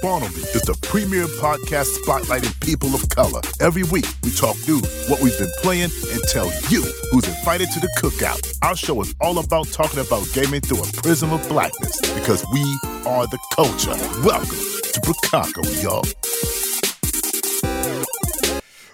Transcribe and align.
Me 0.00 0.10
is 0.54 0.62
the 0.62 0.78
premier 0.82 1.26
podcast 1.42 1.90
spotlighting 1.98 2.54
people 2.60 2.94
of 2.94 3.08
color. 3.08 3.40
Every 3.60 3.82
week, 3.82 4.06
we 4.22 4.30
talk 4.30 4.56
news, 4.68 4.86
what 5.08 5.20
we've 5.20 5.36
been 5.38 5.50
playing, 5.58 5.90
and 6.12 6.22
tell 6.28 6.46
you 6.70 6.82
who's 7.10 7.26
invited 7.26 7.68
to 7.72 7.80
the 7.80 7.88
cookout. 7.98 8.40
Our 8.62 8.76
show 8.76 9.00
is 9.00 9.12
all 9.20 9.38
about 9.40 9.66
talking 9.72 9.98
about 9.98 10.24
gaming 10.32 10.60
through 10.60 10.84
a 10.84 10.86
prism 11.02 11.32
of 11.32 11.46
blackness 11.48 12.00
because 12.14 12.46
we 12.52 12.62
are 13.06 13.26
the 13.26 13.38
culture. 13.56 13.96
Welcome 14.22 14.62
to 14.92 15.00
Bukaka, 15.00 15.82
y'all. 15.82 16.04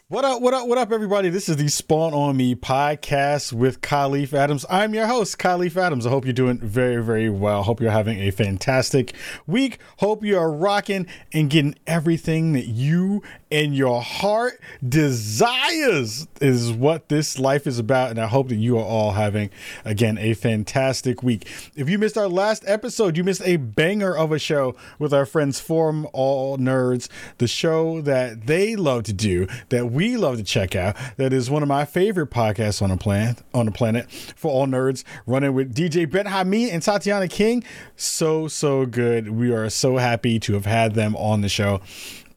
What 0.09 0.27
up, 0.27 0.43
what 0.43 0.53
up, 0.53 0.69
what 0.69 0.77
up, 0.77 0.93
everybody? 0.93 1.31
This 1.31 1.49
is 1.49 1.57
the 1.57 1.69
Spawn 1.69 2.13
on 2.13 2.37
Me 2.37 2.55
podcast 2.55 3.55
with 3.55 3.81
Kahlief 3.81 4.35
Adams. 4.35 4.67
I'm 4.69 4.93
your 4.93 5.07
host, 5.07 5.39
Kahlief 5.39 5.79
Adams. 5.79 6.05
I 6.05 6.11
hope 6.11 6.27
you're 6.27 6.35
doing 6.35 6.59
very, 6.59 7.03
very 7.03 7.31
well. 7.31 7.63
Hope 7.63 7.81
you're 7.81 7.91
having 7.91 8.19
a 8.19 8.31
fantastic 8.31 9.15
week. 9.47 9.79
Hope 10.01 10.23
you 10.23 10.37
are 10.37 10.53
rocking 10.53 11.07
and 11.33 11.49
getting 11.49 11.75
everything 11.87 12.53
that 12.53 12.67
you 12.67 13.23
and 13.55 13.77
your 13.77 14.03
heart 14.03 14.61
desires 14.87 16.27
is 16.41 16.73
what 16.73 17.09
this 17.09 17.39
life 17.39 17.69
is 17.69 17.79
about. 17.79 18.11
And 18.11 18.19
I 18.19 18.27
hope 18.27 18.49
that 18.49 18.57
you 18.57 18.77
are 18.77 18.85
all 18.85 19.13
having, 19.13 19.49
again, 19.85 20.19
a 20.19 20.35
fantastic 20.35 21.23
week. 21.23 21.47
If 21.77 21.89
you 21.89 21.97
missed 21.97 22.19
our 22.19 22.27
last 22.27 22.65
episode, 22.67 23.17
you 23.17 23.23
missed 23.23 23.43
a 23.45 23.57
banger 23.57 24.17
of 24.17 24.33
a 24.33 24.41
show 24.41 24.75
with 24.99 25.15
our 25.15 25.25
friends 25.25 25.61
For 25.61 25.85
All 26.13 26.59
Nerds, 26.59 27.09
the 27.39 27.47
show 27.47 28.01
that 28.01 28.49
they 28.49 28.75
love 28.75 29.05
to 29.05 29.13
do, 29.13 29.47
that 29.69 29.93
we 29.93 30.17
love 30.17 30.39
to 30.39 30.43
check 30.43 30.75
out. 30.75 30.97
That 31.17 31.33
is 31.33 31.49
one 31.49 31.63
of 31.63 31.69
my 31.69 31.85
favorite 31.85 32.33
podcasts 32.33 32.83
on 32.83 32.91
the 32.91 32.97
planet, 32.97 33.39
on 33.55 33.67
the 33.67 33.73
planet 33.73 34.11
for 34.11 34.51
all 34.51 34.67
nerds, 34.67 35.05
running 35.27 35.55
with 35.55 35.73
DJ 35.73 36.09
Benhameen 36.09 36.73
and 36.73 36.83
Tatiana 36.83 37.29
King. 37.29 37.63
So, 37.95 38.49
so 38.49 38.85
good. 38.85 39.29
We 39.31 39.53
are 39.53 39.71
so 39.71 39.99
happy 39.99 40.41
to 40.41 40.55
have 40.55 40.67
had 40.67 40.95
them 40.95 41.15
on 41.15 41.43
the 41.43 41.49
show 41.49 41.81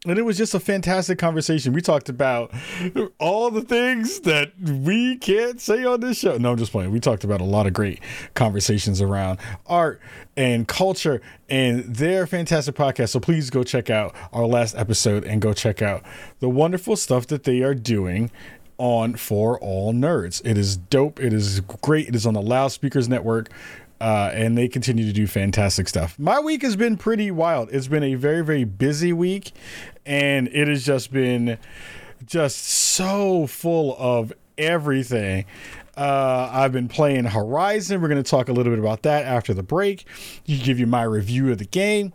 and 0.10 0.18
it 0.18 0.24
was 0.24 0.38
just 0.38 0.54
a 0.54 0.60
fantastic 0.60 1.18
conversation. 1.20 1.74
We 1.74 1.82
talked 1.82 2.10
about 2.10 2.52
all 3.20 3.52
the 3.52 3.62
things 3.62 4.22
that 4.22 4.54
we 4.60 5.18
can't 5.18 5.60
say 5.60 5.84
on 5.84 6.00
this 6.00 6.18
show. 6.18 6.38
No, 6.38 6.52
I'm 6.52 6.58
just 6.58 6.72
playing. 6.72 6.92
We 6.92 7.00
talked 7.00 7.24
about 7.24 7.42
a 7.42 7.46
lot 7.46 7.68
of 7.68 7.74
great 7.74 8.00
conversations 8.34 9.02
around 9.02 9.40
art 9.66 10.02
and 10.36 10.68
culture, 10.68 11.22
and 11.50 11.84
they're 11.84 12.28
fantastic 12.28 12.76
podcast. 12.76 13.10
So 13.10 13.20
please 13.20 13.50
go 13.50 13.64
check 13.64 13.90
out 13.90 14.16
our 14.32 14.46
last 14.46 14.76
episode 14.76 15.24
and 15.24 15.42
go 15.42 15.54
check 15.54 15.82
out 15.82 16.04
the 16.40 16.50
wonderful 16.50 16.96
stuff 16.96 17.28
that 17.28 17.44
they 17.44 17.62
are 17.62 17.76
doing 17.76 18.32
on 18.78 19.16
For 19.16 19.60
All 19.60 19.94
Nerds. 19.94 20.42
It 20.46 20.58
is 20.58 20.78
dope. 20.78 21.20
It 21.20 21.34
is 21.34 21.62
great. 21.62 22.08
It 22.10 22.16
is 22.16 22.26
on 22.26 22.34
the 22.34 22.42
Loudspeakers 22.42 23.10
Network 23.10 23.50
uh, 24.00 24.32
and 24.34 24.58
they 24.58 24.68
continue 24.68 25.06
to 25.06 25.14
do 25.14 25.28
fantastic 25.28 25.88
stuff. 25.88 26.18
My 26.20 26.40
week 26.40 26.62
has 26.62 26.76
been 26.76 26.98
pretty 26.98 27.32
wild. 27.32 27.70
It's 27.72 27.88
been 27.88 28.04
a 28.04 28.16
very, 28.16 28.44
very 28.44 28.64
busy 28.64 29.14
week, 29.14 29.52
and 30.06 30.48
it 30.50 30.68
has 30.68 30.86
just 30.86 31.12
been 31.12 31.58
just 32.26 32.58
so 32.58 33.48
full 33.48 33.96
of 33.98 34.34
everything. 34.58 35.46
Uh, 35.96 36.50
I've 36.54 36.72
been 36.72 36.88
playing 36.88 37.26
Horizon. 37.26 38.02
We're 38.02 38.08
going 38.08 38.22
to 38.24 38.30
talk 38.30 38.50
a 38.50 38.54
little 38.54 38.72
bit 38.72 38.80
about 38.80 39.02
that 39.02 39.26
after 39.26 39.54
the 39.56 39.64
break. 39.64 40.06
You 40.46 40.64
give 40.64 40.80
you 40.80 40.86
my 40.86 41.02
review 41.02 41.52
of 41.52 41.58
the 41.58 41.66
game. 41.66 42.14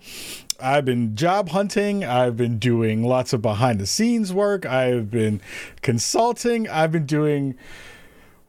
I've 0.60 0.84
been 0.84 1.16
job 1.16 1.48
hunting. 1.48 2.04
I've 2.04 2.36
been 2.36 2.60
doing 2.60 3.02
lots 3.02 3.32
of 3.32 3.42
behind 3.42 3.80
the 3.80 3.86
scenes 3.86 4.32
work. 4.32 4.64
I've 4.64 5.10
been 5.10 5.40
consulting. 5.82 6.68
I've 6.68 6.92
been 6.92 7.06
doing 7.06 7.56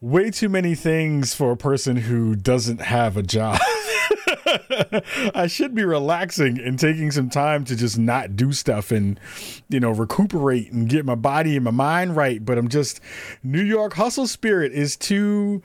way 0.04 0.30
too 0.30 0.50
many 0.50 0.76
things 0.76 1.34
for 1.34 1.52
a 1.52 1.58
person 1.58 1.96
who 1.96 2.36
doesn't 2.36 2.82
have 2.82 3.16
a 3.16 3.23
job. 3.23 3.58
I 5.34 5.48
should 5.48 5.73
be 5.73 5.86
relaxing 5.86 6.60
and 6.60 6.78
taking 6.78 7.10
some 7.10 7.30
time 7.30 7.64
to 7.64 7.76
just 7.76 7.98
not 7.98 8.36
do 8.36 8.52
stuff 8.52 8.92
and, 8.92 9.18
you 9.70 9.80
know, 9.80 9.92
recuperate 9.92 10.73
and 10.73 10.90
get 10.90 11.06
my 11.06 11.16
body 11.16 11.56
and 11.56 11.64
my 11.64 11.72
mind 11.72 12.18
right. 12.18 12.44
But 12.44 12.58
I'm 12.58 12.68
just, 12.68 13.00
New 13.44 13.64
York 13.64 13.94
hustle 13.94 14.27
spirit 14.27 14.73
is 14.73 14.98
too 14.98 15.64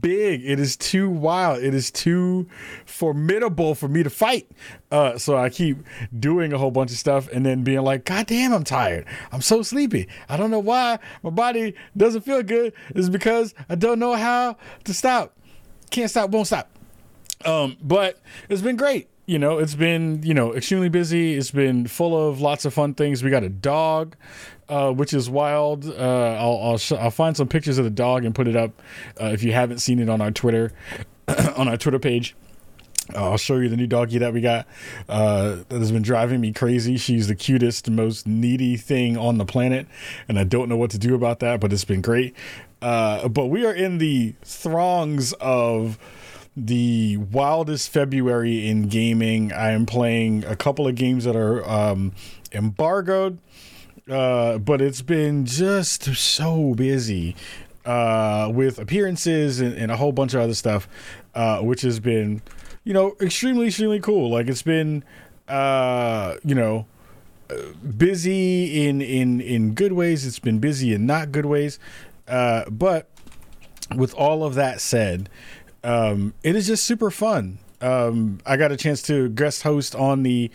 big. 0.00 0.44
It 0.44 0.58
is 0.58 0.76
too 0.76 1.08
wild. 1.08 1.62
It 1.62 1.74
is 1.74 1.90
too 1.90 2.48
formidable 2.84 3.74
for 3.74 3.88
me 3.88 4.02
to 4.02 4.10
fight. 4.10 4.50
Uh, 4.90 5.18
so 5.18 5.36
I 5.36 5.48
keep 5.48 5.78
doing 6.18 6.52
a 6.52 6.58
whole 6.58 6.70
bunch 6.70 6.90
of 6.90 6.98
stuff 6.98 7.28
and 7.32 7.44
then 7.44 7.62
being 7.62 7.82
like, 7.82 8.04
God 8.04 8.26
damn, 8.26 8.52
I'm 8.52 8.64
tired. 8.64 9.06
I'm 9.32 9.40
so 9.40 9.62
sleepy. 9.62 10.08
I 10.28 10.36
don't 10.36 10.50
know 10.50 10.58
why 10.58 10.98
my 11.22 11.30
body 11.30 11.74
doesn't 11.96 12.22
feel 12.22 12.42
good. 12.42 12.72
It's 12.90 13.08
because 13.08 13.54
I 13.68 13.74
don't 13.74 13.98
know 13.98 14.14
how 14.14 14.56
to 14.84 14.94
stop. 14.94 15.36
Can't 15.90 16.10
stop, 16.10 16.30
won't 16.30 16.46
stop. 16.46 16.70
Um, 17.44 17.76
but 17.82 18.20
it's 18.48 18.62
been 18.62 18.76
great 18.76 19.08
you 19.30 19.38
know, 19.38 19.58
it's 19.58 19.76
been, 19.76 20.24
you 20.24 20.34
know, 20.34 20.52
extremely 20.54 20.88
busy. 20.88 21.34
It's 21.34 21.52
been 21.52 21.86
full 21.86 22.28
of 22.28 22.40
lots 22.40 22.64
of 22.64 22.74
fun 22.74 22.94
things. 22.94 23.22
We 23.22 23.30
got 23.30 23.44
a 23.44 23.48
dog, 23.48 24.16
uh, 24.68 24.90
which 24.90 25.14
is 25.14 25.30
wild. 25.30 25.86
Uh, 25.86 26.36
I'll 26.36 26.58
I'll, 26.60 26.78
sh- 26.78 26.98
I'll, 26.98 27.12
find 27.12 27.36
some 27.36 27.46
pictures 27.46 27.78
of 27.78 27.84
the 27.84 27.92
dog 27.92 28.24
and 28.24 28.34
put 28.34 28.48
it 28.48 28.56
up 28.56 28.82
uh, 29.20 29.26
if 29.26 29.44
you 29.44 29.52
haven't 29.52 29.78
seen 29.78 30.00
it 30.00 30.08
on 30.08 30.20
our 30.20 30.32
Twitter, 30.32 30.72
on 31.56 31.68
our 31.68 31.76
Twitter 31.76 32.00
page. 32.00 32.34
I'll 33.14 33.36
show 33.36 33.58
you 33.58 33.68
the 33.68 33.76
new 33.76 33.86
doggy 33.86 34.18
that 34.18 34.32
we 34.32 34.40
got 34.40 34.66
uh, 35.08 35.58
that 35.68 35.78
has 35.78 35.92
been 35.92 36.02
driving 36.02 36.40
me 36.40 36.52
crazy. 36.52 36.96
She's 36.96 37.28
the 37.28 37.36
cutest, 37.36 37.88
most 37.88 38.26
needy 38.26 38.76
thing 38.76 39.16
on 39.16 39.38
the 39.38 39.44
planet, 39.44 39.86
and 40.26 40.40
I 40.40 40.44
don't 40.44 40.68
know 40.68 40.76
what 40.76 40.90
to 40.90 40.98
do 40.98 41.14
about 41.14 41.38
that, 41.38 41.60
but 41.60 41.72
it's 41.72 41.84
been 41.84 42.02
great. 42.02 42.34
Uh, 42.82 43.28
but 43.28 43.46
we 43.46 43.64
are 43.64 43.72
in 43.72 43.98
the 43.98 44.34
throngs 44.42 45.34
of 45.34 46.00
the 46.66 47.16
wildest 47.16 47.90
February 47.90 48.68
in 48.68 48.88
gaming. 48.88 49.52
I 49.52 49.70
am 49.70 49.86
playing 49.86 50.44
a 50.44 50.56
couple 50.56 50.86
of 50.86 50.94
games 50.94 51.24
that 51.24 51.36
are 51.36 51.68
um, 51.68 52.12
embargoed, 52.52 53.38
uh, 54.08 54.58
but 54.58 54.80
it's 54.80 55.02
been 55.02 55.46
just 55.46 56.14
so 56.14 56.74
busy 56.74 57.36
uh, 57.84 58.50
with 58.52 58.78
appearances 58.78 59.60
and, 59.60 59.74
and, 59.74 59.90
a 59.90 59.96
whole 59.96 60.12
bunch 60.12 60.34
of 60.34 60.40
other 60.40 60.54
stuff, 60.54 60.86
uh, 61.34 61.60
which 61.60 61.80
has 61.82 61.98
been, 61.98 62.42
you 62.84 62.92
know, 62.92 63.16
extremely, 63.20 63.68
extremely 63.68 64.00
cool. 64.00 64.30
Like 64.30 64.48
it's 64.48 64.62
been, 64.62 65.02
uh, 65.48 66.36
you 66.44 66.54
know, 66.54 66.86
busy 67.96 68.86
in 68.86 69.00
in 69.00 69.40
in 69.40 69.74
good 69.74 69.92
ways. 69.92 70.26
It's 70.26 70.38
been 70.38 70.58
busy 70.58 70.92
in 70.92 71.06
not 71.06 71.32
good 71.32 71.46
ways, 71.46 71.78
uh, 72.28 72.68
but 72.70 73.08
with 73.94 74.14
all 74.14 74.44
of 74.44 74.54
that 74.54 74.80
said, 74.80 75.28
um, 75.84 76.34
it 76.42 76.56
is 76.56 76.66
just 76.66 76.84
super 76.84 77.10
fun. 77.10 77.58
Um, 77.80 78.40
I 78.44 78.56
got 78.56 78.72
a 78.72 78.76
chance 78.76 79.00
to 79.02 79.30
guest 79.30 79.62
host 79.62 79.94
on 79.94 80.22
the 80.22 80.50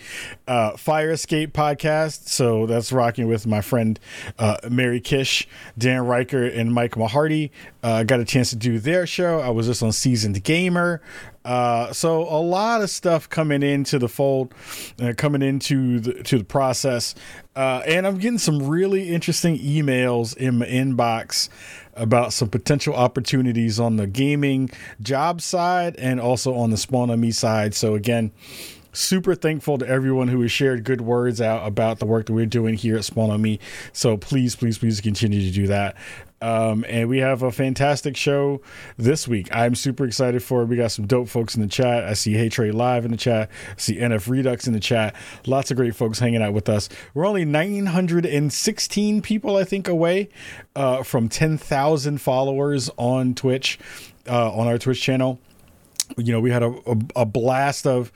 uh, 0.48 0.78
Fire 0.78 1.12
Escape 1.12 1.54
podcast. 1.54 2.28
So 2.28 2.66
that's 2.66 2.92
rocking 2.92 3.28
with 3.28 3.48
my 3.48 3.62
friend 3.62 4.00
uh, 4.38 4.58
Mary 4.70 5.00
Kish, 5.00 5.48
Dan 5.78 6.04
Ryckert, 6.04 6.56
and 6.56 6.72
Mike 6.72 6.92
Mahardy. 6.92 7.50
Uh, 7.84 7.94
I 7.94 8.04
got 8.04 8.20
a 8.20 8.26
chance 8.26 8.52
to 8.52 8.56
do 8.56 8.80
their 8.80 9.08
show. 9.08 9.40
I 9.40 9.50
was 9.50 9.68
just 9.68 9.82
on 9.82 9.92
Seasoned 9.92 10.44
Gamer. 10.44 11.02
Uh, 11.44 11.94
so 11.94 12.22
a 12.24 12.42
lot 12.42 12.82
of 12.82 12.90
stuff 12.90 13.30
coming 13.30 13.62
into 13.62 14.00
the 14.00 14.10
fold, 14.10 14.54
uh, 15.00 15.14
coming 15.16 15.44
into 15.44 16.00
the 16.00 16.24
to 16.24 16.40
the 16.40 16.44
process, 16.44 17.14
uh, 17.56 17.84
and 17.86 18.08
I'm 18.08 18.18
getting 18.18 18.40
some 18.40 18.68
really 18.68 19.10
interesting 19.10 19.60
emails 19.60 20.36
in 20.36 20.58
my 20.58 20.66
inbox 20.66 21.50
about 21.96 22.34
some 22.34 22.50
potential 22.50 22.96
opportunities 22.96 23.80
on 23.80 23.96
the 23.96 24.08
gaming 24.08 24.70
job 25.02 25.42
side 25.42 25.96
and 25.98 26.20
also 26.20 26.54
on 26.56 26.70
the 26.70 26.78
Spawn 26.78 27.10
on 27.10 27.20
Me 27.20 27.32
side. 27.32 27.74
So, 27.74 27.96
again, 27.96 28.32
super 28.96 29.36
thankful 29.36 29.78
to 29.78 29.88
everyone 29.88 30.28
who 30.28 30.42
has 30.42 30.52
shared 30.52 30.84
good 30.84 31.02
words 31.02 31.42
out 31.42 31.68
about 31.68 32.00
the 32.00 32.06
work 32.06 32.26
that 32.28 32.34
we're 32.34 32.46
doing 32.46 32.76
here 32.76 32.98
at 32.98 33.06
Spawn 33.06 33.30
on 33.30 33.42
Me. 33.42 33.60
So, 33.94 34.18
please, 34.18 34.56
please, 34.56 34.78
please 34.78 35.02
continue 35.02 35.42
to 35.42 35.52
do 35.52 35.68
that. 35.68 35.96
Um, 36.42 36.86
and 36.88 37.10
we 37.10 37.20
have 37.20 37.44
a 37.44 37.52
fantastic 37.52 38.16
show 38.16 38.62
this 38.98 39.28
week. 39.28 39.48
I'm 39.52 39.74
super 39.74 40.06
excited 40.06 40.44
for 40.44 40.62
it. 40.62 40.66
We 40.66 40.76
got 40.76 40.92
some 40.92 41.08
dope 41.08 41.28
folks 41.30 41.56
in 41.56 41.62
the 41.62 41.68
chat. 41.68 42.04
I 42.04 42.14
see 42.14 42.34
Hey 42.34 42.50
Trade 42.50 42.76
Live 42.76 43.06
in 43.06 43.12
the 43.12 43.18
chat. 43.18 43.50
I 43.72 43.74
see 43.78 43.96
NF 43.96 44.30
Redux 44.30 44.68
in 44.68 44.74
the 44.74 44.80
chat. 44.80 45.16
Lots 45.48 45.72
of 45.72 45.78
great 45.78 45.96
folks 45.96 46.20
hanging 46.20 46.44
out 46.44 46.54
with 46.54 46.70
us. 46.70 46.88
We're 47.14 47.26
only 47.26 47.46
916 47.46 49.22
people, 49.24 49.58
I 49.58 49.64
think, 49.64 49.88
away 49.88 50.30
uh, 50.76 51.04
from 51.04 51.30
10,000 51.30 52.20
followers 52.20 52.92
on 52.98 53.34
Twitch, 53.34 53.80
uh, 54.28 54.54
on 54.54 54.68
our 54.68 54.78
Twitch 54.78 55.02
channel. 55.02 55.40
You 56.18 56.34
know, 56.34 56.40
we 56.40 56.52
had 56.52 56.64
a, 56.64 56.70
a, 56.86 56.98
a 57.18 57.26
blast 57.26 57.88
of, 57.88 58.12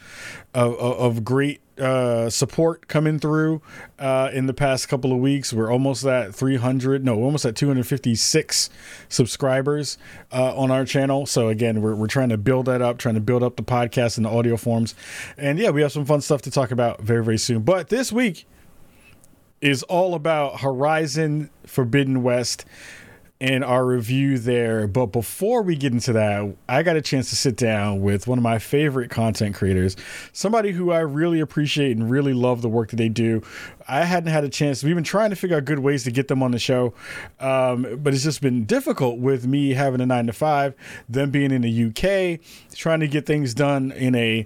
of, 0.54 0.76
of 0.76 1.24
great 1.24 1.62
uh, 1.80 2.30
support 2.30 2.88
coming 2.88 3.20
through 3.20 3.62
uh, 3.98 4.30
in 4.34 4.46
the 4.46 4.54
past 4.54 4.90
couple 4.90 5.12
of 5.12 5.20
weeks. 5.20 5.54
We're 5.54 5.72
almost 5.72 6.06
at 6.06 6.36
300, 6.36 7.04
no, 7.06 7.16
almost 7.16 7.46
at 7.46 7.56
256 7.56 8.70
subscribers 9.08 9.98
uh, 10.32 10.56
on 10.58 10.72
our 10.72 10.86
channel. 10.86 11.26
So 11.26 11.48
again, 11.48 11.82
we're, 11.82 11.96
we're 11.96 12.08
trying 12.08 12.30
to 12.30 12.38
build 12.38 12.66
that 12.66 12.82
up, 12.82 12.98
trying 12.98 13.16
to 13.16 13.22
build 13.22 13.44
up 13.44 13.56
the 13.56 13.64
podcast 13.64 14.18
and 14.18 14.26
the 14.26 14.30
audio 14.30 14.58
forms. 14.58 14.94
And 15.38 15.58
yeah, 15.58 15.70
we 15.70 15.82
have 15.82 15.92
some 15.92 16.06
fun 16.06 16.22
stuff 16.22 16.42
to 16.44 16.52
talk 16.52 16.72
about 16.72 17.02
very, 17.02 17.24
very 17.24 17.38
soon. 17.38 17.62
But 17.64 17.90
this 17.90 18.12
week 18.12 18.46
is 19.62 19.84
all 19.84 20.16
about 20.16 20.62
Horizon 20.62 21.50
Forbidden 21.66 22.24
West. 22.24 22.66
And 23.42 23.64
our 23.64 23.86
review 23.86 24.38
there. 24.38 24.86
But 24.88 25.08
before 25.08 25.62
we 25.62 25.76
get 25.76 25.94
into 25.94 26.12
that, 26.14 26.56
I 26.68 26.84
got 26.84 26.98
a 26.98 27.02
chance 27.02 27.30
to 27.30 27.36
sit 27.36 27.56
down 27.56 28.02
with 28.02 28.28
one 28.28 28.38
of 28.38 28.44
my 28.44 28.60
favorite 28.60 29.10
content 29.10 29.56
creators, 29.56 29.96
somebody 30.34 30.72
who 30.72 30.92
I 30.92 31.00
really 31.00 31.40
appreciate 31.40 31.96
and 31.96 32.10
really 32.10 32.34
love 32.34 32.62
the 32.62 32.70
work 32.70 32.90
that 32.90 32.98
they 32.98 33.08
do. 33.08 33.42
I 33.88 34.04
hadn't 34.04 34.32
had 34.32 34.44
a 34.44 34.50
chance. 34.50 34.84
We've 34.84 34.96
been 34.96 35.04
trying 35.04 35.30
to 35.30 35.36
figure 35.36 35.56
out 35.56 35.66
good 35.66 35.80
ways 35.80 36.04
to 36.04 36.12
get 36.12 36.28
them 36.28 36.44
on 36.44 36.52
the 36.52 36.60
show, 36.60 36.94
um, 37.40 38.00
but 38.04 38.14
it's 38.14 38.24
just 38.24 38.42
been 38.42 38.66
difficult 38.66 39.20
with 39.20 39.48
me 39.48 39.74
having 39.74 40.02
a 40.02 40.06
nine 40.06 40.28
to 40.28 40.34
five, 40.34 40.76
them 41.08 41.32
being 41.32 41.52
in 41.52 41.62
the 41.62 41.86
UK, 41.86 42.40
trying 42.76 43.00
to 43.00 43.08
get 43.08 43.26
things 43.26 43.54
done 43.54 43.92
in 43.94 44.16
a 44.16 44.46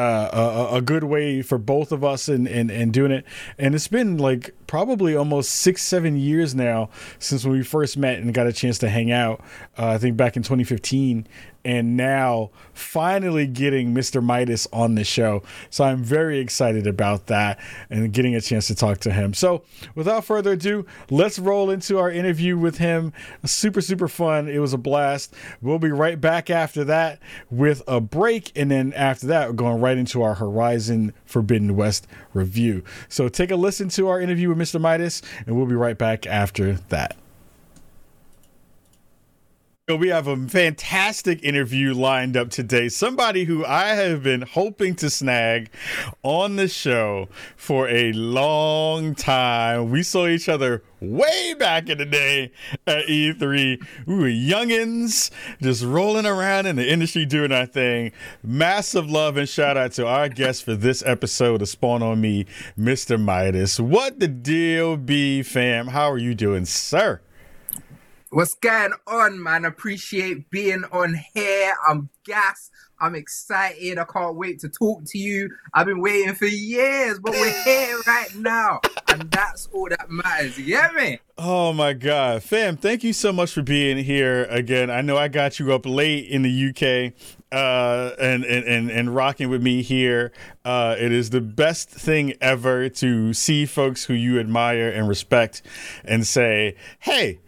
uh, 0.00 0.68
a, 0.72 0.76
a, 0.76 0.80
good 0.80 1.04
way 1.04 1.42
for 1.42 1.58
both 1.58 1.92
of 1.92 2.02
us 2.02 2.28
and, 2.28 2.92
doing 2.92 3.12
it. 3.12 3.26
And 3.58 3.74
it's 3.74 3.88
been 3.88 4.16
like 4.16 4.54
probably 4.66 5.14
almost 5.14 5.50
six, 5.50 5.82
seven 5.82 6.16
years 6.16 6.54
now 6.54 6.88
since 7.18 7.44
when 7.44 7.52
we 7.52 7.62
first 7.62 7.98
met 7.98 8.18
and 8.18 8.32
got 8.32 8.46
a 8.46 8.52
chance 8.52 8.78
to 8.78 8.88
hang 8.88 9.12
out. 9.12 9.40
Uh, 9.76 9.88
I 9.88 9.98
think 9.98 10.16
back 10.16 10.36
in 10.36 10.42
2015 10.42 11.26
and 11.64 11.96
now 11.96 12.50
finally 12.72 13.46
getting 13.46 13.94
Mr. 13.94 14.22
Midas 14.22 14.66
on 14.72 14.94
the 14.94 15.04
show. 15.04 15.42
So 15.68 15.84
I'm 15.84 16.02
very 16.02 16.38
excited 16.38 16.86
about 16.86 17.26
that 17.26 17.60
and 17.90 18.12
getting 18.12 18.34
a 18.34 18.40
chance 18.40 18.66
to 18.68 18.74
talk 18.74 18.98
to 18.98 19.12
him. 19.12 19.34
So 19.34 19.62
without 19.94 20.24
further 20.24 20.52
ado, 20.52 20.86
let's 21.10 21.38
roll 21.38 21.70
into 21.70 21.98
our 21.98 22.10
interview 22.10 22.56
with 22.56 22.78
him. 22.78 23.12
Super, 23.44 23.80
super 23.80 24.08
fun. 24.08 24.48
It 24.48 24.58
was 24.58 24.72
a 24.72 24.78
blast. 24.78 25.34
We'll 25.60 25.78
be 25.78 25.90
right 25.90 26.20
back 26.20 26.50
after 26.50 26.84
that 26.84 27.20
with 27.50 27.82
a 27.86 28.00
break. 28.00 28.52
And 28.56 28.70
then 28.70 28.92
after 28.94 29.26
that, 29.28 29.48
we're 29.48 29.54
going 29.54 29.80
right 29.80 29.98
into 29.98 30.22
our 30.22 30.34
Horizon 30.34 31.12
Forbidden 31.24 31.76
West 31.76 32.06
review. 32.32 32.82
So 33.08 33.28
take 33.28 33.50
a 33.50 33.56
listen 33.56 33.88
to 33.90 34.08
our 34.08 34.20
interview 34.20 34.48
with 34.48 34.58
Mr. 34.58 34.80
Midas, 34.80 35.22
and 35.46 35.56
we'll 35.56 35.66
be 35.66 35.74
right 35.74 35.98
back 35.98 36.26
after 36.26 36.74
that. 36.88 37.16
We 39.96 40.08
have 40.08 40.26
a 40.26 40.36
fantastic 40.36 41.42
interview 41.42 41.94
lined 41.94 42.36
up 42.36 42.50
today. 42.50 42.88
Somebody 42.88 43.44
who 43.44 43.64
I 43.64 43.88
have 43.94 44.22
been 44.22 44.42
hoping 44.42 44.94
to 44.96 45.10
snag 45.10 45.70
on 46.22 46.56
the 46.56 46.68
show 46.68 47.28
for 47.56 47.88
a 47.88 48.12
long 48.12 49.14
time. 49.14 49.90
We 49.90 50.02
saw 50.02 50.26
each 50.26 50.48
other 50.48 50.82
way 51.00 51.54
back 51.58 51.88
in 51.88 51.98
the 51.98 52.04
day 52.04 52.52
at 52.86 53.06
E3. 53.06 53.84
We 54.06 54.14
were 54.14 54.26
youngins, 54.26 55.30
just 55.60 55.82
rolling 55.82 56.26
around 56.26 56.66
in 56.66 56.76
the 56.76 56.90
industry 56.90 57.24
doing 57.26 57.52
our 57.52 57.66
thing. 57.66 58.12
Massive 58.42 59.10
love 59.10 59.36
and 59.36 59.48
shout 59.48 59.76
out 59.76 59.92
to 59.92 60.06
our 60.06 60.28
guest 60.28 60.64
for 60.64 60.74
this 60.74 61.02
episode 61.04 61.62
of 61.62 61.68
Spawn 61.68 62.02
on 62.02 62.20
Me, 62.20 62.46
Mr. 62.78 63.20
Midas. 63.20 63.80
What 63.80 64.20
the 64.20 64.28
deal 64.28 64.96
be, 64.96 65.42
fam? 65.42 65.88
How 65.88 66.10
are 66.10 66.18
you 66.18 66.34
doing, 66.34 66.64
sir? 66.64 67.20
What's 68.32 68.54
going 68.54 68.92
on, 69.08 69.42
man? 69.42 69.64
Appreciate 69.64 70.50
being 70.50 70.84
on 70.92 71.18
here. 71.34 71.74
I'm 71.88 72.10
gassed. 72.24 72.70
I'm 73.00 73.16
excited. 73.16 73.98
I 73.98 74.04
can't 74.04 74.36
wait 74.36 74.60
to 74.60 74.68
talk 74.68 75.02
to 75.06 75.18
you. 75.18 75.50
I've 75.74 75.86
been 75.86 76.00
waiting 76.00 76.36
for 76.36 76.46
years, 76.46 77.18
but 77.18 77.32
we're 77.32 77.64
here 77.64 77.98
right 78.06 78.32
now. 78.36 78.82
And 79.08 79.28
that's 79.32 79.66
all 79.72 79.88
that 79.88 80.08
matters. 80.08 80.56
You 80.56 80.66
get 80.66 80.94
me? 80.94 81.18
Oh 81.38 81.72
my 81.72 81.92
God. 81.92 82.44
Fam, 82.44 82.76
thank 82.76 83.02
you 83.02 83.12
so 83.12 83.32
much 83.32 83.52
for 83.52 83.62
being 83.62 83.96
here 84.04 84.44
again. 84.44 84.90
I 84.90 85.00
know 85.00 85.16
I 85.16 85.26
got 85.26 85.58
you 85.58 85.72
up 85.72 85.84
late 85.84 86.28
in 86.28 86.42
the 86.42 86.68
UK 86.68 87.12
uh, 87.50 88.14
and, 88.20 88.44
and, 88.44 88.64
and, 88.64 88.90
and 88.92 89.12
rocking 89.12 89.50
with 89.50 89.60
me 89.60 89.82
here. 89.82 90.30
Uh, 90.64 90.94
it 90.96 91.10
is 91.10 91.30
the 91.30 91.40
best 91.40 91.90
thing 91.90 92.34
ever 92.40 92.88
to 92.90 93.34
see 93.34 93.66
folks 93.66 94.04
who 94.04 94.14
you 94.14 94.38
admire 94.38 94.88
and 94.88 95.08
respect 95.08 95.62
and 96.04 96.24
say, 96.24 96.76
hey, 97.00 97.40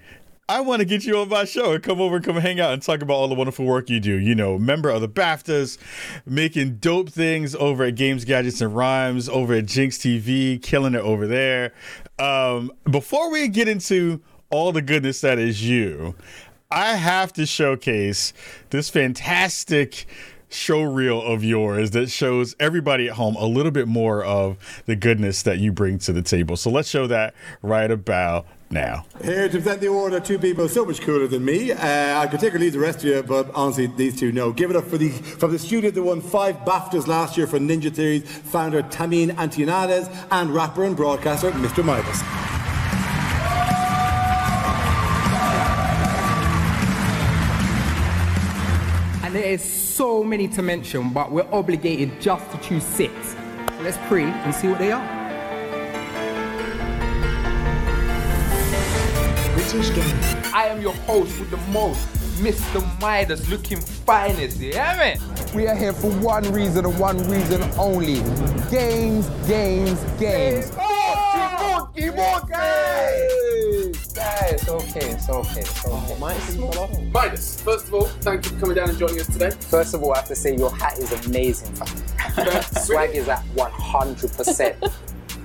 I 0.52 0.60
want 0.60 0.80
to 0.80 0.84
get 0.84 1.06
you 1.06 1.16
on 1.16 1.30
my 1.30 1.46
show 1.46 1.72
and 1.72 1.82
come 1.82 1.98
over 1.98 2.16
and 2.16 2.24
come 2.24 2.36
hang 2.36 2.60
out 2.60 2.74
and 2.74 2.82
talk 2.82 3.00
about 3.00 3.14
all 3.14 3.26
the 3.26 3.34
wonderful 3.34 3.64
work 3.64 3.88
you 3.88 3.98
do. 4.00 4.12
You 4.12 4.34
know, 4.34 4.58
member 4.58 4.90
of 4.90 5.00
the 5.00 5.08
BAFTAs, 5.08 5.78
making 6.26 6.76
dope 6.76 7.08
things 7.08 7.54
over 7.54 7.84
at 7.84 7.94
Games, 7.94 8.26
Gadgets, 8.26 8.60
and 8.60 8.76
Rhymes, 8.76 9.30
over 9.30 9.54
at 9.54 9.64
Jinx 9.64 9.96
TV, 9.96 10.62
killing 10.62 10.94
it 10.94 11.00
over 11.00 11.26
there. 11.26 11.72
Um, 12.18 12.70
before 12.90 13.30
we 13.30 13.48
get 13.48 13.66
into 13.66 14.20
all 14.50 14.72
the 14.72 14.82
goodness 14.82 15.22
that 15.22 15.38
is 15.38 15.66
you, 15.66 16.14
I 16.70 16.96
have 16.96 17.32
to 17.34 17.46
showcase 17.46 18.34
this 18.68 18.90
fantastic 18.90 20.04
show 20.52 20.82
reel 20.82 21.20
of 21.20 21.42
yours 21.42 21.92
that 21.92 22.10
shows 22.10 22.54
everybody 22.60 23.08
at 23.08 23.14
home 23.14 23.36
a 23.36 23.46
little 23.46 23.72
bit 23.72 23.88
more 23.88 24.22
of 24.24 24.56
the 24.86 24.96
goodness 24.96 25.42
that 25.42 25.58
you 25.58 25.72
bring 25.72 25.98
to 26.00 26.12
the 26.12 26.22
table. 26.22 26.56
So 26.56 26.70
let's 26.70 26.88
show 26.88 27.06
that 27.06 27.34
right 27.62 27.90
about 27.90 28.46
now. 28.70 29.04
Here 29.22 29.48
to 29.48 29.52
present 29.52 29.80
the 29.80 29.88
award 29.88 30.14
are 30.14 30.20
two 30.20 30.38
people 30.38 30.68
so 30.68 30.84
much 30.84 31.00
cooler 31.00 31.26
than 31.26 31.44
me. 31.44 31.72
Uh, 31.72 32.18
I 32.18 32.26
could 32.26 32.40
take 32.40 32.54
or 32.54 32.58
leave 32.58 32.72
the 32.72 32.78
rest 32.78 32.98
of 33.00 33.04
you, 33.04 33.22
but 33.22 33.50
honestly, 33.54 33.86
these 33.86 34.18
two 34.18 34.32
know. 34.32 34.52
Give 34.52 34.70
it 34.70 34.76
up 34.76 34.84
for 34.84 34.98
the 34.98 35.10
from 35.10 35.52
the 35.52 35.58
studio 35.58 35.90
that 35.90 36.02
won 36.02 36.20
five 36.20 36.56
BAFTAs 36.64 37.06
last 37.06 37.36
year 37.36 37.46
for 37.46 37.58
Ninja 37.58 37.94
Theory's, 37.94 38.22
founder 38.24 38.82
Tameem 38.82 39.36
Antoniades, 39.38 40.08
and 40.30 40.54
rapper 40.54 40.84
and 40.84 40.96
broadcaster 40.96 41.50
Mr. 41.52 41.84
Midas. 41.84 42.22
And 49.24 49.34
there 49.34 49.44
is 49.44 49.81
so 49.92 50.24
many 50.24 50.48
to 50.48 50.62
mention, 50.62 51.12
but 51.12 51.30
we're 51.30 51.48
obligated 51.52 52.20
just 52.20 52.50
to 52.50 52.58
choose 52.58 52.82
six. 52.82 53.12
So 53.76 53.82
let's 53.82 53.98
pre 54.08 54.24
and 54.24 54.54
see 54.54 54.68
what 54.68 54.78
they 54.78 54.90
are. 54.90 55.22
British 59.54 59.94
Game. 59.94 60.18
I 60.54 60.66
am 60.68 60.80
your 60.80 60.94
host 61.06 61.38
with 61.38 61.50
the 61.50 61.58
most, 61.72 62.06
Mr. 62.40 62.80
Midas, 63.00 63.48
looking 63.50 63.80
finest, 63.80 64.58
yeah, 64.58 64.96
man? 64.96 65.18
We 65.54 65.66
are 65.66 65.76
here 65.76 65.92
for 65.92 66.10
one 66.20 66.50
reason 66.52 66.86
and 66.86 66.98
one 66.98 67.18
reason 67.28 67.62
only. 67.78 68.20
Games, 68.70 69.28
games, 69.46 70.00
games. 70.18 70.72
Oh, 70.78 71.90
Mookie, 71.94 72.10
Mookie! 72.10 73.71
Guys, 74.40 74.66
okay, 74.66 75.10
it's 75.10 75.28
okay, 75.28 75.60
it's 75.60 75.84
okay. 75.84 76.18
Midas, 76.18 76.56
Midas, 77.12 77.60
first 77.60 77.88
of 77.88 77.94
all, 77.94 78.06
thank 78.06 78.42
you 78.46 78.52
for 78.52 78.60
coming 78.60 78.76
down 78.76 78.88
and 78.88 78.98
joining 78.98 79.20
us 79.20 79.26
today. 79.26 79.50
First 79.50 79.92
of 79.92 80.02
all, 80.02 80.14
I 80.14 80.18
have 80.18 80.28
to 80.28 80.34
say 80.34 80.56
your 80.56 80.74
hat 80.74 80.98
is 80.98 81.12
amazing. 81.26 81.74
fam. 81.74 82.62
Swag 82.82 83.14
is 83.14 83.28
at 83.28 83.44
100%. 83.54 84.92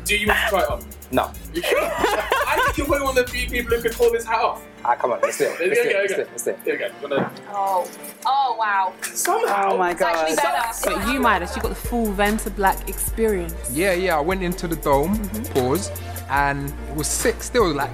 Do 0.05 0.17
you 0.17 0.27
want 0.27 0.39
to 0.39 0.49
try 0.49 0.61
it 0.61 0.69
on? 0.69 0.85
No. 1.11 1.29
You 1.53 1.61
sure? 1.63 1.81
I 1.81 2.61
think 2.63 2.77
you're 2.77 2.87
probably 2.87 3.07
one 3.07 3.17
of 3.17 3.25
the 3.25 3.29
few 3.29 3.49
people 3.49 3.75
who 3.75 3.81
could 3.81 3.91
pull 3.91 4.09
this 4.09 4.23
hat 4.23 4.39
off. 4.39 4.65
Ah, 4.85 4.95
come 4.95 5.11
on, 5.11 5.19
let's 5.21 5.37
do 5.37 5.45
it. 5.47 5.57
There 5.59 5.67
Let's 5.67 5.81
do 5.81 5.89
go, 5.89 5.89
it, 5.89 6.01
let's 6.01 6.13
do 6.13 6.21
it, 6.21 6.27
let's 6.31 6.43
do 6.45 6.49
it. 6.51 6.63
There 6.63 6.81
you 6.81 7.07
go. 7.09 7.31
Oh, 7.49 7.91
oh 8.25 8.55
wow. 8.57 8.93
Somehow. 9.01 9.71
Oh 9.73 9.77
my 9.77 9.91
It's 9.91 10.01
actually 10.01 10.35
better. 10.37 10.69
It's 10.69 10.85
But 10.85 11.11
you, 11.11 11.19
Midas, 11.19 11.53
you 11.57 11.61
got 11.61 11.69
the 11.69 11.75
full 11.75 12.07
Vantablack 12.13 12.87
experience. 12.87 13.53
Yeah, 13.69 13.91
yeah, 13.91 14.15
I 14.15 14.21
went 14.21 14.43
into 14.43 14.65
the 14.65 14.77
dome, 14.77 15.17
pause, 15.53 15.91
and 16.29 16.69
it 16.69 16.95
was 16.95 17.07
sick 17.07 17.44
still, 17.44 17.69
like 17.69 17.91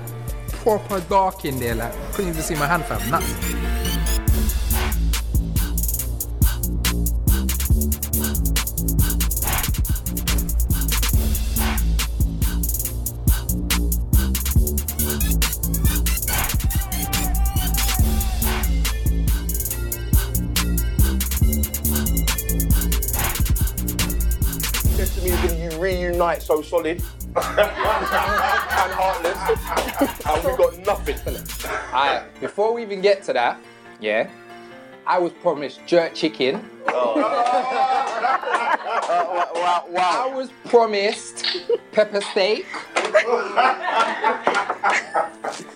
proper 0.64 1.02
dark 1.02 1.44
in 1.44 1.60
there, 1.60 1.76
like 1.76 1.94
couldn't 2.14 2.32
even 2.32 2.42
see 2.42 2.56
my 2.56 2.66
hand 2.66 2.86
fam. 2.86 3.12
Nuts. 3.12 3.54
Reunite 25.80 26.42
so 26.42 26.62
solid 26.62 27.04
and 27.36 28.94
heartless, 28.94 29.38
and 30.26 30.44
we 30.44 30.56
got 30.56 30.78
nothing. 30.86 31.18
Alright, 31.92 32.40
before 32.40 32.74
we 32.74 32.84
even 32.84 33.02
get 33.02 33.24
to 33.24 33.34
that, 33.34 33.60
yeah, 34.00 34.30
I 35.08 35.18
was 35.18 35.32
promised 35.34 35.86
jerk 35.88 36.14
chicken. 36.14 36.70
Wow, 36.86 37.16
wow. 39.90 40.30
I 40.30 40.32
was 40.36 40.50
promised 40.66 41.46
pepper 41.92 42.22
steak 42.22 42.68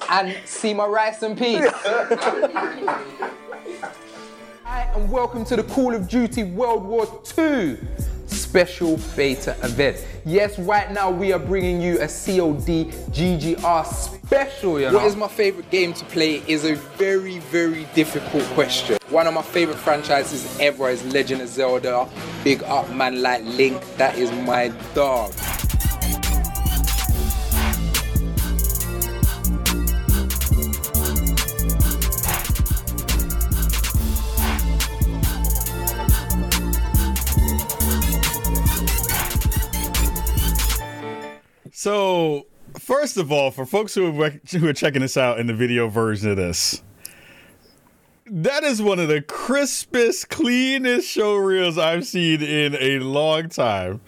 and 0.10 0.38
see 0.46 0.74
my 0.74 0.86
rice 0.86 1.24
and 1.24 1.38
peas. 1.38 1.68
Hi, 4.64 4.92
and 4.96 5.10
welcome 5.12 5.44
to 5.46 5.56
the 5.56 5.64
Call 5.64 5.96
of 5.96 6.08
Duty 6.08 6.44
World 6.44 6.86
War 6.86 7.08
II 7.38 7.78
special 8.48 8.98
beta 9.16 9.58
event. 9.62 10.06
Yes, 10.26 10.58
right 10.58 10.90
now 10.92 11.12
we 11.12 11.34
are 11.34 11.40
bringing 11.40 11.82
you 11.82 11.96
a 11.96 12.08
COD 12.08 12.88
GGR 13.12 13.86
special. 13.86 14.74
Oh, 14.74 14.78
you 14.78 14.86
know? 14.90 14.94
What 14.94 15.06
is 15.06 15.18
my 15.18 15.28
favorite 15.28 15.70
game 15.70 15.94
to 15.94 16.06
play 16.06 16.42
is 16.48 16.64
a 16.64 16.76
very, 16.98 17.40
very 17.40 17.86
difficult 17.94 18.44
question. 18.56 18.98
One 19.10 19.28
of 19.28 19.34
my 19.34 19.42
favorite 19.42 19.78
franchises 19.78 20.58
ever 20.62 20.90
is 20.90 21.04
Legend 21.14 21.42
of 21.42 21.50
Zelda. 21.50 22.08
Big 22.44 22.64
up 22.64 22.90
man 22.92 23.22
like 23.22 23.44
Link, 23.44 23.84
that 23.98 24.18
is 24.18 24.32
my 24.46 24.70
dog. 24.96 25.34
So, 41.80 42.48
first 42.80 43.18
of 43.18 43.32
all, 43.32 43.52
for 43.52 43.64
folks 43.64 43.94
who 43.94 44.08
are, 44.24 44.32
who 44.50 44.68
are 44.68 44.74
checking 44.74 45.04
this 45.04 45.16
out 45.16 45.40
in 45.40 45.46
the 45.46 45.54
video 45.54 45.88
version 45.90 46.32
of 46.32 46.36
this, 46.36 46.82
that 48.26 48.64
is 48.64 48.82
one 48.82 48.98
of 48.98 49.10
the 49.10 49.22
crispest, 49.22 50.30
cleanest 50.30 51.08
show 51.08 51.36
reels 51.36 51.78
I've 51.78 52.08
seen 52.08 52.42
in 52.42 52.76
a 52.80 52.98
long 52.98 53.50
time. 53.50 54.02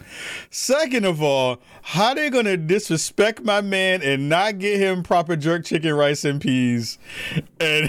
Second 0.50 1.06
of 1.06 1.22
all, 1.22 1.60
how 1.84 2.16
they 2.16 2.32
gonna 2.32 2.58
disrespect 2.58 3.44
my 3.44 3.62
man 3.62 4.02
and 4.02 4.30
not 4.30 4.58
get 4.58 4.80
him 4.80 5.04
proper 5.04 5.36
jerk 5.36 5.64
chicken, 5.64 5.94
rice, 5.94 6.26
and 6.26 6.42
peas, 6.42 6.98
and 7.60 7.88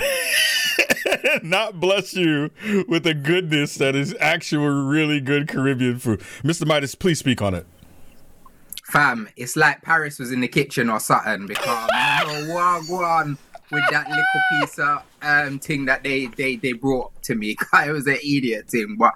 not 1.42 1.80
bless 1.80 2.12
you 2.12 2.50
with 2.87 3.04
the 3.04 3.14
goodness 3.14 3.76
that 3.76 3.96
is 3.96 4.14
actual, 4.20 4.68
really 4.68 5.22
good 5.22 5.49
Caribbean 5.49 5.99
food? 5.99 6.20
Mr. 6.42 6.66
Midas, 6.66 6.94
please 6.94 7.18
speak 7.18 7.40
on 7.40 7.54
it. 7.54 7.66
Fam, 8.90 9.28
it's 9.37 9.56
like 9.56 9.82
Paris 9.82 10.18
was 10.18 10.32
in 10.32 10.40
the 10.40 10.49
kitchen 10.49 10.90
or 10.90 11.00
something 11.00 11.47
because 11.47 11.88
know 12.25 12.80
what 12.88 13.26
with 13.70 13.85
that 13.90 14.09
little 14.09 14.25
piece 14.50 14.78
of 14.78 15.02
um 15.23 15.59
thing 15.59 15.85
that 15.85 16.02
they 16.02 16.26
they 16.26 16.56
they 16.56 16.73
brought 16.73 17.11
to 17.23 17.35
me. 17.35 17.56
it 17.75 17.92
was 17.92 18.06
an 18.06 18.18
idiot 18.23 18.68
thing, 18.68 18.97
but 18.99 19.14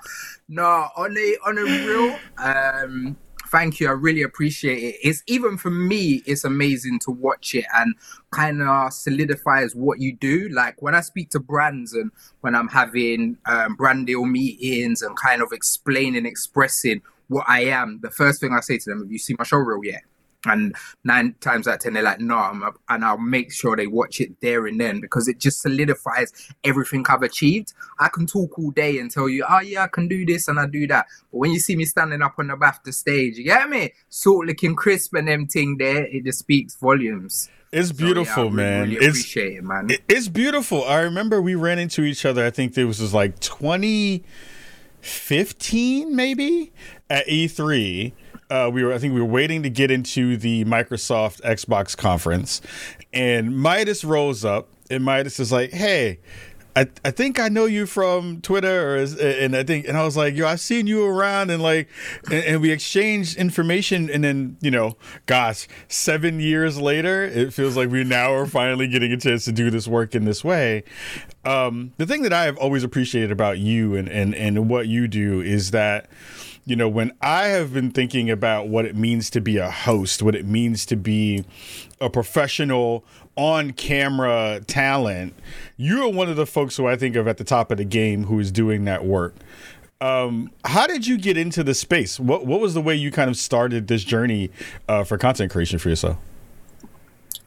no, 0.48 0.88
on 0.96 1.16
a 1.16 1.36
on 1.46 1.58
a 1.58 1.62
real 1.62 2.18
um 2.38 3.16
thank 3.48 3.78
you. 3.78 3.88
I 3.88 3.92
really 3.92 4.22
appreciate 4.22 4.82
it. 4.82 4.96
It's 5.02 5.22
even 5.28 5.56
for 5.56 5.70
me, 5.70 6.22
it's 6.26 6.42
amazing 6.42 6.98
to 7.00 7.12
watch 7.12 7.54
it 7.54 7.64
and 7.74 7.94
kind 8.32 8.60
of 8.60 8.92
solidifies 8.92 9.76
what 9.76 10.00
you 10.00 10.16
do. 10.16 10.48
Like 10.48 10.82
when 10.82 10.94
I 10.94 11.00
speak 11.00 11.30
to 11.30 11.40
brands 11.40 11.92
and 11.92 12.10
when 12.40 12.56
I'm 12.56 12.66
having 12.66 13.38
um, 13.46 13.76
brand 13.76 14.08
deal 14.08 14.24
meetings 14.24 15.02
and 15.02 15.16
kind 15.16 15.40
of 15.40 15.52
explaining, 15.52 16.26
expressing 16.26 17.02
what 17.28 17.44
I 17.48 17.64
am, 17.64 18.00
the 18.02 18.10
first 18.10 18.40
thing 18.40 18.52
I 18.52 18.60
say 18.60 18.78
to 18.78 18.90
them, 18.90 19.02
have 19.02 19.12
you 19.12 19.18
seen 19.18 19.36
my 19.38 19.44
show 19.44 19.56
reel 19.58 19.84
yet? 19.84 20.02
And 20.46 20.76
nine 21.04 21.34
times 21.40 21.66
out 21.66 21.76
of 21.76 21.80
ten, 21.80 21.94
they're 21.94 22.02
like, 22.02 22.20
no, 22.20 22.36
I'm 22.36 22.62
a, 22.62 22.72
and 22.90 23.02
I'll 23.02 23.16
make 23.16 23.50
sure 23.50 23.76
they 23.76 23.86
watch 23.86 24.20
it 24.20 24.40
there 24.42 24.66
and 24.66 24.78
then 24.78 25.00
because 25.00 25.26
it 25.26 25.38
just 25.38 25.62
solidifies 25.62 26.32
everything 26.64 27.04
I've 27.08 27.22
achieved. 27.22 27.72
I 27.98 28.08
can 28.08 28.26
talk 28.26 28.58
all 28.58 28.70
day 28.70 28.98
and 28.98 29.10
tell 29.10 29.28
you, 29.28 29.44
oh 29.48 29.60
yeah, 29.60 29.84
I 29.84 29.86
can 29.86 30.06
do 30.06 30.26
this 30.26 30.48
and 30.48 30.60
I 30.60 30.66
do 30.66 30.86
that. 30.88 31.06
But 31.32 31.38
when 31.38 31.50
you 31.50 31.58
see 31.58 31.76
me 31.76 31.86
standing 31.86 32.20
up 32.20 32.34
on 32.38 32.48
the 32.48 32.56
BAFTA 32.56 32.92
stage, 32.92 33.38
you 33.38 33.44
get 33.44 33.68
me? 33.70 33.92
Sort 34.10 34.46
looking 34.46 34.76
crisp 34.76 35.14
and 35.14 35.28
them 35.28 35.46
thing 35.46 35.78
there, 35.78 36.04
it 36.04 36.24
just 36.24 36.40
speaks 36.40 36.74
volumes. 36.74 37.48
It's 37.72 37.90
beautiful, 37.90 38.34
so, 38.34 38.44
yeah, 38.44 38.50
man. 38.50 38.82
Really 38.82 38.96
it's 38.96 39.18
appreciate 39.18 39.56
it, 39.56 39.64
man. 39.64 39.88
it's 40.08 40.28
beautiful. 40.28 40.84
I 40.84 41.00
remember 41.00 41.42
we 41.42 41.56
ran 41.56 41.80
into 41.80 42.02
each 42.02 42.24
other. 42.24 42.44
I 42.44 42.50
think 42.50 42.76
it 42.78 42.84
was 42.84 42.98
just 42.98 43.14
like 43.14 43.40
2015, 45.04 46.16
maybe 46.16 46.72
at 47.10 47.26
E3. 47.26 48.12
Uh, 48.50 48.70
we 48.72 48.82
were, 48.82 48.92
I 48.92 48.98
think, 48.98 49.14
we 49.14 49.20
were 49.20 49.26
waiting 49.26 49.62
to 49.62 49.70
get 49.70 49.90
into 49.90 50.36
the 50.36 50.64
Microsoft 50.64 51.42
Xbox 51.42 51.96
conference, 51.96 52.60
and 53.12 53.56
Midas 53.56 54.04
rolls 54.04 54.44
up, 54.44 54.68
and 54.90 55.04
Midas 55.04 55.38
is 55.40 55.52
like, 55.52 55.72
"Hey." 55.72 56.20
I, 56.76 56.88
I 57.04 57.10
think 57.12 57.38
I 57.38 57.48
know 57.48 57.66
you 57.66 57.86
from 57.86 58.40
Twitter, 58.40 58.96
or 58.96 58.96
and 58.98 59.56
I 59.56 59.62
think, 59.62 59.86
and 59.86 59.96
I 59.96 60.04
was 60.04 60.16
like, 60.16 60.34
yo, 60.34 60.46
I've 60.46 60.60
seen 60.60 60.86
you 60.86 61.04
around, 61.04 61.50
and 61.50 61.62
like, 61.62 61.88
and, 62.26 62.44
and 62.44 62.60
we 62.60 62.72
exchanged 62.72 63.36
information, 63.36 64.10
and 64.10 64.24
then, 64.24 64.56
you 64.60 64.70
know, 64.70 64.96
gosh, 65.26 65.68
seven 65.88 66.40
years 66.40 66.80
later, 66.80 67.22
it 67.24 67.52
feels 67.52 67.76
like 67.76 67.90
we 67.90 68.02
now 68.02 68.34
are 68.34 68.46
finally 68.46 68.88
getting 68.88 69.12
a 69.12 69.16
chance 69.16 69.44
to 69.44 69.52
do 69.52 69.70
this 69.70 69.86
work 69.86 70.14
in 70.14 70.24
this 70.24 70.42
way. 70.42 70.82
Um, 71.44 71.92
the 71.96 72.06
thing 72.06 72.22
that 72.22 72.32
I 72.32 72.44
have 72.44 72.56
always 72.56 72.82
appreciated 72.82 73.30
about 73.30 73.58
you 73.58 73.94
and 73.94 74.08
and 74.08 74.34
and 74.34 74.68
what 74.68 74.88
you 74.88 75.06
do 75.06 75.40
is 75.40 75.70
that 75.70 76.08
you 76.66 76.76
know, 76.76 76.88
when 76.88 77.12
I 77.20 77.48
have 77.48 77.74
been 77.74 77.90
thinking 77.90 78.30
about 78.30 78.68
what 78.68 78.86
it 78.86 78.96
means 78.96 79.28
to 79.30 79.40
be 79.40 79.58
a 79.58 79.70
host, 79.70 80.22
what 80.22 80.34
it 80.34 80.46
means 80.46 80.86
to 80.86 80.96
be 80.96 81.44
a 82.00 82.08
professional 82.08 83.04
on 83.36 83.72
camera 83.72 84.60
talent, 84.66 85.34
you're 85.76 86.08
one 86.08 86.28
of 86.28 86.36
the 86.36 86.46
folks 86.46 86.76
who 86.76 86.86
I 86.86 86.96
think 86.96 87.16
of 87.16 87.26
at 87.28 87.36
the 87.38 87.44
top 87.44 87.70
of 87.70 87.78
the 87.78 87.84
game 87.84 88.24
who 88.24 88.38
is 88.38 88.50
doing 88.52 88.84
that 88.84 89.04
work. 89.04 89.34
Um, 90.00 90.50
how 90.64 90.86
did 90.86 91.06
you 91.06 91.16
get 91.16 91.36
into 91.36 91.64
the 91.64 91.72
space? 91.74 92.20
What 92.20 92.44
what 92.46 92.60
was 92.60 92.74
the 92.74 92.80
way 92.82 92.94
you 92.94 93.10
kind 93.10 93.30
of 93.30 93.36
started 93.36 93.88
this 93.88 94.04
journey 94.04 94.50
uh, 94.88 95.04
for 95.04 95.16
content 95.16 95.50
creation 95.50 95.78
for 95.78 95.88
yourself? 95.88 96.18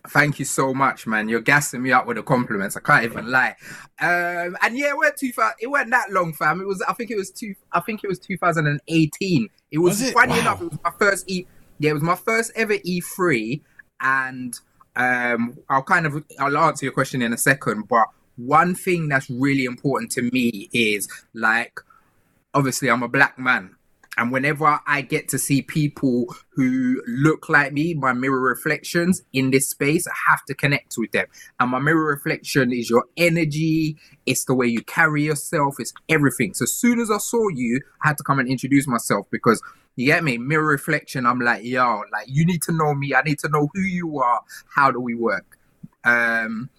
Thank 0.10 0.40
you 0.40 0.46
so 0.46 0.74
much, 0.74 1.06
man. 1.06 1.28
You're 1.28 1.42
gassing 1.42 1.84
me 1.84 1.92
up 1.92 2.08
with 2.08 2.16
the 2.16 2.24
compliments. 2.24 2.78
I 2.78 2.80
can't 2.80 3.04
even 3.04 3.30
lie. 3.30 3.56
Um, 4.00 4.56
and 4.62 4.78
yeah, 4.78 4.90
it 4.92 4.98
went 4.98 5.18
too 5.18 5.34
far. 5.34 5.54
It 5.60 5.68
went 5.68 5.90
that 5.92 6.12
long, 6.12 6.32
fam. 6.34 6.62
It 6.62 6.66
was. 6.68 6.82
I 6.88 6.94
think 6.94 7.12
it 7.12 7.18
was 7.18 7.30
two. 7.30 7.54
I 7.74 7.82
think 7.82 8.04
it 8.04 8.08
was 8.08 8.18
2018. 8.20 9.50
It 9.72 9.78
was, 9.80 10.00
Was 10.00 10.10
it? 10.10 10.14
funny 10.14 10.32
Wow. 10.32 10.40
enough. 10.40 10.62
It 10.62 10.70
was 10.72 10.80
my 10.84 10.92
first 10.98 11.30
E. 11.30 11.46
Yeah, 11.80 11.90
it 11.92 11.94
was 11.94 12.04
my 12.04 12.16
first 12.16 12.54
ever 12.56 12.76
E3, 12.76 13.60
and 14.00 14.58
um, 14.98 15.58
I'll 15.70 15.84
kind 15.84 16.06
of 16.06 16.24
I'll 16.40 16.58
answer 16.58 16.86
your 16.86 16.94
question 16.94 17.22
in 17.22 17.32
a 17.32 17.38
second. 17.38 17.88
But 17.88 18.08
one 18.36 18.76
thing 18.76 19.08
that's 19.08 19.30
really 19.30 19.66
important 19.66 20.12
to 20.14 20.24
me 20.24 20.70
is 20.74 21.08
like, 21.34 21.80
obviously, 22.54 22.90
I'm 22.90 23.04
a 23.04 23.08
black 23.08 23.40
man. 23.40 23.76
And 24.20 24.32
whenever 24.32 24.80
I 24.88 25.02
get 25.02 25.28
to 25.30 25.38
see 25.38 25.62
people 25.62 26.36
who 26.50 27.04
look 27.08 27.50
like 27.50 27.72
me, 27.72 27.94
my 27.94 28.14
mirror 28.14 28.42
reflections 28.42 29.22
in 29.32 29.52
this 29.52 29.70
space, 29.70 30.08
I 30.08 30.32
have 30.32 30.44
to 30.46 30.56
connect 30.56 30.96
with 30.98 31.12
them. 31.12 31.28
And 31.60 31.70
my 31.70 31.78
mirror 31.78 32.06
reflection 32.06 32.74
is 32.74 32.90
your 32.90 33.06
energy, 33.16 33.96
it's 34.26 34.46
the 34.46 34.56
way 34.56 34.66
you 34.66 34.82
carry 34.82 35.22
yourself, 35.22 35.76
it's 35.78 35.94
everything. 36.10 36.56
So 36.56 36.64
as 36.64 36.74
soon 36.74 37.00
as 37.00 37.12
I 37.12 37.20
saw 37.20 37.48
you, 37.50 37.80
I 38.04 38.08
had 38.08 38.18
to 38.18 38.24
come 38.24 38.40
and 38.40 38.50
introduce 38.50 38.88
myself 38.88 39.28
because 39.30 39.62
you 39.98 40.08
get 40.08 40.24
me? 40.24 40.38
Mirror 40.38 40.66
reflection, 40.66 41.26
I'm 41.26 41.40
like, 41.40 41.64
yo, 41.64 42.04
like 42.12 42.28
you 42.28 42.46
need 42.46 42.62
to 42.64 42.72
know 42.72 42.94
me, 42.94 43.14
I 43.14 43.22
need 43.22 43.40
to 43.40 43.50
know 43.50 43.70
who 43.74 43.82
you 43.82 44.20
are, 44.20 44.42
how 44.74 44.92
do 44.92 45.00
we 45.00 45.16
work? 45.16 45.58
Um 46.04 46.70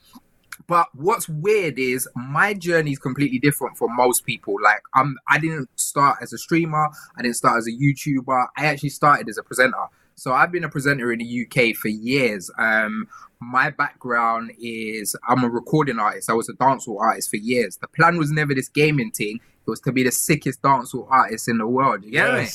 but 0.69 0.89
what's 0.95 1.29
weird 1.29 1.79
is 1.79 2.07
my 2.15 2.53
journey 2.53 2.93
is 2.93 2.99
completely 2.99 3.39
different 3.39 3.79
from 3.79 3.97
most 3.97 4.27
people. 4.27 4.55
Like 4.63 4.83
I'm, 4.95 5.17
I 5.27 5.39
didn't 5.39 5.71
start 5.77 6.19
as 6.21 6.35
a 6.35 6.39
streamer. 6.39 6.91
I 7.17 7.23
didn't 7.23 7.37
start 7.37 7.57
as 7.57 7.67
a 7.67 7.73
YouTuber. 7.73 8.49
I 8.55 8.67
actually 8.67 8.91
started 8.91 9.31
as 9.31 9.39
a 9.39 9.43
presenter. 9.43 9.87
So 10.15 10.33
I've 10.33 10.53
been 10.53 10.65
a 10.65 10.69
presenter 10.69 11.11
in 11.11 11.21
the 11.21 11.47
UK 11.47 11.75
for 11.75 11.89
years. 11.89 12.51
Um, 12.59 13.09
my 13.41 13.71
background 13.71 14.53
is 14.61 15.17
I'm 15.27 15.43
a 15.43 15.49
recording 15.49 15.99
artist. 15.99 16.29
I 16.29 16.35
was 16.35 16.51
a 16.51 16.55
dancehall 16.55 17.01
artist 17.01 17.31
for 17.31 17.37
years. 17.37 17.79
The 17.79 17.89
plan 17.89 18.19
was 18.19 18.31
never 18.31 18.53
this 18.53 18.69
gaming 18.69 19.11
thing. 19.11 19.37
It 19.67 19.71
was 19.71 19.81
to 19.83 19.93
be 19.93 20.03
the 20.03 20.13
sickest 20.13 20.61
dancehall 20.61 21.07
artist 21.11 21.49
in 21.49 21.59
the 21.59 21.67
world. 21.67 22.05
You 22.05 22.11
get 22.11 22.35
me? 22.35 22.47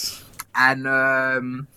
And 0.55 0.87
um, 0.87 1.67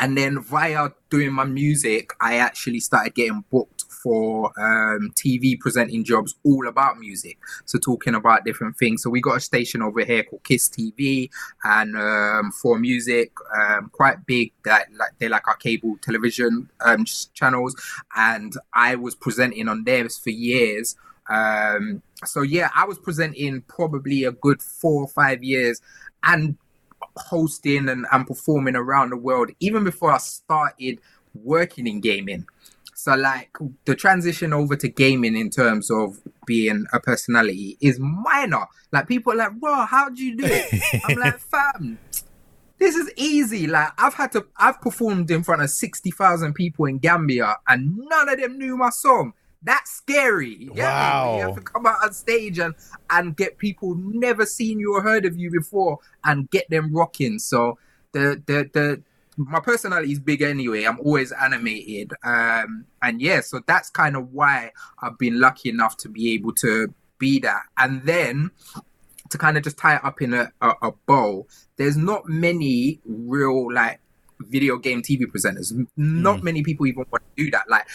and 0.00 0.16
then 0.16 0.42
via 0.42 0.88
doing 1.10 1.32
my 1.32 1.44
music, 1.44 2.12
I 2.20 2.36
actually 2.36 2.80
started 2.80 3.14
getting 3.14 3.44
booked 3.50 3.84
for 4.02 4.46
um, 4.58 5.12
TV 5.14 5.60
presenting 5.60 6.04
jobs 6.04 6.36
all 6.42 6.66
about 6.66 6.98
music. 6.98 7.38
So 7.66 7.78
talking 7.78 8.14
about 8.14 8.46
different 8.46 8.78
things. 8.78 9.02
So 9.02 9.10
we 9.10 9.20
got 9.20 9.36
a 9.36 9.40
station 9.40 9.82
over 9.82 10.02
here 10.02 10.22
called 10.22 10.42
Kiss 10.44 10.70
TV, 10.70 11.28
and 11.64 11.96
um, 11.96 12.50
for 12.50 12.78
music, 12.78 13.32
um, 13.54 13.90
quite 13.92 14.24
big. 14.24 14.52
That 14.64 14.86
like 14.98 15.10
they're 15.18 15.28
like 15.28 15.46
our 15.46 15.56
cable 15.56 15.98
television 16.02 16.70
um, 16.80 17.04
channels, 17.34 17.76
and 18.16 18.54
I 18.72 18.94
was 18.94 19.14
presenting 19.14 19.68
on 19.68 19.84
theirs 19.84 20.18
for 20.18 20.30
years. 20.30 20.96
Um, 21.28 22.02
so 22.24 22.40
yeah, 22.40 22.70
I 22.74 22.86
was 22.86 22.98
presenting 22.98 23.60
probably 23.62 24.24
a 24.24 24.32
good 24.32 24.62
four 24.62 25.02
or 25.02 25.08
five 25.08 25.44
years, 25.44 25.82
and 26.22 26.56
hosting 27.16 27.88
and, 27.88 28.06
and 28.10 28.26
performing 28.26 28.76
around 28.76 29.10
the 29.10 29.16
world 29.16 29.50
even 29.60 29.84
before 29.84 30.12
I 30.12 30.18
started 30.18 31.00
working 31.34 31.86
in 31.86 32.00
gaming. 32.00 32.46
So 32.94 33.14
like 33.14 33.56
the 33.86 33.94
transition 33.94 34.52
over 34.52 34.76
to 34.76 34.88
gaming 34.88 35.34
in 35.34 35.48
terms 35.48 35.90
of 35.90 36.20
being 36.46 36.84
a 36.92 37.00
personality 37.00 37.78
is 37.80 37.98
minor. 37.98 38.66
Like 38.92 39.08
people 39.08 39.32
are 39.32 39.36
like, 39.36 39.52
bro, 39.54 39.86
how 39.86 40.10
do 40.10 40.22
you 40.22 40.36
do 40.36 40.44
it? 40.46 40.82
I'm 41.06 41.16
like, 41.16 41.38
fam, 41.38 41.98
this 42.78 42.96
is 42.96 43.10
easy. 43.16 43.66
Like 43.66 43.88
I've 43.96 44.14
had 44.14 44.32
to 44.32 44.46
I've 44.56 44.80
performed 44.80 45.30
in 45.30 45.42
front 45.44 45.62
of 45.62 45.70
sixty 45.70 46.10
thousand 46.10 46.54
people 46.54 46.86
in 46.86 46.98
Gambia 46.98 47.56
and 47.68 47.96
none 47.96 48.28
of 48.28 48.38
them 48.38 48.58
knew 48.58 48.76
my 48.76 48.90
song. 48.90 49.32
That's 49.62 49.90
scary. 49.90 50.56
Me? 50.56 50.70
Wow. 50.74 51.36
You 51.36 51.46
have 51.46 51.54
to 51.56 51.60
come 51.60 51.86
out 51.86 52.02
on 52.02 52.12
stage 52.12 52.58
and 52.58 52.74
and 53.10 53.36
get 53.36 53.58
people 53.58 53.94
never 53.96 54.46
seen 54.46 54.80
you 54.80 54.94
or 54.94 55.02
heard 55.02 55.24
of 55.26 55.36
you 55.36 55.50
before 55.50 55.98
and 56.24 56.50
get 56.50 56.68
them 56.70 56.94
rocking. 56.94 57.38
So 57.38 57.78
the 58.12 58.42
the 58.46 58.70
the 58.72 59.02
my 59.36 59.60
personality 59.60 60.12
is 60.12 60.18
big 60.18 60.42
anyway. 60.42 60.84
I'm 60.84 61.00
always 61.00 61.32
animated. 61.32 62.12
Um 62.24 62.86
and 63.02 63.20
yeah, 63.20 63.40
so 63.40 63.60
that's 63.66 63.90
kind 63.90 64.16
of 64.16 64.32
why 64.32 64.72
I've 65.02 65.18
been 65.18 65.40
lucky 65.40 65.68
enough 65.68 65.96
to 65.98 66.08
be 66.08 66.32
able 66.34 66.54
to 66.56 66.94
be 67.18 67.38
that. 67.40 67.62
And 67.76 68.02
then 68.04 68.50
to 69.28 69.38
kind 69.38 69.56
of 69.56 69.62
just 69.62 69.78
tie 69.78 69.96
it 69.96 70.04
up 70.04 70.20
in 70.20 70.34
a, 70.34 70.50
a, 70.60 70.72
a 70.82 70.92
bow, 71.06 71.46
there's 71.76 71.96
not 71.96 72.28
many 72.28 73.00
real 73.04 73.72
like 73.72 74.00
video 74.40 74.76
game 74.76 75.02
TV 75.02 75.22
presenters. 75.22 75.72
Not 75.96 76.42
many 76.42 76.62
people 76.62 76.86
even 76.86 77.04
want 77.10 77.22
to 77.36 77.44
do 77.44 77.50
that. 77.50 77.68
Like 77.68 77.86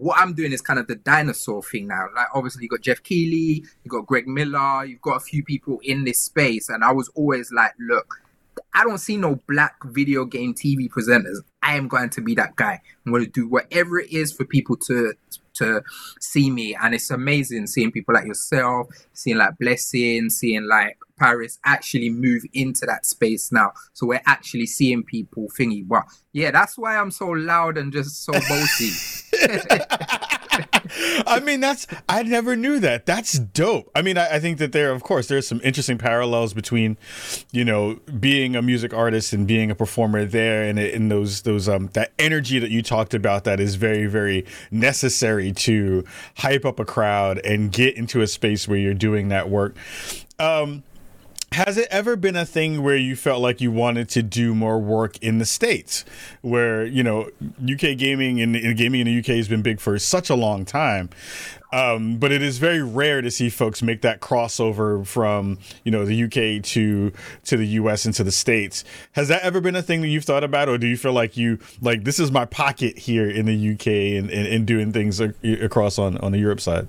what 0.00 0.18
I'm 0.18 0.34
doing 0.34 0.52
is 0.52 0.60
kind 0.60 0.78
of 0.78 0.86
the 0.86 0.96
dinosaur 0.96 1.62
thing 1.62 1.86
now. 1.88 2.06
Like 2.14 2.28
obviously 2.34 2.64
you 2.64 2.68
got 2.68 2.80
Geoff 2.80 3.02
Keighley, 3.02 3.64
you 3.84 3.88
got 3.88 4.06
Greg 4.06 4.26
Miller, 4.26 4.84
you've 4.84 5.02
got 5.02 5.16
a 5.16 5.20
few 5.20 5.44
people 5.44 5.78
in 5.82 6.04
this 6.04 6.20
space, 6.20 6.68
and 6.68 6.82
I 6.82 6.92
was 6.92 7.08
always 7.14 7.52
like, 7.52 7.72
look, 7.78 8.20
I 8.74 8.84
don't 8.84 8.98
see 8.98 9.16
no 9.16 9.40
black 9.48 9.74
video 9.84 10.24
game 10.24 10.54
TV 10.54 10.88
presenters. 10.88 11.38
I 11.62 11.76
am 11.76 11.88
going 11.88 12.10
to 12.10 12.20
be 12.20 12.34
that 12.36 12.56
guy. 12.56 12.80
I'm 13.04 13.12
going 13.12 13.24
to 13.24 13.30
do 13.30 13.48
whatever 13.48 13.98
it 13.98 14.10
is 14.10 14.32
for 14.32 14.44
people 14.44 14.76
to 14.88 15.14
to 15.54 15.82
see 16.20 16.50
me, 16.50 16.74
and 16.74 16.94
it's 16.94 17.10
amazing 17.10 17.66
seeing 17.66 17.92
people 17.92 18.14
like 18.14 18.26
yourself, 18.26 18.88
seeing 19.12 19.36
like 19.36 19.58
Blessing, 19.58 20.30
seeing 20.30 20.66
like 20.66 20.96
Paris 21.20 21.58
actually 21.64 22.10
move 22.10 22.42
into 22.52 22.86
that 22.86 23.04
space 23.06 23.52
now. 23.52 23.72
So 23.92 24.06
we're 24.06 24.22
actually 24.26 24.66
seeing 24.66 25.02
people 25.02 25.48
thingy. 25.58 25.86
But 25.86 26.04
yeah, 26.32 26.50
that's 26.50 26.78
why 26.78 26.96
I'm 26.96 27.10
so 27.10 27.28
loud 27.28 27.76
and 27.76 27.92
just 27.92 28.24
so 28.24 28.32
bossy. 28.32 28.90
I 31.26 31.40
mean, 31.40 31.60
that's 31.60 31.86
I 32.08 32.22
never 32.22 32.56
knew 32.56 32.80
that. 32.80 33.06
That's 33.06 33.38
dope. 33.38 33.90
I 33.94 34.02
mean, 34.02 34.18
I, 34.18 34.36
I, 34.36 34.38
think 34.40 34.58
that 34.58 34.72
there, 34.72 34.90
of 34.92 35.02
course, 35.02 35.28
there's 35.28 35.46
some 35.46 35.60
interesting 35.62 35.98
parallels 35.98 36.52
between, 36.54 36.96
you 37.52 37.64
know, 37.64 38.00
being 38.18 38.56
a 38.56 38.62
music 38.62 38.92
artist 38.92 39.32
and 39.32 39.46
being 39.46 39.70
a 39.70 39.74
performer 39.74 40.24
there, 40.24 40.64
and 40.64 40.78
in 40.78 41.08
those 41.08 41.42
those 41.42 41.68
um 41.68 41.88
that 41.92 42.12
energy 42.18 42.58
that 42.58 42.70
you 42.70 42.82
talked 42.82 43.14
about 43.14 43.44
that 43.44 43.60
is 43.60 43.76
very 43.76 44.06
very 44.06 44.44
necessary 44.70 45.52
to 45.52 46.04
hype 46.38 46.64
up 46.64 46.80
a 46.80 46.84
crowd 46.84 47.38
and 47.38 47.72
get 47.72 47.96
into 47.96 48.20
a 48.20 48.26
space 48.26 48.66
where 48.66 48.78
you're 48.78 48.94
doing 48.94 49.28
that 49.28 49.48
work. 49.48 49.76
Um, 50.38 50.82
has 51.52 51.76
it 51.76 51.88
ever 51.90 52.14
been 52.14 52.36
a 52.36 52.46
thing 52.46 52.82
where 52.82 52.96
you 52.96 53.16
felt 53.16 53.42
like 53.42 53.60
you 53.60 53.72
wanted 53.72 54.08
to 54.10 54.22
do 54.22 54.54
more 54.54 54.78
work 54.78 55.18
in 55.18 55.38
the 55.38 55.44
states, 55.44 56.04
where 56.42 56.84
you 56.86 57.02
know 57.02 57.28
UK 57.60 57.96
gaming 57.98 58.40
and, 58.40 58.54
and 58.54 58.76
gaming 58.76 59.00
in 59.00 59.06
the 59.06 59.18
UK 59.18 59.36
has 59.36 59.48
been 59.48 59.62
big 59.62 59.80
for 59.80 59.98
such 59.98 60.30
a 60.30 60.36
long 60.36 60.64
time, 60.64 61.10
um, 61.72 62.18
but 62.18 62.30
it 62.30 62.40
is 62.40 62.58
very 62.58 62.82
rare 62.82 63.20
to 63.20 63.32
see 63.32 63.50
folks 63.50 63.82
make 63.82 64.02
that 64.02 64.20
crossover 64.20 65.04
from 65.04 65.58
you 65.82 65.90
know 65.90 66.04
the 66.04 66.24
UK 66.24 66.62
to 66.62 67.12
to 67.44 67.56
the 67.56 67.66
US 67.66 68.04
and 68.04 68.14
to 68.14 68.22
the 68.22 68.32
states. 68.32 68.84
Has 69.12 69.26
that 69.26 69.42
ever 69.42 69.60
been 69.60 69.74
a 69.74 69.82
thing 69.82 70.02
that 70.02 70.08
you've 70.08 70.24
thought 70.24 70.44
about, 70.44 70.68
or 70.68 70.78
do 70.78 70.86
you 70.86 70.96
feel 70.96 71.12
like 71.12 71.36
you 71.36 71.58
like 71.80 72.04
this 72.04 72.20
is 72.20 72.30
my 72.30 72.44
pocket 72.44 72.96
here 72.96 73.28
in 73.28 73.46
the 73.46 73.72
UK 73.72 73.86
and, 74.18 74.30
and, 74.30 74.46
and 74.46 74.66
doing 74.66 74.92
things 74.92 75.18
across 75.18 75.98
on 75.98 76.16
on 76.18 76.30
the 76.30 76.38
Europe 76.38 76.60
side? 76.60 76.86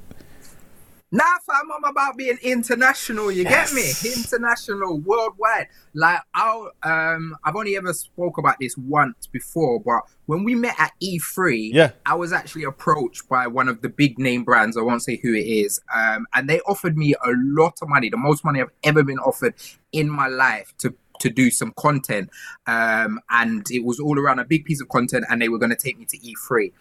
Nah, 1.14 1.24
fam, 1.46 1.70
I'm 1.76 1.84
about 1.84 2.16
being 2.16 2.38
international. 2.42 3.32
You 3.32 3.44
yes. 3.44 3.74
get 3.74 3.76
me? 3.76 4.14
International, 4.16 4.98
worldwide. 4.98 5.68
Like, 5.94 6.22
i 6.34 6.68
um, 6.84 7.36
I've 7.44 7.58
only 7.58 7.76
ever 7.76 7.92
spoke 7.94 8.38
about 8.38 8.56
this 8.62 8.78
once 8.78 9.28
before, 9.28 9.82
but 9.82 10.04
when 10.28 10.46
we 10.46 10.56
met 10.56 10.76
at 10.80 10.94
E3, 11.04 11.72
yeah, 11.74 11.92
I 12.06 12.16
was 12.16 12.32
actually 12.32 12.64
approached 12.64 13.28
by 13.28 13.48
one 13.48 13.68
of 13.68 13.82
the 13.82 13.90
big 13.90 14.18
name 14.18 14.46
brands. 14.46 14.78
I 14.78 14.82
won't 14.82 15.04
say 15.04 15.18
who 15.22 15.34
it 15.34 15.46
is, 15.46 15.82
um, 15.94 16.28
and 16.34 16.50
they 16.50 16.62
offered 16.62 16.98
me 16.98 17.14
a 17.14 17.32
lot 17.36 17.80
of 17.82 17.90
money, 17.90 18.10
the 18.10 18.16
most 18.16 18.46
money 18.46 18.62
I've 18.62 18.72
ever 18.84 19.04
been 19.04 19.20
offered 19.20 19.56
in 19.92 20.10
my 20.10 20.28
life 20.28 20.74
to 20.78 20.96
to 21.22 21.30
do 21.30 21.52
some 21.52 21.74
content. 21.78 22.30
Um, 22.68 23.20
and 23.30 23.66
it 23.70 23.84
was 23.86 24.00
all 24.00 24.20
around 24.20 24.40
a 24.40 24.46
big 24.46 24.66
piece 24.66 24.82
of 24.82 24.90
content, 24.90 25.26
and 25.30 25.42
they 25.42 25.50
were 25.50 25.60
going 25.60 25.70
to 25.72 25.76
take 25.76 25.98
me 25.98 26.06
to 26.06 26.18
E3. 26.18 26.72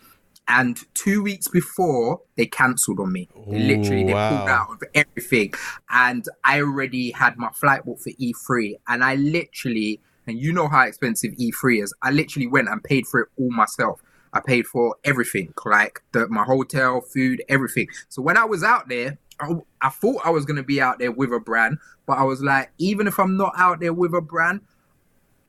And 0.53 0.81
two 0.95 1.23
weeks 1.23 1.47
before, 1.47 2.23
they 2.37 2.45
cancelled 2.45 2.99
on 2.99 3.13
me. 3.13 3.29
They 3.47 3.61
literally 3.61 4.03
they 4.03 4.15
wow. 4.15 4.37
pulled 4.37 4.49
out 4.49 4.71
of 4.73 4.83
everything. 4.97 5.55
And 5.91 6.25
I 6.43 6.61
already 6.61 7.13
had 7.13 7.39
my 7.39 7.51
flight 7.51 7.85
booked 7.85 8.03
for 8.03 8.11
E3. 8.11 8.75
And 8.89 9.05
I 9.05 9.15
literally, 9.15 10.01
and 10.27 10.41
you 10.41 10.53
know 10.53 10.67
how 10.67 10.83
expensive 10.83 11.35
E3 11.35 11.85
is, 11.85 11.95
I 12.03 12.11
literally 12.11 12.49
went 12.49 12.69
and 12.69 12.83
paid 12.83 13.07
for 13.07 13.21
it 13.21 13.29
all 13.39 13.53
myself. 13.53 14.03
I 14.33 14.41
paid 14.41 14.67
for 14.67 14.97
everything, 15.05 15.55
like 15.65 16.01
the, 16.11 16.27
my 16.29 16.43
hotel, 16.43 17.01
food, 17.01 17.43
everything. 17.49 17.87
So 18.09 18.21
when 18.21 18.37
I 18.37 18.45
was 18.45 18.65
out 18.65 18.89
there, 18.89 19.19
I, 19.39 19.53
I 19.81 19.89
thought 19.89 20.21
I 20.25 20.31
was 20.31 20.45
going 20.45 20.57
to 20.57 20.65
be 20.65 20.81
out 20.81 20.99
there 20.99 21.13
with 21.13 21.33
a 21.33 21.39
brand, 21.39 21.79
but 22.07 22.19
I 22.19 22.25
was 22.25 22.43
like, 22.43 22.73
even 22.79 23.07
if 23.07 23.21
I'm 23.21 23.37
not 23.37 23.53
out 23.57 23.79
there 23.79 23.93
with 23.93 24.15
a 24.15 24.21
brand, 24.21 24.63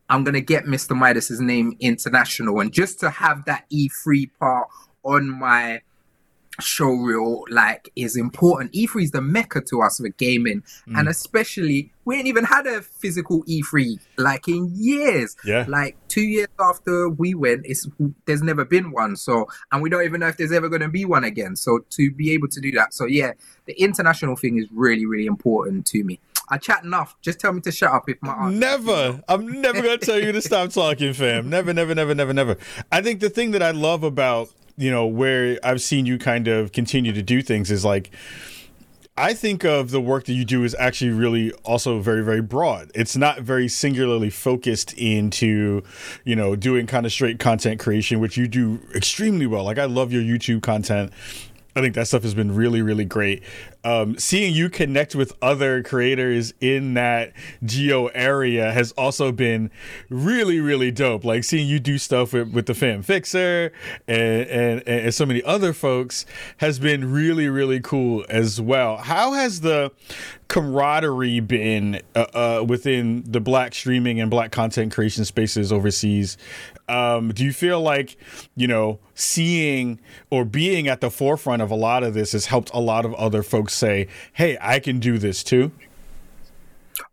I'm 0.10 0.26
gonna 0.26 0.42
get 0.42 0.66
Mr. 0.66 0.98
Midas's 0.98 1.40
name 1.40 1.78
international, 1.80 2.60
and 2.60 2.74
just 2.74 3.00
to 3.00 3.10
have 3.10 3.46
that 3.46 3.64
E3 3.72 4.30
part 4.38 4.68
on 5.04 5.30
my 5.30 5.82
show 6.60 6.90
reel 6.90 7.44
like 7.50 7.92
is 7.96 8.16
important. 8.16 8.72
E3 8.74 9.04
is 9.04 9.12
the 9.12 9.22
mecca 9.22 9.62
to 9.62 9.82
us 9.82 9.98
for 9.98 10.10
gaming, 10.10 10.62
mm. 10.88 10.98
and 11.00 11.08
especially 11.08 11.92
we 12.06 12.18
ain't 12.18 12.28
even 12.28 12.44
had 12.44 12.68
a 12.68 12.82
physical 12.82 13.44
E3 13.46 14.00
like 14.18 14.48
in 14.48 14.72
years. 14.76 15.36
Yeah, 15.46 15.66
like 15.68 15.96
two 16.08 16.22
years 16.22 16.48
after 16.60 17.10
we 17.10 17.34
went, 17.34 17.66
it's 17.66 17.88
there's 18.26 18.42
never 18.42 18.66
been 18.66 18.92
one. 18.92 19.16
So, 19.16 19.48
and 19.72 19.82
we 19.82 19.90
don't 19.90 20.04
even 20.04 20.20
know 20.20 20.28
if 20.28 20.38
there's 20.38 20.52
ever 20.52 20.70
going 20.70 20.82
to 20.82 20.90
be 20.90 21.06
one 21.06 21.24
again. 21.24 21.56
So 21.56 21.80
to 21.92 22.12
be 22.12 22.32
able 22.32 22.48
to 22.50 22.60
do 22.60 22.72
that, 22.74 22.94
so 22.94 23.06
yeah, 23.06 23.34
the 23.66 23.80
international 23.82 24.36
thing 24.36 24.58
is 24.58 24.68
really 24.72 25.06
really 25.06 25.26
important 25.26 25.86
to 25.88 26.04
me. 26.04 26.20
I 26.50 26.58
chat 26.58 26.84
enough. 26.84 27.16
Just 27.22 27.40
tell 27.40 27.54
me 27.54 27.62
to 27.62 27.72
shut 27.72 27.94
up 27.94 28.10
if 28.10 28.18
my. 28.22 28.52
Never. 28.52 29.22
I'm 29.30 29.62
never 29.62 29.82
gonna 29.82 29.98
tell 29.98 30.20
you 30.20 30.34
to 30.34 30.42
stop 30.42 30.72
talking, 30.72 31.14
fam. 31.14 31.50
Never, 31.62 31.74
never, 31.74 31.96
never, 31.96 32.14
never, 32.14 32.34
never. 32.34 32.58
I 32.92 33.02
think 33.02 33.22
the 33.22 33.30
thing 33.30 33.52
that 33.52 33.64
I 33.64 33.72
love 33.72 34.04
about 34.04 34.50
you 34.82 34.90
know 34.90 35.06
where 35.06 35.60
I've 35.64 35.82
seen 35.82 36.08
you 36.08 36.18
kind 36.18 36.48
of 36.48 36.72
continue 36.72 37.14
to 37.14 37.22
do 37.22 37.44
things 37.44 37.70
is 37.70 37.86
like 37.86 38.10
I 39.16 39.36
think 39.36 39.64
of 39.64 39.92
the 39.92 40.02
work 40.02 40.26
that 40.26 40.34
you 40.34 40.44
do 40.44 40.64
is 40.64 40.76
actually 40.80 41.12
really 41.12 41.52
also 41.64 42.00
very, 42.00 42.24
very 42.24 42.42
broad. 42.42 42.90
It's 42.96 43.16
not 43.16 43.42
very 43.42 43.68
singularly 43.68 44.30
focused 44.30 44.94
into, 44.94 45.84
you 46.24 46.36
know, 46.36 46.56
doing 46.56 46.88
kind 46.88 47.06
of 47.06 47.12
straight 47.12 47.38
content 47.38 47.80
creation, 47.80 48.20
which 48.20 48.38
you 48.38 48.48
do 48.48 48.80
extremely 48.96 49.46
well. 49.46 49.66
Like 49.66 49.78
I 49.78 49.86
love 49.86 50.12
your 50.12 50.24
YouTube 50.24 50.64
content. 50.64 51.12
I 51.76 51.82
think 51.82 51.96
that 51.96 52.08
stuff 52.08 52.24
has 52.24 52.34
been 52.34 52.54
really, 52.56 52.82
really 52.82 53.06
great 53.06 53.44
um, 53.84 54.18
seeing 54.18 54.54
you 54.54 54.70
connect 54.70 55.16
with 55.16 55.36
other 55.42 55.82
creators 55.82 56.54
in 56.60 56.94
that 56.94 57.34
geo 57.64 58.08
area 58.08 58.72
has 58.72 58.92
also 58.94 59.32
been 59.32 59.72
really, 60.10 60.60
really 60.60 60.92
dope. 60.92 61.26
Like 61.26 61.44
seeing 61.44 61.68
you 61.68 61.80
do 61.80 61.98
stuff 61.98 62.34
with, 62.34 62.54
with 62.54 62.68
the 62.68 62.76
Fan 62.76 63.02
Fixer 63.02 63.72
and, 64.08 64.48
and, 64.48 64.88
and 64.88 65.14
so 65.14 65.26
many 65.26 65.42
other 65.44 65.74
folks 65.74 66.26
has 66.58 66.80
been 66.80 67.12
really, 67.12 67.50
really 67.50 67.80
cool 67.80 68.24
as 68.30 68.62
well. 68.62 68.98
How 68.98 69.34
has 69.34 69.62
the 69.62 69.92
camaraderie 70.48 71.40
been 71.40 72.02
uh, 72.14 72.26
uh, 72.60 72.66
within 72.68 73.24
the 73.26 73.40
black 73.40 73.74
streaming 73.74 74.20
and 74.20 74.30
black 74.30 74.52
content 74.52 74.94
creation 74.94 75.26
spaces 75.26 75.72
overseas? 75.72 76.38
Um, 76.88 77.34
do 77.34 77.44
you 77.44 77.54
feel 77.54 77.82
like, 77.82 78.18
you 78.56 78.68
know, 78.68 79.00
seeing 79.16 80.00
or 80.30 80.46
being 80.46 80.88
at 80.88 81.02
the 81.02 81.10
forefront 81.10 81.62
of 81.62 81.72
a 81.72 81.76
lot 81.76 82.04
of 82.04 82.14
this 82.14 82.34
has 82.34 82.48
helped 82.48 82.72
a 82.74 82.80
lot 82.80 83.06
of 83.06 83.14
other 83.16 83.44
folks 83.44 83.74
say, 83.74 84.08
hey, 84.34 84.58
I 84.60 84.80
can 84.80 85.00
do 85.00 85.18
this 85.18 85.44
too? 85.44 85.72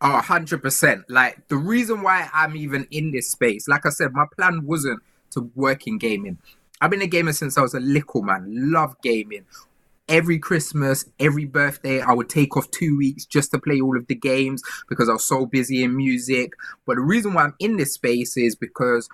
Oh, 0.01 0.21
100%. 0.23 1.05
Like, 1.09 1.47
the 1.49 1.57
reason 1.57 2.03
why 2.03 2.29
I'm 2.33 2.57
even 2.57 2.87
in 2.91 3.13
this 3.13 3.31
space, 3.31 3.69
like 3.69 3.87
I 3.87 3.91
said, 3.91 4.13
my 4.13 4.27
plan 4.37 4.65
wasn't 4.65 5.03
to 5.33 5.51
work 5.55 5.87
in 5.87 5.99
gaming. 5.99 6.39
I've 6.81 6.91
been 6.91 7.03
a 7.03 7.07
gamer 7.07 7.33
since 7.33 7.59
I 7.59 7.63
was 7.63 7.75
a 7.75 7.81
little 7.81 8.23
man. 8.23 8.45
Love 8.73 8.97
gaming. 9.03 9.45
Every 10.09 10.39
Christmas, 10.39 11.05
every 11.21 11.45
birthday, 11.45 12.01
I 12.01 12.13
would 12.13 12.31
take 12.31 12.57
off 12.57 12.71
two 12.71 12.97
weeks 12.97 13.27
just 13.27 13.51
to 13.51 13.59
play 13.59 13.81
all 13.81 13.97
of 13.97 14.07
the 14.07 14.15
games 14.15 14.63
because 14.89 15.09
I 15.09 15.13
was 15.13 15.27
so 15.27 15.45
busy 15.45 15.83
in 15.83 15.97
music. 15.97 16.53
But 16.87 16.95
the 16.97 17.03
reason 17.03 17.35
why 17.35 17.45
I'm 17.45 17.55
in 17.59 17.77
this 17.77 17.93
space 17.93 18.37
is 18.37 18.55
because, 18.55 19.09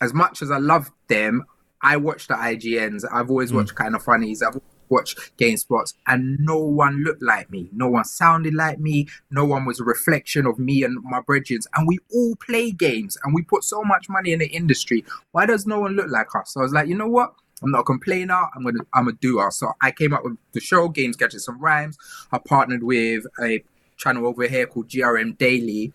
as 0.00 0.14
much 0.14 0.42
as 0.42 0.50
I 0.50 0.58
love 0.58 0.90
them, 1.08 1.44
I 1.82 1.96
watch 1.96 2.26
the 2.26 2.34
IGNs. 2.34 3.04
I've 3.12 3.30
always 3.30 3.52
mm. 3.52 3.56
watched 3.56 3.76
Kinda 3.76 3.98
Funnys. 3.98 4.42
I've 4.42 4.60
watch 4.88 5.16
GameSpots, 5.36 5.94
and 6.06 6.38
no 6.38 6.58
one 6.58 7.02
looked 7.02 7.22
like 7.22 7.50
me. 7.50 7.68
No 7.72 7.88
one 7.88 8.04
sounded 8.04 8.54
like 8.54 8.78
me. 8.78 9.06
No 9.30 9.44
one 9.44 9.64
was 9.64 9.80
a 9.80 9.84
reflection 9.84 10.46
of 10.46 10.58
me 10.58 10.82
and 10.82 10.98
my 11.02 11.20
brethren. 11.20 11.60
And 11.74 11.86
we 11.86 11.98
all 12.12 12.36
play 12.36 12.70
games, 12.70 13.16
and 13.22 13.34
we 13.34 13.42
put 13.42 13.64
so 13.64 13.82
much 13.82 14.08
money 14.08 14.32
in 14.32 14.38
the 14.38 14.48
industry. 14.48 15.04
Why 15.32 15.46
does 15.46 15.66
no 15.66 15.80
one 15.80 15.94
look 15.94 16.08
like 16.08 16.34
us? 16.34 16.52
So 16.52 16.60
I 16.60 16.62
was 16.64 16.72
like, 16.72 16.88
you 16.88 16.96
know 16.96 17.08
what? 17.08 17.34
I'm 17.62 17.70
not 17.72 17.80
a 17.80 17.84
complainer. 17.84 18.48
I'm 18.54 18.62
gonna 18.62 18.84
I'm 18.94 19.08
a 19.08 19.12
doer. 19.12 19.50
So 19.50 19.72
I 19.82 19.90
came 19.90 20.12
up 20.12 20.24
with 20.24 20.36
the 20.52 20.60
show, 20.60 20.88
Games 20.88 21.16
Gadgets 21.16 21.44
Some 21.44 21.60
Rhymes. 21.60 21.98
I 22.30 22.38
partnered 22.38 22.84
with 22.84 23.24
a 23.42 23.64
channel 23.96 24.26
over 24.26 24.46
here 24.46 24.66
called 24.66 24.88
GRM 24.88 25.36
Daily, 25.38 25.92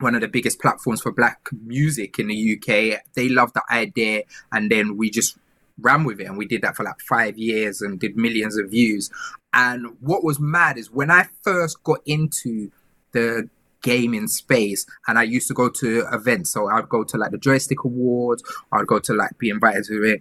one 0.00 0.14
of 0.14 0.20
the 0.20 0.28
biggest 0.28 0.60
platforms 0.60 1.00
for 1.00 1.12
black 1.12 1.48
music 1.64 2.18
in 2.18 2.28
the 2.28 2.56
UK. 2.56 3.02
They 3.14 3.28
loved 3.28 3.54
the 3.54 3.62
idea, 3.70 4.24
and 4.52 4.70
then 4.70 4.96
we 4.96 5.10
just 5.10 5.36
ran 5.82 6.04
with 6.04 6.20
it 6.20 6.24
and 6.24 6.36
we 6.36 6.46
did 6.46 6.62
that 6.62 6.76
for 6.76 6.84
like 6.84 7.00
five 7.00 7.38
years 7.38 7.80
and 7.80 7.98
did 7.98 8.16
millions 8.16 8.56
of 8.56 8.70
views. 8.70 9.10
And 9.52 9.96
what 10.00 10.22
was 10.22 10.38
mad 10.38 10.78
is 10.78 10.90
when 10.90 11.10
i 11.10 11.28
first 11.42 11.82
got 11.82 12.00
into 12.06 12.70
the 13.12 13.48
gaming 13.82 14.28
space 14.28 14.86
and 15.08 15.18
i 15.18 15.22
used 15.22 15.48
to 15.48 15.54
go 15.54 15.68
to 15.68 16.06
events. 16.12 16.50
So 16.50 16.68
i'd 16.68 16.88
go 16.88 17.04
to 17.04 17.16
like 17.16 17.30
the 17.30 17.38
joystick 17.38 17.84
awards 17.84 18.42
i'd 18.72 18.86
go 18.86 18.98
to 18.98 19.12
like 19.14 19.38
be 19.38 19.50
invited 19.50 19.84
to 19.84 20.02
it. 20.04 20.20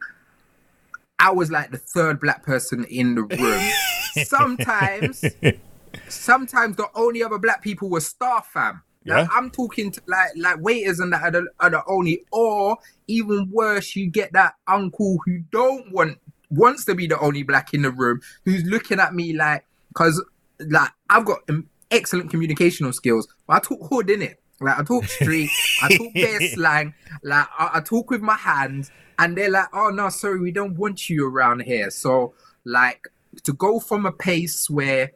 I 1.22 1.32
was 1.32 1.52
like 1.52 1.72
the 1.72 1.78
third 1.78 2.20
black 2.22 2.44
person 2.44 2.86
in 2.86 3.16
the 3.16 3.24
room. 3.24 3.72
Sometimes 4.26 5.24
sometimes 6.08 6.76
the 6.76 6.88
only 6.96 7.24
other 7.24 7.38
black 7.38 7.62
people 7.62 7.90
were 7.90 8.00
star 8.00 8.44
fam 8.44 8.84
yeah. 9.04 9.28
I'm 9.32 9.50
talking 9.50 9.92
to 9.92 10.02
like 10.08 10.32
like 10.36 10.60
waiters 10.60 11.00
and 11.00 11.14
that 11.14 11.24
are 11.24 11.32
the, 11.32 11.48
are 11.60 11.70
the 11.70 11.84
only, 11.88 12.26
or 12.32 12.78
even 13.08 13.50
worse, 13.52 13.96
you 13.96 14.08
get 14.08 14.34
that 14.34 14.56
uncle 14.68 15.18
who 15.26 15.40
don't 15.52 15.92
want 15.92 16.20
wants 16.50 16.86
to 16.86 16.96
be 16.96 17.08
the 17.08 17.20
only 17.20 17.44
black 17.44 17.74
in 17.74 17.84
the 17.84 17.92
room, 17.92 18.22
who's 18.46 18.64
looking 18.64 19.00
at 19.00 19.14
me 19.14 19.34
like, 19.34 19.66
because 19.90 20.24
like 20.60 20.90
I've 21.10 21.26
got 21.26 21.40
excellent 21.92 22.32
communicational 22.32 22.94
skills, 22.94 23.28
but 23.48 23.56
I 23.56 23.60
talk 23.60 23.80
hood 23.90 24.10
in 24.10 24.22
it. 24.22 24.40
Like 24.62 24.78
I 24.78 24.84
talk 24.84 25.06
street, 25.06 25.50
I 25.82 25.96
talk 25.96 26.14
bare 26.14 26.42
slang, 26.54 26.94
like 27.24 27.48
I, 27.58 27.70
I 27.76 27.80
talk 27.82 28.10
with 28.10 28.22
my 28.22 28.36
hands, 28.36 28.92
and 29.18 29.38
they're 29.38 29.50
like, 29.50 29.68
"Oh 29.74 29.90
no, 29.90 30.10
sorry, 30.10 30.40
we 30.40 30.52
don't 30.52 30.76
want 30.76 31.10
you 31.10 31.26
around 31.26 31.62
here." 31.62 31.90
So 31.90 32.34
like 32.66 33.08
to 33.44 33.54
go 33.54 33.80
from 33.80 34.06
a 34.06 34.12
pace 34.12 34.70
where 34.70 35.12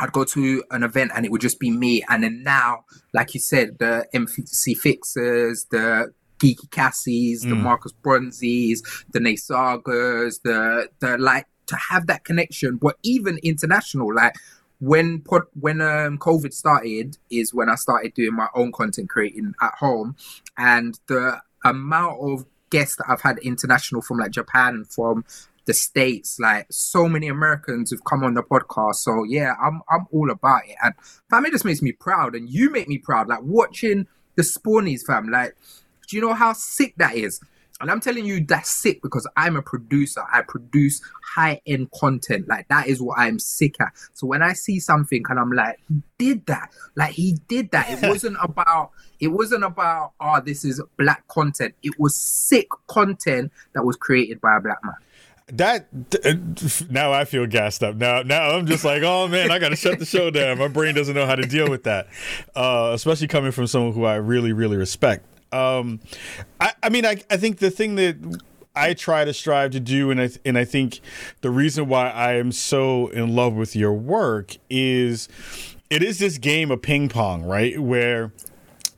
I'd 0.00 0.12
go 0.12 0.24
to 0.24 0.64
an 0.70 0.82
event 0.82 1.12
and 1.14 1.24
it 1.24 1.30
would 1.30 1.40
just 1.42 1.60
be 1.60 1.70
me, 1.70 2.02
and 2.08 2.24
then 2.24 2.42
now, 2.42 2.84
like 3.12 3.34
you 3.34 3.40
said, 3.40 3.78
the 3.78 4.06
MC 4.12 4.74
Fixers, 4.74 5.66
the 5.70 6.12
Geeky 6.38 6.70
Cassies, 6.70 7.42
the 7.42 7.48
Mm. 7.54 7.62
Marcus 7.62 7.92
Bronzes, 7.92 8.82
the 9.12 9.20
Nate 9.20 9.38
Sagas, 9.40 10.40
the 10.42 10.88
the 11.00 11.18
like 11.18 11.46
to 11.66 11.76
have 11.90 12.06
that 12.06 12.24
connection, 12.24 12.76
but 12.76 12.96
even 13.02 13.38
international, 13.42 14.12
like 14.14 14.34
when 14.80 15.20
pod, 15.20 15.42
when 15.60 15.80
um 15.82 16.16
COVID 16.18 16.52
started 16.52 17.18
is 17.30 17.52
when 17.52 17.68
I 17.68 17.74
started 17.74 18.14
doing 18.14 18.34
my 18.34 18.48
own 18.54 18.72
content 18.72 19.10
creating 19.10 19.54
at 19.60 19.74
home, 19.74 20.16
and 20.56 20.98
the 21.08 21.40
amount 21.64 22.16
of 22.22 22.46
guests 22.70 22.96
that 22.96 23.04
I've 23.08 23.20
had 23.20 23.38
international 23.40 24.00
from 24.00 24.18
like 24.18 24.30
Japan, 24.30 24.84
from 24.88 25.24
the 25.66 25.74
states, 25.74 26.38
like 26.38 26.66
so 26.70 27.08
many 27.08 27.28
Americans 27.28 27.90
who've 27.90 28.04
come 28.04 28.24
on 28.24 28.34
the 28.34 28.42
podcast. 28.42 28.96
So 28.96 29.24
yeah, 29.24 29.54
I'm 29.62 29.82
I'm 29.90 30.06
all 30.12 30.30
about 30.30 30.62
it, 30.66 30.76
and 30.82 30.94
fam, 31.28 31.46
it 31.46 31.52
just 31.52 31.64
makes 31.64 31.82
me 31.82 31.92
proud, 31.92 32.34
and 32.34 32.48
you 32.48 32.70
make 32.70 32.88
me 32.88 32.98
proud. 32.98 33.28
Like 33.28 33.42
watching 33.42 34.06
the 34.36 34.42
Spawnies, 34.42 35.02
fam. 35.06 35.28
Like, 35.28 35.54
do 36.08 36.16
you 36.16 36.22
know 36.22 36.34
how 36.34 36.52
sick 36.52 36.94
that 36.96 37.14
is? 37.14 37.40
And 37.80 37.90
I'm 37.90 38.00
telling 38.00 38.26
you, 38.26 38.44
that's 38.44 38.70
sick 38.70 39.00
because 39.00 39.26
I'm 39.36 39.56
a 39.56 39.62
producer. 39.62 40.22
I 40.30 40.42
produce 40.42 41.00
high 41.24 41.62
end 41.66 41.90
content. 41.92 42.46
Like, 42.46 42.68
that 42.68 42.88
is 42.88 43.00
what 43.00 43.18
I'm 43.18 43.38
sick 43.38 43.76
at. 43.80 43.92
So 44.12 44.26
when 44.26 44.42
I 44.42 44.52
see 44.52 44.78
something 44.78 45.22
and 45.28 45.38
I'm 45.38 45.50
like, 45.50 45.78
he 45.88 46.02
did 46.18 46.46
that. 46.46 46.70
Like, 46.94 47.12
he 47.12 47.38
did 47.48 47.70
that. 47.70 47.90
It 47.90 48.06
wasn't 48.08 48.36
about, 48.42 48.90
it 49.18 49.28
wasn't 49.28 49.64
about, 49.64 50.12
oh, 50.20 50.40
this 50.44 50.64
is 50.64 50.82
black 50.98 51.26
content. 51.28 51.74
It 51.82 51.98
was 51.98 52.14
sick 52.14 52.68
content 52.86 53.50
that 53.72 53.84
was 53.84 53.96
created 53.96 54.42
by 54.42 54.58
a 54.58 54.60
black 54.60 54.84
man. 54.84 54.94
That 55.52 55.86
now 56.90 57.12
I 57.12 57.24
feel 57.24 57.46
gassed 57.46 57.82
up. 57.82 57.96
Now, 57.96 58.22
now 58.22 58.50
I'm 58.50 58.66
just 58.66 58.84
like, 58.84 59.02
oh 59.02 59.28
man, 59.28 59.50
I 59.50 59.58
got 59.58 59.70
to 59.70 59.76
shut 59.76 59.98
the 59.98 60.04
show 60.04 60.30
down. 60.30 60.58
My 60.58 60.68
brain 60.68 60.94
doesn't 60.94 61.14
know 61.14 61.26
how 61.26 61.36
to 61.36 61.46
deal 61.46 61.68
with 61.68 61.84
that, 61.84 62.08
uh, 62.54 62.92
especially 62.94 63.28
coming 63.28 63.52
from 63.52 63.66
someone 63.66 63.92
who 63.92 64.04
I 64.04 64.16
really, 64.16 64.52
really 64.52 64.76
respect. 64.76 65.26
Um, 65.52 66.00
I, 66.60 66.72
I 66.82 66.88
mean, 66.90 67.04
I, 67.04 67.22
I 67.30 67.36
think 67.36 67.58
the 67.58 67.70
thing 67.70 67.96
that 67.96 68.16
I 68.74 68.94
try 68.94 69.24
to 69.24 69.32
strive 69.32 69.72
to 69.72 69.80
do, 69.80 70.10
and 70.10 70.20
I 70.20 70.30
and 70.44 70.56
I 70.56 70.64
think 70.64 71.00
the 71.40 71.50
reason 71.50 71.88
why 71.88 72.10
I 72.10 72.34
am 72.34 72.52
so 72.52 73.08
in 73.08 73.34
love 73.34 73.54
with 73.54 73.74
your 73.74 73.92
work 73.92 74.56
is 74.68 75.28
it 75.90 76.02
is 76.02 76.18
this 76.18 76.38
game 76.38 76.70
of 76.70 76.82
ping 76.82 77.08
pong, 77.08 77.42
right? 77.42 77.80
Where 77.80 78.32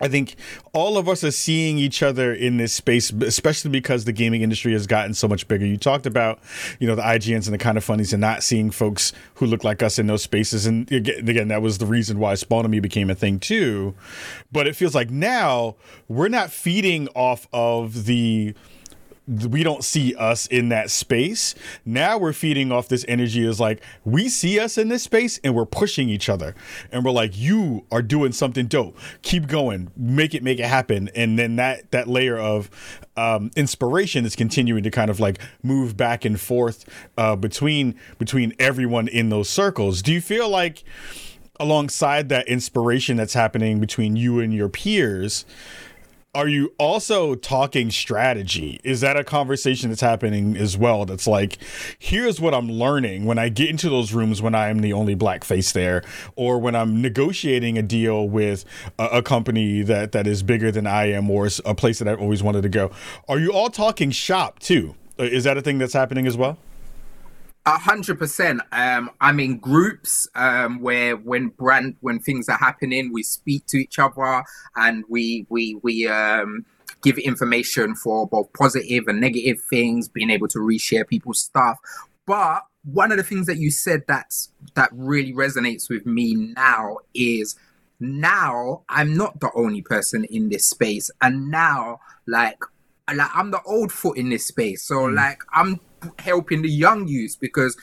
I 0.02 0.08
think 0.08 0.34
all 0.72 0.98
of 0.98 1.08
us 1.08 1.22
are 1.22 1.30
seeing 1.30 1.78
each 1.78 2.02
other 2.02 2.34
in 2.34 2.56
this 2.56 2.72
space, 2.72 3.12
especially 3.12 3.70
because 3.70 4.04
the 4.04 4.12
gaming 4.12 4.42
industry 4.42 4.72
has 4.72 4.88
gotten 4.88 5.14
so 5.14 5.28
much 5.28 5.46
bigger. 5.46 5.64
You 5.64 5.76
talked 5.76 6.06
about, 6.06 6.40
you 6.80 6.88
know, 6.88 6.96
the 6.96 7.02
IGNs 7.02 7.46
and 7.46 7.54
the 7.54 7.58
Kinda 7.58 7.80
Funnys 7.80 8.12
and 8.12 8.20
not 8.20 8.42
seeing 8.42 8.72
folks 8.72 9.12
who 9.34 9.46
look 9.46 9.62
like 9.62 9.80
us 9.80 10.00
in 10.00 10.08
those 10.08 10.22
spaces. 10.24 10.66
And 10.66 10.90
again, 10.90 11.48
that 11.48 11.62
was 11.62 11.78
the 11.78 11.86
reason 11.86 12.18
why 12.18 12.34
Spawn 12.34 12.68
Me 12.68 12.80
became 12.80 13.10
a 13.10 13.14
thing 13.14 13.38
too. 13.38 13.94
But 14.50 14.66
it 14.66 14.74
feels 14.74 14.94
like 14.94 15.08
now 15.08 15.76
we're 16.08 16.28
not 16.28 16.50
feeding 16.50 17.06
off 17.14 17.46
of 17.52 18.04
the 18.06 18.54
we 19.28 19.62
don't 19.62 19.84
see 19.84 20.14
us 20.16 20.46
in 20.46 20.68
that 20.70 20.90
space. 20.90 21.54
Now 21.84 22.18
we're 22.18 22.32
feeding 22.32 22.72
off 22.72 22.88
this 22.88 23.04
energy 23.06 23.46
is 23.46 23.60
like 23.60 23.82
we 24.04 24.28
see 24.28 24.58
us 24.58 24.76
in 24.76 24.88
this 24.88 25.04
space 25.04 25.38
and 25.44 25.54
we're 25.54 25.64
pushing 25.64 26.08
each 26.08 26.28
other. 26.28 26.54
And 26.90 27.04
we're 27.04 27.12
like 27.12 27.36
you 27.36 27.86
are 27.92 28.02
doing 28.02 28.32
something 28.32 28.66
dope. 28.66 28.98
Keep 29.22 29.46
going. 29.46 29.90
Make 29.96 30.34
it 30.34 30.42
make 30.42 30.58
it 30.58 30.66
happen. 30.66 31.08
And 31.14 31.38
then 31.38 31.56
that 31.56 31.90
that 31.92 32.08
layer 32.08 32.36
of 32.36 32.70
um, 33.16 33.50
inspiration 33.56 34.24
is 34.24 34.34
continuing 34.34 34.82
to 34.82 34.90
kind 34.90 35.10
of 35.10 35.20
like 35.20 35.38
move 35.62 35.96
back 35.96 36.24
and 36.24 36.40
forth 36.40 36.84
uh, 37.16 37.36
between 37.36 37.94
between 38.18 38.54
everyone 38.58 39.06
in 39.06 39.28
those 39.28 39.48
circles. 39.48 40.02
Do 40.02 40.12
you 40.12 40.20
feel 40.20 40.48
like 40.48 40.82
alongside 41.60 42.28
that 42.30 42.48
inspiration 42.48 43.16
that's 43.16 43.34
happening 43.34 43.78
between 43.78 44.16
you 44.16 44.40
and 44.40 44.52
your 44.52 44.68
peers 44.68 45.44
are 46.34 46.48
you 46.48 46.72
also 46.78 47.34
talking 47.34 47.90
strategy? 47.90 48.80
Is 48.82 49.02
that 49.02 49.18
a 49.18 49.24
conversation 49.24 49.90
that's 49.90 50.00
happening 50.00 50.56
as 50.56 50.78
well? 50.78 51.04
That's 51.04 51.26
like, 51.26 51.58
here's 51.98 52.40
what 52.40 52.54
I'm 52.54 52.70
learning 52.70 53.26
when 53.26 53.38
I 53.38 53.50
get 53.50 53.68
into 53.68 53.90
those 53.90 54.14
rooms 54.14 54.40
when 54.40 54.54
I 54.54 54.68
am 54.68 54.78
the 54.78 54.94
only 54.94 55.14
black 55.14 55.44
face 55.44 55.72
there, 55.72 56.02
or 56.34 56.58
when 56.58 56.74
I'm 56.74 57.02
negotiating 57.02 57.76
a 57.76 57.82
deal 57.82 58.26
with 58.26 58.64
a, 58.98 59.04
a 59.18 59.22
company 59.22 59.82
that 59.82 60.12
that 60.12 60.26
is 60.26 60.42
bigger 60.42 60.70
than 60.70 60.86
I 60.86 61.10
am, 61.12 61.30
or 61.30 61.48
a 61.66 61.74
place 61.74 61.98
that 61.98 62.08
I've 62.08 62.20
always 62.20 62.42
wanted 62.42 62.62
to 62.62 62.70
go. 62.70 62.90
Are 63.28 63.38
you 63.38 63.52
all 63.52 63.68
talking 63.68 64.10
shop 64.10 64.58
too? 64.58 64.94
Uh, 65.18 65.24
Is 65.24 65.44
that 65.44 65.58
a 65.58 65.62
thing 65.62 65.76
that's 65.76 65.92
happening 65.92 66.26
as 66.26 66.36
well? 66.36 66.56
A 67.64 67.78
hundred 67.78 68.18
percent. 68.18 68.60
Um, 68.72 69.10
I'm 69.20 69.38
in 69.38 69.58
groups 69.58 70.26
um, 70.34 70.80
where 70.80 71.16
when 71.16 71.48
brand 71.48 71.94
when 72.00 72.18
things 72.18 72.48
are 72.48 72.58
happening, 72.58 73.12
we 73.12 73.22
speak 73.22 73.66
to 73.66 73.76
each 73.76 74.00
other 74.00 74.42
and 74.74 75.04
we 75.08 75.46
we 75.48 75.78
we 75.80 76.08
um, 76.08 76.66
give 77.04 77.18
information 77.18 77.94
for 77.94 78.26
both 78.26 78.52
positive 78.52 79.06
and 79.06 79.20
negative 79.20 79.60
things, 79.70 80.08
being 80.08 80.30
able 80.30 80.48
to 80.48 80.58
reshare 80.58 81.06
people's 81.06 81.38
stuff. 81.38 81.78
But 82.26 82.62
one 82.82 83.12
of 83.12 83.18
the 83.18 83.22
things 83.22 83.46
that 83.46 83.58
you 83.58 83.70
said 83.70 84.02
that's 84.08 84.50
that 84.74 84.90
really 84.92 85.32
resonates 85.32 85.88
with 85.88 86.04
me 86.04 86.34
now 86.56 86.98
is 87.14 87.54
now 88.00 88.82
I'm 88.88 89.16
not 89.16 89.38
the 89.38 89.52
only 89.54 89.82
person 89.82 90.24
in 90.24 90.48
this 90.48 90.66
space, 90.66 91.12
and 91.20 91.48
now 91.48 92.00
like 92.26 92.58
like 93.14 93.30
I'm 93.32 93.52
the 93.52 93.62
old 93.62 93.92
foot 93.92 94.18
in 94.18 94.30
this 94.30 94.48
space. 94.48 94.82
So 94.82 95.04
like 95.04 95.42
I'm 95.52 95.78
helping 96.18 96.62
the 96.62 96.70
young 96.70 97.08
youths 97.08 97.36
because 97.36 97.76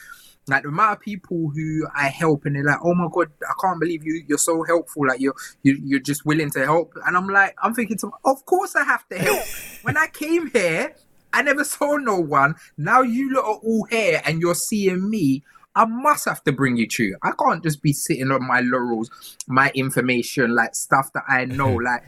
like 0.48 0.62
the 0.62 0.68
amount 0.68 0.98
of 0.98 1.00
people 1.00 1.50
who 1.54 1.86
I 1.94 2.08
help 2.08 2.44
and 2.44 2.56
they're 2.56 2.64
like, 2.64 2.80
oh 2.84 2.94
my 2.94 3.08
god, 3.12 3.30
I 3.48 3.52
can't 3.60 3.80
believe 3.80 4.04
you 4.04 4.24
you're 4.26 4.38
so 4.38 4.62
helpful. 4.64 5.06
Like 5.06 5.20
you're 5.20 5.34
you, 5.62 5.78
you're 5.82 6.00
just 6.00 6.26
willing 6.26 6.50
to 6.50 6.64
help. 6.64 6.92
And 7.06 7.16
I'm 7.16 7.28
like, 7.28 7.54
I'm 7.62 7.74
thinking 7.74 7.98
to 7.98 8.10
of 8.24 8.44
course 8.46 8.74
I 8.76 8.84
have 8.84 9.06
to 9.08 9.18
help. 9.18 9.44
when 9.82 9.96
I 9.96 10.06
came 10.08 10.50
here, 10.50 10.94
I 11.32 11.42
never 11.42 11.64
saw 11.64 11.96
no 11.96 12.18
one. 12.18 12.56
Now 12.76 13.02
you 13.02 13.34
lot 13.34 13.44
are 13.44 13.60
all 13.62 13.86
here 13.90 14.20
and 14.24 14.40
you're 14.40 14.54
seeing 14.54 15.08
me. 15.08 15.44
I 15.74 15.84
must 15.84 16.24
have 16.24 16.42
to 16.44 16.52
bring 16.52 16.76
you 16.76 16.88
to. 16.88 17.14
I 17.22 17.30
can't 17.38 17.62
just 17.62 17.80
be 17.80 17.92
sitting 17.92 18.32
on 18.32 18.44
my 18.44 18.60
laurels, 18.60 19.08
my 19.46 19.70
information, 19.74 20.54
like 20.54 20.74
stuff 20.74 21.12
that 21.14 21.22
I 21.28 21.44
know, 21.44 21.74
like 21.76 22.02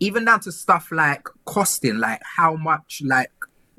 even 0.00 0.24
down 0.24 0.40
to 0.40 0.52
stuff 0.52 0.88
like 0.90 1.28
costing, 1.44 1.98
like 1.98 2.20
how 2.36 2.56
much, 2.56 3.00
like 3.04 3.30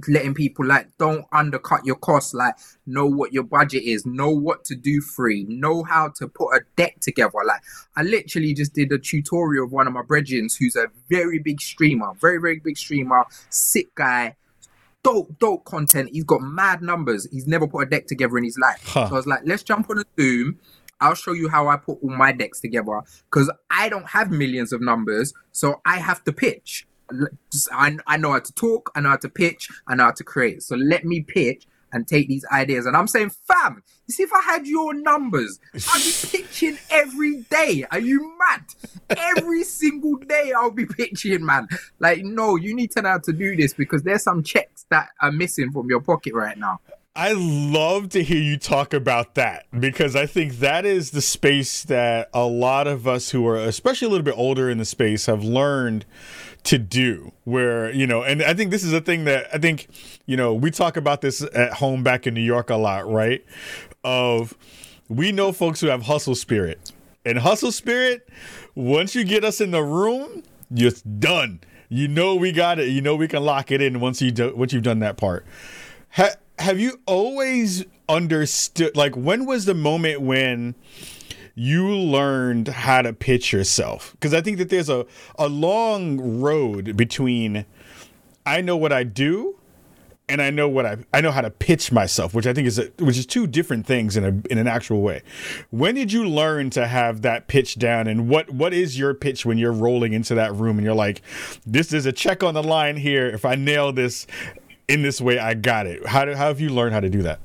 letting 0.07 0.33
people 0.33 0.65
like 0.65 0.88
don't 0.97 1.25
undercut 1.31 1.85
your 1.85 1.95
costs, 1.95 2.33
like 2.33 2.55
know 2.85 3.05
what 3.05 3.33
your 3.33 3.43
budget 3.43 3.83
is, 3.83 4.05
know 4.05 4.29
what 4.29 4.63
to 4.65 4.75
do 4.75 5.01
free, 5.01 5.45
know 5.47 5.83
how 5.83 6.09
to 6.15 6.27
put 6.27 6.55
a 6.55 6.62
deck 6.75 6.99
together. 7.01 7.39
Like 7.45 7.62
I 7.95 8.03
literally 8.03 8.53
just 8.53 8.73
did 8.73 8.91
a 8.91 8.97
tutorial 8.97 9.65
of 9.65 9.71
one 9.71 9.88
of 9.88 9.93
my 9.93 10.01
brethrens 10.01 10.57
who's 10.57 10.75
a 10.75 10.88
very 11.09 11.39
big 11.39 11.62
streamer, 11.62 12.13
very, 12.19 12.39
very 12.39 12.59
big 12.59 12.77
streamer, 12.77 13.25
sick 13.49 13.93
guy. 13.95 14.35
Dope, 15.01 15.39
dope 15.39 15.63
content. 15.63 16.09
He's 16.12 16.25
got 16.25 16.41
mad 16.41 16.81
numbers. 16.81 17.25
He's 17.31 17.47
never 17.47 17.67
put 17.67 17.88
a 17.88 17.89
deck 17.89 18.07
together 18.07 18.38
in 18.38 18.43
his 18.43 18.57
life. 18.57 18.83
Huh. 18.85 19.07
So 19.07 19.15
I 19.15 19.17
was 19.17 19.27
like, 19.27 19.41
let's 19.45 19.63
jump 19.63 19.89
on 19.89 19.99
a 19.99 20.03
Zoom. 20.19 20.59
I'll 21.01 21.15
show 21.15 21.31
you 21.31 21.47
how 21.47 21.69
I 21.69 21.77
put 21.77 21.99
all 22.03 22.09
my 22.09 22.33
decks 22.33 22.59
together 22.59 23.01
because 23.31 23.49
I 23.71 23.88
don't 23.88 24.09
have 24.09 24.31
millions 24.31 24.73
of 24.73 24.81
numbers, 24.81 25.33
so 25.53 25.79
I 25.85 25.97
have 25.97 26.23
to 26.25 26.33
pitch. 26.33 26.85
Just- 27.52 27.69
I, 27.72 27.98
I 28.08 28.17
know 28.17 28.32
how 28.32 28.39
to 28.39 28.54
talk, 28.54 28.91
I 28.95 29.02
know 29.02 29.10
how 29.10 29.17
to 29.17 29.30
pitch, 29.30 29.69
I 29.88 29.95
know 29.95 30.06
how 30.06 30.12
to 30.12 30.24
create. 30.24 30.63
So 30.63 30.76
let 30.76 31.06
me 31.06 31.22
pitch 31.22 31.65
and 31.91 32.08
take 32.08 32.28
these 32.28 32.45
ideas. 32.52 32.86
And 32.86 32.95
I'm 32.95 33.08
saying, 33.08 33.32
fam, 33.48 33.84
you 34.08 34.13
see, 34.13 34.24
if 34.24 34.34
I 34.34 34.41
had 34.41 34.67
your 34.67 34.93
numbers, 34.93 35.60
I'd 35.74 36.04
be 36.04 36.13
pitching 36.43 36.78
every 36.89 37.41
day. 37.50 37.86
Are 37.91 38.00
you 38.00 38.34
mad? 38.38 38.65
Every 39.10 39.63
single 39.80 40.17
day 40.17 40.54
I'll 40.56 40.72
be 40.72 40.86
pitching, 40.86 41.45
man. 41.45 41.67
Like, 42.00 42.24
no, 42.24 42.56
you 42.56 42.76
need 42.76 42.91
to 42.91 43.02
know 43.02 43.10
how 43.10 43.17
to 43.19 43.34
do 43.34 43.56
this 43.56 43.74
because 43.74 44.04
there's 44.04 44.24
some 44.24 44.43
checks 44.43 44.86
that 44.89 45.10
are 45.22 45.32
missing 45.32 45.72
from 45.72 45.88
your 45.89 46.02
pocket 46.02 46.34
right 46.34 46.58
now. 46.58 46.80
I 47.15 47.34
love 47.34 48.10
to 48.10 48.24
hear 48.24 48.41
you 48.41 48.58
talk 48.58 48.93
about 48.93 49.36
that 49.36 49.65
because 49.78 50.15
I 50.15 50.26
think 50.26 50.60
that 50.60 50.86
is 50.86 51.12
the 51.12 51.22
space 51.22 51.84
that 51.84 52.30
a 52.34 52.45
lot 52.45 52.88
of 52.88 53.08
us 53.08 53.32
who 53.32 53.45
are, 53.48 53.58
especially 53.58 54.06
a 54.06 54.10
little 54.10 54.24
bit 54.24 54.38
older 54.38 54.69
in 54.69 54.78
the 54.78 54.86
space, 54.86 55.26
have 55.26 55.43
learned 55.43 56.06
to 56.63 56.78
do. 56.78 57.32
Where, 57.43 57.91
you 57.91 58.08
know, 58.08 58.24
and 58.24 58.43
I 58.43 58.54
think 58.54 58.72
this 58.72 58.84
is 58.84 58.93
a 58.93 59.02
thing 59.02 59.26
that 59.26 59.48
I 59.54 59.58
think, 59.58 59.88
you 60.26 60.38
know, 60.38 60.54
we 60.54 60.72
talk 60.72 60.98
about 60.98 61.22
this 61.22 61.41
at 61.54 61.74
home 61.74 62.04
back 62.04 62.28
in 62.28 62.34
New 62.34 62.41
York 62.41 62.69
a 62.69 62.76
lot, 62.76 63.10
right? 63.10 63.43
Of 64.04 64.56
we 65.08 65.32
know 65.32 65.52
folks 65.52 65.82
who 65.82 65.88
have 65.88 66.04
hustle 66.04 66.36
spirit. 66.36 66.91
And 67.26 67.39
hustle 67.39 67.72
spirit, 67.72 68.30
once 68.76 69.13
you 69.13 69.24
get 69.24 69.43
us 69.43 69.60
in 69.60 69.72
the 69.72 69.84
room, 69.84 70.43
it's 70.72 71.02
done. 71.02 71.60
You 71.89 72.08
know 72.08 72.36
we 72.36 72.52
got 72.52 72.80
it. 72.80 72.89
You 72.89 73.02
know 73.02 73.15
we 73.15 73.28
can 73.28 73.43
lock 73.43 73.72
it 73.72 73.82
in 73.82 74.00
once 74.00 74.22
you 74.22 74.32
do, 74.32 74.56
once 74.56 74.72
you've 74.72 74.84
done 74.84 75.00
that 75.00 75.17
part. 75.17 75.45
Ha- 76.12 76.36
have 76.60 76.80
you 76.80 77.00
always 77.06 77.86
understood 78.08 78.95
like 78.95 79.15
when 79.15 79.45
was 79.45 79.65
the 79.65 79.74
moment 79.74 80.22
when 80.22 80.76
you 81.60 81.93
learned 81.93 82.69
how 82.69 83.02
to 83.02 83.12
pitch 83.12 83.52
yourself? 83.52 84.12
Because 84.13 84.34
I 84.34 84.39
think 84.39 84.58
that 84.60 84.69
there's 84.69 84.89
a, 84.89 85.06
a 85.38 85.50
long 85.50 86.39
road 86.39 86.95
between 86.95 87.65
I 88.45 88.62
know 88.62 88.78
what 88.78 88.93
I 88.93 89.04
do 89.04 89.60
and 90.30 90.41
I 90.41 90.52
know 90.52 90.69
what 90.69 90.86
I 90.86 90.98
I 91.13 91.19
know 91.19 91.32
how 91.32 91.41
to 91.41 91.50
pitch 91.50 91.91
myself, 91.91 92.34
which 92.34 92.48
I 92.48 92.54
think 92.54 92.67
is 92.67 92.80
a, 92.80 92.86
which 93.00 93.17
is 93.17 93.26
two 93.26 93.45
different 93.45 93.86
things 93.86 94.15
in 94.15 94.24
a 94.24 94.52
in 94.52 94.58
an 94.58 94.67
actual 94.67 95.02
way. 95.02 95.22
When 95.69 95.95
did 95.95 96.13
you 96.13 96.26
learn 96.26 96.69
to 96.72 96.88
have 96.88 97.24
that 97.24 97.48
pitch 97.48 97.78
down, 97.78 98.08
and 98.08 98.30
what 98.30 98.50
what 98.52 98.74
is 98.74 98.98
your 98.98 99.13
pitch 99.13 99.45
when 99.45 99.58
you're 99.58 99.74
rolling 99.74 100.13
into 100.13 100.36
that 100.36 100.54
room 100.54 100.78
and 100.78 100.86
you're 100.86 100.95
like, 100.95 101.22
this 101.65 101.91
is 101.91 102.06
a 102.06 102.13
check 102.13 102.41
on 102.41 102.54
the 102.54 102.63
line 102.63 102.95
here. 102.95 103.28
If 103.28 103.43
I 103.43 103.56
nail 103.56 103.91
this 103.91 104.28
in 104.88 105.02
this 105.02 105.19
way, 105.19 105.39
I 105.39 105.56
got 105.56 105.88
it. 105.88 106.06
How 106.06 106.24
do, 106.24 106.36
how 106.36 106.48
have 106.48 106.62
you 106.62 106.69
learned 106.69 106.93
how 106.93 107.02
to 107.02 107.10
do 107.10 107.24
that? 107.24 107.39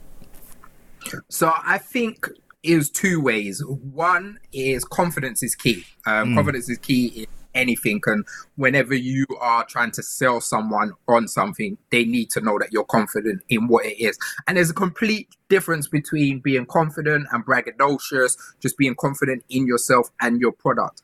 So 1.28 1.52
I 1.66 1.78
think 1.78 2.28
is 2.64 2.90
two 2.90 3.20
ways. 3.20 3.62
One 3.66 4.38
is 4.52 4.84
confidence 4.84 5.42
is 5.42 5.54
key. 5.54 5.84
Um, 6.06 6.30
Mm. 6.30 6.34
Confidence 6.36 6.68
is 6.68 6.78
key 6.78 7.06
in 7.06 7.26
anything, 7.54 8.00
and 8.06 8.24
whenever 8.56 8.94
you 8.94 9.26
are 9.40 9.64
trying 9.64 9.92
to 9.92 10.02
sell 10.02 10.40
someone 10.40 10.92
on 11.06 11.28
something, 11.28 11.78
they 11.90 12.04
need 12.04 12.30
to 12.30 12.40
know 12.40 12.58
that 12.58 12.72
you're 12.72 12.84
confident 12.84 13.42
in 13.48 13.68
what 13.68 13.86
it 13.86 14.00
is. 14.02 14.18
And 14.46 14.56
there's 14.56 14.70
a 14.70 14.74
complete 14.74 15.28
difference 15.48 15.86
between 15.86 16.40
being 16.40 16.66
confident 16.66 17.26
and 17.30 17.44
braggadocious, 17.46 18.36
just 18.60 18.76
being 18.76 18.96
confident 18.96 19.44
in 19.48 19.66
yourself 19.66 20.10
and 20.20 20.40
your 20.40 20.52
product. 20.52 21.02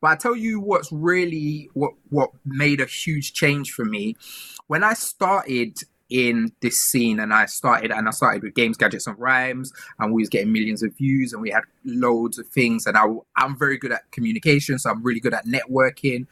But 0.00 0.08
I 0.12 0.16
tell 0.16 0.36
you 0.36 0.60
what's 0.60 0.90
really 0.90 1.68
what 1.74 1.92
what 2.08 2.30
made 2.46 2.80
a 2.80 2.86
huge 2.86 3.34
change 3.34 3.72
for 3.72 3.84
me 3.84 4.16
when 4.68 4.82
I 4.84 4.94
started 4.94 5.76
in 6.10 6.52
this 6.60 6.80
scene 6.80 7.20
and 7.20 7.32
I 7.32 7.46
started 7.46 7.90
and 7.92 8.08
I 8.08 8.10
started 8.10 8.42
with 8.42 8.54
games, 8.54 8.76
gadgets 8.76 9.06
and 9.06 9.18
rhymes 9.18 9.72
and 9.98 10.12
we 10.12 10.22
was 10.22 10.28
getting 10.28 10.52
millions 10.52 10.82
of 10.82 10.94
views 10.96 11.32
and 11.32 11.40
we 11.40 11.50
had 11.50 11.62
loads 11.84 12.38
of 12.38 12.46
things 12.48 12.86
and 12.86 12.96
I, 12.96 13.06
I'm 13.36 13.56
very 13.56 13.78
good 13.78 13.92
at 13.92 14.10
communication 14.10 14.78
so 14.78 14.90
I'm 14.90 15.02
really 15.02 15.20
good 15.20 15.34
at 15.34 15.46
networking 15.46 16.26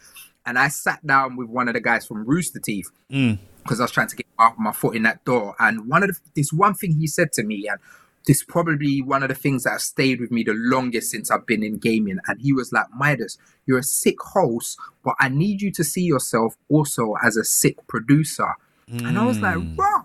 and 0.44 0.58
I 0.58 0.68
sat 0.68 1.06
down 1.06 1.36
with 1.36 1.48
one 1.48 1.68
of 1.68 1.74
the 1.74 1.80
guys 1.80 2.06
from 2.06 2.24
Rooster 2.24 2.58
Teeth 2.60 2.90
Mm. 3.10 3.38
because 3.62 3.80
I 3.80 3.84
was 3.84 3.90
trying 3.92 4.08
to 4.08 4.16
get 4.16 4.26
my, 4.38 4.52
my 4.58 4.72
foot 4.72 4.96
in 4.96 5.04
that 5.04 5.24
door 5.24 5.54
and 5.58 5.88
one 5.88 6.02
of 6.02 6.10
the, 6.10 6.16
this 6.34 6.52
one 6.52 6.74
thing 6.74 6.92
he 6.98 7.06
said 7.06 7.32
to 7.32 7.42
me 7.42 7.68
and 7.68 7.78
this 8.26 8.44
probably 8.44 9.00
one 9.00 9.22
of 9.22 9.30
the 9.30 9.34
things 9.34 9.64
that 9.64 9.70
have 9.70 9.80
stayed 9.80 10.20
with 10.20 10.30
me 10.30 10.42
the 10.42 10.52
longest 10.54 11.10
since 11.10 11.30
I've 11.30 11.46
been 11.46 11.62
in 11.62 11.78
gaming. 11.78 12.18
And 12.26 12.38
he 12.40 12.52
was 12.52 12.72
like, 12.72 12.84
Midas, 12.94 13.38
you're 13.64 13.78
a 13.78 13.82
sick 13.82 14.20
host, 14.20 14.78
but 15.02 15.14
I 15.18 15.30
need 15.30 15.62
you 15.62 15.70
to 15.70 15.82
see 15.82 16.02
yourself 16.02 16.54
also 16.68 17.14
as 17.24 17.38
a 17.38 17.44
sick 17.44 17.78
producer. 17.86 18.52
And 18.90 19.18
I 19.18 19.24
was 19.24 19.38
like, 19.38 19.58
"What? 19.74 20.04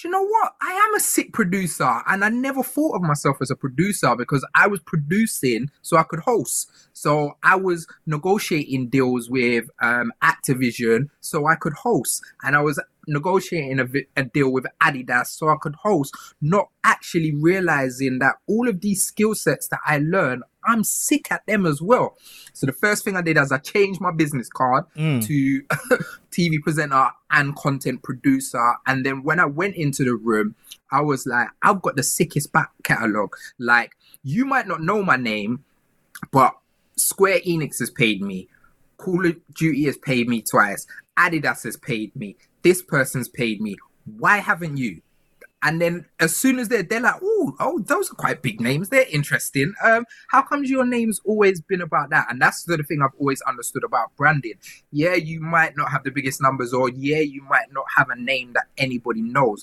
do 0.00 0.08
you 0.08 0.12
know 0.12 0.24
what? 0.24 0.54
I 0.62 0.72
am 0.72 0.94
a 0.94 1.00
sick 1.00 1.32
producer, 1.32 2.00
and 2.06 2.24
I 2.24 2.30
never 2.30 2.62
thought 2.62 2.96
of 2.96 3.02
myself 3.02 3.36
as 3.42 3.50
a 3.50 3.56
producer 3.56 4.14
because 4.16 4.46
I 4.54 4.66
was 4.66 4.80
producing 4.80 5.70
so 5.82 5.98
I 5.98 6.04
could 6.04 6.20
host. 6.20 6.70
So 6.94 7.36
I 7.42 7.56
was 7.56 7.86
negotiating 8.06 8.88
deals 8.88 9.28
with 9.28 9.68
um, 9.82 10.12
Activision 10.22 11.10
so 11.20 11.46
I 11.46 11.54
could 11.54 11.74
host, 11.74 12.22
and 12.42 12.56
I 12.56 12.60
was 12.60 12.80
negotiating 13.06 13.78
a, 13.78 13.84
vi- 13.84 14.06
a 14.16 14.24
deal 14.24 14.50
with 14.50 14.64
Adidas 14.82 15.26
so 15.26 15.48
I 15.48 15.56
could 15.60 15.74
host, 15.74 16.16
not 16.40 16.68
actually 16.82 17.34
realizing 17.34 18.20
that 18.20 18.36
all 18.46 18.68
of 18.68 18.80
these 18.80 19.04
skill 19.04 19.34
sets 19.34 19.68
that 19.68 19.80
I 19.84 19.98
learned, 19.98 20.44
I'm 20.64 20.84
sick 20.84 21.30
at 21.32 21.44
them 21.46 21.66
as 21.66 21.80
well. 21.80 22.16
So 22.52 22.66
the 22.66 22.72
first 22.72 23.04
thing 23.04 23.16
I 23.16 23.22
did 23.22 23.38
is 23.38 23.50
I 23.52 23.58
changed 23.58 24.00
my 24.00 24.10
business 24.12 24.48
card 24.48 24.84
Mm. 24.96 25.24
to 25.26 25.62
TV 26.30 26.60
presenter 26.62 27.08
and 27.30 27.54
content 27.56 28.02
producer. 28.02 28.74
And 28.86 29.04
then 29.04 29.22
when 29.22 29.40
I 29.40 29.46
went 29.46 29.76
into 29.76 30.04
the 30.04 30.14
room, 30.14 30.54
I 30.92 31.00
was 31.00 31.26
like, 31.26 31.48
I've 31.62 31.82
got 31.82 31.96
the 31.96 32.02
sickest 32.02 32.52
back 32.52 32.70
catalog. 32.82 33.32
Like, 33.58 33.92
you 34.22 34.44
might 34.44 34.66
not 34.68 34.82
know 34.82 35.02
my 35.02 35.16
name, 35.16 35.64
but 36.30 36.54
Square 36.96 37.40
Enix 37.46 37.78
has 37.78 37.90
paid 37.90 38.20
me. 38.20 38.48
Call 38.98 39.24
of 39.26 39.36
Duty 39.54 39.84
has 39.84 39.96
paid 39.96 40.28
me 40.28 40.42
twice. 40.42 40.86
Adidas 41.18 41.64
has 41.64 41.76
paid 41.76 42.14
me. 42.14 42.36
This 42.62 42.82
person's 42.82 43.28
paid 43.28 43.60
me. 43.60 43.76
Why 44.18 44.38
haven't 44.38 44.76
you? 44.76 45.00
And 45.62 45.80
then 45.80 46.06
as 46.18 46.34
soon 46.34 46.58
as 46.58 46.68
they're 46.68 46.82
they're 46.82 47.00
like, 47.00 47.20
oh, 47.22 47.54
oh, 47.60 47.80
those 47.80 48.10
are 48.10 48.14
quite 48.14 48.42
big 48.42 48.60
names. 48.60 48.88
They're 48.88 49.06
interesting. 49.10 49.74
Um, 49.84 50.06
how 50.28 50.42
comes 50.42 50.70
your 50.70 50.86
name's 50.86 51.20
always 51.24 51.60
been 51.60 51.82
about 51.82 52.10
that? 52.10 52.28
And 52.30 52.40
that's 52.40 52.64
the 52.64 52.78
thing 52.78 53.02
I've 53.02 53.18
always 53.18 53.42
understood 53.42 53.84
about 53.84 54.16
branding. 54.16 54.54
Yeah, 54.90 55.14
you 55.14 55.40
might 55.40 55.76
not 55.76 55.90
have 55.90 56.02
the 56.04 56.10
biggest 56.10 56.40
numbers, 56.40 56.72
or 56.72 56.88
yeah, 56.88 57.18
you 57.18 57.42
might 57.42 57.72
not 57.72 57.84
have 57.96 58.08
a 58.08 58.16
name 58.16 58.54
that 58.54 58.66
anybody 58.78 59.20
knows. 59.20 59.62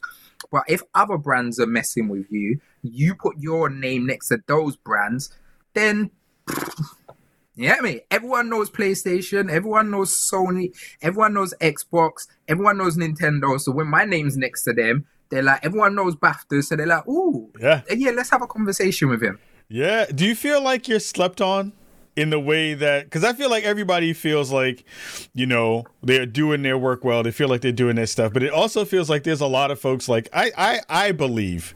But 0.52 0.64
if 0.68 0.84
other 0.94 1.18
brands 1.18 1.60
are 1.60 1.68
messing 1.68 2.10
with 2.10 2.32
you, 2.32 2.60
you 2.84 3.16
put 3.16 3.38
your 3.40 3.70
name 3.70 4.06
next 4.06 4.28
to 4.28 4.38
those 4.46 4.76
brands, 4.76 5.36
then 5.74 6.12
get 7.58 7.82
me? 7.82 8.02
Everyone 8.12 8.50
knows 8.50 8.70
PlayStation, 8.70 9.50
everyone 9.50 9.90
knows 9.90 10.16
Sony, 10.16 10.76
everyone 11.02 11.34
knows 11.34 11.56
Xbox, 11.60 12.28
everyone 12.48 12.78
knows 12.78 12.98
Nintendo. 12.98 13.60
So 13.60 13.72
when 13.72 13.88
my 13.88 14.06
name's 14.06 14.38
next 14.38 14.64
to 14.64 14.74
them, 14.74 15.08
they're 15.30 15.44
like, 15.44 15.64
everyone 15.64 15.96
knows 15.96 16.16
BAFTA. 16.16 16.64
So 16.64 16.76
they're 16.76 16.88
like, 16.88 17.08
ooh, 17.08 17.52
Yeah. 17.60 17.82
Uh, 17.90 17.96
yeah, 17.96 18.12
let's 18.12 18.30
have 18.30 18.42
a 18.42 18.48
conversation 18.48 19.10
with 19.10 19.22
him. 19.22 19.40
Yeah. 19.70 20.06
Do 20.14 20.26
you 20.26 20.36
feel 20.36 20.62
like 20.62 20.88
you're 20.88 21.00
slept 21.00 21.42
on 21.42 21.74
in 22.16 22.30
the 22.30 22.40
way 22.40 22.74
that? 22.74 23.06
Because 23.06 23.24
I 23.24 23.34
feel 23.34 23.50
like 23.50 23.64
everybody 23.64 24.14
feels 24.14 24.52
like, 24.52 24.86
you 25.34 25.46
know, 25.46 25.86
they're 26.02 26.26
doing 26.26 26.62
their 26.62 26.78
work 26.78 27.04
well. 27.04 27.24
They 27.24 27.32
feel 27.32 27.50
like 27.50 27.62
they're 27.62 27.72
doing 27.72 27.96
their 27.96 28.06
stuff, 28.08 28.34
but 28.34 28.44
it 28.44 28.52
also 28.52 28.86
feels 28.86 29.10
like 29.10 29.24
there's 29.24 29.42
a 29.42 29.48
lot 29.48 29.72
of 29.72 29.80
folks 29.80 30.08
like 30.08 30.30
I 30.34 30.52
I 30.58 30.80
I 30.90 31.12
believe 31.12 31.76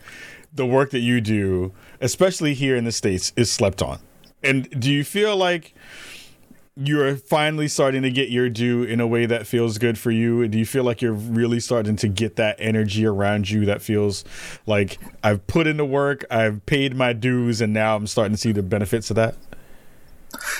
the 0.54 0.66
work 0.66 0.92
that 0.92 1.00
you 1.00 1.22
do, 1.22 1.74
especially 2.00 2.54
here 2.54 2.76
in 2.76 2.84
the 2.86 2.92
states, 2.92 3.34
is 3.36 3.52
slept 3.52 3.82
on. 3.82 4.00
And 4.44 4.70
do 4.80 4.92
you 4.92 5.04
feel 5.04 5.36
like? 5.36 5.74
You're 6.78 7.18
finally 7.18 7.68
starting 7.68 8.02
to 8.04 8.10
get 8.10 8.30
your 8.30 8.50
due 8.50 8.84
in 8.84 9.02
a 9.02 9.08
way 9.08 9.26
that 9.26 9.46
feels 9.46 9.78
good 9.78 9.98
for 9.98 10.10
you. 10.10 10.48
Do 10.48 10.58
you 10.58 10.66
feel 10.66 10.86
like 10.86 11.02
you're 11.02 11.12
really 11.12 11.60
starting 11.60 11.98
to 11.98 12.08
get 12.08 12.38
that 12.38 12.56
energy 12.60 13.06
around 13.06 13.50
you 13.50 13.66
that 13.66 13.82
feels 13.82 14.24
like 14.66 14.98
I've 15.22 15.46
put 15.48 15.68
in 15.68 15.76
the 15.76 15.86
work, 15.86 16.24
I've 16.32 16.66
paid 16.66 16.96
my 16.96 17.12
dues, 17.12 17.60
and 17.60 17.74
now 17.74 17.98
I'm 17.98 18.08
starting 18.08 18.32
to 18.32 18.38
see 18.38 18.54
the 18.54 18.64
benefits 18.64 19.10
of 19.10 19.18
that? 19.18 19.36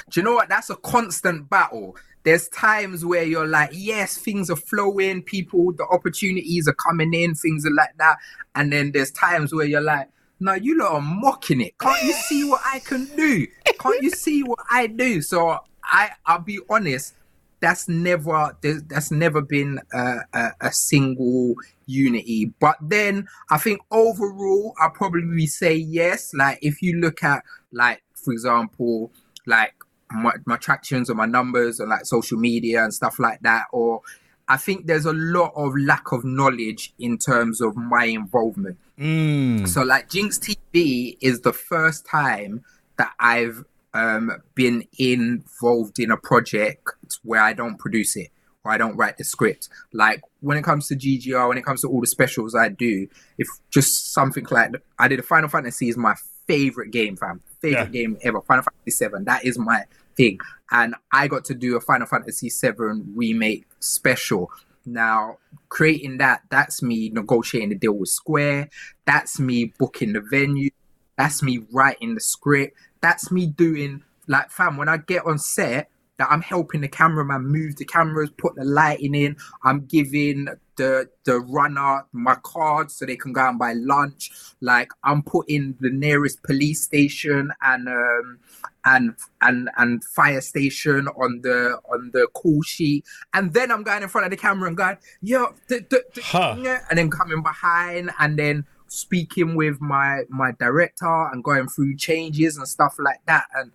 Do 0.10 0.20
you 0.20 0.24
know 0.24 0.34
what? 0.34 0.50
That's 0.50 0.70
a 0.70 0.76
constant 0.76 1.50
battle. 1.50 1.96
There's 2.24 2.50
times 2.50 3.06
where 3.06 3.24
you're 3.24 3.48
like, 3.48 3.70
yes, 3.72 4.18
things 4.18 4.50
are 4.50 4.58
flowing, 4.58 5.24
people, 5.24 5.72
the 5.72 5.86
opportunities 5.86 6.68
are 6.68 6.74
coming 6.74 7.14
in, 7.14 7.36
things 7.36 7.66
are 7.66 7.74
like 7.74 7.98
that. 8.00 8.18
And 8.54 8.74
then 8.74 8.92
there's 8.92 9.12
times 9.12 9.54
where 9.54 9.66
you're 9.66 9.80
like, 9.80 10.10
no, 10.42 10.54
you 10.56 10.78
lot 10.78 10.92
are 10.92 11.02
mocking 11.02 11.62
it. 11.62 11.78
Can't 11.78 12.04
you 12.04 12.14
see 12.14 12.44
what 12.44 12.62
I 12.66 12.80
can 12.80 13.06
do? 13.16 13.48
Can't 13.80 14.02
you 14.04 14.10
see 14.10 14.44
what 14.44 14.60
I 14.70 14.88
do? 14.88 15.22
So 15.22 15.58
I, 15.84 16.12
I'll 16.26 16.40
be 16.40 16.60
honest, 16.70 17.16
that's 17.60 17.88
never 17.88 18.58
that's 18.62 19.12
never 19.12 19.42
been 19.42 19.80
a, 19.94 20.16
a, 20.34 20.52
a 20.62 20.72
single 20.74 21.56
unity. 21.86 22.52
But 22.60 22.78
then 22.82 23.28
I 23.50 23.58
think 23.58 23.82
overall, 23.92 24.74
I'll 24.80 24.90
probably 24.90 25.46
say 25.46 25.76
yes. 25.76 26.34
Like 26.34 26.60
if 26.62 26.82
you 26.82 27.00
look 27.00 27.24
at 27.24 27.44
like 27.72 28.02
for 28.16 28.34
example, 28.34 29.12
like 29.46 29.74
my, 30.12 30.34
my 30.46 30.58
tractions 30.58 31.10
or 31.10 31.16
my 31.16 31.26
numbers 31.26 31.80
on 31.80 31.90
like 31.90 32.06
social 32.06 32.38
media 32.38 32.84
and 32.84 32.94
stuff 32.94 33.20
like 33.20 33.40
that, 33.42 33.66
or 33.72 34.02
I 34.48 34.58
think 34.58 34.88
there's 34.88 35.06
a 35.06 35.14
lot 35.14 35.54
of 35.56 35.74
lack 35.78 36.12
of 36.12 36.26
knowledge 36.26 36.94
in 37.00 37.18
terms 37.18 37.62
of 37.62 37.76
my 37.76 38.06
involvement. 38.06 38.78
Mm. 39.00 39.68
So 39.68 39.84
like 39.84 40.10
Jinx 40.10 40.38
TV 40.40 41.18
is 41.22 41.42
the 41.42 41.54
first 41.54 42.06
time 42.06 42.64
that 42.98 43.14
I've 43.20 43.64
um, 43.94 44.32
been 44.56 44.86
involved 44.98 46.00
in 46.00 46.12
a 46.12 46.18
project 46.18 46.90
where 47.24 47.42
I 47.42 47.54
don't 47.54 47.78
produce 47.78 48.16
it 48.16 48.30
or 48.64 48.72
I 48.72 48.78
don't 48.78 48.96
write 48.96 49.18
the 49.18 49.24
script. 49.24 49.70
Like 49.92 50.22
when 50.40 50.58
it 50.58 50.64
comes 50.64 50.88
to 50.88 50.96
GGR, 50.96 51.48
when 51.48 51.58
it 51.58 51.66
comes 51.66 51.82
to 51.82 51.88
all 51.88 52.02
the 52.02 52.08
specials 52.08 52.56
I 52.56 52.70
do, 52.70 53.08
if 53.38 53.48
just 53.70 54.14
something 54.14 54.46
like 54.52 54.72
I 55.00 55.08
did 55.08 55.20
a 55.20 55.24
Final 55.24 55.50
Fantasy 55.50 55.90
is 55.90 55.98
my 55.98 56.16
favorite 56.48 56.92
game, 56.92 57.16
fam. 57.16 57.42
Favorite 57.62 57.92
game 57.92 58.18
ever. 58.24 58.42
Final 58.42 58.64
Fantasy 58.64 58.92
Seven. 58.92 59.26
That 59.26 59.46
is 59.46 59.58
my 59.58 59.84
thing. 60.16 60.40
And 60.72 60.96
I 61.14 61.28
got 61.28 61.46
to 61.46 61.54
do 61.54 61.76
a 61.76 61.82
Final 61.82 62.08
Fantasy 62.08 62.50
Seven 62.50 63.14
remake 63.16 63.68
special. 63.80 64.50
Now, 64.86 65.38
creating 65.70 66.18
that, 66.18 66.42
that's 66.50 66.82
me 66.82 67.10
negotiating 67.10 67.70
the 67.70 67.76
deal 67.76 67.94
with 67.94 68.10
Square. 68.10 68.70
That's 69.06 69.40
me 69.40 69.74
booking 69.78 70.14
the 70.14 70.22
venue. 70.22 70.72
That's 71.18 71.44
me 71.44 71.60
writing 71.72 72.16
the 72.16 72.20
script. 72.20 72.76
That's 73.02 73.32
me 73.32 73.48
doing 73.48 74.04
like 74.28 74.52
fam. 74.52 74.78
When 74.78 74.90
I 74.90 74.98
get 74.98 75.26
on 75.26 75.38
set, 75.40 75.90
that 76.18 76.28
I'm 76.30 76.42
helping 76.42 76.82
the 76.82 76.88
cameraman 76.88 77.48
move 77.48 77.78
the 77.78 77.86
cameras, 77.86 78.30
put 78.38 78.56
the 78.56 78.64
lighting 78.64 79.16
in. 79.16 79.36
I'm 79.64 79.86
giving 79.86 80.48
the 80.76 81.10
the 81.24 81.40
runner 81.40 82.06
my 82.12 82.36
card 82.44 82.92
so 82.92 83.06
they 83.06 83.16
can 83.16 83.34
go 83.34 83.48
and 83.50 83.58
buy 83.58 83.74
lunch. 83.74 84.30
Like 84.62 84.92
I'm 85.04 85.24
putting 85.24 85.76
the 85.80 85.90
nearest 85.90 86.44
police 86.44 86.84
station 86.84 87.52
and 87.64 87.88
um 87.90 88.40
and 88.86 89.16
and 89.42 89.70
and 89.78 90.04
fire 90.04 90.42
station 90.42 91.08
on 91.08 91.42
the 91.42 91.80
on 91.92 92.12
the 92.14 92.28
call 92.34 92.62
sheet, 92.62 93.04
and 93.34 93.54
then 93.54 93.72
I'm 93.72 93.82
going 93.84 94.04
in 94.04 94.10
front 94.10 94.26
of 94.26 94.32
the 94.32 94.38
camera 94.38 94.68
and 94.68 94.78
going, 94.78 94.98
yo, 95.22 95.56
d- 95.68 95.80
d- 95.90 95.98
d- 96.14 96.22
Huh. 96.24 96.56
yeah, 96.60 96.86
and 96.90 97.00
then 97.00 97.10
coming 97.10 97.42
behind, 97.42 98.12
and 98.20 98.38
then 98.38 98.66
speaking 98.92 99.56
with 99.56 99.80
my 99.80 100.24
my 100.30 100.52
director 100.60 101.30
and 101.32 101.44
going 101.44 101.68
through 101.68 101.96
changes 101.96 102.58
and 102.58 102.68
stuff 102.68 102.96
like 103.00 103.22
that. 103.26 103.46
And 103.54 103.72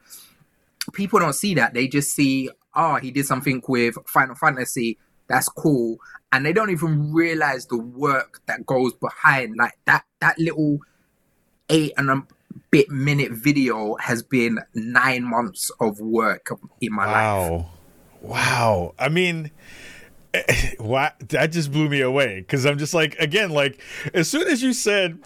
people 0.93 1.19
don't 1.19 1.33
see 1.33 1.55
that; 1.55 1.75
they 1.75 1.89
just 1.89 2.15
see, 2.15 2.51
oh, 2.75 2.97
he 2.97 3.11
did 3.11 3.27
something 3.27 3.63
with 3.67 3.97
Final 4.07 4.35
Fantasy. 4.35 4.99
That's 5.29 5.49
cool, 5.49 5.99
and 6.31 6.45
they 6.45 6.53
don't 6.53 6.71
even 6.71 7.13
realize 7.13 7.67
the 7.67 7.79
work 7.79 8.41
that 8.47 8.67
goes 8.67 8.93
behind 8.95 9.57
like 9.57 9.79
that. 9.87 10.05
That 10.21 10.39
little 10.39 10.81
eight 11.69 11.93
and 11.97 12.11
a 12.11 12.23
bit 12.71 12.91
minute 12.91 13.33
video 13.33 13.97
has 13.97 14.23
been 14.23 14.59
nine 14.75 15.25
months 15.25 15.71
of 15.81 15.99
work 16.01 16.49
in 16.81 16.93
my 16.93 17.07
life. 17.07 17.15
Wow. 17.15 17.71
Wow. 18.23 18.95
I 18.99 19.09
mean, 19.09 19.51
that 21.29 21.49
just 21.53 21.73
blew 21.73 21.89
me 21.89 22.01
away 22.01 22.41
because 22.41 22.67
I'm 22.67 22.79
just 22.79 22.95
like, 22.95 23.17
again, 23.19 23.51
like, 23.51 23.81
as 24.15 24.29
soon 24.29 24.49
as 24.49 24.63
you 24.63 24.73
said, 24.73 25.19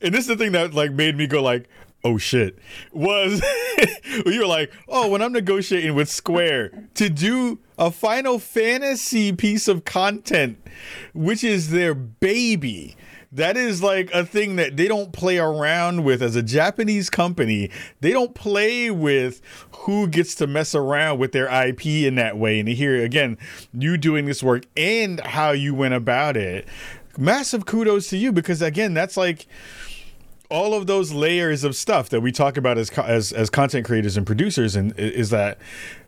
and 0.00 0.14
this 0.14 0.22
is 0.22 0.26
the 0.26 0.36
thing 0.36 0.52
that 0.52 0.74
like 0.74 0.92
made 0.92 1.16
me 1.16 1.26
go 1.26 1.42
like, 1.42 1.68
oh 2.04 2.18
shit, 2.18 2.58
was 2.92 3.42
you 4.26 4.40
were 4.40 4.46
like, 4.46 4.72
oh, 4.88 5.08
when 5.08 5.22
I'm 5.22 5.32
negotiating 5.32 5.94
with 5.94 6.08
Square 6.08 6.88
to 6.94 7.08
do 7.08 7.58
a 7.78 7.90
Final 7.90 8.38
Fantasy 8.38 9.32
piece 9.32 9.68
of 9.68 9.84
content, 9.84 10.58
which 11.14 11.42
is 11.42 11.70
their 11.70 11.94
baby 11.94 12.96
that 13.32 13.56
is 13.56 13.82
like 13.82 14.10
a 14.12 14.24
thing 14.24 14.56
that 14.56 14.76
they 14.76 14.88
don't 14.88 15.12
play 15.12 15.38
around 15.38 16.04
with 16.04 16.22
as 16.22 16.36
a 16.36 16.42
Japanese 16.42 17.10
company. 17.10 17.70
They 18.00 18.12
don't 18.12 18.34
play 18.34 18.90
with 18.90 19.40
who 19.78 20.08
gets 20.08 20.34
to 20.36 20.46
mess 20.46 20.74
around 20.74 21.18
with 21.18 21.32
their 21.32 21.46
IP 21.46 21.86
in 21.86 22.14
that 22.16 22.38
way. 22.38 22.60
And 22.60 22.68
here 22.68 23.02
again, 23.04 23.38
you 23.72 23.96
doing 23.96 24.26
this 24.26 24.42
work 24.42 24.64
and 24.76 25.20
how 25.20 25.50
you 25.50 25.74
went 25.74 25.94
about 25.94 26.36
it. 26.36 26.66
Massive 27.18 27.66
kudos 27.66 28.08
to 28.10 28.16
you 28.16 28.32
because 28.32 28.62
again, 28.62 28.94
that's 28.94 29.16
like 29.16 29.46
all 30.50 30.74
of 30.74 30.86
those 30.86 31.12
layers 31.12 31.64
of 31.64 31.74
stuff 31.74 32.08
that 32.10 32.20
we 32.20 32.30
talk 32.30 32.56
about 32.56 32.78
as 32.78 32.90
as 32.90 33.32
as 33.32 33.50
content 33.50 33.84
creators 33.84 34.16
and 34.16 34.26
producers 34.26 34.76
and 34.76 34.96
is 34.98 35.30
that 35.30 35.58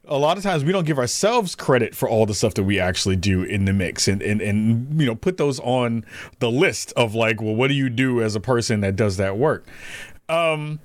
a 0.09 0.17
lot 0.19 0.37
of 0.37 0.43
times 0.43 0.65
we 0.65 0.73
don't 0.73 0.87
give 0.87 0.99
ourselves 0.99 1.55
credit 1.55 1.95
for 1.95 2.09
all 2.09 2.27
the 2.27 2.35
stuff 2.35 2.55
that 2.55 2.65
we 2.65 2.81
actually 2.81 3.17
do 3.17 3.43
in 3.43 3.65
the 3.65 3.73
mix 3.73 4.09
and, 4.09 4.23
and, 4.23 4.41
and 4.41 5.01
you 5.01 5.07
know 5.07 5.15
put 5.15 5.37
those 5.37 5.61
on 5.61 6.05
the 6.39 6.51
list 6.51 6.93
of 6.97 7.15
like 7.15 7.41
well 7.41 7.55
what 7.55 7.69
do 7.69 7.75
you 7.75 7.89
do 7.89 8.23
as 8.23 8.35
a 8.35 8.41
person 8.41 8.81
that 8.81 8.97
does 8.97 9.17
that 9.19 9.37
work? 9.37 9.67
Um, 10.29 10.81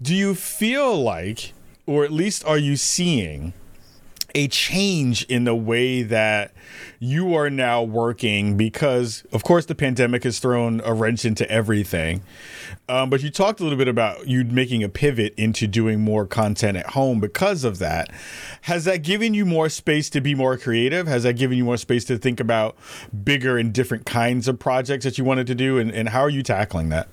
do 0.00 0.14
you 0.14 0.34
feel 0.34 1.00
like 1.00 1.52
or 1.86 2.04
at 2.04 2.12
least 2.12 2.44
are 2.44 2.58
you 2.58 2.76
seeing 2.76 3.52
a 4.34 4.48
change 4.48 5.24
in 5.24 5.44
the 5.44 5.54
way 5.54 6.02
that 6.02 6.52
you 6.98 7.34
are 7.34 7.50
now 7.50 7.82
working 7.82 8.56
because 8.56 9.24
of 9.32 9.44
course 9.44 9.66
the 9.66 9.74
pandemic 9.74 10.24
has 10.24 10.38
thrown 10.38 10.80
a 10.84 10.92
wrench 10.92 11.24
into 11.24 11.48
everything 11.50 12.22
um, 12.88 13.08
but 13.08 13.22
you 13.22 13.30
talked 13.30 13.60
a 13.60 13.62
little 13.62 13.78
bit 13.78 13.88
about 13.88 14.28
you 14.28 14.44
making 14.44 14.82
a 14.82 14.88
pivot 14.88 15.34
into 15.36 15.66
doing 15.66 16.00
more 16.00 16.26
content 16.26 16.76
at 16.76 16.88
home 16.88 17.18
because 17.18 17.64
of 17.64 17.78
that. 17.78 18.10
Has 18.62 18.84
that 18.84 19.02
given 19.02 19.32
you 19.32 19.46
more 19.46 19.70
space 19.70 20.10
to 20.10 20.20
be 20.20 20.34
more 20.34 20.58
creative? 20.58 21.06
Has 21.06 21.22
that 21.22 21.34
given 21.34 21.56
you 21.56 21.64
more 21.64 21.78
space 21.78 22.04
to 22.06 22.18
think 22.18 22.40
about 22.40 22.76
bigger 23.24 23.56
and 23.56 23.72
different 23.72 24.04
kinds 24.04 24.48
of 24.48 24.58
projects 24.58 25.04
that 25.04 25.16
you 25.16 25.24
wanted 25.24 25.46
to 25.46 25.54
do? 25.54 25.78
And, 25.78 25.90
and 25.90 26.10
how 26.10 26.20
are 26.20 26.30
you 26.30 26.42
tackling 26.42 26.90
that? 26.90 27.08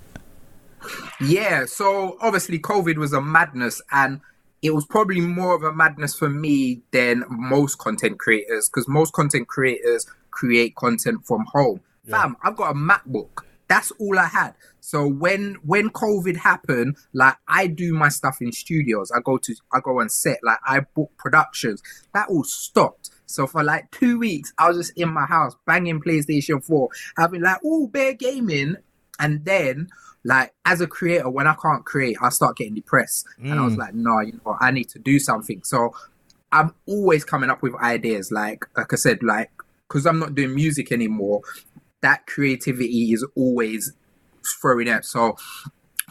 Yeah, 1.22 1.66
so 1.66 2.18
obviously 2.20 2.60
COVID 2.60 2.98
was 2.98 3.14
a 3.14 3.22
madness 3.22 3.82
and 3.92 4.20
it 4.62 4.74
was 4.76 4.86
probably 4.86 5.21
more 5.21 5.56
of 5.56 5.63
a 5.63 5.74
madness 5.74 6.15
for 6.15 6.30
me 6.30 6.82
than 6.91 7.24
most 7.30 7.78
content 7.80 8.19
creators 8.19 8.69
because 8.69 8.88
most 8.88 9.13
content 9.13 9.47
creators 9.47 10.06
create 10.30 10.76
content 10.76 11.26
from 11.26 11.45
home. 11.52 11.82
Yeah. 12.06 12.21
Fam, 12.21 12.38
I've 12.43 12.56
got 12.56 12.71
a 12.71 12.74
MacBook. 12.74 13.43
That's 13.67 13.91
all 13.91 14.19
I 14.19 14.26
had. 14.26 14.54
So 14.82 15.08
when 15.08 15.56
when 15.63 15.89
COVID 15.89 16.36
happened, 16.38 16.97
like 17.13 17.38
I 17.47 17.67
do 17.67 17.93
my 17.93 18.10
stuff 18.10 18.38
in 18.41 18.52
studios. 18.52 19.12
I 19.12 19.19
go 19.21 19.38
to 19.38 19.56
I 19.71 19.80
go 19.80 20.02
on 20.02 20.10
set. 20.10 20.39
Like 20.43 20.60
I 20.65 20.82
book 20.82 21.12
productions. 21.17 21.82
That 22.13 22.28
all 22.30 22.43
stopped. 22.43 23.10
So 23.28 23.47
for 23.47 23.63
like 23.63 23.89
two 23.91 24.19
weeks, 24.19 24.52
I 24.58 24.67
was 24.67 24.78
just 24.78 24.97
in 24.97 25.13
my 25.13 25.26
house 25.26 25.56
banging 25.65 26.02
PlayStation 26.02 26.62
4, 26.62 26.89
having 27.17 27.41
like 27.41 27.63
all 27.63 27.88
bare 27.88 28.13
gaming. 28.13 28.76
And 29.19 29.45
then 29.45 29.88
like 30.24 30.54
as 30.66 30.82
a 30.82 30.88
creator, 30.88 31.30
when 31.30 31.48
I 31.48 31.56
can't 31.62 31.86
create, 31.86 32.18
I 32.22 32.30
start 32.30 32.58
getting 32.58 32.76
depressed. 32.76 33.26
Mm. 33.40 33.52
And 33.52 33.60
I 33.60 33.64
was 33.64 33.76
mm. 33.76 33.80
like, 33.80 33.94
no, 33.94 34.20
you 34.20 34.40
know, 34.46 34.58
I 34.60 34.72
need 34.72 34.90
to 34.90 35.00
do 35.00 35.20
something. 35.20 35.62
So 35.64 35.94
I'm 36.52 36.74
always 36.88 37.24
coming 37.24 37.50
up 37.50 37.62
with 37.62 37.76
ideas. 37.76 38.32
Like 38.32 38.66
like 38.78 38.94
I 38.94 38.96
said, 38.96 39.24
like 39.24 39.52
because 39.88 40.06
I'm 40.06 40.20
not 40.20 40.36
doing 40.36 40.56
music 40.56 40.92
anymore, 40.92 41.42
that 42.02 42.28
creativity 42.28 43.14
is 43.14 43.26
always 43.36 43.94
throwing 44.62 44.90
out. 44.90 45.06
So 45.06 45.38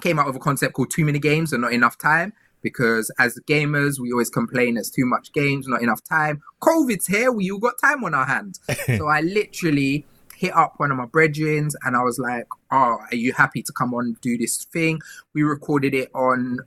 came 0.01 0.19
out 0.19 0.27
with 0.27 0.37
a 0.37 0.41
concept 0.41 0.75
called 0.75 0.91
too 0.91 1.05
many 1.05 1.19
games 1.19 1.53
and 1.53 1.63
not 1.63 1.73
enough 1.73 1.99
time 1.99 2.33
because 2.63 3.11
as 3.19 3.39
gamers 3.49 3.99
we 3.99 4.13
always 4.13 4.31
complain 4.31 4.75
there's 4.75 4.91
too 4.91 5.07
much 5.07 5.33
games 5.33 5.67
not 5.67 5.83
enough 5.83 6.03
time 6.05 6.41
covid's 6.61 7.07
here 7.07 7.31
we 7.31 7.51
all 7.51 7.59
got 7.59 7.75
time 7.83 8.03
on 8.05 8.15
our 8.15 8.25
hands 8.25 8.61
so 8.97 9.09
i 9.09 9.21
literally 9.21 10.05
hit 10.41 10.55
up 10.57 10.75
one 10.79 10.91
of 10.91 10.97
my 10.97 11.07
brethren 11.07 11.69
and 11.85 11.97
i 11.97 12.03
was 12.03 12.19
like 12.19 12.47
oh 12.71 12.99
are 13.11 13.15
you 13.15 13.33
happy 13.33 13.63
to 13.63 13.73
come 13.73 13.93
on 13.95 14.17
do 14.21 14.39
this 14.39 14.65
thing 14.65 14.99
we 15.35 15.43
recorded 15.43 15.95
it 15.95 16.11
on 16.15 16.59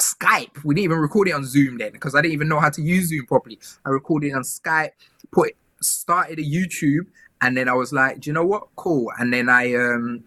skype 0.00 0.62
we 0.64 0.74
didn't 0.74 0.84
even 0.84 0.98
record 0.98 1.28
it 1.28 1.32
on 1.32 1.44
zoom 1.44 1.78
then 1.78 1.90
because 1.90 2.14
i 2.14 2.20
didn't 2.20 2.34
even 2.34 2.48
know 2.48 2.60
how 2.60 2.70
to 2.70 2.82
use 2.82 3.08
zoom 3.08 3.26
properly 3.26 3.58
i 3.84 3.90
recorded 3.90 4.32
on 4.32 4.42
skype 4.42 4.90
put 5.32 5.56
started 5.80 6.38
a 6.38 6.42
youtube 6.42 7.06
and 7.42 7.56
then 7.56 7.68
I 7.68 7.74
was 7.74 7.92
like, 7.92 8.20
do 8.20 8.30
you 8.30 8.34
know 8.34 8.46
what? 8.46 8.68
Cool. 8.76 9.12
And 9.18 9.32
then 9.32 9.48
I 9.48 9.74
um 9.74 10.24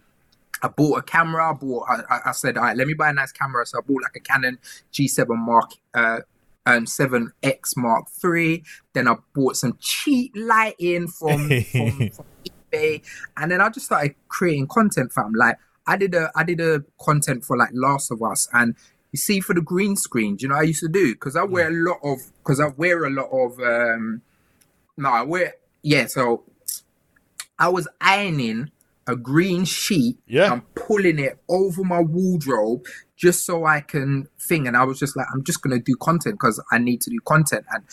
I 0.62 0.68
bought 0.68 1.00
a 1.00 1.02
camera. 1.02 1.50
I 1.50 1.54
bought. 1.54 1.88
I, 1.90 2.20
I 2.26 2.32
said, 2.34 2.58
all 2.58 2.64
right, 2.64 2.78
let 2.78 2.88
me 2.88 2.94
buy 2.94 3.10
a 3.10 3.14
nice 3.14 3.32
camera. 3.32 3.66
So 3.66 3.80
I 3.80 3.82
bought 3.82 4.04
like 4.04 4.16
a 4.16 4.20
Canon 4.20 4.60
G7 4.94 5.28
Mark 5.30 5.72
uh 5.94 6.20
um 6.68 6.86
7X 6.86 7.78
Mark 7.78 8.10
3 8.10 8.64
Then 8.94 9.08
I 9.08 9.16
bought 9.34 9.56
some 9.56 9.78
cheap 9.80 10.34
lighting 10.36 11.08
from, 11.08 11.48
from, 11.64 12.10
from 12.10 12.26
eBay, 12.76 13.02
and 13.38 13.52
then 13.52 13.62
I 13.62 13.70
just 13.70 13.88
started 13.88 14.16
creating 14.28 14.68
content. 14.68 15.12
Fam, 15.14 15.34
like 15.34 15.58
I 15.88 15.98
did 15.98 16.16
a 16.16 16.32
I 16.36 16.44
did 16.44 16.62
a 16.62 16.84
content 17.00 17.46
for 17.46 17.58
like 17.58 17.70
Last 17.74 18.12
of 18.12 18.22
Us, 18.22 18.48
and 18.54 18.76
you 19.12 19.18
see 19.18 19.40
for 19.40 19.54
the 19.54 19.62
green 19.62 19.96
screen. 19.96 20.36
Do 20.36 20.44
you 20.44 20.50
know 20.50 20.56
I 20.56 20.64
used 20.64 20.82
to 20.82 20.90
do? 20.90 21.14
Because 21.14 21.36
I 21.36 21.44
wear 21.44 21.70
a 21.70 21.72
lot 21.72 22.00
of 22.04 22.20
because 22.44 22.60
I 22.60 22.68
wear 22.68 23.06
a 23.06 23.10
lot 23.10 23.30
of 23.32 23.60
um 23.60 24.22
no 24.98 25.10
I 25.10 25.22
wear 25.24 25.56
yeah 25.84 26.08
so 26.08 26.44
I 27.58 27.70
was 27.70 27.88
ironing 28.02 28.72
a 29.08 29.16
green 29.16 29.66
sheet 29.66 30.18
yeah. 30.28 30.52
and 30.52 30.74
pulling 30.74 31.20
it 31.20 31.38
over 31.48 31.84
my 31.84 32.02
wardrobe 32.02 32.86
just 33.16 33.46
so 33.46 33.66
I 33.66 33.82
can 33.82 34.28
thing. 34.40 34.68
And 34.68 34.76
I 34.76 34.84
was 34.84 35.00
just 35.00 35.16
like, 35.16 35.28
I'm 35.34 35.44
just 35.44 35.62
gonna 35.62 35.80
do 35.80 35.96
content 35.96 36.36
because 36.36 36.62
I 36.72 36.80
need 36.80 37.02
to 37.02 37.10
do 37.10 37.20
content. 37.26 37.66
And 37.72 37.84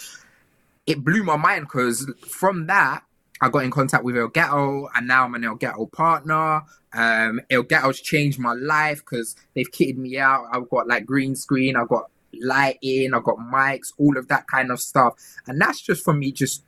it 0.86 1.04
blew 1.04 1.22
my 1.22 1.36
mind 1.36 1.66
because 1.66 2.10
from 2.28 2.66
that 2.66 3.04
I 3.42 3.48
got 3.48 3.64
in 3.64 3.72
contact 3.72 4.04
with 4.04 4.14
Elgato 4.14 4.86
and 4.94 5.08
now 5.08 5.24
I'm 5.24 5.34
an 5.34 5.42
Elgato 5.42 5.90
partner. 5.90 6.62
Um, 6.94 7.40
Elgato's 7.50 8.00
changed 8.00 8.38
my 8.38 8.52
life 8.52 8.98
because 8.98 9.34
they've 9.54 9.70
kitted 9.70 9.96
me 9.96 10.16
out. 10.16 10.46
I've 10.52 10.70
got 10.70 10.86
like 10.86 11.04
green 11.04 11.34
screen, 11.34 11.74
I've 11.74 11.88
got 11.88 12.08
lighting, 12.40 13.12
I've 13.12 13.24
got 13.24 13.38
mics, 13.38 13.92
all 13.98 14.16
of 14.16 14.28
that 14.28 14.46
kind 14.46 14.70
of 14.70 14.80
stuff. 14.80 15.14
And 15.48 15.60
that's 15.60 15.80
just 15.80 16.04
for 16.04 16.14
me 16.14 16.30
just 16.30 16.62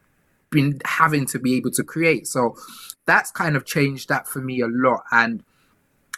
been 0.51 0.81
having 0.85 1.27
to 1.27 1.39
be 1.39 1.55
able 1.55 1.71
to 1.71 1.85
create. 1.85 2.27
So 2.27 2.57
that's 3.07 3.31
kind 3.31 3.55
of 3.55 3.65
changed 3.65 4.09
that 4.09 4.27
for 4.27 4.41
me 4.41 4.61
a 4.61 4.67
lot. 4.67 5.05
And 5.13 5.45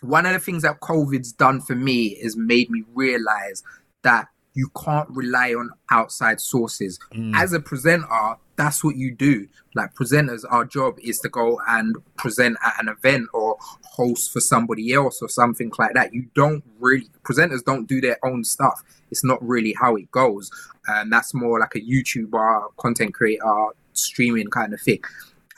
one 0.00 0.24
of 0.24 0.32
the 0.32 0.38
things 0.38 0.62
that 0.62 0.80
COVID's 0.80 1.32
done 1.32 1.60
for 1.60 1.74
me 1.74 2.06
is 2.06 2.34
made 2.34 2.70
me 2.70 2.82
realize 2.94 3.62
that 4.02 4.28
you 4.56 4.70
can't 4.82 5.08
rely 5.10 5.54
on 5.54 5.70
outside 5.90 6.40
sources. 6.40 6.98
Mm. 7.14 7.36
As 7.36 7.52
a 7.52 7.60
presenter, 7.60 8.36
that's 8.56 8.82
what 8.82 8.96
you 8.96 9.14
do. 9.14 9.46
Like 9.74 9.94
presenters, 9.94 10.44
our 10.50 10.64
job 10.64 10.98
is 11.00 11.18
to 11.18 11.28
go 11.28 11.60
and 11.68 11.94
present 12.16 12.56
at 12.64 12.74
an 12.80 12.88
event 12.88 13.28
or 13.34 13.58
host 13.84 14.32
for 14.32 14.40
somebody 14.40 14.94
else 14.94 15.20
or 15.20 15.28
something 15.28 15.70
like 15.78 15.92
that. 15.92 16.14
You 16.14 16.26
don't 16.34 16.64
really 16.80 17.08
presenters 17.22 17.62
don't 17.64 17.86
do 17.86 18.00
their 18.00 18.18
own 18.24 18.44
stuff. 18.44 18.82
It's 19.10 19.22
not 19.22 19.46
really 19.46 19.74
how 19.78 19.94
it 19.96 20.10
goes. 20.10 20.50
And 20.86 21.12
that's 21.12 21.34
more 21.34 21.60
like 21.60 21.74
a 21.74 21.80
YouTuber, 21.80 22.76
content 22.78 23.12
creator, 23.12 23.68
streaming 23.92 24.48
kind 24.48 24.72
of 24.72 24.80
thing. 24.80 25.02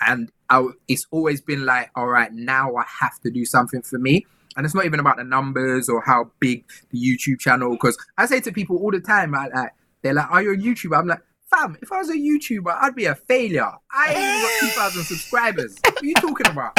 And 0.06 0.30
I, 0.50 0.66
it's 0.88 1.06
always 1.12 1.40
been 1.40 1.64
like, 1.64 1.90
all 1.94 2.08
right, 2.08 2.32
now 2.32 2.74
I 2.74 2.84
have 3.00 3.20
to 3.20 3.30
do 3.30 3.44
something 3.44 3.82
for 3.82 3.98
me. 3.98 4.26
And 4.58 4.64
it's 4.64 4.74
not 4.74 4.84
even 4.84 4.98
about 4.98 5.18
the 5.18 5.24
numbers 5.24 5.88
or 5.88 6.02
how 6.04 6.32
big 6.40 6.64
the 6.90 6.98
YouTube 6.98 7.38
channel. 7.38 7.70
Because 7.70 7.96
I 8.18 8.26
say 8.26 8.40
to 8.40 8.50
people 8.50 8.76
all 8.78 8.90
the 8.90 8.98
time, 8.98 9.32
right, 9.32 9.50
like 9.54 9.70
they're 10.02 10.14
like, 10.14 10.28
"Are 10.32 10.42
you 10.42 10.52
a 10.52 10.56
YouTuber?" 10.56 10.98
I'm 10.98 11.06
like, 11.06 11.22
"Fam, 11.48 11.78
if 11.80 11.92
I 11.92 11.98
was 11.98 12.10
a 12.10 12.16
YouTuber, 12.16 12.76
I'd 12.80 12.96
be 12.96 13.04
a 13.04 13.14
failure. 13.14 13.70
I 13.92 14.12
ain't 14.12 14.62
got 14.72 14.94
2,000 14.94 15.04
subscribers. 15.04 15.78
What 15.84 16.02
are 16.02 16.06
you 16.06 16.14
talking 16.14 16.48
about?" 16.48 16.76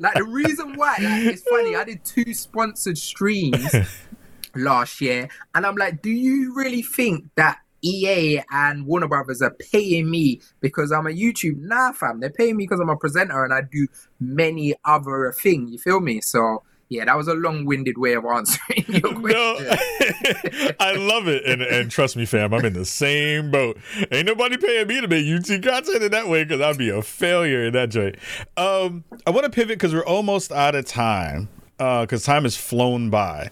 Like 0.00 0.14
the 0.14 0.24
reason 0.24 0.74
why, 0.74 0.96
like, 1.00 1.22
it's 1.22 1.42
funny. 1.42 1.76
I 1.76 1.84
did 1.84 2.04
two 2.04 2.34
sponsored 2.34 2.98
streams 2.98 3.72
last 4.56 5.00
year, 5.00 5.28
and 5.54 5.64
I'm 5.64 5.76
like, 5.76 6.02
"Do 6.02 6.10
you 6.10 6.52
really 6.52 6.82
think 6.82 7.30
that 7.36 7.58
EA 7.84 8.42
and 8.50 8.86
Warner 8.86 9.06
Brothers 9.06 9.40
are 9.40 9.54
paying 9.70 10.10
me 10.10 10.40
because 10.60 10.90
I'm 10.90 11.06
a 11.06 11.10
YouTube. 11.10 11.58
Nah, 11.58 11.92
fam, 11.92 12.18
they're 12.18 12.30
paying 12.30 12.56
me 12.56 12.64
because 12.64 12.80
I'm 12.80 12.88
a 12.88 12.96
presenter 12.96 13.44
and 13.44 13.52
I 13.52 13.60
do 13.60 13.86
many 14.18 14.74
other 14.84 15.34
things. 15.40 15.70
You 15.70 15.78
feel 15.78 16.00
me? 16.00 16.22
So 16.22 16.62
Yeah, 16.94 17.06
that 17.06 17.16
was 17.16 17.26
a 17.26 17.34
long-winded 17.34 17.98
way 17.98 18.12
of 18.12 18.24
answering 18.24 18.84
your 18.88 19.12
question. 19.14 19.22
No, 19.22 19.56
I 20.80 20.94
love 20.96 21.26
it, 21.26 21.44
and 21.44 21.60
and 21.60 21.90
trust 21.90 22.16
me, 22.16 22.24
fam, 22.24 22.54
I'm 22.54 22.64
in 22.64 22.72
the 22.72 22.84
same 22.84 23.50
boat. 23.50 23.78
Ain't 24.12 24.26
nobody 24.26 24.56
paying 24.56 24.86
me 24.86 25.00
to 25.00 25.08
make 25.08 25.26
YouTube 25.26 25.64
content 25.64 26.04
in 26.04 26.12
that 26.12 26.28
way 26.28 26.44
because 26.44 26.60
I'd 26.60 26.78
be 26.78 26.90
a 26.90 27.02
failure 27.02 27.64
in 27.64 27.72
that 27.72 27.90
joint. 27.90 28.14
Um, 28.56 29.02
I 29.26 29.30
want 29.30 29.42
to 29.42 29.50
pivot 29.50 29.76
because 29.76 29.92
we're 29.92 30.06
almost 30.06 30.52
out 30.52 30.76
of 30.76 30.84
time 30.86 31.48
because 31.78 32.24
time 32.24 32.44
has 32.44 32.56
flown 32.56 33.10
by. 33.10 33.50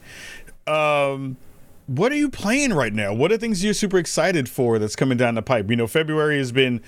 Um, 0.68 1.36
what 1.96 2.10
are 2.10 2.16
you 2.16 2.30
playing 2.30 2.72
right 2.72 2.92
now? 2.92 3.12
What 3.12 3.32
are 3.32 3.36
things 3.36 3.62
you're 3.62 3.74
super 3.74 3.98
excited 3.98 4.48
for 4.48 4.78
that's 4.78 4.96
coming 4.96 5.18
down 5.18 5.34
the 5.34 5.42
pipe? 5.42 5.68
You 5.68 5.76
know, 5.76 5.86
February 5.86 6.38
has 6.38 6.50
been 6.50 6.80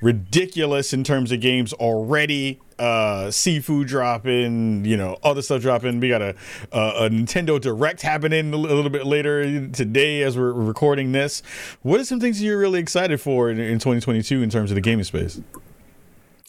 ridiculous 0.00 0.92
in 0.92 1.04
terms 1.04 1.30
of 1.30 1.40
games 1.40 1.72
already. 1.74 2.60
Uh, 2.76 3.26
Sifu 3.28 3.86
dropping, 3.86 4.84
you 4.84 4.96
know, 4.96 5.16
other 5.22 5.42
stuff 5.42 5.62
dropping. 5.62 6.00
We 6.00 6.08
got 6.08 6.22
a, 6.22 6.34
a, 6.72 7.06
a 7.06 7.10
Nintendo 7.10 7.60
Direct 7.60 8.02
happening 8.02 8.52
a 8.52 8.56
little 8.56 8.90
bit 8.90 9.06
later 9.06 9.68
today 9.68 10.22
as 10.22 10.36
we're 10.36 10.52
recording 10.52 11.12
this. 11.12 11.42
What 11.82 12.00
are 12.00 12.04
some 12.04 12.18
things 12.18 12.42
you're 12.42 12.58
really 12.58 12.80
excited 12.80 13.20
for 13.20 13.50
in, 13.50 13.60
in 13.60 13.78
2022 13.78 14.42
in 14.42 14.50
terms 14.50 14.72
of 14.72 14.74
the 14.74 14.80
gaming 14.80 15.04
space? 15.04 15.40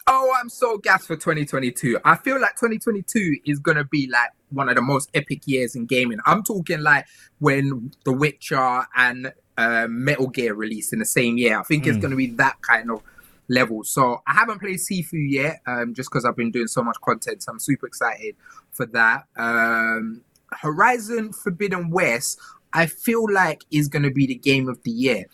Oh, 0.08 0.34
I'm 0.40 0.50
so 0.50 0.80
gassed 0.80 1.06
for 1.06 1.16
2022. 1.16 2.00
I 2.04 2.16
feel 2.16 2.42
like 2.42 2.56
2022 2.56 3.42
is 3.46 3.60
gonna 3.60 3.84
be 3.84 4.10
like 4.12 4.32
one 4.52 4.70
of 4.70 4.76
the 4.76 4.82
most 4.82 5.10
epic 5.14 5.42
years 5.46 5.76
in 5.76 5.86
gaming. 5.86 6.20
I'm 6.26 6.44
talking 6.44 6.82
like 6.82 7.06
when 7.40 7.92
The 8.06 8.14
Witcher 8.14 8.86
and 8.96 9.32
uh, 9.58 9.88
Metal 9.90 10.28
Gear 10.28 10.54
released 10.54 10.94
in 10.94 11.00
the 11.00 11.06
same 11.06 11.38
year. 11.38 11.60
I 11.60 11.64
think 11.64 11.86
it's 11.86 11.98
Mm. 11.98 12.02
gonna 12.02 12.16
be 12.16 12.28
that 12.32 12.62
kind 12.62 12.90
of 12.92 13.02
level. 13.50 13.84
So 13.84 14.22
I 14.28 14.34
haven't 14.34 14.60
played 14.60 14.78
Sifu 14.80 15.14
yet, 15.30 15.62
um, 15.66 15.94
just 15.94 16.10
because 16.10 16.24
I've 16.24 16.36
been 16.38 16.52
doing 16.52 16.68
so 16.68 16.84
much 16.84 16.98
content. 17.04 17.44
So 17.44 17.52
I'm 17.52 17.60
super 17.60 17.88
excited 17.88 18.36
for 18.72 18.86
that. 18.88 19.26
Um, 19.36 20.22
Horizon 20.52 21.34
Forbidden 21.34 21.90
West, 21.90 22.40
I 22.74 22.86
feel 22.86 23.26
like 23.32 23.64
is 23.72 23.88
gonna 23.88 24.12
be 24.12 24.26
the 24.28 24.36
game 24.36 24.70
of 24.70 24.82
the 24.84 24.92
year. 24.92 25.26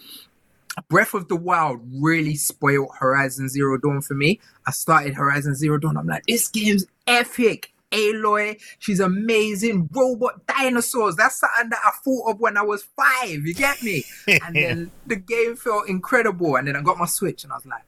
Breath 0.89 1.13
of 1.13 1.29
the 1.29 1.35
Wild 1.37 1.79
really 2.01 2.35
spoiled 2.35 2.89
Horizon 2.99 3.47
Zero 3.47 3.77
Dawn 3.77 4.01
for 4.01 4.13
me. 4.13 4.41
I 4.67 4.71
started 4.71 5.13
Horizon 5.13 5.55
Zero 5.55 5.77
Dawn. 5.77 5.95
I'm 5.95 6.07
like, 6.07 6.25
this 6.25 6.49
game's 6.49 6.85
epic. 7.07 7.71
Aloy, 7.91 8.59
she's 8.79 8.99
amazing. 8.99 9.89
Robot 9.91 10.45
dinosaurs. 10.47 11.15
That's 11.15 11.39
something 11.39 11.69
that 11.69 11.79
I 11.85 11.91
thought 12.03 12.31
of 12.31 12.39
when 12.39 12.57
I 12.57 12.61
was 12.61 12.83
five. 12.83 13.45
You 13.45 13.53
get 13.53 13.81
me? 13.83 14.03
And 14.27 14.55
then 14.55 14.91
the 15.05 15.15
game 15.15 15.55
felt 15.55 15.87
incredible. 15.87 16.55
And 16.55 16.67
then 16.67 16.75
I 16.75 16.81
got 16.81 16.97
my 16.97 17.05
Switch 17.05 17.43
and 17.43 17.53
I 17.53 17.55
was 17.55 17.65
like, 17.65 17.83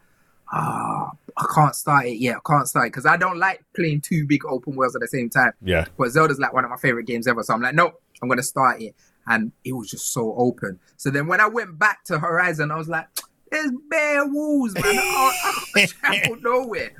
ah, 0.52 1.12
I 1.38 1.46
can't 1.54 1.76
start 1.76 2.06
it 2.06 2.18
yet. 2.18 2.38
I 2.38 2.40
can't 2.50 2.68
start 2.68 2.88
it 2.88 2.94
because 2.94 3.06
I 3.06 3.18
don't 3.18 3.38
like 3.38 3.64
playing 3.76 4.02
two 4.02 4.26
big 4.26 4.46
open 4.46 4.76
worlds 4.76 4.96
at 4.96 5.02
the 5.02 5.08
same 5.08 5.30
time. 5.30 5.52
Yeah. 5.62 5.86
But 5.98 6.10
Zelda's 6.10 6.40
like 6.40 6.54
one 6.54 6.64
of 6.64 6.70
my 6.70 6.78
favorite 6.78 7.06
games 7.06 7.28
ever. 7.28 7.44
So 7.44 7.54
I'm 7.54 7.62
like, 7.62 7.76
no, 7.76 7.94
I'm 8.22 8.30
gonna 8.30 8.44
start 8.44 8.82
it. 8.82 8.96
And 9.26 9.52
it 9.66 9.74
was 9.74 9.90
just 9.90 10.14
so 10.14 10.34
open. 10.38 10.80
So 10.96 11.10
then 11.10 11.28
when 11.28 11.42
I 11.42 11.48
went 11.48 11.78
back 11.78 12.06
to 12.06 12.18
Horizon, 12.18 12.72
I 12.72 12.78
was 12.78 12.88
like, 12.88 13.08
there's 13.52 13.72
bare 13.90 14.26
walls, 14.26 14.74
man. 14.74 14.84
I 14.86 14.92
can't, 14.94 15.36
I 15.44 15.64
can't 15.74 15.90
travel 16.22 16.38
nowhere. 16.42 16.92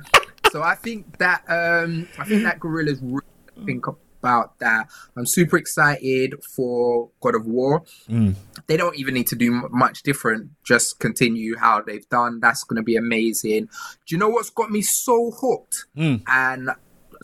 So 0.52 0.62
I 0.62 0.74
think 0.74 1.18
that 1.18 1.42
um 1.48 2.08
I 2.18 2.24
think 2.24 2.42
that 2.44 2.58
Guerrilla's 2.60 3.00
really 3.02 3.66
think 3.66 3.86
about 4.20 4.58
that. 4.58 4.88
I'm 5.16 5.26
super 5.26 5.56
excited 5.56 6.34
for 6.42 7.10
God 7.20 7.34
of 7.36 7.46
War. 7.46 7.82
Mm. 8.08 8.34
They 8.66 8.76
don't 8.76 8.96
even 8.96 9.14
need 9.14 9.26
to 9.28 9.36
do 9.36 9.68
much 9.70 10.02
different. 10.02 10.50
Just 10.64 10.98
continue 10.98 11.56
how 11.56 11.82
they've 11.82 12.08
done. 12.08 12.40
That's 12.40 12.64
going 12.64 12.76
to 12.78 12.82
be 12.82 12.96
amazing. 12.96 13.66
Do 14.06 14.14
you 14.14 14.18
know 14.18 14.28
what's 14.28 14.50
got 14.50 14.70
me 14.70 14.82
so 14.82 15.30
hooked 15.30 15.86
Mm. 15.96 16.22
and 16.26 16.70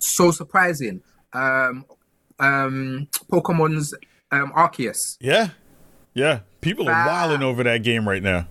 so 0.00 0.30
surprising? 0.30 1.02
Um, 1.32 1.84
um, 2.38 3.08
Pokemon's 3.32 3.94
um, 4.30 4.52
Arceus. 4.52 5.16
Yeah. 5.20 5.48
Yeah. 6.14 6.40
People 6.60 6.88
are 6.88 7.06
wilding 7.06 7.42
over 7.42 7.62
that 7.64 7.82
game 7.82 8.08
right 8.08 8.22
now. 8.22 8.46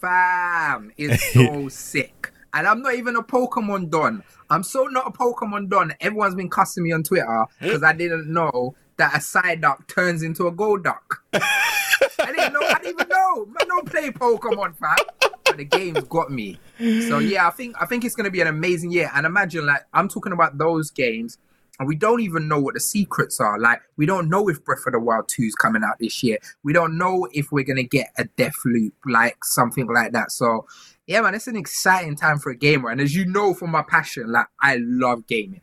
Fam 0.00 0.92
is 0.96 1.22
so 1.32 1.68
sick. 1.68 2.23
And 2.54 2.66
I'm 2.66 2.80
not 2.82 2.94
even 2.94 3.16
a 3.16 3.22
Pokemon 3.22 3.90
don. 3.90 4.22
I'm 4.48 4.62
so 4.62 4.84
not 4.84 5.08
a 5.08 5.10
Pokemon 5.10 5.68
don. 5.68 5.92
Everyone's 6.00 6.36
been 6.36 6.48
cussing 6.48 6.84
me 6.84 6.92
on 6.92 7.02
Twitter 7.02 7.44
because 7.60 7.82
I 7.82 7.92
didn't 7.92 8.32
know 8.32 8.76
that 8.96 9.14
a 9.14 9.18
Psyduck 9.18 9.88
turns 9.88 10.22
into 10.22 10.46
a 10.46 10.52
Golduck. 10.52 11.02
I 11.32 12.32
didn't 12.32 12.52
know. 12.52 12.60
I 12.62 12.74
didn't 12.74 13.00
even 13.00 13.08
know. 13.08 13.46
Man, 13.46 13.68
don't 13.68 13.90
play 13.90 14.10
Pokemon, 14.10 14.76
fam. 14.76 14.96
But 15.44 15.56
the 15.56 15.64
game's 15.64 16.04
got 16.04 16.30
me. 16.30 16.58
So 16.78 17.18
yeah, 17.18 17.48
I 17.48 17.50
think 17.50 17.76
I 17.80 17.86
think 17.86 18.04
it's 18.04 18.14
gonna 18.14 18.30
be 18.30 18.40
an 18.40 18.46
amazing 18.46 18.92
year. 18.92 19.10
And 19.14 19.26
imagine 19.26 19.66
like 19.66 19.82
I'm 19.92 20.08
talking 20.08 20.32
about 20.32 20.56
those 20.56 20.90
games. 20.90 21.38
And 21.78 21.88
we 21.88 21.96
don't 21.96 22.20
even 22.20 22.46
know 22.46 22.60
what 22.60 22.74
the 22.74 22.80
secrets 22.80 23.40
are. 23.40 23.58
Like, 23.58 23.80
we 23.96 24.06
don't 24.06 24.28
know 24.28 24.48
if 24.48 24.64
Breath 24.64 24.86
of 24.86 24.92
the 24.92 25.00
Wild 25.00 25.28
2 25.28 25.42
is 25.42 25.54
coming 25.56 25.82
out 25.82 25.98
this 25.98 26.22
year. 26.22 26.38
We 26.62 26.72
don't 26.72 26.96
know 26.96 27.26
if 27.32 27.50
we're 27.50 27.64
going 27.64 27.76
to 27.76 27.82
get 27.82 28.12
a 28.16 28.24
death 28.24 28.54
loop, 28.64 28.94
like 29.06 29.44
something 29.44 29.86
like 29.86 30.12
that. 30.12 30.30
So, 30.30 30.66
yeah, 31.06 31.20
man, 31.20 31.34
it's 31.34 31.48
an 31.48 31.56
exciting 31.56 32.16
time 32.16 32.38
for 32.38 32.50
a 32.50 32.56
gamer. 32.56 32.90
And 32.90 33.00
as 33.00 33.14
you 33.14 33.24
know 33.24 33.54
from 33.54 33.70
my 33.70 33.82
passion, 33.82 34.30
like, 34.30 34.46
I 34.62 34.76
love 34.80 35.26
gaming. 35.26 35.62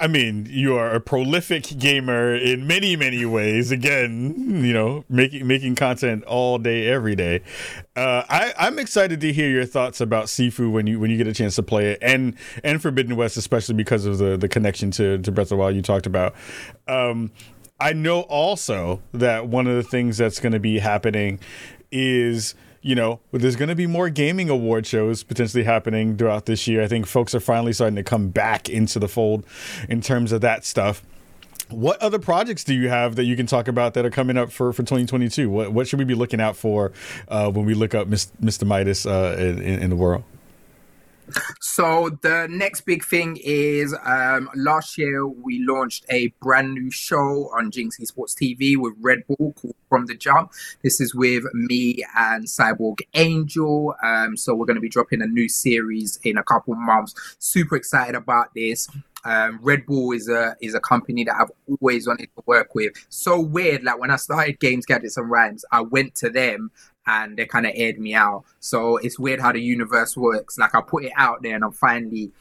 I 0.00 0.06
mean, 0.06 0.46
you 0.48 0.76
are 0.76 0.90
a 0.92 1.00
prolific 1.00 1.78
gamer 1.78 2.34
in 2.34 2.66
many, 2.66 2.96
many 2.96 3.26
ways. 3.26 3.70
Again, 3.70 4.64
you 4.64 4.72
know, 4.72 5.04
making 5.10 5.46
making 5.46 5.74
content 5.74 6.24
all 6.24 6.58
day, 6.58 6.88
every 6.88 7.14
day. 7.14 7.42
Uh, 7.94 8.22
I, 8.28 8.54
I'm 8.58 8.78
excited 8.78 9.20
to 9.20 9.32
hear 9.32 9.48
your 9.48 9.66
thoughts 9.66 10.00
about 10.00 10.26
Sifu 10.26 10.72
when 10.72 10.86
you 10.86 10.98
when 10.98 11.10
you 11.10 11.18
get 11.18 11.26
a 11.26 11.34
chance 11.34 11.56
to 11.56 11.62
play 11.62 11.92
it, 11.92 11.98
and 12.00 12.34
and 12.62 12.80
Forbidden 12.80 13.14
West, 13.16 13.36
especially 13.36 13.74
because 13.74 14.06
of 14.06 14.18
the 14.18 14.38
the 14.38 14.48
connection 14.48 14.90
to 14.92 15.18
to 15.18 15.30
Breath 15.30 15.46
of 15.46 15.50
the 15.50 15.56
Wild 15.56 15.76
you 15.76 15.82
talked 15.82 16.06
about. 16.06 16.34
Um, 16.88 17.30
I 17.78 17.92
know 17.92 18.20
also 18.22 19.02
that 19.12 19.48
one 19.48 19.66
of 19.66 19.76
the 19.76 19.82
things 19.82 20.16
that's 20.16 20.40
going 20.40 20.52
to 20.52 20.60
be 20.60 20.78
happening 20.78 21.40
is 21.90 22.54
you 22.84 22.94
know 22.94 23.18
there's 23.32 23.56
going 23.56 23.70
to 23.70 23.74
be 23.74 23.86
more 23.86 24.10
gaming 24.10 24.50
award 24.50 24.86
shows 24.86 25.22
potentially 25.22 25.64
happening 25.64 26.16
throughout 26.16 26.44
this 26.44 26.68
year. 26.68 26.82
I 26.82 26.86
think 26.86 27.06
folks 27.06 27.34
are 27.34 27.40
finally 27.40 27.72
starting 27.72 27.96
to 27.96 28.02
come 28.02 28.28
back 28.28 28.68
into 28.68 28.98
the 28.98 29.08
fold 29.08 29.44
in 29.88 30.02
terms 30.02 30.30
of 30.32 30.42
that 30.42 30.64
stuff. 30.66 31.02
What 31.70 32.00
other 32.02 32.18
projects 32.18 32.62
do 32.62 32.74
you 32.74 32.90
have 32.90 33.16
that 33.16 33.24
you 33.24 33.36
can 33.36 33.46
talk 33.46 33.68
about 33.68 33.94
that 33.94 34.04
are 34.04 34.10
coming 34.10 34.36
up 34.36 34.52
for, 34.52 34.70
for 34.74 34.82
2022? 34.82 35.48
What 35.48 35.72
what 35.72 35.88
should 35.88 35.98
we 35.98 36.04
be 36.04 36.14
looking 36.14 36.42
out 36.42 36.56
for 36.56 36.92
uh, 37.28 37.50
when 37.50 37.64
we 37.64 37.72
look 37.72 37.94
up 37.94 38.06
Mr. 38.06 38.66
Midas 38.66 39.06
uh, 39.06 39.34
in, 39.38 39.62
in 39.62 39.90
the 39.90 39.96
world? 39.96 40.22
So 41.60 42.10
the 42.22 42.46
next 42.50 42.82
big 42.82 43.04
thing 43.04 43.38
is 43.42 43.94
um, 44.04 44.48
last 44.54 44.96
year 44.98 45.26
we 45.26 45.64
launched 45.66 46.04
a 46.08 46.28
brand 46.40 46.74
new 46.74 46.90
show 46.90 47.50
on 47.56 47.70
Ginx 47.70 48.00
Esports 48.00 48.34
TV 48.34 48.76
with 48.76 48.94
Red 49.00 49.26
Bull 49.26 49.52
called 49.54 49.74
From 49.88 50.06
the 50.06 50.14
Jump. 50.14 50.52
This 50.82 51.00
is 51.00 51.14
with 51.14 51.44
me 51.52 52.04
and 52.16 52.46
Cyborg 52.46 53.00
Angel. 53.14 53.94
Um, 54.02 54.36
so 54.36 54.54
we're 54.54 54.66
going 54.66 54.76
to 54.76 54.80
be 54.80 54.88
dropping 54.88 55.22
a 55.22 55.26
new 55.26 55.48
series 55.48 56.18
in 56.22 56.38
a 56.38 56.44
couple 56.44 56.74
months. 56.74 57.14
Super 57.38 57.76
excited 57.76 58.14
about 58.14 58.54
this. 58.54 58.88
Um, 59.24 59.58
Red 59.62 59.86
Bull 59.86 60.12
is 60.12 60.28
a 60.28 60.54
is 60.60 60.74
a 60.74 60.80
company 60.80 61.24
that 61.24 61.34
I've 61.34 61.50
always 61.80 62.06
wanted 62.06 62.28
to 62.36 62.42
work 62.46 62.74
with. 62.74 62.92
So 63.08 63.40
weird, 63.40 63.82
like 63.82 63.98
when 63.98 64.10
I 64.10 64.16
started 64.16 64.60
Games, 64.60 64.84
Gadgets, 64.84 65.16
and 65.16 65.30
Rhymes, 65.30 65.64
I 65.72 65.80
went 65.80 66.14
to 66.16 66.28
them 66.28 66.70
and 67.06 67.36
they 67.36 67.46
kind 67.46 67.66
of 67.66 67.72
aired 67.74 67.98
me 67.98 68.14
out. 68.14 68.44
So 68.60 68.96
it's 68.96 69.18
weird 69.18 69.40
how 69.40 69.52
the 69.52 69.60
universe 69.60 70.16
works. 70.16 70.58
Like 70.58 70.74
I 70.74 70.80
put 70.80 71.04
it 71.04 71.12
out 71.16 71.42
there 71.42 71.54
and 71.54 71.64
I'm 71.64 71.72
finally 71.72 72.32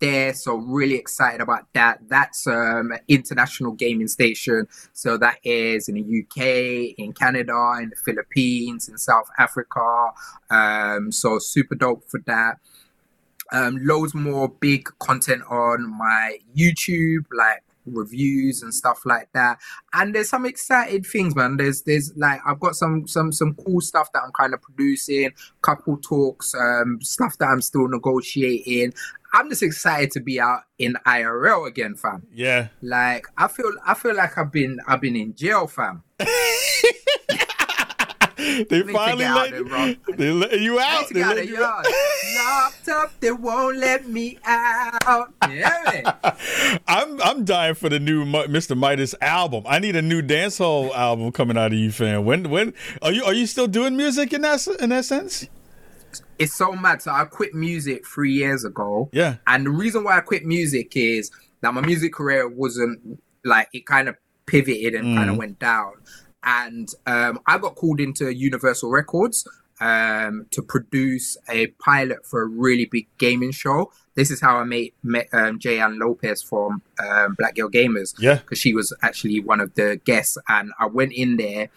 there. 0.00 0.32
So 0.34 0.56
really 0.56 0.94
excited 0.94 1.40
about 1.40 1.66
that. 1.74 2.00
That's 2.08 2.46
um 2.46 2.92
international 3.08 3.72
gaming 3.72 4.08
station. 4.08 4.66
So 4.92 5.16
that 5.18 5.38
airs 5.44 5.88
in 5.88 5.96
the 5.96 6.22
UK, 6.22 6.94
in 6.98 7.12
Canada, 7.12 7.76
in 7.80 7.90
the 7.90 7.96
Philippines, 7.96 8.88
in 8.88 8.98
South 8.98 9.28
Africa. 9.38 10.10
Um, 10.50 11.12
so 11.12 11.38
super 11.38 11.74
dope 11.74 12.04
for 12.08 12.20
that. 12.26 12.58
Um, 13.50 13.78
loads 13.80 14.14
more 14.14 14.48
big 14.48 14.90
content 14.98 15.42
on 15.48 15.96
my 15.98 16.38
YouTube, 16.54 17.24
like 17.32 17.62
reviews 17.92 18.62
and 18.62 18.74
stuff 18.74 19.00
like 19.04 19.28
that. 19.34 19.58
And 19.92 20.14
there's 20.14 20.28
some 20.28 20.46
excited 20.46 21.06
things 21.06 21.34
man. 21.34 21.56
There's 21.56 21.82
there's 21.82 22.12
like 22.16 22.40
i've 22.46 22.60
got 22.60 22.74
some 22.74 23.06
some 23.06 23.32
some 23.32 23.54
cool 23.54 23.80
stuff 23.80 24.10
that 24.12 24.22
i'm 24.24 24.32
kind 24.32 24.54
of 24.54 24.62
producing 24.62 25.30
couple 25.62 25.96
talks 25.98 26.54
um 26.54 26.98
stuff 27.02 27.36
that 27.38 27.46
i'm 27.46 27.62
still 27.62 27.88
negotiating. 27.88 28.94
I'm 29.32 29.50
just 29.50 29.62
excited 29.62 30.10
to 30.12 30.20
be 30.20 30.40
out 30.40 30.60
in 30.78 30.96
irl 31.06 31.66
again 31.66 31.94
fam. 31.96 32.26
Yeah. 32.32 32.68
like 32.82 33.26
i 33.36 33.48
feel 33.48 33.72
i 33.86 33.94
feel 33.94 34.14
like 34.14 34.38
i've 34.38 34.52
been 34.52 34.78
i've 34.86 35.00
been 35.00 35.16
in 35.16 35.34
jail 35.34 35.66
fam 35.66 36.02
They 38.68 38.82
finally 38.82 39.24
let, 39.24 40.16
they 40.16 40.30
let 40.32 40.60
you 40.60 40.78
out. 40.80 41.08
They 41.10 41.24
let 41.24 41.46
you 41.46 41.62
out. 41.62 41.86
Locked 42.36 42.88
up, 42.88 43.12
they 43.20 43.32
won't 43.32 43.76
let 43.78 44.08
me 44.08 44.38
out. 44.44 45.32
Yeah. 45.50 46.14
I'm 46.88 47.20
I'm 47.22 47.44
dying 47.44 47.74
for 47.74 47.88
the 47.88 48.00
new 48.00 48.24
Mr. 48.24 48.76
Midas 48.76 49.14
album. 49.20 49.64
I 49.66 49.78
need 49.78 49.96
a 49.96 50.02
new 50.02 50.22
dancehall 50.22 50.94
album 50.94 51.32
coming 51.32 51.56
out 51.56 51.72
of 51.72 51.78
you, 51.78 51.90
fam. 51.92 52.24
When 52.24 52.50
when 52.50 52.74
are 53.02 53.12
you 53.12 53.24
are 53.24 53.34
you 53.34 53.46
still 53.46 53.66
doing 53.68 53.96
music 53.96 54.32
in 54.32 54.42
that 54.42 54.66
in 54.80 54.90
that 54.90 55.04
sense? 55.04 55.46
it's 56.38 56.54
so 56.54 56.72
mad. 56.72 57.02
So 57.02 57.10
I 57.10 57.24
quit 57.24 57.54
music 57.54 58.06
three 58.06 58.32
years 58.32 58.64
ago. 58.64 59.10
Yeah. 59.12 59.36
And 59.46 59.66
the 59.66 59.70
reason 59.70 60.04
why 60.04 60.18
I 60.18 60.20
quit 60.20 60.46
music 60.46 60.96
is 60.96 61.30
that 61.60 61.74
my 61.74 61.80
music 61.80 62.12
career 62.12 62.48
wasn't 62.48 63.20
like 63.44 63.68
it 63.72 63.86
kind 63.86 64.08
of 64.08 64.16
pivoted 64.46 64.94
and 64.94 65.16
kind 65.16 65.28
of 65.30 65.34
Mm. 65.36 65.38
went 65.38 65.58
down. 65.58 65.92
And 66.48 66.88
um, 67.06 67.40
I 67.46 67.58
got 67.58 67.74
called 67.74 68.00
into 68.00 68.32
Universal 68.32 68.90
Records 68.90 69.46
um, 69.80 70.46
to 70.50 70.62
produce 70.62 71.36
a 71.46 71.66
pilot 71.78 72.24
for 72.24 72.40
a 72.40 72.46
really 72.46 72.86
big 72.86 73.06
gaming 73.18 73.52
show. 73.52 73.92
This 74.14 74.30
is 74.30 74.40
how 74.40 74.56
I 74.56 74.64
met, 74.64 74.92
met 75.02 75.28
um, 75.32 75.58
Jay-Ann 75.58 75.98
Lopez 75.98 76.40
from 76.40 76.80
um, 77.06 77.34
Black 77.38 77.54
Girl 77.56 77.68
Gamers. 77.68 78.14
Yeah. 78.18 78.36
Because 78.36 78.58
she 78.58 78.72
was 78.72 78.96
actually 79.02 79.40
one 79.40 79.60
of 79.60 79.74
the 79.74 80.00
guests. 80.06 80.38
And 80.48 80.72
I 80.80 80.86
went 80.86 81.12
in 81.12 81.36
there 81.36 81.68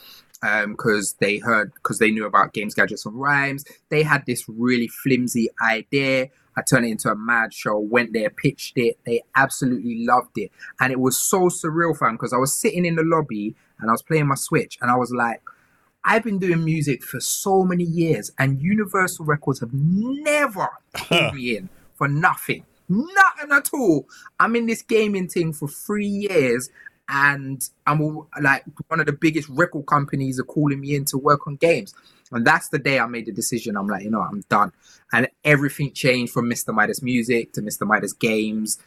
because 0.66 1.16
they 1.20 1.40
heard, 1.40 1.74
because 1.74 2.00
they 2.00 2.10
knew 2.10 2.26
about 2.26 2.54
Games, 2.54 2.74
Gadgets, 2.74 3.06
and 3.06 3.20
Rhymes. 3.20 3.66
They 3.90 4.04
had 4.04 4.26
this 4.26 4.46
really 4.48 4.88
flimsy 4.88 5.50
idea. 5.62 6.30
I 6.58 6.62
turned 6.62 6.86
it 6.86 6.92
into 6.92 7.10
a 7.10 7.16
mad 7.16 7.54
show, 7.54 7.78
went 7.78 8.14
there, 8.14 8.30
pitched 8.30 8.78
it. 8.78 8.98
They 9.06 9.22
absolutely 9.36 10.06
loved 10.06 10.38
it. 10.38 10.52
And 10.80 10.92
it 10.92 11.00
was 11.00 11.20
so 11.20 11.50
surreal, 11.50 11.98
fam, 11.98 12.14
because 12.14 12.34
I 12.34 12.38
was 12.38 12.56
sitting 12.56 12.86
in 12.86 12.96
the 12.96 13.04
lobby 13.04 13.56
and 13.82 13.90
I 13.90 13.94
was 13.94 14.02
playing 14.02 14.28
my 14.28 14.36
Switch 14.36 14.78
and 14.82 14.90
I 14.90 14.96
was 14.96 15.12
like, 15.12 15.42
I've 16.04 16.24
been 16.24 16.40
doing 16.40 16.64
music 16.64 17.04
for 17.04 17.20
so 17.20 17.64
many 17.64 17.84
years, 17.84 18.32
and 18.40 18.62
Universal 18.62 19.26
Records 19.26 19.60
have 19.60 19.74
never 19.74 20.68
pulled 20.94 21.36
me 21.36 21.58
in 21.58 21.70
for 21.94 22.08
nothing. 22.08 22.66
Nothing 22.90 23.52
at 23.52 23.70
all. 23.74 24.08
I'm 24.40 24.56
in 24.56 24.66
this 24.66 24.82
gaming 24.82 25.28
thing 25.28 25.54
for 25.54 25.68
three 25.68 26.08
years, 26.08 26.70
and 27.08 27.62
I'm 27.86 28.02
all, 28.02 28.28
like 28.42 28.64
one 28.88 29.00
of 29.00 29.06
the 29.06 29.14
biggest 29.14 29.48
record 29.50 29.86
companies 29.86 30.40
are 30.40 30.44
calling 30.44 30.80
me 30.80 30.96
in 30.96 31.06
to 31.06 31.18
work 31.18 31.46
on 31.46 31.58
games. 31.58 31.94
And 32.32 32.48
that's 32.48 32.70
the 32.70 32.80
day 32.80 33.00
I 33.00 33.06
made 33.06 33.26
the 33.26 33.34
decision. 33.34 33.76
I'm 33.76 33.88
like, 33.88 34.04
you 34.04 34.10
know, 34.10 34.22
I'm 34.22 34.42
done. 34.50 34.72
And 35.12 35.28
everything 35.44 35.92
changed 35.92 36.32
from 36.32 36.50
Mr. 36.50 36.74
Midas 36.74 37.02
Music 37.02 37.52
to 37.54 37.62
Mr. 37.62 37.86
Midas 37.86 38.14
Games. 38.14 38.80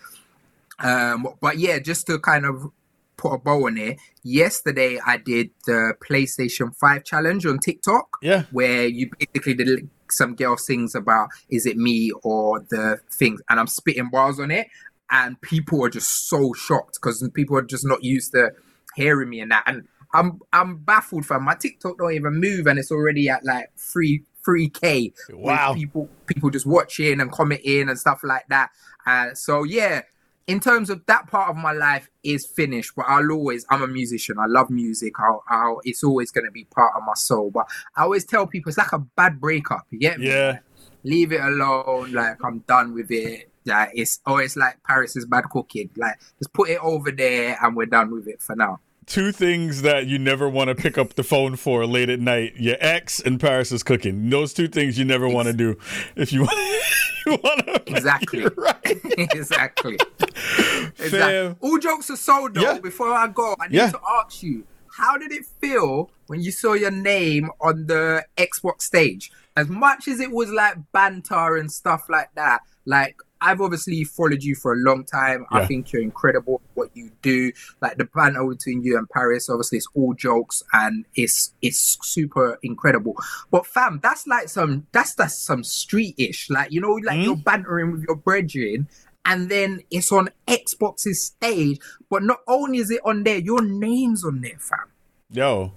Um, 0.78 1.28
but 1.40 1.58
yeah, 1.58 1.78
just 1.78 2.06
to 2.06 2.18
kind 2.18 2.46
of 2.46 2.70
put 3.16 3.32
a 3.32 3.38
bow 3.38 3.66
on 3.66 3.78
it, 3.78 3.98
yesterday 4.22 4.98
I 5.04 5.16
did 5.16 5.50
the 5.66 5.94
PlayStation 6.08 6.74
5 6.76 7.04
challenge 7.04 7.46
on 7.46 7.58
TikTok. 7.58 8.18
Yeah. 8.22 8.44
Where 8.52 8.86
you 8.86 9.10
basically 9.18 9.54
did 9.54 9.88
some 10.10 10.34
girl 10.34 10.56
sings 10.56 10.94
about 10.94 11.28
is 11.48 11.66
it 11.66 11.76
me 11.76 12.12
or 12.22 12.60
the 12.70 12.98
things, 13.10 13.40
and 13.48 13.58
I'm 13.58 13.66
spitting 13.66 14.10
bars 14.10 14.38
on 14.38 14.50
it, 14.50 14.68
and 15.10 15.40
people 15.40 15.84
are 15.84 15.90
just 15.90 16.28
so 16.28 16.52
shocked 16.52 16.98
because 17.00 17.26
people 17.34 17.56
are 17.56 17.62
just 17.62 17.86
not 17.86 18.04
used 18.04 18.32
to 18.32 18.52
hearing 18.94 19.30
me 19.30 19.40
and 19.40 19.50
that. 19.50 19.64
And 19.66 19.86
I'm 20.12 20.40
I'm 20.52 20.78
baffled 20.78 21.26
fam. 21.26 21.44
My 21.44 21.54
TikTok 21.54 21.98
don't 21.98 22.12
even 22.12 22.40
move 22.40 22.66
and 22.66 22.78
it's 22.78 22.92
already 22.92 23.28
at 23.28 23.44
like 23.44 23.70
three 23.76 24.22
three 24.44 24.68
K. 24.68 25.12
Wow. 25.30 25.74
People 25.74 26.08
people 26.26 26.50
just 26.50 26.66
watching 26.66 27.20
and 27.20 27.30
commenting 27.30 27.88
and 27.88 27.98
stuff 27.98 28.20
like 28.22 28.46
that. 28.48 28.70
Uh, 29.06 29.34
so 29.34 29.64
yeah, 29.64 30.02
in 30.46 30.60
terms 30.60 30.90
of 30.90 31.04
that 31.06 31.26
part 31.28 31.48
of 31.48 31.56
my 31.56 31.72
life 31.72 32.10
is 32.22 32.46
finished, 32.46 32.92
but 32.96 33.06
I'll 33.08 33.30
always 33.30 33.64
I'm 33.70 33.82
a 33.82 33.88
musician. 33.88 34.36
I 34.38 34.46
love 34.46 34.70
music. 34.70 35.14
I'll, 35.18 35.42
I'll 35.48 35.80
it's 35.84 36.04
always 36.04 36.30
gonna 36.30 36.50
be 36.50 36.64
part 36.64 36.92
of 36.96 37.02
my 37.06 37.14
soul. 37.14 37.50
But 37.50 37.66
I 37.96 38.02
always 38.02 38.24
tell 38.24 38.46
people 38.46 38.70
it's 38.70 38.78
like 38.78 38.92
a 38.92 38.98
bad 38.98 39.40
breakup. 39.40 39.86
You 39.90 39.98
get 39.98 40.20
me? 40.20 40.28
Yeah. 40.28 40.58
Leave 41.02 41.32
it 41.32 41.40
alone. 41.40 42.12
Like 42.12 42.44
I'm 42.44 42.60
done 42.60 42.94
with 42.94 43.10
it. 43.10 43.50
Like 43.64 43.90
it's 43.94 44.20
oh, 44.26 44.32
always 44.32 44.56
like 44.56 44.82
Paris 44.84 45.16
is 45.16 45.24
bad 45.24 45.44
cooking. 45.50 45.90
Like 45.96 46.18
just 46.38 46.52
put 46.52 46.68
it 46.68 46.78
over 46.82 47.10
there 47.10 47.56
and 47.62 47.74
we're 47.74 47.86
done 47.86 48.10
with 48.10 48.28
it 48.28 48.42
for 48.42 48.54
now. 48.54 48.80
Two 49.06 49.32
things 49.32 49.82
that 49.82 50.06
you 50.06 50.18
never 50.18 50.48
want 50.48 50.68
to 50.68 50.74
pick 50.74 50.96
up 50.96 51.14
the 51.14 51.22
phone 51.22 51.56
for 51.56 51.86
late 51.86 52.08
at 52.08 52.20
night: 52.20 52.54
your 52.56 52.76
ex 52.80 53.20
and 53.20 53.38
Paris 53.38 53.70
is 53.72 53.82
cooking. 53.82 54.30
Those 54.30 54.54
two 54.54 54.66
things 54.68 54.98
you 54.98 55.04
never 55.04 55.28
want 55.28 55.46
to 55.48 55.52
do 55.52 55.76
if 56.16 56.32
you 56.32 56.40
want. 57.26 57.66
to 57.66 57.82
Exactly. 57.86 58.44
exactly. 59.18 59.96
Fam. 60.18 60.92
exactly. 60.98 61.56
All 61.60 61.78
jokes 61.78 62.10
aside, 62.10 62.54
though, 62.54 62.60
Yeah. 62.60 62.78
before 62.80 63.12
I 63.12 63.28
go, 63.28 63.54
I 63.60 63.68
need 63.68 63.76
Yeah. 63.76 63.90
to 63.90 64.00
ask 64.20 64.42
you, 64.42 64.64
how 64.96 65.16
did 65.18 65.32
it 65.32 65.44
feel 65.60 66.10
when 66.26 66.40
you 66.40 66.50
saw 66.50 66.72
your 66.74 66.90
name 66.90 67.50
on 67.60 67.86
the 67.86 68.24
Xbox 68.36 68.82
stage? 68.82 69.30
As 69.56 69.68
much 69.68 70.08
as 70.08 70.20
it 70.20 70.32
was 70.32 70.50
like 70.50 70.76
banter 70.92 71.56
and 71.56 71.70
stuff 71.70 72.08
like 72.08 72.28
that, 72.34 72.60
like 72.84 73.16
I've 73.44 73.60
obviously 73.60 74.04
followed 74.04 74.42
you 74.42 74.54
for 74.54 74.72
a 74.72 74.76
long 74.76 75.04
time. 75.04 75.44
I 75.50 75.66
think 75.66 75.92
you're 75.92 76.00
incredible 76.00 76.62
at 76.64 76.76
what 76.76 76.90
you 76.94 77.10
do. 77.20 77.52
Like 77.82 77.98
the 77.98 78.06
banter 78.06 78.42
between 78.42 78.82
you 78.82 78.96
and 78.96 79.08
Paris, 79.10 79.50
obviously 79.50 79.78
it's 79.78 79.88
all 79.94 80.14
jokes 80.14 80.62
and 80.72 81.04
it's 81.14 81.52
it's 81.60 81.98
super 82.02 82.58
incredible. 82.62 83.16
But 83.50 83.66
fam, 83.66 84.00
that's 84.02 84.26
like 84.26 84.48
some 84.48 84.86
that's 84.92 85.14
that's 85.14 85.38
some 85.38 85.62
street-ish. 85.62 86.48
Like 86.48 86.72
you 86.72 86.80
know, 86.80 86.94
like 87.04 87.18
hmm? 87.18 87.22
you're 87.22 87.36
bantering 87.36 87.92
with 87.92 88.04
your 88.04 88.16
brethren 88.16 88.88
and 89.26 89.50
then 89.50 89.82
it's 89.90 90.10
on 90.10 90.30
Xbox's 90.48 91.22
stage. 91.22 91.78
But 92.08 92.22
not 92.22 92.38
only 92.48 92.78
is 92.78 92.90
it 92.90 93.02
on 93.04 93.24
there, 93.24 93.38
your 93.38 93.62
name's 93.62 94.24
on 94.24 94.40
there, 94.40 94.58
fam. 94.58 94.90
Yo, 95.30 95.72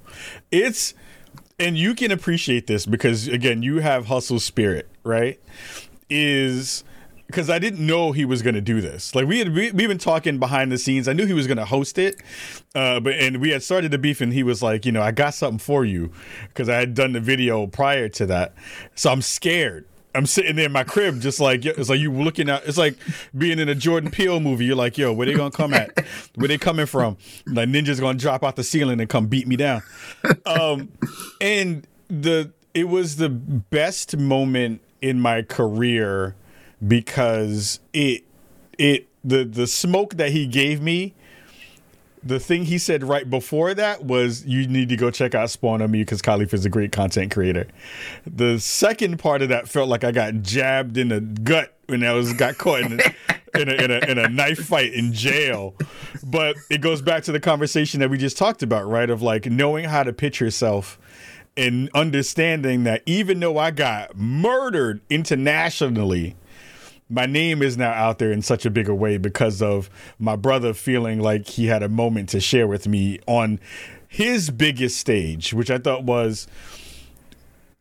it's 0.51 0.93
and 1.59 1.77
you 1.77 1.95
can 1.95 2.11
appreciate 2.11 2.67
this 2.67 2.85
because 2.85 3.27
again, 3.27 3.61
you 3.61 3.79
have 3.79 4.05
hustle 4.05 4.39
spirit, 4.39 4.87
right? 5.03 5.41
Is 6.09 6.85
because 7.27 7.49
I 7.49 7.59
didn't 7.59 7.85
know 7.85 8.13
he 8.13 8.25
was 8.25 8.41
going 8.41 8.55
to 8.55 8.61
do 8.61 8.81
this. 8.81 9.13
Like 9.13 9.27
we 9.27 9.39
had 9.39 9.53
we, 9.53 9.71
we've 9.71 9.87
been 9.87 9.97
talking 9.97 10.39
behind 10.39 10.71
the 10.71 10.77
scenes. 10.77 11.07
I 11.07 11.13
knew 11.13 11.25
he 11.25 11.33
was 11.33 11.45
going 11.45 11.57
to 11.57 11.65
host 11.65 11.97
it, 11.97 12.21
uh, 12.73 12.99
but 12.99 13.13
and 13.13 13.39
we 13.39 13.51
had 13.51 13.61
started 13.61 13.91
the 13.91 13.97
beef, 13.97 14.21
and 14.21 14.33
he 14.33 14.43
was 14.43 14.63
like, 14.63 14.85
you 14.85 14.91
know, 14.91 15.01
I 15.01 15.11
got 15.11 15.33
something 15.33 15.59
for 15.59 15.85
you 15.85 16.11
because 16.47 16.69
I 16.69 16.75
had 16.75 16.93
done 16.93 17.13
the 17.13 17.19
video 17.19 17.67
prior 17.67 18.09
to 18.09 18.25
that, 18.27 18.55
so 18.95 19.11
I'm 19.11 19.21
scared. 19.21 19.85
I'm 20.15 20.25
sitting 20.25 20.55
there 20.55 20.65
in 20.65 20.71
my 20.71 20.83
crib, 20.83 21.21
just 21.21 21.39
like 21.39 21.63
it's 21.65 21.89
like 21.89 21.99
you 21.99 22.11
looking 22.11 22.49
at. 22.49 22.65
It's 22.65 22.77
like 22.77 22.95
being 23.37 23.59
in 23.59 23.69
a 23.69 23.75
Jordan 23.75 24.09
Peele 24.09 24.39
movie. 24.39 24.65
You're 24.65 24.75
like, 24.75 24.97
yo, 24.97 25.13
where 25.13 25.27
they 25.27 25.33
gonna 25.33 25.51
come 25.51 25.73
at? 25.73 26.05
Where 26.35 26.47
they 26.47 26.57
coming 26.57 26.87
from? 26.87 27.17
Like 27.45 27.69
ninjas 27.69 27.99
gonna 27.99 28.17
drop 28.17 28.43
out 28.43 28.55
the 28.55 28.63
ceiling 28.63 28.99
and 28.99 29.07
come 29.07 29.27
beat 29.27 29.47
me 29.47 29.57
down. 29.57 29.83
Um, 30.45 30.89
and 31.39 31.85
the 32.09 32.51
it 32.73 32.85
was 32.87 33.17
the 33.17 33.29
best 33.29 34.17
moment 34.17 34.81
in 35.01 35.19
my 35.19 35.41
career 35.43 36.35
because 36.85 37.79
it 37.93 38.23
it 38.77 39.07
the 39.23 39.43
the 39.43 39.67
smoke 39.67 40.15
that 40.15 40.31
he 40.31 40.45
gave 40.45 40.81
me 40.81 41.13
the 42.23 42.39
thing 42.39 42.65
he 42.65 42.77
said 42.77 43.03
right 43.03 43.29
before 43.29 43.73
that 43.73 44.03
was 44.03 44.45
you 44.45 44.67
need 44.67 44.89
to 44.89 44.95
go 44.95 45.09
check 45.09 45.33
out 45.33 45.49
Spawn 45.49 45.81
on 45.81 45.91
me 45.91 46.01
because 46.01 46.21
Kahlief 46.21 46.53
is 46.53 46.65
a 46.65 46.69
great 46.69 46.91
content 46.91 47.31
creator. 47.31 47.67
The 48.25 48.59
second 48.59 49.19
part 49.19 49.41
of 49.41 49.49
that 49.49 49.69
felt 49.69 49.87
like 49.87 50.03
I 50.03 50.11
got 50.11 50.41
jabbed 50.41 50.97
in 50.97 51.09
the 51.09 51.21
gut 51.21 51.73
when 51.87 52.03
I 52.03 52.13
was 52.13 52.33
got 52.33 52.57
caught 52.57 52.81
in 52.81 52.99
in, 53.55 53.69
a, 53.69 53.73
in, 53.73 53.91
a, 53.91 53.97
in 54.11 54.17
a 54.17 54.29
knife 54.29 54.59
fight 54.59 54.93
in 54.93 55.13
jail. 55.13 55.75
But 56.23 56.57
it 56.69 56.81
goes 56.81 57.01
back 57.01 57.23
to 57.23 57.31
the 57.31 57.39
conversation 57.39 57.99
that 58.01 58.09
we 58.09 58.17
just 58.17 58.37
talked 58.37 58.63
about, 58.63 58.87
right? 58.87 59.09
Of 59.09 59.21
like 59.21 59.45
knowing 59.45 59.85
how 59.85 60.03
to 60.03 60.13
pitch 60.13 60.39
yourself 60.39 60.99
and 61.55 61.89
understanding 61.93 62.83
that 62.83 63.01
even 63.05 63.39
though 63.39 63.57
I 63.57 63.71
got 63.71 64.15
murdered 64.17 65.01
internationally, 65.09 66.35
my 67.09 67.25
name 67.25 67.61
is 67.61 67.77
now 67.77 67.91
out 67.91 68.19
there 68.19 68.31
in 68.31 68.41
such 68.41 68.65
a 68.65 68.69
bigger 68.69 68.93
way 68.93 69.17
because 69.17 69.61
of 69.61 69.89
my 70.19 70.35
brother 70.35 70.73
feeling 70.73 71.19
like 71.19 71.47
he 71.47 71.67
had 71.67 71.83
a 71.83 71.89
moment 71.89 72.29
to 72.29 72.39
share 72.39 72.67
with 72.67 72.87
me 72.87 73.19
on 73.27 73.59
his 74.07 74.49
biggest 74.49 74.97
stage, 74.97 75.53
which 75.53 75.71
I 75.71 75.77
thought 75.77 76.03
was 76.03 76.47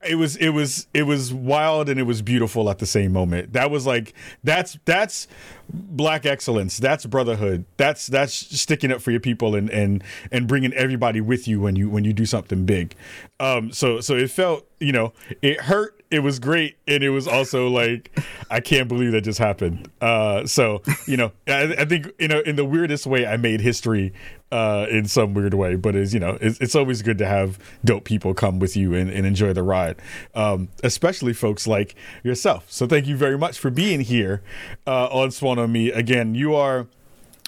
it 0.06 0.16
was 0.16 0.36
it 0.36 0.50
was 0.50 0.86
it 0.94 1.02
was 1.02 1.32
wild 1.32 1.88
and 1.88 1.98
it 1.98 2.04
was 2.04 2.22
beautiful 2.22 2.70
at 2.70 2.78
the 2.78 2.86
same 2.86 3.12
moment. 3.12 3.52
That 3.52 3.70
was 3.70 3.86
like 3.86 4.14
that's 4.44 4.78
that's 4.84 5.26
black 5.72 6.26
excellence. 6.26 6.78
That's 6.78 7.06
brotherhood. 7.06 7.64
That's 7.76 8.06
that's 8.06 8.34
sticking 8.34 8.92
up 8.92 9.00
for 9.00 9.10
your 9.10 9.20
people 9.20 9.54
and 9.54 9.70
and 9.70 10.02
and 10.30 10.46
bringing 10.46 10.72
everybody 10.74 11.20
with 11.20 11.48
you 11.48 11.60
when 11.60 11.76
you 11.76 11.88
when 11.88 12.04
you 12.04 12.12
do 12.12 12.26
something 12.26 12.66
big. 12.66 12.94
Um 13.40 13.72
so 13.72 14.00
so 14.00 14.16
it 14.16 14.30
felt, 14.30 14.66
you 14.80 14.92
know, 14.92 15.12
it 15.42 15.62
hurt 15.62 15.96
it 16.10 16.20
was 16.20 16.38
great 16.38 16.76
and 16.86 17.02
it 17.02 17.10
was 17.10 17.26
also 17.26 17.68
like 17.68 18.16
i 18.50 18.60
can't 18.60 18.88
believe 18.88 19.12
that 19.12 19.22
just 19.22 19.38
happened 19.38 19.90
uh 20.00 20.46
so 20.46 20.82
you 21.06 21.16
know 21.16 21.32
I, 21.48 21.74
I 21.78 21.84
think 21.84 22.12
you 22.18 22.28
know 22.28 22.40
in 22.40 22.56
the 22.56 22.64
weirdest 22.64 23.06
way 23.06 23.26
i 23.26 23.36
made 23.36 23.60
history 23.60 24.12
uh 24.52 24.86
in 24.88 25.06
some 25.06 25.34
weird 25.34 25.54
way 25.54 25.74
but 25.74 25.96
it's 25.96 26.14
you 26.14 26.20
know 26.20 26.38
it's, 26.40 26.60
it's 26.60 26.76
always 26.76 27.02
good 27.02 27.18
to 27.18 27.26
have 27.26 27.58
dope 27.84 28.04
people 28.04 28.34
come 28.34 28.60
with 28.60 28.76
you 28.76 28.94
and, 28.94 29.10
and 29.10 29.26
enjoy 29.26 29.52
the 29.52 29.64
ride 29.64 29.96
um 30.34 30.68
especially 30.84 31.32
folks 31.32 31.66
like 31.66 31.96
yourself 32.22 32.70
so 32.70 32.86
thank 32.86 33.06
you 33.06 33.16
very 33.16 33.36
much 33.36 33.58
for 33.58 33.70
being 33.70 34.00
here 34.00 34.42
uh 34.86 35.06
on 35.06 35.32
Spawn 35.32 35.55
on 35.58 35.72
me 35.72 35.90
again 35.90 36.34
you 36.34 36.54
are 36.54 36.86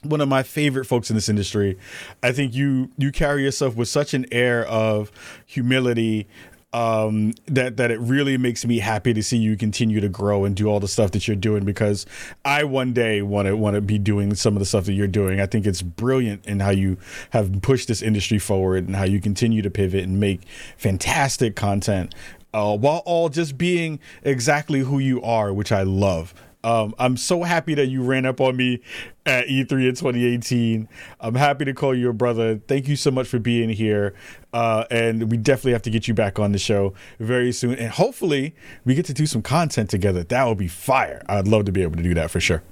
one 0.03 0.21
of 0.21 0.29
my 0.29 0.43
favorite 0.43 0.85
folks 0.85 1.11
in 1.11 1.17
this 1.17 1.29
industry. 1.29 1.79
I 2.23 2.33
think 2.33 2.55
you 2.55 2.91
you 2.97 3.13
carry 3.13 3.43
yourself 3.43 3.77
with 3.77 3.89
such 3.89 4.15
an 4.15 4.27
air 4.33 4.67
of 4.67 5.11
humility 5.47 6.29
um 6.75 7.33
that 7.47 7.79
that 7.79 7.91
it 7.91 7.99
really 7.99 8.37
makes 8.37 8.67
me 8.67 8.79
happy 8.79 9.15
to 9.15 9.23
see 9.23 9.39
you 9.39 9.57
continue 9.57 10.01
to 10.01 10.09
grow 10.09 10.45
and 10.45 10.55
do 10.55 10.67
all 10.67 10.79
the 10.79 10.89
stuff 10.89 11.13
that 11.13 11.27
you're 11.27 11.35
doing 11.35 11.65
because 11.65 12.05
I 12.45 12.65
one 12.65 12.93
day 12.93 13.23
want 13.23 13.49
to 13.49 13.57
want 13.57 13.75
to 13.75 13.81
be 13.81 13.99
doing 13.99 14.35
some 14.35 14.55
of 14.55 14.61
the 14.61 14.67
stuff 14.67 14.85
that 14.85 14.93
you're 14.93 15.07
doing. 15.07 15.41
I 15.41 15.47
think 15.47 15.67
it's 15.67 15.81
brilliant 15.81 16.47
in 16.47 16.61
how 16.61 16.71
you 16.71 16.99
have 17.31 17.63
pushed 17.63 17.89
this 17.89 18.03
industry 18.03 18.39
forward 18.39 18.87
and 18.87 18.97
how 18.97 19.05
you 19.05 19.21
continue 19.21 19.63
to 19.63 19.71
pivot 19.71 20.05
and 20.05 20.21
make 20.21 20.43
fantastic 20.77 21.57
content 21.57 22.15
uh, 22.53 22.77
while 22.77 23.03
all 23.05 23.29
just 23.31 23.57
being 23.59 23.99
exactly 24.23 24.81
who 24.81 24.99
you 24.99 25.23
are, 25.23 25.53
which 25.53 25.73
I 25.73 25.83
love. 25.83 26.35
Um, 26.69 26.95
I'm 26.99 27.17
so 27.17 27.45
happy 27.45 27.73
that 27.75 27.87
you 27.87 28.03
ran 28.03 28.27
up 28.27 28.43
on 28.43 28.55
me 28.55 28.83
at 29.25 29.47
E3 29.47 29.71
in 29.89 29.95
2018. 29.95 30.87
I'm 31.19 31.35
happy 31.35 31.65
to 31.65 31.73
call 31.73 31.95
you 31.95 32.11
a 32.11 32.13
brother. 32.13 32.61
Thank 32.69 32.89
you 32.89 32.95
so 32.97 33.11
much 33.11 33.27
for 33.27 33.39
being 33.39 33.71
here. 33.71 34.15
Uh, 34.53 34.85
and 34.91 35.31
we 35.31 35.39
definitely 35.39 35.73
have 35.73 35.83
to 35.83 35.91
get 35.91 36.07
you 36.09 36.13
back 36.13 36.39
on 36.39 36.53
the 36.53 36.59
show 36.59 36.93
very 37.21 37.53
soon. 37.53 37.75
And 37.77 37.91
hopefully, 37.91 38.55
we 38.85 38.95
get 38.95 39.07
to 39.07 39.15
do 39.15 39.25
some 39.25 39.41
content 39.41 39.89
together. 39.89 40.23
That 40.25 40.47
would 40.47 40.59
be 40.59 40.69
fire. 40.69 41.23
I'd 41.27 41.49
love 41.49 41.65
to 41.65 41.73
be 41.73 41.83
able 41.83 41.97
to 41.97 42.03
do 42.03 42.13
that 42.13 42.31
for 42.31 42.41
sure. 42.41 42.63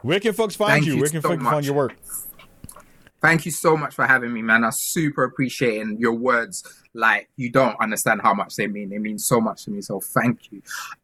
Where 0.00 0.20
can 0.20 0.32
folks 0.32 0.56
find 0.56 0.82
you? 0.86 0.94
you 0.94 1.00
Where 1.00 1.10
can 1.10 1.20
so 1.20 1.28
folks 1.28 1.42
much. 1.42 1.52
find 1.52 1.66
your 1.66 1.74
work? 1.74 1.96
Thank 3.24 3.46
you 3.46 3.52
so 3.52 3.74
much 3.74 3.94
for 3.94 4.06
having 4.06 4.34
me, 4.34 4.42
man. 4.42 4.64
I 4.64 4.70
super 4.70 5.24
appreciate 5.24 5.80
it. 5.80 5.98
Your 5.98 6.12
words. 6.12 6.62
Like 6.92 7.30
you 7.36 7.50
don't 7.50 7.74
understand 7.80 8.20
how 8.20 8.34
much 8.34 8.54
they 8.56 8.66
mean. 8.66 8.90
They 8.90 8.98
mean 8.98 9.18
so 9.18 9.40
much 9.40 9.64
to 9.64 9.70
me. 9.70 9.80
So 9.80 9.98
thank 9.98 10.52
you. 10.52 10.60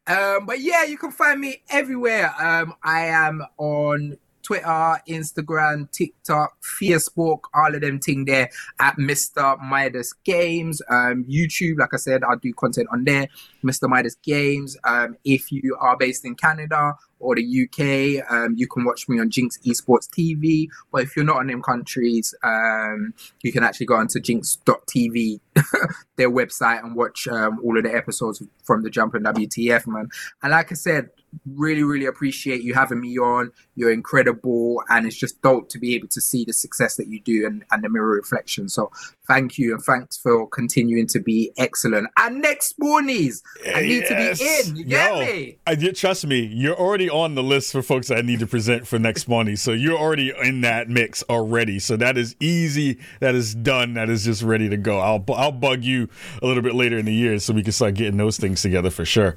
Um, 0.06 0.44
but 0.44 0.60
yeah, 0.60 0.84
you 0.84 0.98
can 0.98 1.12
find 1.12 1.40
me 1.40 1.62
everywhere. 1.70 2.30
Um, 2.38 2.74
I 2.82 3.06
am 3.06 3.42
on 3.56 4.18
Twitter, 4.42 5.00
Instagram, 5.08 5.90
TikTok, 5.92 6.58
Facebook, 6.60 7.40
all 7.54 7.74
of 7.74 7.80
them 7.80 7.98
thing 7.98 8.26
there 8.26 8.50
at 8.80 8.96
Mr. 8.96 9.58
Midas 9.58 10.12
Games. 10.12 10.82
Um, 10.90 11.24
YouTube, 11.24 11.78
like 11.78 11.94
I 11.94 11.96
said, 11.96 12.22
I 12.22 12.34
do 12.34 12.52
content 12.52 12.88
on 12.92 13.04
there. 13.04 13.28
Mr. 13.64 13.88
Midas 13.88 14.16
Games. 14.16 14.76
Um, 14.84 15.16
if 15.24 15.50
you 15.50 15.74
are 15.80 15.96
based 15.96 16.26
in 16.26 16.34
Canada 16.34 16.96
or 17.20 17.36
the 17.36 17.42
UK, 17.42 18.24
um, 18.32 18.54
you 18.56 18.66
can 18.66 18.84
watch 18.84 19.08
me 19.08 19.20
on 19.20 19.30
Ginx 19.30 19.60
Esports 19.64 20.08
TV. 20.08 20.68
But 20.90 21.02
if 21.02 21.14
you're 21.14 21.24
not 21.24 21.40
in 21.42 21.46
them 21.48 21.62
countries, 21.62 22.34
um, 22.42 23.14
you 23.42 23.52
can 23.52 23.62
actually 23.62 23.86
go 23.86 23.96
onto 23.96 24.18
ginx.tv, 24.18 25.40
their 26.16 26.30
website, 26.30 26.82
and 26.82 26.96
watch 26.96 27.28
um, 27.28 27.60
all 27.62 27.76
of 27.76 27.84
the 27.84 27.94
episodes 27.94 28.42
from 28.64 28.82
the 28.82 28.90
Jump 28.90 29.14
and 29.14 29.24
WTF, 29.26 29.86
man. 29.86 30.08
And 30.42 30.50
like 30.52 30.72
I 30.72 30.74
said, 30.74 31.10
really, 31.46 31.82
really 31.82 32.06
appreciate 32.06 32.62
you 32.62 32.74
having 32.74 33.00
me 33.00 33.18
on. 33.18 33.52
You're 33.76 33.92
incredible, 33.92 34.82
and 34.88 35.06
it's 35.06 35.16
just 35.16 35.40
dope 35.42 35.68
to 35.70 35.78
be 35.78 35.94
able 35.94 36.08
to 36.08 36.20
see 36.20 36.44
the 36.44 36.52
success 36.52 36.96
that 36.96 37.08
you 37.08 37.20
do 37.20 37.46
and, 37.46 37.64
and 37.70 37.84
the 37.84 37.88
mirror 37.88 38.08
reflection. 38.08 38.68
So 38.68 38.90
thank 39.30 39.58
you, 39.58 39.74
and 39.74 39.82
thanks 39.82 40.18
for 40.18 40.48
continuing 40.48 41.06
to 41.06 41.20
be 41.20 41.52
excellent. 41.56 42.08
And 42.16 42.42
next 42.42 42.74
mornings, 42.78 43.42
I 43.74 43.82
need 43.82 44.02
Yes. 44.08 44.38
to 44.38 44.44
be 44.74 44.80
in. 44.80 44.88
You 44.88 44.96
Yo, 44.96 45.20
me? 45.20 45.56
I 45.66 45.74
trust 45.76 46.26
me. 46.26 46.40
You're 46.52 46.74
already 46.74 47.08
on 47.08 47.36
the 47.36 47.42
list 47.42 47.72
for 47.72 47.82
folks 47.82 48.08
that 48.08 48.18
I 48.18 48.22
need 48.22 48.40
to 48.40 48.46
present 48.46 48.86
for 48.86 48.98
next 48.98 49.28
Monday. 49.28 49.54
So 49.56 49.72
you're 49.72 49.98
already 49.98 50.32
in 50.42 50.62
that 50.62 50.88
mix 50.88 51.22
already. 51.30 51.78
So 51.78 51.96
that 51.96 52.18
is 52.18 52.34
easy. 52.40 52.98
That 53.20 53.34
is 53.34 53.54
done. 53.54 53.94
That 53.94 54.10
is 54.10 54.24
just 54.24 54.42
ready 54.42 54.68
to 54.68 54.76
go. 54.76 54.98
I'll 54.98 55.24
I'll 55.34 55.52
bug 55.52 55.84
you 55.84 56.08
a 56.42 56.46
little 56.46 56.62
bit 56.62 56.74
later 56.74 56.98
in 56.98 57.04
the 57.04 57.14
year 57.14 57.38
so 57.38 57.52
we 57.54 57.62
can 57.62 57.72
start 57.72 57.94
getting 57.94 58.16
those 58.16 58.36
things 58.36 58.62
together 58.62 58.90
for 58.90 59.04
sure. 59.04 59.36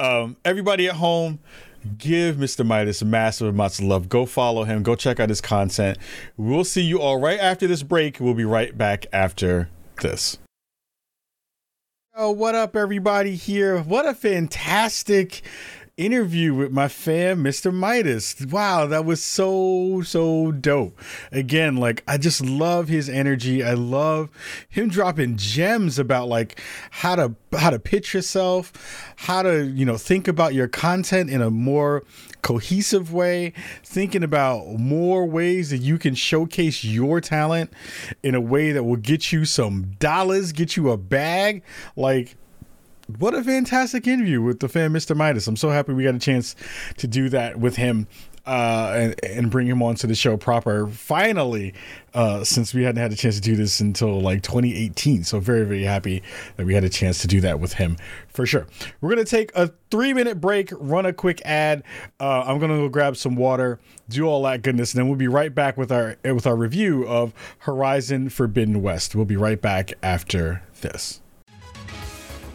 Um, 0.00 0.36
everybody 0.44 0.88
at 0.88 0.94
home. 0.96 1.38
Give 1.98 2.36
Mr. 2.36 2.66
Midas 2.66 3.02
massive 3.04 3.48
amounts 3.48 3.78
of 3.78 3.84
love. 3.84 4.08
Go 4.08 4.26
follow 4.26 4.64
him. 4.64 4.82
Go 4.82 4.94
check 4.94 5.20
out 5.20 5.28
his 5.28 5.40
content. 5.40 5.98
We'll 6.36 6.64
see 6.64 6.82
you 6.82 7.00
all 7.00 7.20
right 7.20 7.38
after 7.38 7.66
this 7.66 7.82
break. 7.82 8.20
We'll 8.20 8.34
be 8.34 8.44
right 8.44 8.76
back 8.76 9.06
after 9.12 9.68
this. 10.00 10.38
Oh, 12.16 12.30
what 12.30 12.54
up, 12.54 12.76
everybody 12.76 13.34
here? 13.34 13.80
What 13.80 14.06
a 14.06 14.14
fantastic 14.14 15.42
interview 15.96 16.52
with 16.52 16.72
my 16.72 16.88
fan, 16.88 17.38
Mr. 17.38 17.72
Midas. 17.72 18.34
Wow, 18.50 18.86
that 18.86 19.04
was 19.04 19.22
so, 19.22 20.02
so 20.04 20.50
dope. 20.50 20.98
Again, 21.30 21.76
like, 21.76 22.02
I 22.08 22.18
just 22.18 22.44
love 22.44 22.88
his 22.88 23.08
energy. 23.08 23.62
I 23.62 23.74
love 23.74 24.28
him 24.68 24.88
dropping 24.88 25.36
gems 25.36 25.98
about 25.98 26.28
like 26.28 26.60
how 26.90 27.16
to 27.16 27.34
how 27.56 27.70
to 27.70 27.78
pitch 27.78 28.12
yourself, 28.14 29.14
how 29.16 29.42
to, 29.42 29.64
you 29.64 29.84
know, 29.84 29.96
think 29.96 30.26
about 30.26 30.54
your 30.54 30.66
content 30.66 31.30
in 31.30 31.40
a 31.40 31.50
more 31.50 32.02
cohesive 32.42 33.12
way, 33.12 33.52
thinking 33.84 34.22
about 34.24 34.66
more 34.78 35.24
ways 35.24 35.70
that 35.70 35.78
you 35.78 35.98
can 35.98 36.14
showcase 36.14 36.84
your 36.84 37.20
talent 37.20 37.72
in 38.22 38.34
a 38.34 38.40
way 38.40 38.72
that 38.72 38.82
will 38.82 38.96
get 38.96 39.32
you 39.32 39.44
some 39.44 39.94
dollars, 39.98 40.52
get 40.52 40.76
you 40.76 40.90
a 40.90 40.96
bag. 40.96 41.62
Like, 41.96 42.36
what 43.18 43.34
a 43.34 43.42
fantastic 43.42 44.06
interview 44.06 44.40
with 44.40 44.60
the 44.60 44.68
fan, 44.68 44.92
Mr. 44.92 45.16
Midas. 45.16 45.46
I'm 45.46 45.56
so 45.56 45.70
happy 45.70 45.92
we 45.92 46.04
got 46.04 46.14
a 46.14 46.18
chance 46.18 46.56
to 46.98 47.06
do 47.06 47.28
that 47.30 47.58
with 47.58 47.76
him 47.76 48.06
uh, 48.46 48.92
and, 48.94 49.24
and 49.24 49.50
bring 49.50 49.66
him 49.66 49.82
onto 49.82 50.06
the 50.06 50.14
show 50.14 50.36
proper. 50.36 50.86
Finally, 50.86 51.74
uh, 52.12 52.44
since 52.44 52.74
we 52.74 52.82
hadn't 52.82 53.00
had 53.00 53.12
a 53.12 53.16
chance 53.16 53.34
to 53.36 53.40
do 53.40 53.56
this 53.56 53.80
until 53.80 54.20
like 54.20 54.42
2018. 54.42 55.24
So, 55.24 55.40
very, 55.40 55.64
very 55.64 55.82
happy 55.82 56.22
that 56.56 56.66
we 56.66 56.74
had 56.74 56.84
a 56.84 56.88
chance 56.88 57.18
to 57.22 57.28
do 57.28 57.40
that 57.40 57.60
with 57.60 57.74
him 57.74 57.96
for 58.28 58.46
sure. 58.46 58.66
We're 59.00 59.14
to 59.14 59.24
take 59.24 59.50
a 59.54 59.72
three 59.90 60.12
minute 60.12 60.40
break, 60.40 60.70
run 60.72 61.06
a 61.06 61.12
quick 61.12 61.40
ad. 61.44 61.82
Uh, 62.20 62.44
I'm 62.46 62.60
to 62.60 62.68
go 62.68 62.88
grab 62.88 63.16
some 63.16 63.36
water, 63.36 63.80
do 64.08 64.26
all 64.26 64.42
that 64.44 64.62
goodness, 64.62 64.92
and 64.92 65.00
then 65.00 65.08
we'll 65.08 65.18
be 65.18 65.28
right 65.28 65.54
back 65.54 65.76
with 65.76 65.90
our, 65.90 66.16
with 66.24 66.46
our 66.46 66.56
review 66.56 67.06
of 67.06 67.32
Horizon 67.60 68.28
Forbidden 68.28 68.82
West. 68.82 69.14
We'll 69.14 69.24
be 69.24 69.36
right 69.36 69.60
back 69.60 69.94
after 70.02 70.62
this. 70.80 71.20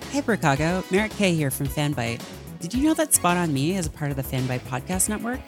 Hey, 0.10 0.24
Chicago. 0.24 0.84
Mary 0.90 1.08
Kish 1.08 1.36
here 1.36 1.52
from 1.52 1.68
Fanbyte. 1.68 2.20
Did 2.60 2.74
you 2.74 2.84
know 2.84 2.96
that 2.96 3.14
Spawn 3.14 3.38
on 3.38 3.54
Me 3.54 3.76
is 3.76 3.86
a 3.86 3.92
part 3.92 4.10
of 4.10 4.18
the 4.18 4.24
Fanbyte 4.24 4.62
Podcast 4.62 5.08
Network? 5.08 5.40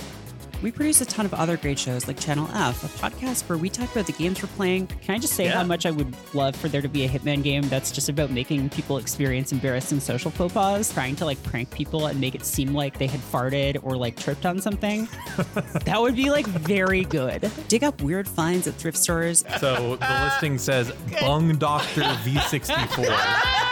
We 0.61 0.71
produce 0.71 1.01
a 1.01 1.05
ton 1.05 1.25
of 1.25 1.33
other 1.33 1.57
great 1.57 1.79
shows 1.79 2.07
like 2.07 2.19
Channel 2.19 2.47
F, 2.53 2.83
a 2.83 2.87
podcast 2.99 3.49
where 3.49 3.57
we 3.57 3.67
talk 3.67 3.91
about 3.91 4.05
the 4.05 4.13
games 4.13 4.43
we're 4.43 4.49
playing. 4.49 4.85
Can 4.87 5.15
I 5.15 5.17
just 5.17 5.33
say 5.33 5.47
how 5.47 5.63
much 5.63 5.87
I 5.87 5.91
would 5.91 6.15
love 6.35 6.55
for 6.55 6.67
there 6.69 6.83
to 6.83 6.87
be 6.87 7.03
a 7.03 7.09
Hitman 7.09 7.41
game 7.41 7.63
that's 7.63 7.91
just 7.91 8.09
about 8.09 8.29
making 8.29 8.69
people 8.69 8.99
experience 8.99 9.51
embarrassing 9.51 9.99
social 9.99 10.29
faux 10.29 10.53
pas, 10.53 10.93
trying 10.93 11.15
to 11.15 11.25
like 11.25 11.41
prank 11.41 11.71
people 11.71 12.05
and 12.05 12.21
make 12.21 12.35
it 12.35 12.45
seem 12.45 12.75
like 12.75 12.99
they 12.99 13.07
had 13.07 13.19
farted 13.19 13.79
or 13.81 13.97
like 13.97 14.15
tripped 14.17 14.45
on 14.45 14.61
something? 14.61 15.07
that 15.85 15.99
would 15.99 16.15
be 16.15 16.29
like 16.29 16.45
very 16.45 17.05
good. 17.05 17.49
Dig 17.67 17.83
up 17.83 17.99
weird 18.03 18.27
finds 18.27 18.67
at 18.67 18.75
thrift 18.75 18.99
stores. 18.99 19.43
So 19.59 19.95
the 19.95 20.23
listing 20.23 20.59
says 20.59 20.91
Bung 21.21 21.55
Doctor 21.55 22.01
V64. 22.01 23.71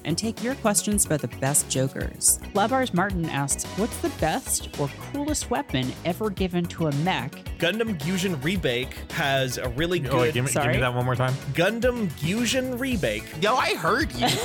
and 0.04 0.16
take 0.16 0.42
your 0.42 0.54
questions 0.56 1.06
about 1.06 1.20
the 1.20 1.28
best 1.28 1.68
jokers. 1.68 2.38
Labars 2.54 2.94
Martin 2.94 3.26
asks, 3.26 3.64
What's 3.76 3.96
the 3.98 4.08
best 4.20 4.68
or 4.78 4.88
coolest 5.12 5.50
weapon 5.50 5.79
ever 6.04 6.30
given 6.30 6.64
to 6.66 6.86
a 6.86 6.92
mech? 6.96 7.32
Gundam 7.58 8.00
Fusion 8.02 8.36
Rebake 8.36 8.92
has 9.12 9.58
a 9.58 9.68
really 9.70 10.00
oh, 10.00 10.02
good. 10.02 10.12
Oh, 10.12 10.20
wait, 10.20 10.34
give, 10.34 10.44
me, 10.44 10.52
give 10.52 10.66
me 10.66 10.78
that 10.78 10.94
one 10.94 11.04
more 11.04 11.16
time. 11.16 11.34
Gundam 11.52 12.10
Fusion 12.12 12.78
Rebake. 12.78 13.42
Yo, 13.42 13.54
I 13.54 13.74
heard 13.74 14.12
you. 14.12 14.26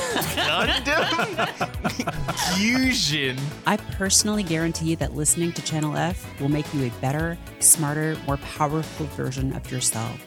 Gundam 0.46 1.48
Fusion. 2.56 3.38
I 3.66 3.78
personally 3.78 4.44
guarantee 4.44 4.92
you 4.92 4.96
that 4.98 5.14
listening 5.16 5.52
to 5.54 5.62
Channel 5.62 5.96
F 5.96 6.40
will 6.40 6.50
make 6.50 6.72
you 6.74 6.86
a 6.86 6.90
better, 7.02 7.38
smarter, 7.60 8.18
more 8.28 8.38
powerful 8.38 9.06
version 9.08 9.54
of 9.54 9.72
yourself. 9.72 10.24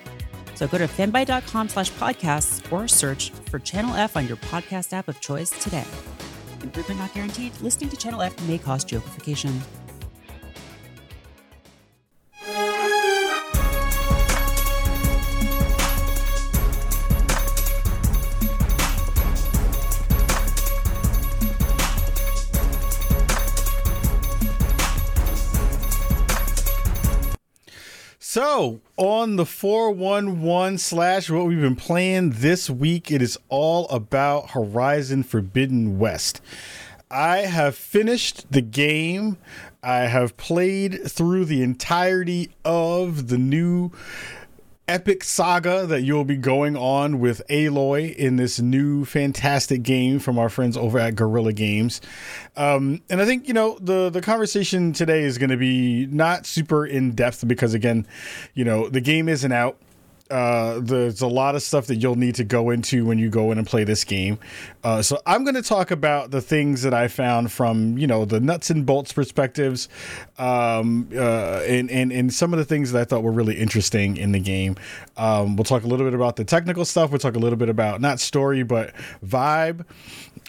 So 0.54 0.66
go 0.66 0.78
to 0.78 0.88
fanbyte.com 0.88 1.68
slash 1.68 1.92
podcasts 1.92 2.72
or 2.72 2.88
search 2.88 3.30
for 3.48 3.58
Channel 3.60 3.94
F 3.94 4.16
on 4.16 4.26
your 4.26 4.38
podcast 4.38 4.92
app 4.92 5.06
of 5.06 5.20
choice 5.20 5.50
today. 5.50 5.84
Improvement 6.62 7.00
not 7.00 7.14
guaranteed. 7.14 7.52
Listening 7.60 7.90
to 7.90 7.96
Channel 7.96 8.22
F 8.22 8.48
may 8.48 8.58
cause 8.58 8.84
jokeification. 8.84 9.60
So, 28.20 28.80
on 28.96 29.36
the 29.36 29.46
411 29.46 30.78
slash 30.78 31.28
what 31.28 31.46
we've 31.46 31.60
been 31.60 31.74
playing 31.74 32.30
this 32.36 32.70
week, 32.70 33.10
it 33.10 33.20
is 33.20 33.38
all 33.48 33.88
about 33.88 34.50
Horizon 34.50 35.22
Forbidden 35.24 35.98
West. 35.98 36.40
I 37.10 37.38
have 37.38 37.74
finished 37.74 38.52
the 38.52 38.60
game. 38.60 39.38
I 39.82 40.00
have 40.00 40.36
played 40.36 41.08
through 41.10 41.44
the 41.44 41.62
entirety 41.62 42.50
of 42.64 43.28
the 43.28 43.38
new 43.38 43.92
epic 44.88 45.22
saga 45.22 45.86
that 45.86 46.00
you'll 46.00 46.24
be 46.24 46.36
going 46.36 46.74
on 46.76 47.20
with 47.20 47.42
Aloy 47.48 48.14
in 48.16 48.36
this 48.36 48.58
new 48.58 49.04
fantastic 49.04 49.82
game 49.82 50.18
from 50.18 50.38
our 50.38 50.48
friends 50.48 50.76
over 50.76 50.98
at 50.98 51.14
Guerrilla 51.14 51.52
Games. 51.52 52.00
Um, 52.56 53.02
and 53.10 53.20
I 53.20 53.26
think, 53.26 53.46
you 53.46 53.54
know, 53.54 53.78
the, 53.80 54.08
the 54.08 54.22
conversation 54.22 54.92
today 54.92 55.22
is 55.22 55.36
going 55.36 55.50
to 55.50 55.58
be 55.58 56.06
not 56.06 56.46
super 56.46 56.86
in 56.86 57.12
depth 57.12 57.46
because, 57.46 57.74
again, 57.74 58.06
you 58.54 58.64
know, 58.64 58.88
the 58.88 59.02
game 59.02 59.28
isn't 59.28 59.52
out. 59.52 59.76
Uh, 60.30 60.80
there's 60.80 61.22
a 61.22 61.26
lot 61.26 61.54
of 61.54 61.62
stuff 61.62 61.86
that 61.86 61.96
you'll 61.96 62.16
need 62.16 62.34
to 62.34 62.44
go 62.44 62.70
into 62.70 63.06
when 63.06 63.18
you 63.18 63.30
go 63.30 63.50
in 63.50 63.58
and 63.58 63.66
play 63.66 63.84
this 63.84 64.04
game. 64.04 64.38
Uh, 64.84 65.00
so 65.00 65.20
I'm 65.24 65.44
going 65.44 65.54
to 65.54 65.62
talk 65.62 65.90
about 65.90 66.30
the 66.30 66.40
things 66.40 66.82
that 66.82 66.92
I 66.92 67.08
found 67.08 67.50
from 67.50 67.96
you 67.96 68.06
know 68.06 68.24
the 68.24 68.40
nuts 68.40 68.70
and 68.70 68.84
bolts 68.84 69.12
perspectives, 69.12 69.88
um, 70.38 71.08
uh, 71.14 71.62
and, 71.66 71.90
and 71.90 72.12
and 72.12 72.32
some 72.32 72.52
of 72.52 72.58
the 72.58 72.64
things 72.64 72.92
that 72.92 73.00
I 73.00 73.04
thought 73.04 73.22
were 73.22 73.32
really 73.32 73.58
interesting 73.58 74.16
in 74.16 74.32
the 74.32 74.40
game. 74.40 74.76
Um, 75.16 75.56
we'll 75.56 75.64
talk 75.64 75.84
a 75.84 75.86
little 75.86 76.06
bit 76.06 76.14
about 76.14 76.36
the 76.36 76.44
technical 76.44 76.84
stuff. 76.84 77.10
We'll 77.10 77.18
talk 77.18 77.36
a 77.36 77.40
little 77.40 77.58
bit 77.58 77.68
about 77.68 78.00
not 78.00 78.20
story 78.20 78.62
but 78.62 78.94
vibe. 79.24 79.84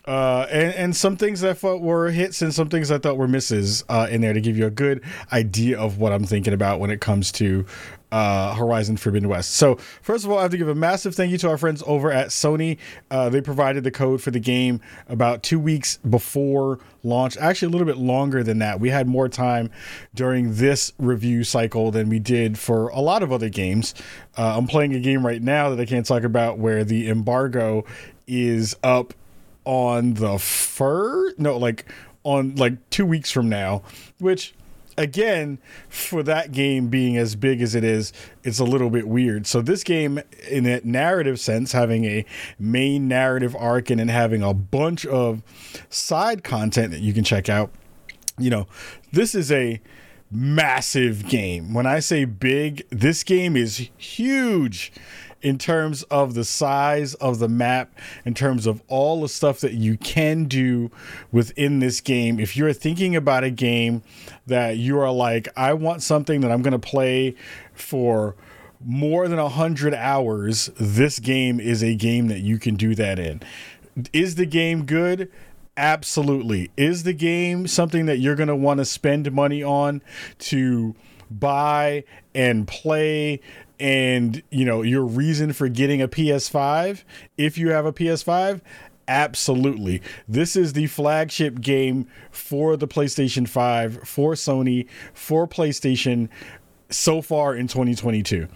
Uh, 0.06 0.48
and, 0.50 0.74
and 0.74 0.96
some 0.96 1.18
things 1.18 1.42
that 1.42 1.52
I 1.52 1.54
thought 1.54 1.82
were 1.82 2.10
hits 2.10 2.42
and 2.42 2.54
some 2.54 2.70
things 2.70 2.90
I 2.90 2.98
thought 2.98 3.18
were 3.18 3.28
misses 3.28 3.84
uh, 3.90 4.08
in 4.10 4.22
there 4.22 4.34
to 4.34 4.42
give 4.42 4.58
you 4.58 4.66
a 4.66 4.72
good 4.72 5.04
idea 5.32 5.78
of 5.78 6.00
what 6.00 6.12
I'm 6.12 6.24
thinking 6.24 6.54
about 6.54 6.80
when 6.80 6.90
it 6.90 7.00
comes 7.00 7.32
to 7.34 7.66
uh, 8.12 8.56
Horizon 8.56 8.98
Forbidden 8.98 9.30
West. 9.30 9.52
So, 9.52 9.76
first 10.02 10.26
of 10.26 10.32
all, 10.32 10.40
I 10.40 10.44
have 10.44 10.52
to 10.52 10.58
give 10.58 10.68
a 10.68 10.76
massive 10.76 11.16
thank 11.16 11.32
you 11.32 11.38
to 11.40 11.50
our 11.50 11.58
friends 11.58 11.84
over 11.86 12.12
at 12.12 12.28
Sony. 12.28 12.78
Uh, 13.12 13.30
they 13.30 13.42
provided 13.42 13.84
the 13.84 13.92
code 13.92 14.22
for 14.22 14.32
the 14.32 14.40
game 14.40 14.82
about 15.08 15.44
two 15.44 15.60
weeks 15.60 15.98
before 15.98 16.80
launch, 17.04 17.38
actually, 17.38 17.68
a 17.68 17.72
little 17.72 17.88
bit 17.88 17.98
longer 17.98 18.44
than 18.44 18.60
that. 18.60 18.80
We 18.80 18.90
had 18.90 19.08
more 19.08 19.30
time 19.30 19.70
during 20.14 20.56
this 20.56 20.92
review 20.98 21.44
cycle 21.44 21.92
than 21.92 22.10
we 22.10 22.20
did 22.20 22.58
for 22.58 22.90
a 22.90 23.00
lot 23.00 23.24
of 23.24 23.32
other 23.32 23.50
games. 23.50 23.94
Uh, 24.38 24.58
I'm 24.58 24.68
playing 24.68 24.94
a 24.96 25.00
game 25.00 25.26
right 25.26 25.42
now 25.42 25.70
that 25.70 25.80
I 25.80 25.86
can't 25.86 26.06
talk 26.06 26.24
about 26.24 26.58
where 26.58 26.84
the 26.84 27.10
embargo 27.10 27.86
is 28.28 28.76
up 28.84 29.14
on 29.66 30.14
the 30.16 30.38
fur 30.40 31.32
no 31.38 31.58
like 31.58 31.86
on 32.24 32.56
like 32.56 32.90
two 32.90 33.06
weeks 33.06 33.30
from 33.30 33.50
now 33.50 33.84
which 34.20 34.54
again 35.00 35.58
for 35.88 36.22
that 36.24 36.52
game 36.52 36.90
being 36.90 37.16
as 37.16 37.36
big 37.36 37.62
as 37.62 37.74
it 37.74 37.86
is 37.86 38.12
it's 38.44 38.60
a 38.60 38.66
little 38.66 38.90
bit 38.90 39.08
weird. 39.08 39.48
So 39.48 39.62
this 39.62 39.84
game 39.84 40.20
in 40.50 40.66
a 40.66 40.82
narrative 40.84 41.40
sense 41.40 41.72
having 41.72 42.04
a 42.04 42.26
main 42.60 43.08
narrative 43.08 43.56
arc 43.58 43.90
and 43.90 44.00
then 44.00 44.10
having 44.10 44.44
a 44.44 44.54
bunch 44.54 45.06
of 45.06 45.42
side 45.90 46.44
content 46.44 46.92
that 46.92 47.00
you 47.00 47.14
can 47.14 47.24
check 47.24 47.48
out 47.50 47.72
you 48.38 48.50
know 48.50 48.68
this 49.12 49.34
is 49.34 49.52
a 49.52 49.82
massive 50.32 51.28
game. 51.28 51.74
When 51.74 51.86
i 51.86 52.00
say 52.00 52.26
big 52.26 52.86
this 52.90 53.24
game 53.24 53.56
is 53.56 53.90
huge 53.98 54.92
in 55.42 55.58
terms 55.58 56.04
of 56.04 56.34
the 56.34 56.44
size 56.44 57.14
of 57.16 57.40
the 57.40 57.48
map, 57.48 57.92
in 58.26 58.34
terms 58.34 58.68
of 58.68 58.82
all 58.88 59.22
the 59.22 59.30
stuff 59.30 59.60
that 59.62 59.74
you 59.74 59.98
can 59.98 60.46
do 60.46 60.92
within 61.32 61.80
this 61.80 62.02
game. 62.02 62.40
If 62.40 62.58
you're 62.58 62.74
thinking 62.74 63.16
about 63.16 63.44
a 63.44 63.50
game 63.50 64.04
that 64.48 64.78
you 64.78 65.00
are 65.00 65.12
like, 65.12 65.48
I 65.56 65.74
want 65.74 66.04
something 66.04 66.42
that 66.42 66.52
I'm 66.52 66.62
going 66.62 66.72
to 66.72 66.80
play 66.80 67.36
for 67.74 68.36
more 68.84 69.28
than 69.28 69.40
100 69.40 69.94
hours, 69.94 70.68
this 70.80 71.20
game 71.20 71.60
is 71.60 71.84
a 71.84 71.96
game 71.96 72.28
that 72.28 72.40
you 72.40 72.58
can 72.58 72.76
do 72.76 72.96
that 72.96 73.20
in. 73.20 73.42
Is 74.14 74.36
the 74.36 74.46
game 74.46 74.86
good? 74.86 75.32
Absolutely. 75.76 76.72
Is 76.78 77.04
the 77.04 77.14
game 77.14 77.68
something 77.68 78.06
that 78.06 78.18
you're 78.18 78.36
going 78.36 78.48
to 78.48 78.56
want 78.56 78.80
to 78.80 78.86
spend 78.86 79.32
money 79.32 79.64
on 79.64 80.02
to 80.40 80.96
buy 81.32 82.04
and 82.34 82.68
play 82.68 83.40
and 83.80 84.44
you 84.50 84.66
know 84.66 84.82
your 84.82 85.04
reason 85.04 85.54
for 85.54 85.70
getting 85.70 86.02
a 86.02 86.08
PS5 86.08 87.04
if 87.38 87.58
you 87.58 87.70
have 87.70 87.86
a 87.86 87.94
PS5 87.94 88.62
absolutely. 89.08 90.04
This 90.28 90.56
is 90.56 90.74
the 90.74 90.86
flagship 90.86 91.62
game 91.62 92.08
for 92.30 92.78
the 92.78 92.88
PlayStation 92.88 93.48
5 93.48 94.08
for 94.08 94.34
Sony 94.34 94.88
for 95.14 95.48
PlayStation 95.48 96.30
so 96.92 97.22
far 97.22 97.56
in 97.56 97.68
2022 97.68 98.48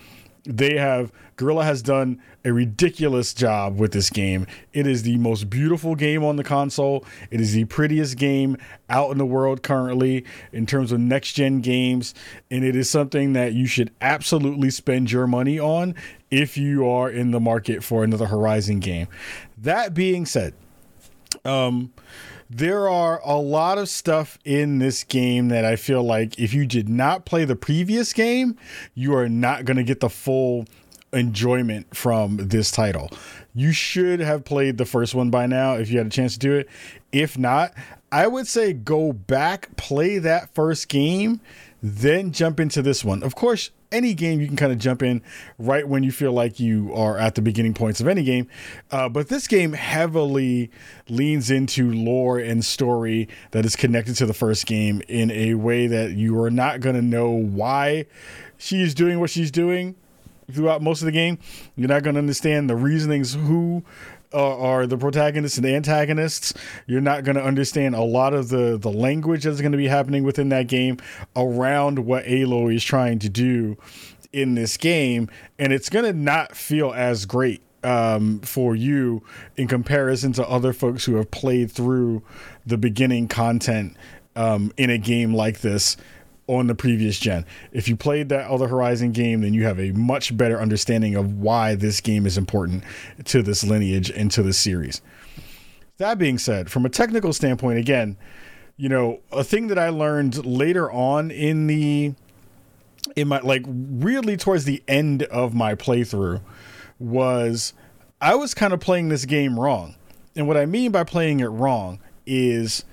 they 0.45 0.77
have 0.77 1.11
Guerrilla 1.35 1.63
has 1.63 1.81
done 1.81 2.21
a 2.45 2.53
ridiculous 2.53 3.33
job 3.33 3.79
with 3.79 3.91
this 3.91 4.09
game. 4.09 4.45
It 4.73 4.87
is 4.87 5.03
the 5.03 5.17
most 5.17 5.49
beautiful 5.49 5.95
game 5.95 6.23
on 6.23 6.35
the 6.35 6.43
console. 6.43 7.05
It 7.31 7.41
is 7.41 7.53
the 7.53 7.65
prettiest 7.65 8.17
game 8.17 8.57
out 8.89 9.11
in 9.11 9.17
the 9.17 9.25
world 9.25 9.63
currently 9.63 10.25
in 10.51 10.65
terms 10.65 10.91
of 10.91 10.99
next 10.99 11.33
gen 11.33 11.61
games. 11.61 12.13
And 12.51 12.63
it 12.63 12.75
is 12.75 12.89
something 12.89 13.33
that 13.33 13.53
you 13.53 13.65
should 13.65 13.91
absolutely 14.01 14.69
spend 14.69 15.11
your 15.11 15.27
money 15.27 15.59
on 15.59 15.95
if 16.29 16.57
you 16.57 16.87
are 16.87 17.09
in 17.09 17.31
the 17.31 17.39
market 17.39 17.83
for 17.83 18.03
another 18.03 18.27
Horizon 18.27 18.79
game. 18.79 19.07
That 19.57 19.93
being 19.93 20.25
said, 20.25 20.53
um, 21.45 21.93
there 22.49 22.87
are 22.87 23.19
a 23.25 23.37
lot 23.37 23.77
of 23.77 23.89
stuff 23.89 24.37
in 24.45 24.79
this 24.79 25.03
game 25.03 25.47
that 25.47 25.65
I 25.65 25.75
feel 25.75 26.03
like 26.03 26.37
if 26.37 26.53
you 26.53 26.65
did 26.65 26.87
not 26.87 27.25
play 27.25 27.45
the 27.45 27.55
previous 27.55 28.13
game, 28.13 28.57
you 28.93 29.15
are 29.15 29.27
not 29.27 29.65
going 29.65 29.77
to 29.77 29.83
get 29.83 30.01
the 30.01 30.09
full 30.09 30.65
enjoyment 31.13 31.95
from 31.95 32.37
this 32.37 32.71
title. 32.71 33.09
You 33.53 33.71
should 33.71 34.19
have 34.19 34.45
played 34.45 34.77
the 34.77 34.85
first 34.85 35.13
one 35.13 35.29
by 35.29 35.45
now 35.45 35.75
if 35.75 35.89
you 35.89 35.97
had 35.97 36.07
a 36.07 36.11
chance 36.11 36.33
to 36.33 36.39
do 36.39 36.53
it. 36.53 36.69
If 37.11 37.37
not, 37.37 37.73
I 38.11 38.27
would 38.27 38.47
say 38.47 38.73
go 38.73 39.13
back, 39.13 39.75
play 39.75 40.17
that 40.19 40.53
first 40.53 40.89
game, 40.89 41.39
then 41.81 42.31
jump 42.31 42.59
into 42.59 42.81
this 42.81 43.03
one. 43.03 43.23
Of 43.23 43.35
course, 43.35 43.71
any 43.93 44.13
game 44.13 44.41
you 44.41 44.47
can 44.47 44.55
kind 44.55 44.71
of 44.71 44.79
jump 44.79 45.03
in 45.03 45.21
right 45.59 45.87
when 45.87 46.03
you 46.03 46.11
feel 46.11 46.33
like 46.33 46.59
you 46.59 46.91
are 46.93 47.17
at 47.17 47.35
the 47.35 47.41
beginning 47.41 47.73
points 47.73 48.01
of 48.01 48.07
any 48.07 48.23
game. 48.23 48.47
Uh, 48.91 49.07
but 49.07 49.29
this 49.29 49.47
game 49.47 49.73
heavily 49.73 50.71
leans 51.07 51.51
into 51.51 51.91
lore 51.91 52.39
and 52.39 52.65
story 52.65 53.29
that 53.51 53.65
is 53.65 53.75
connected 53.75 54.15
to 54.15 54.25
the 54.25 54.33
first 54.33 54.65
game 54.65 55.01
in 55.07 55.29
a 55.31 55.53
way 55.53 55.87
that 55.87 56.11
you 56.13 56.39
are 56.41 56.51
not 56.51 56.81
going 56.81 56.95
to 56.95 57.01
know 57.01 57.29
why 57.29 58.05
she's 58.57 58.93
doing 58.93 59.19
what 59.19 59.29
she's 59.29 59.51
doing 59.51 59.95
throughout 60.53 60.81
most 60.81 61.01
of 61.01 61.05
the 61.05 61.11
game. 61.11 61.37
You're 61.75 61.89
not 61.89 62.03
going 62.03 62.15
to 62.15 62.19
understand 62.19 62.69
the 62.69 62.75
reasonings 62.75 63.33
who 63.33 63.83
uh, 64.33 64.57
are 64.57 64.87
the 64.87 64.97
protagonists 64.97 65.57
and 65.57 65.65
the 65.65 65.75
antagonists. 65.75 66.53
You're 66.87 67.01
not 67.01 67.23
going 67.23 67.35
to 67.35 67.43
understand 67.43 67.95
a 67.95 68.01
lot 68.01 68.33
of 68.33 68.49
the 68.49 68.77
the 68.77 68.91
language 68.91 69.43
that's 69.43 69.61
going 69.61 69.71
to 69.71 69.77
be 69.77 69.87
happening 69.87 70.23
within 70.23 70.49
that 70.49 70.67
game 70.67 70.97
around 71.35 71.99
what 71.99 72.25
Aloy 72.25 72.75
is 72.75 72.83
trying 72.83 73.19
to 73.19 73.29
do 73.29 73.77
in 74.31 74.55
this 74.55 74.77
game, 74.77 75.29
and 75.59 75.71
it's 75.71 75.89
going 75.89 76.05
to 76.05 76.13
not 76.13 76.55
feel 76.55 76.91
as 76.93 77.25
great 77.25 77.61
um, 77.83 78.39
for 78.39 78.75
you 78.75 79.21
in 79.57 79.67
comparison 79.67 80.33
to 80.33 80.47
other 80.47 80.73
folks 80.73 81.05
who 81.05 81.15
have 81.15 81.29
played 81.29 81.71
through 81.71 82.23
the 82.65 82.77
beginning 82.77 83.27
content 83.27 83.95
um, 84.35 84.71
in 84.77 84.89
a 84.89 84.97
game 84.97 85.33
like 85.33 85.61
this 85.61 85.97
on 86.47 86.67
the 86.67 86.75
previous 86.75 87.19
gen. 87.19 87.45
If 87.71 87.87
you 87.87 87.95
played 87.95 88.29
that 88.29 88.49
other 88.49 88.67
Horizon 88.67 89.11
game, 89.11 89.41
then 89.41 89.53
you 89.53 89.63
have 89.63 89.79
a 89.79 89.91
much 89.91 90.35
better 90.35 90.59
understanding 90.59 91.15
of 91.15 91.39
why 91.39 91.75
this 91.75 92.01
game 92.01 92.25
is 92.25 92.37
important 92.37 92.83
to 93.25 93.41
this 93.41 93.63
lineage 93.63 94.09
and 94.09 94.29
to 94.31 94.43
this 94.43 94.57
series. 94.57 95.01
That 95.97 96.17
being 96.17 96.37
said, 96.37 96.71
from 96.71 96.85
a 96.85 96.89
technical 96.89 97.33
standpoint, 97.33 97.79
again, 97.79 98.17
you 98.75 98.89
know, 98.89 99.19
a 99.31 99.43
thing 99.43 99.67
that 99.67 99.77
I 99.77 99.89
learned 99.89 100.45
later 100.45 100.91
on 100.91 101.31
in 101.31 101.67
the 101.67 102.13
in 103.15 103.27
my 103.27 103.39
like 103.39 103.63
really 103.67 104.37
towards 104.37 104.65
the 104.65 104.81
end 104.87 105.23
of 105.23 105.53
my 105.53 105.75
playthrough 105.75 106.41
was 106.99 107.73
I 108.21 108.35
was 108.35 108.53
kind 108.53 108.73
of 108.73 108.79
playing 108.79 109.09
this 109.09 109.25
game 109.25 109.59
wrong. 109.59 109.95
And 110.35 110.47
what 110.47 110.57
I 110.57 110.65
mean 110.65 110.91
by 110.91 111.03
playing 111.03 111.41
it 111.41 111.47
wrong 111.47 111.99
is 112.25 112.85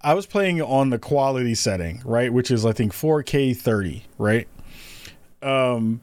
I 0.00 0.14
was 0.14 0.26
playing 0.26 0.60
on 0.62 0.90
the 0.90 0.98
quality 0.98 1.54
setting, 1.54 2.02
right, 2.04 2.32
which 2.32 2.50
is 2.50 2.64
I 2.64 2.72
think 2.72 2.92
4K 2.92 3.56
30, 3.56 4.04
right? 4.18 4.46
Um, 5.42 6.00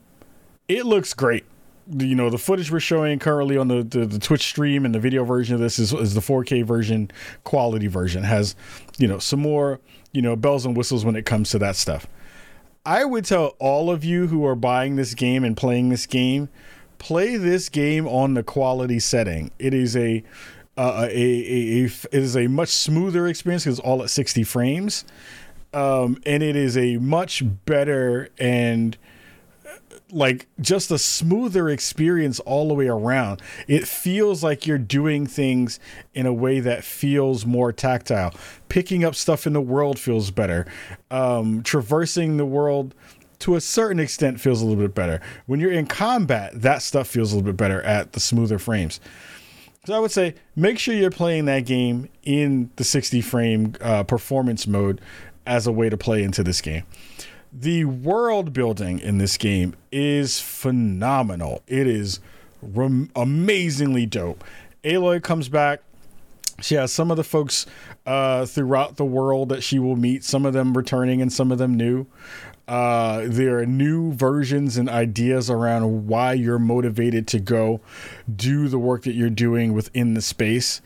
it 0.68 0.84
looks 0.86 1.14
great. 1.14 1.44
You 1.90 2.14
know, 2.14 2.30
the 2.30 2.38
footage 2.38 2.70
we're 2.70 2.80
showing 2.80 3.18
currently 3.18 3.58
on 3.58 3.68
the, 3.68 3.82
the, 3.82 4.06
the 4.06 4.18
Twitch 4.18 4.42
stream 4.42 4.84
and 4.84 4.94
the 4.94 4.98
video 4.98 5.22
version 5.24 5.54
of 5.54 5.60
this 5.60 5.78
is, 5.78 5.92
is 5.92 6.14
the 6.14 6.20
4K 6.20 6.64
version, 6.64 7.10
quality 7.44 7.86
version. 7.86 8.24
Has, 8.24 8.56
you 8.98 9.06
know, 9.06 9.18
some 9.18 9.40
more, 9.40 9.80
you 10.12 10.22
know, 10.22 10.34
bells 10.34 10.64
and 10.64 10.76
whistles 10.76 11.04
when 11.04 11.14
it 11.14 11.26
comes 11.26 11.50
to 11.50 11.58
that 11.58 11.76
stuff. 11.76 12.06
I 12.86 13.04
would 13.04 13.24
tell 13.24 13.54
all 13.58 13.90
of 13.90 14.04
you 14.04 14.26
who 14.26 14.44
are 14.46 14.54
buying 14.54 14.96
this 14.96 15.14
game 15.14 15.44
and 15.44 15.56
playing 15.56 15.88
this 15.88 16.06
game, 16.06 16.48
play 16.98 17.36
this 17.36 17.68
game 17.68 18.06
on 18.06 18.34
the 18.34 18.42
quality 18.42 18.98
setting. 18.98 19.50
It 19.58 19.72
is 19.72 19.96
a 19.96 20.22
uh, 20.76 21.08
it 21.10 22.06
is 22.12 22.36
a 22.36 22.46
much 22.48 22.68
smoother 22.68 23.26
experience 23.26 23.64
because 23.64 23.78
it's 23.78 23.86
all 23.86 24.02
at 24.02 24.10
60 24.10 24.42
frames. 24.44 25.04
Um, 25.72 26.20
and 26.24 26.42
it 26.42 26.54
is 26.54 26.76
a 26.76 26.98
much 26.98 27.42
better 27.64 28.28
and 28.38 28.96
like 30.10 30.46
just 30.60 30.90
a 30.92 30.98
smoother 30.98 31.68
experience 31.68 32.38
all 32.40 32.68
the 32.68 32.74
way 32.74 32.86
around. 32.86 33.42
It 33.66 33.88
feels 33.88 34.44
like 34.44 34.66
you're 34.66 34.78
doing 34.78 35.26
things 35.26 35.80
in 36.14 36.26
a 36.26 36.32
way 36.32 36.60
that 36.60 36.84
feels 36.84 37.44
more 37.44 37.72
tactile. 37.72 38.32
Picking 38.68 39.04
up 39.04 39.16
stuff 39.16 39.46
in 39.46 39.52
the 39.52 39.60
world 39.60 39.98
feels 39.98 40.30
better. 40.30 40.66
Um, 41.10 41.62
traversing 41.64 42.36
the 42.36 42.46
world 42.46 42.94
to 43.40 43.56
a 43.56 43.60
certain 43.60 43.98
extent 43.98 44.40
feels 44.40 44.62
a 44.62 44.64
little 44.64 44.80
bit 44.80 44.94
better. 44.94 45.20
When 45.46 45.58
you're 45.58 45.72
in 45.72 45.86
combat 45.86 46.52
that 46.62 46.82
stuff 46.82 47.08
feels 47.08 47.32
a 47.32 47.36
little 47.36 47.50
bit 47.52 47.56
better 47.56 47.82
at 47.82 48.12
the 48.12 48.20
smoother 48.20 48.58
frames 48.58 49.00
so 49.84 49.94
I 49.94 49.98
would 49.98 50.10
say 50.10 50.34
make 50.56 50.78
sure 50.78 50.94
you're 50.94 51.10
playing 51.10 51.44
that 51.46 51.66
game 51.66 52.08
in 52.22 52.70
the 52.76 52.84
60 52.84 53.20
frame 53.20 53.74
uh, 53.80 54.02
performance 54.04 54.66
mode 54.66 55.00
as 55.46 55.66
a 55.66 55.72
way 55.72 55.88
to 55.88 55.96
play 55.96 56.22
into 56.22 56.42
this 56.42 56.60
game. 56.60 56.84
The 57.52 57.84
world 57.84 58.52
building 58.52 58.98
in 58.98 59.18
this 59.18 59.36
game 59.36 59.76
is 59.92 60.40
phenomenal. 60.40 61.62
It 61.68 61.86
is 61.86 62.18
rem- 62.60 63.10
amazingly 63.14 64.06
dope. 64.06 64.42
Aloy 64.82 65.22
comes 65.22 65.48
back. 65.48 65.80
She 66.60 66.74
has 66.76 66.92
some 66.92 67.10
of 67.10 67.16
the 67.16 67.24
folks 67.24 67.66
uh, 68.06 68.46
throughout 68.46 68.96
the 68.96 69.04
world 69.04 69.48
that 69.50 69.62
she 69.62 69.78
will 69.78 69.96
meet, 69.96 70.24
some 70.24 70.46
of 70.46 70.52
them 70.52 70.76
returning 70.76 71.20
and 71.20 71.32
some 71.32 71.52
of 71.52 71.58
them 71.58 71.76
new. 71.76 72.06
Uh, 72.66 73.24
there 73.26 73.58
are 73.58 73.66
new 73.66 74.12
versions 74.12 74.76
and 74.78 74.88
ideas 74.88 75.50
around 75.50 76.06
why 76.08 76.32
you're 76.32 76.58
motivated 76.58 77.26
to 77.28 77.38
go 77.38 77.80
do 78.34 78.68
the 78.68 78.78
work 78.78 79.02
that 79.02 79.12
you're 79.14 79.28
doing 79.28 79.74
within 79.74 80.14
the 80.14 80.22
space. 80.22 80.80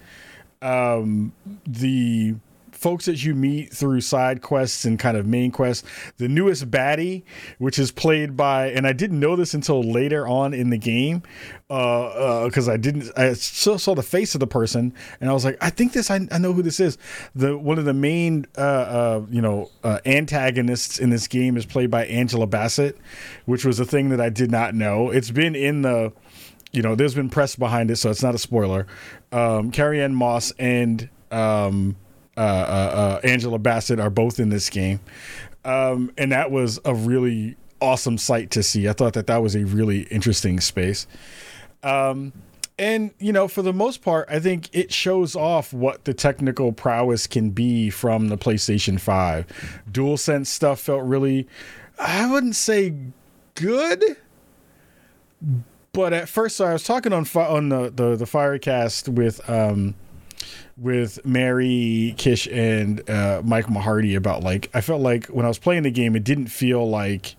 um, 0.61 1.33
the 1.67 2.35
folks 2.79 3.07
that 3.07 3.25
you 3.25 3.35
meet 3.35 3.73
through 3.73 4.01
side 4.01 4.41
quests 4.41 4.85
and 4.85 4.99
kind 4.99 5.17
of 5.17 5.27
main 5.27 5.51
quests. 5.51 5.87
The 6.19 6.29
newest 6.29 6.71
baddie, 6.71 7.25
which 7.59 7.79
is 7.79 7.91
played 7.91 8.37
by, 8.37 8.69
and 8.69 8.87
I 8.87 8.93
didn't 8.93 9.19
know 9.19 9.35
this 9.35 9.53
until 9.53 9.83
later 9.83 10.29
on 10.29 10.55
in 10.55 10.71
the 10.71 10.79
game, 10.79 11.23
because 11.67 12.69
uh, 12.69 12.71
uh, 12.71 12.75
I 12.75 12.77
didn't, 12.77 13.11
I 13.17 13.33
still 13.33 13.79
saw 13.79 13.95
the 13.95 14.03
face 14.03 14.35
of 14.35 14.41
the 14.41 14.47
person, 14.47 14.95
and 15.21 15.29
I 15.29 15.33
was 15.33 15.45
like, 15.45 15.59
I 15.61 15.71
think 15.71 15.93
this, 15.93 16.11
I, 16.11 16.21
I 16.31 16.39
know 16.39 16.53
who 16.53 16.63
this 16.63 16.79
is. 16.79 16.99
The 17.35 17.59
one 17.59 17.79
of 17.79 17.85
the 17.85 17.95
main, 17.95 18.47
uh, 18.57 18.61
uh 18.61 19.27
you 19.29 19.43
know, 19.43 19.71
uh, 19.83 19.99
antagonists 20.07 20.99
in 20.99 21.11
this 21.11 21.27
game 21.27 21.57
is 21.57 21.67
played 21.67 21.91
by 21.91 22.07
Angela 22.07 22.47
Bassett, 22.47 22.97
which 23.47 23.65
was 23.65 23.81
a 23.81 23.85
thing 23.85 24.11
that 24.11 24.21
I 24.21 24.29
did 24.29 24.53
not 24.53 24.75
know. 24.75 25.11
It's 25.11 25.31
been 25.31 25.57
in 25.57 25.83
the 25.83 26.13
you 26.71 26.83
know, 26.83 26.95
there's 26.95 27.15
been 27.15 27.31
press 27.31 27.57
behind 27.57 27.91
it, 27.91 27.97
so 27.97 28.11
it's 28.11 28.23
not 28.23 28.35
a 28.35 28.39
spoiler. 28.39 28.87
Um, 29.33 29.71
Carrie 29.71 30.03
Ann 30.03 30.15
Moss 30.15 30.53
and 30.59 31.09
um, 31.31 31.97
uh, 32.39 32.41
uh, 32.41 32.97
uh, 32.97 33.21
Angela 33.25 33.59
Bassett 33.59 33.99
are 33.99 34.11
both 34.11 34.39
in 34.39 34.49
this 34.49 34.71
game, 34.71 35.01
um, 35.65 36.13
and 36.17 36.31
that 36.31 36.53
was 36.53 36.79
a 36.85 36.95
really 36.95 37.57
awesome 37.81 38.17
sight 38.17 38.53
to 38.53 38.63
see. 38.63 38.89
I 38.89 38.93
thought 38.93 39.15
that 39.15 39.27
that 39.27 39.43
was 39.43 39.57
a 39.57 39.65
really 39.65 40.03
interesting 40.03 40.61
space. 40.61 41.07
Um, 41.83 42.33
and 42.79 43.11
you 43.19 43.33
know, 43.33 43.49
for 43.49 43.63
the 43.63 43.73
most 43.73 44.03
part, 44.03 44.29
I 44.31 44.39
think 44.39 44.69
it 44.73 44.93
shows 44.93 45.35
off 45.35 45.73
what 45.73 46.05
the 46.05 46.15
technical 46.15 46.73
prowess 46.73 47.27
can 47.27 47.51
be 47.51 47.91
from 47.91 48.29
the 48.29 48.39
PlayStation 48.39 49.01
Five. 49.01 49.47
DualSense 49.91 50.47
stuff 50.47 50.79
felt 50.79 51.03
really, 51.03 51.49
I 51.99 52.31
wouldn't 52.31 52.55
say 52.55 52.95
good, 53.57 54.17
but 55.93 56.13
at 56.13 56.29
first, 56.29 56.57
so 56.57 56.67
I 56.67 56.73
was 56.73 56.85
talking 56.85 57.13
on 57.13 57.27
on 57.35 57.69
the 57.69 57.91
the, 57.91 58.15
the 58.15 58.27
Firecast 58.27 59.09
with 59.09 59.49
um 59.51 59.97
with 60.79 61.25
Mary 61.25 62.15
Kish 62.17 62.47
and 62.47 63.09
uh, 63.11 63.43
Mike 63.45 63.67
Mahardy 63.67 64.17
about 64.17 64.43
like 64.43 64.71
I 64.75 64.81
felt 64.81 65.01
like 65.01 65.27
when 65.27 65.45
I 65.45 65.49
was 65.49 65.59
playing 65.59 65.83
the 65.83 65.91
game, 65.91 66.15
it 66.15 66.25
didn't 66.25 66.49
feel 66.49 66.89
like 66.89 67.37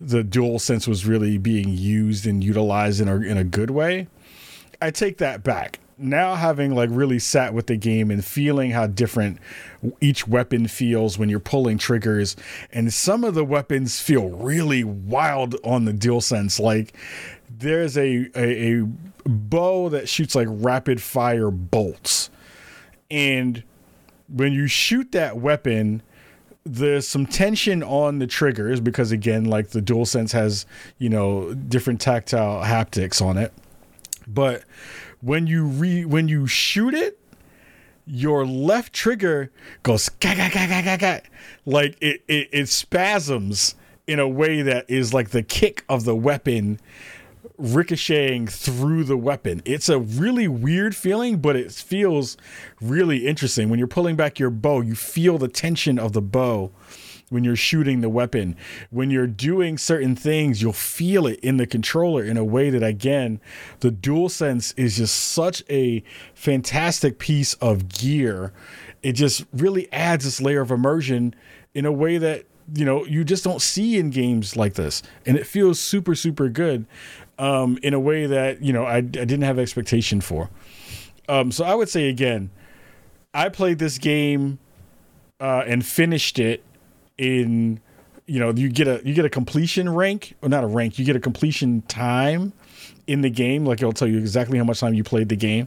the 0.00 0.22
dual 0.22 0.58
sense 0.58 0.86
was 0.86 1.06
really 1.06 1.38
being 1.38 1.68
used 1.68 2.26
and 2.26 2.42
utilized 2.42 3.00
in 3.00 3.08
a 3.08 3.16
in 3.20 3.38
a 3.38 3.44
good 3.44 3.70
way. 3.70 4.08
I 4.80 4.90
take 4.90 5.18
that 5.18 5.42
back. 5.42 5.78
Now 5.96 6.34
having 6.34 6.74
like 6.74 6.90
really 6.92 7.20
sat 7.20 7.54
with 7.54 7.68
the 7.68 7.76
game 7.76 8.10
and 8.10 8.24
feeling 8.24 8.72
how 8.72 8.88
different 8.88 9.38
each 10.00 10.26
weapon 10.26 10.66
feels 10.66 11.16
when 11.16 11.28
you're 11.28 11.38
pulling 11.38 11.78
triggers 11.78 12.34
and 12.72 12.92
some 12.92 13.22
of 13.22 13.34
the 13.34 13.44
weapons 13.44 14.00
feel 14.00 14.30
really 14.30 14.82
wild 14.82 15.54
on 15.62 15.84
the 15.84 15.92
dual 15.92 16.20
sense 16.20 16.58
like 16.58 16.96
there's 17.50 17.96
a, 17.96 18.28
a, 18.34 18.80
a 18.80 18.84
bow 19.28 19.88
that 19.90 20.08
shoots 20.08 20.34
like 20.34 20.48
rapid 20.50 21.00
fire 21.00 21.50
bolts 21.50 22.30
and 23.12 23.62
when 24.28 24.52
you 24.52 24.66
shoot 24.66 25.12
that 25.12 25.36
weapon 25.36 26.02
there's 26.64 27.06
some 27.06 27.26
tension 27.26 27.82
on 27.82 28.18
the 28.18 28.26
triggers 28.26 28.80
because 28.80 29.12
again 29.12 29.44
like 29.44 29.70
the 29.70 29.80
dual 29.80 30.06
sense 30.06 30.32
has 30.32 30.64
you 30.98 31.08
know 31.08 31.52
different 31.54 32.00
tactile 32.00 32.62
haptics 32.64 33.20
on 33.20 33.36
it. 33.36 33.52
But 34.26 34.64
when 35.20 35.46
you 35.46 35.64
re 35.64 36.04
when 36.04 36.28
you 36.28 36.46
shoot 36.46 36.94
it 36.94 37.18
your 38.06 38.44
left 38.44 38.92
trigger 38.92 39.50
goes 39.82 40.08
like 41.64 41.96
it, 42.00 42.22
it 42.28 42.48
it 42.52 42.68
spasms 42.68 43.74
in 44.06 44.18
a 44.18 44.28
way 44.28 44.62
that 44.62 44.88
is 44.88 45.14
like 45.14 45.30
the 45.30 45.42
kick 45.42 45.84
of 45.88 46.04
the 46.04 46.16
weapon 46.16 46.80
ricocheting 47.62 48.46
through 48.48 49.04
the 49.04 49.16
weapon. 49.16 49.62
It's 49.64 49.88
a 49.88 49.98
really 49.98 50.48
weird 50.48 50.96
feeling, 50.96 51.38
but 51.38 51.54
it 51.54 51.72
feels 51.72 52.36
really 52.80 53.26
interesting. 53.26 53.68
When 53.68 53.78
you're 53.78 53.88
pulling 53.88 54.16
back 54.16 54.38
your 54.38 54.50
bow, 54.50 54.80
you 54.80 54.94
feel 54.94 55.38
the 55.38 55.48
tension 55.48 55.98
of 55.98 56.12
the 56.12 56.22
bow 56.22 56.72
when 57.28 57.44
you're 57.44 57.56
shooting 57.56 58.00
the 58.00 58.08
weapon. 58.08 58.56
When 58.90 59.10
you're 59.10 59.26
doing 59.26 59.78
certain 59.78 60.16
things, 60.16 60.60
you'll 60.60 60.72
feel 60.72 61.26
it 61.26 61.40
in 61.40 61.56
the 61.56 61.66
controller 61.66 62.24
in 62.24 62.36
a 62.36 62.44
way 62.44 62.68
that, 62.68 62.82
again, 62.82 63.40
the 63.80 63.90
DualSense 63.90 64.74
is 64.76 64.98
just 64.98 65.14
such 65.14 65.62
a 65.70 66.02
fantastic 66.34 67.18
piece 67.18 67.54
of 67.54 67.88
gear. 67.88 68.52
It 69.02 69.12
just 69.12 69.46
really 69.52 69.90
adds 69.92 70.24
this 70.24 70.40
layer 70.40 70.60
of 70.60 70.70
immersion 70.70 71.34
in 71.74 71.86
a 71.86 71.92
way 71.92 72.18
that 72.18 72.44
you 72.74 72.84
know 72.84 73.04
you 73.06 73.24
just 73.24 73.44
don't 73.44 73.60
see 73.60 73.98
in 73.98 74.10
games 74.10 74.56
like 74.56 74.74
this 74.74 75.02
and 75.26 75.36
it 75.36 75.46
feels 75.46 75.80
super 75.80 76.14
super 76.14 76.48
good 76.48 76.86
um, 77.42 77.76
in 77.82 77.92
a 77.92 77.98
way 77.98 78.24
that 78.26 78.62
you 78.62 78.72
know 78.72 78.84
I, 78.84 78.98
I 78.98 79.00
didn't 79.00 79.42
have 79.42 79.58
expectation 79.58 80.20
for. 80.20 80.48
Um, 81.28 81.50
so 81.50 81.64
I 81.64 81.74
would 81.74 81.88
say 81.88 82.08
again, 82.08 82.50
I 83.34 83.48
played 83.48 83.80
this 83.80 83.98
game 83.98 84.60
uh, 85.40 85.64
and 85.66 85.84
finished 85.84 86.38
it 86.38 86.62
in 87.18 87.80
you 88.26 88.38
know 88.38 88.52
you 88.52 88.68
get 88.68 88.86
a 88.86 89.02
you 89.04 89.12
get 89.12 89.24
a 89.24 89.30
completion 89.30 89.92
rank 89.92 90.36
or 90.40 90.48
not 90.48 90.62
a 90.62 90.66
rank 90.68 90.98
you 90.98 91.04
get 91.04 91.16
a 91.16 91.20
completion 91.20 91.82
time 91.82 92.52
in 93.08 93.20
the 93.22 93.28
game 93.28 93.66
like 93.66 93.80
it'll 93.80 93.92
tell 93.92 94.06
you 94.06 94.18
exactly 94.18 94.56
how 94.56 94.64
much 94.64 94.78
time 94.78 94.94
you 94.94 95.02
played 95.02 95.28
the 95.28 95.36
game 95.36 95.66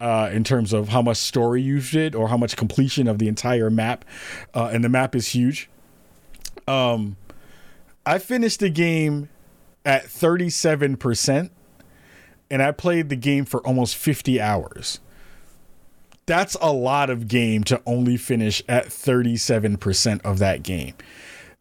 uh, 0.00 0.30
in 0.32 0.44
terms 0.44 0.72
of 0.72 0.88
how 0.88 1.02
much 1.02 1.16
story 1.16 1.60
you 1.60 1.80
did 1.80 2.14
or 2.14 2.28
how 2.28 2.36
much 2.36 2.56
completion 2.56 3.08
of 3.08 3.18
the 3.18 3.26
entire 3.26 3.68
map 3.68 4.04
uh, 4.54 4.70
and 4.72 4.84
the 4.84 4.88
map 4.88 5.16
is 5.16 5.28
huge 5.28 5.68
um 6.68 7.16
i 8.06 8.18
finished 8.18 8.60
the 8.60 8.70
game 8.70 9.28
at 9.84 10.04
37%, 10.04 11.50
and 12.50 12.62
I 12.62 12.72
played 12.72 13.08
the 13.08 13.16
game 13.16 13.44
for 13.44 13.60
almost 13.66 13.96
50 13.96 14.40
hours. 14.40 15.00
That's 16.26 16.56
a 16.60 16.72
lot 16.72 17.10
of 17.10 17.26
game 17.26 17.64
to 17.64 17.82
only 17.84 18.16
finish 18.16 18.62
at 18.68 18.86
37% 18.86 20.20
of 20.22 20.38
that 20.38 20.62
game. 20.62 20.94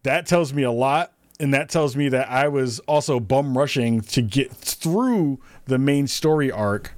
That 0.04 0.26
tells 0.26 0.54
me 0.54 0.64
a 0.64 0.72
lot. 0.72 1.14
And 1.40 1.56
that 1.56 1.70
tells 1.70 1.96
me 1.96 2.08
that 2.10 2.30
I 2.30 2.50
was 2.50 2.78
also 2.82 3.20
bum 3.20 3.58
rushing 3.58 4.02
to 4.02 4.22
get 4.22 4.52
through 4.52 5.40
the 5.66 5.80
main 5.80 6.06
story 6.06 6.52
arc 6.52 6.94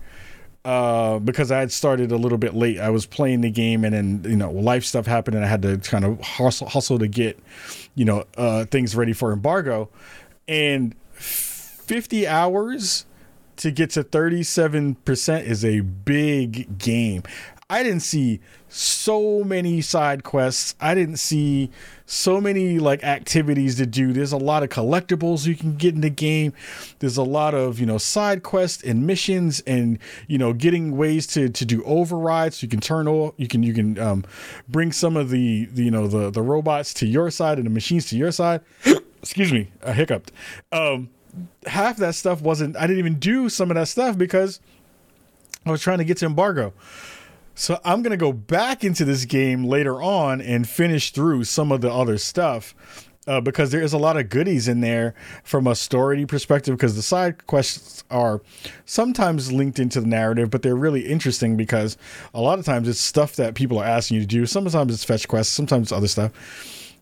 uh, 0.65 1.19
because 1.19 1.51
I 1.51 1.59
had 1.59 1.71
started 1.71 2.11
a 2.11 2.17
little 2.17 2.37
bit 2.37 2.53
late. 2.53 2.79
I 2.79 2.89
was 2.89 3.05
playing 3.05 3.41
the 3.41 3.51
game, 3.51 3.83
and 3.83 3.93
then 3.93 4.29
you 4.29 4.37
know 4.37 4.51
life 4.51 4.85
stuff 4.85 5.05
happened, 5.05 5.35
and 5.35 5.45
I 5.45 5.47
had 5.47 5.61
to 5.63 5.77
kind 5.77 6.05
of 6.05 6.19
hustle, 6.21 6.67
hustle 6.67 6.99
to 6.99 7.07
get 7.07 7.39
you 7.95 8.05
know 8.05 8.25
uh, 8.37 8.65
things 8.65 8.95
ready 8.95 9.13
for 9.13 9.31
embargo. 9.31 9.89
And 10.47 10.95
50 11.83 12.27
hours 12.27 13.05
to 13.57 13.71
get 13.71 13.91
to 13.91 14.03
37% 14.03 15.43
is 15.43 15.63
a 15.63 15.81
big 15.81 16.77
game. 16.77 17.23
I 17.69 17.81
didn't 17.81 18.01
see 18.01 18.39
so 18.67 19.43
many 19.43 19.81
side 19.81 20.23
quests. 20.23 20.75
I 20.79 20.93
didn't 20.93 21.17
see 21.17 21.71
so 22.05 22.39
many 22.39 22.77
like 22.77 23.03
activities 23.03 23.77
to 23.77 23.85
do. 23.85 24.13
There's 24.13 24.31
a 24.31 24.37
lot 24.37 24.63
of 24.63 24.69
collectibles 24.69 25.47
you 25.47 25.55
can 25.55 25.75
get 25.75 25.95
in 25.95 26.01
the 26.01 26.09
game. 26.09 26.53
There's 26.99 27.17
a 27.17 27.23
lot 27.23 27.55
of, 27.55 27.79
you 27.79 27.85
know, 27.85 27.97
side 27.97 28.43
quests 28.43 28.83
and 28.83 29.07
missions 29.07 29.61
and, 29.61 29.97
you 30.27 30.37
know, 30.37 30.53
getting 30.53 30.97
ways 30.97 31.25
to 31.27 31.49
to 31.49 31.65
do 31.65 31.83
overrides. 31.83 32.61
You 32.61 32.69
can 32.69 32.79
turn 32.79 33.07
off 33.07 33.33
you 33.37 33.47
can 33.47 33.63
you 33.63 33.73
can 33.73 33.97
um 33.97 34.25
bring 34.67 34.91
some 34.91 35.17
of 35.17 35.29
the, 35.29 35.65
the 35.65 35.83
you 35.83 35.91
know 35.91 36.07
the 36.07 36.29
the 36.29 36.41
robots 36.41 36.93
to 36.95 37.07
your 37.07 37.31
side 37.31 37.57
and 37.57 37.65
the 37.65 37.71
machines 37.71 38.05
to 38.09 38.17
your 38.17 38.31
side. 38.31 38.61
excuse 39.21 39.51
me, 39.51 39.71
I 39.83 39.93
hiccuped. 39.93 40.31
Um, 40.71 41.09
half 41.65 41.97
that 41.97 42.15
stuff 42.15 42.41
wasn't. 42.41 42.77
I 42.77 42.81
didn't 42.81 42.99
even 42.99 43.19
do 43.19 43.49
some 43.49 43.71
of 43.71 43.75
that 43.75 43.87
stuff 43.87 44.17
because 44.17 44.59
I 45.65 45.71
was 45.71 45.81
trying 45.81 45.99
to 45.99 46.03
get 46.03 46.17
to 46.17 46.25
embargo. 46.25 46.73
So 47.55 47.79
I'm 47.85 48.01
gonna 48.01 48.17
go 48.17 48.33
back 48.33 48.83
into 48.83 49.05
this 49.05 49.25
game 49.25 49.63
later 49.63 50.01
on 50.01 50.41
and 50.41 50.67
finish 50.67 51.11
through 51.11 51.43
some 51.43 51.71
of 51.71 51.81
the 51.81 51.91
other 51.91 52.17
stuff. 52.17 52.75
Uh, 53.25 53.39
because 53.39 53.71
there 53.71 53.81
is 53.81 53.93
a 53.93 53.97
lot 53.97 54.17
of 54.17 54.27
goodies 54.27 54.67
in 54.67 54.81
there 54.81 55.13
from 55.45 55.65
a 55.65 55.75
story 55.75 56.25
perspective. 56.25 56.75
Because 56.75 56.97
the 56.97 57.01
side 57.01 57.47
quests 57.47 58.03
are 58.11 58.41
sometimes 58.83 59.49
linked 59.49 59.79
into 59.79 60.01
the 60.01 60.07
narrative, 60.07 60.49
but 60.49 60.61
they're 60.61 60.75
really 60.75 61.07
interesting 61.07 61.55
because 61.55 61.95
a 62.33 62.41
lot 62.41 62.59
of 62.59 62.65
times 62.65 62.85
it's 62.85 62.99
stuff 62.99 63.37
that 63.37 63.55
people 63.55 63.79
are 63.79 63.85
asking 63.85 64.15
you 64.15 64.21
to 64.21 64.27
do. 64.27 64.45
Sometimes 64.45 64.93
it's 64.93 65.05
fetch 65.05 65.25
quests, 65.29 65.53
sometimes 65.53 65.85
it's 65.85 65.91
other 65.93 66.09
stuff 66.09 66.33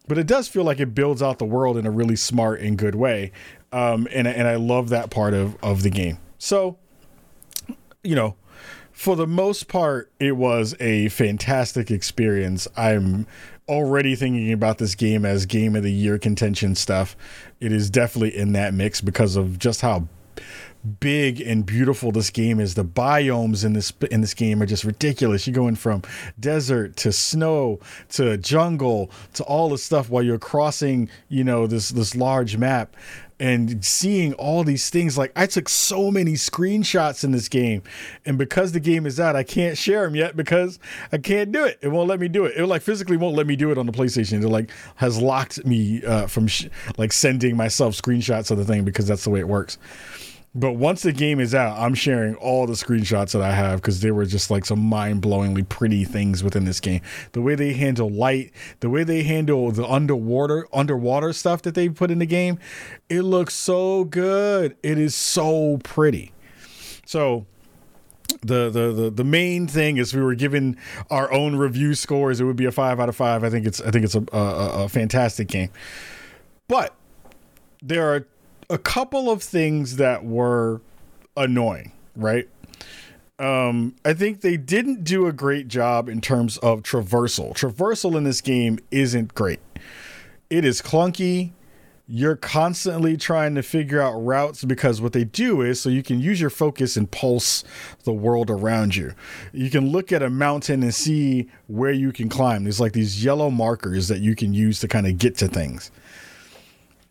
but 0.08 0.18
it 0.18 0.28
does 0.28 0.48
feel 0.48 0.64
like 0.64 0.80
it 0.80 0.94
builds 0.94 1.22
out 1.22 1.40
the 1.40 1.46
world 1.46 1.78
in 1.78 1.86
a 1.86 1.92
really 1.92 2.18
smart 2.18 2.60
and 2.60 2.78
good 2.78 2.96
way. 2.96 3.32
Um, 3.72 4.08
and 4.12 4.28
and 4.28 4.48
I 4.48 4.56
love 4.56 4.90
that 4.90 5.10
part 5.10 5.34
of 5.34 5.56
of 5.64 5.84
the 5.84 5.90
game. 5.90 6.18
So, 6.38 6.78
you 8.04 8.16
know, 8.16 8.36
for 8.92 9.16
the 9.16 9.28
most 9.28 9.68
part, 9.68 10.12
it 10.20 10.34
was 10.34 10.76
a 10.80 11.10
fantastic 11.10 11.90
experience. 11.90 12.68
I'm 12.76 13.26
already 13.68 14.16
thinking 14.16 14.52
about 14.52 14.78
this 14.78 14.96
game 14.96 15.26
as 15.26 15.46
game 15.46 15.76
of 15.76 15.84
the 15.84 15.92
year 15.92 16.18
contention 16.18 16.76
stuff. 16.76 17.16
It 17.60 17.72
is 17.72 17.90
definitely 17.90 18.36
in 18.36 18.52
that 18.54 18.74
mix 18.74 19.00
because 19.00 19.36
of 19.36 19.58
just 19.58 19.82
how 19.82 20.08
big 21.00 21.40
and 21.42 21.66
beautiful 21.66 22.12
this 22.12 22.30
game 22.30 22.60
is. 22.60 22.76
The 22.76 22.86
biomes 22.86 23.64
in 23.64 23.74
this 23.74 23.94
in 24.10 24.22
this 24.22 24.34
game 24.34 24.62
are 24.62 24.66
just 24.66 24.84
ridiculous. 24.84 25.48
You're 25.48 25.54
going 25.54 25.76
from 25.76 26.02
desert 26.40 26.96
to 26.98 27.12
snow 27.12 27.80
to 28.10 28.38
jungle 28.38 29.12
to 29.34 29.44
all 29.44 29.70
this 29.70 29.84
stuff 29.84 30.10
while 30.10 30.24
you're 30.24 30.40
crossing, 30.40 31.10
you 31.30 31.44
know, 31.44 31.68
this 31.68 31.90
this 31.90 32.16
large 32.16 32.58
map 32.58 32.96
and 33.42 33.84
seeing 33.84 34.34
all 34.34 34.64
these 34.64 34.90
things 34.90 35.18
like 35.18 35.32
i 35.36 35.46
took 35.46 35.68
so 35.68 36.12
many 36.12 36.34
screenshots 36.34 37.24
in 37.24 37.32
this 37.32 37.50
game 37.50 37.82
and 38.26 38.38
because 38.38 38.72
the 38.72 38.80
game 38.80 39.06
is 39.06 39.20
out 39.20 39.36
i 39.36 39.44
can't 39.44 39.78
share 39.78 40.04
them 40.04 40.16
yet 40.16 40.36
because 40.36 40.80
i 41.12 41.18
can't 41.18 41.52
do 41.52 41.66
it. 41.66 41.80
It 41.82 41.88
won't 41.88 42.08
let 42.08 42.20
me 42.20 42.28
do 42.28 42.46
it. 42.46 42.54
It 42.56 42.66
like 42.68 42.82
physically 42.82 43.18
won't 43.18 43.36
let 43.36 43.48
me 43.48 43.56
do 43.56 43.72
it 43.72 43.78
on 43.78 43.86
the 43.86 43.92
playstation. 43.92 44.44
It 44.44 44.50
like 44.50 44.72
has 44.96 45.22
locked 45.22 45.66
me 45.66 46.04
uh, 46.04 46.28
from 46.28 46.48
sh- 46.48 46.68
like 46.98 47.14
sending 47.14 47.56
myself 47.56 47.96
screenshots 47.96 48.52
of 48.52 48.58
the 48.58 48.66
thing 48.66 48.84
because 48.84 49.08
that's 49.08 49.24
the 49.24 49.30
way 49.30 49.40
it 49.40 49.48
works 49.48 49.78
but 50.54 50.74
once 50.74 51.04
the 51.04 51.14
game 51.14 51.40
is 51.40 51.56
out, 51.56 51.78
I'm 51.80 51.94
sharing 51.94 52.36
all 52.36 52.68
the 52.68 52.74
screenshots 52.74 53.32
that 53.32 53.42
I 53.42 53.54
have 53.54 53.82
because 53.82 54.02
they 54.02 54.12
were 54.12 54.26
just 54.26 54.52
like 54.52 54.66
some 54.66 54.80
mind 54.80 55.22
blowingly 55.22 55.68
pretty 55.68 56.04
things 56.04 56.44
within 56.44 56.66
this 56.66 56.82
game. 56.82 57.02
The 57.32 57.42
way 57.42 57.56
they 57.56 57.74
handle 57.74 58.10
light, 58.10 58.52
the 58.82 58.90
way 58.90 59.06
they 59.06 59.24
handle 59.24 59.72
the 59.72 59.88
underwater 59.88 60.68
underwater 60.74 61.32
stuff 61.32 61.62
that 61.62 61.74
they 61.74 61.88
put 61.88 62.12
in 62.12 62.20
the 62.20 62.26
game, 62.26 62.60
it 63.08 63.22
looks 63.22 63.54
so 63.54 64.04
good. 64.04 64.76
It 64.84 64.98
is 64.98 65.16
so 65.16 65.80
pretty. 65.84 66.34
So 67.06 67.46
the, 68.42 68.70
the 68.70 68.92
the 68.92 69.10
the 69.10 69.24
main 69.24 69.68
thing 69.68 69.96
is 69.96 70.14
we 70.14 70.22
were 70.22 70.36
given 70.36 70.76
our 71.10 71.32
own 71.32 71.56
review 71.56 71.96
scores. 71.96 72.42
It 72.42 72.44
would 72.44 72.58
be 72.58 72.66
a 72.66 72.72
five 72.74 73.00
out 73.00 73.08
of 73.08 73.16
five. 73.16 73.46
I 73.46 73.50
think 73.50 73.66
it's 73.66 73.80
I 73.80 73.92
think 73.92 74.04
it's 74.04 74.16
a, 74.16 74.24
a, 74.34 74.84
a 74.84 74.90
fantastic 74.90 75.48
game. 75.48 75.70
But 76.68 76.94
there 77.82 78.14
are 78.14 78.28
a 78.72 78.78
couple 78.78 79.30
of 79.30 79.44
things 79.44 79.98
that 79.98 80.24
were 80.24 80.82
annoying, 81.36 81.92
right? 82.16 82.48
Um, 83.38 83.96
I 84.06 84.14
think 84.14 84.42
they 84.42 84.56
didn't 84.56 85.04
do 85.04 85.28
a 85.28 85.34
great 85.34 85.68
job 85.68 86.08
in 86.08 86.22
terms 86.22 86.58
of 86.60 86.82
traversal. 86.82 87.54
Traversal 87.54 88.16
in 88.16 88.24
this 88.24 88.40
game 88.40 88.80
isn't 88.90 89.36
great. 89.36 89.60
It 90.50 90.64
is 90.64 90.82
clunky. 90.82 91.52
You're 92.08 92.36
constantly 92.36 93.18
trying 93.18 93.56
to 93.56 93.64
figure 93.64 94.02
out 94.02 94.14
routes 94.14 94.64
because 94.64 95.02
what 95.02 95.14
they 95.14 95.24
do 95.24 95.62
is 95.62 95.82
so 95.82 95.90
you 95.90 96.04
can 96.04 96.20
use 96.20 96.40
your 96.40 96.50
focus 96.50 96.96
and 96.96 97.10
pulse 97.10 97.64
the 98.04 98.14
world 98.14 98.50
around 98.50 98.96
you. 98.96 99.14
You 99.54 99.70
can 99.70 99.92
look 99.92 100.12
at 100.12 100.22
a 100.22 100.30
mountain 100.30 100.84
and 100.84 100.94
see 100.94 101.50
where 101.68 101.94
you 101.94 102.12
can 102.12 102.30
climb. 102.30 102.64
There's 102.64 102.80
like 102.80 102.94
these 102.94 103.24
yellow 103.24 103.50
markers 103.50 104.08
that 104.08 104.20
you 104.20 104.36
can 104.36 104.54
use 104.54 104.80
to 104.82 104.88
kind 104.88 105.08
of 105.08 105.18
get 105.18 105.38
to 105.38 105.48
things 105.48 105.92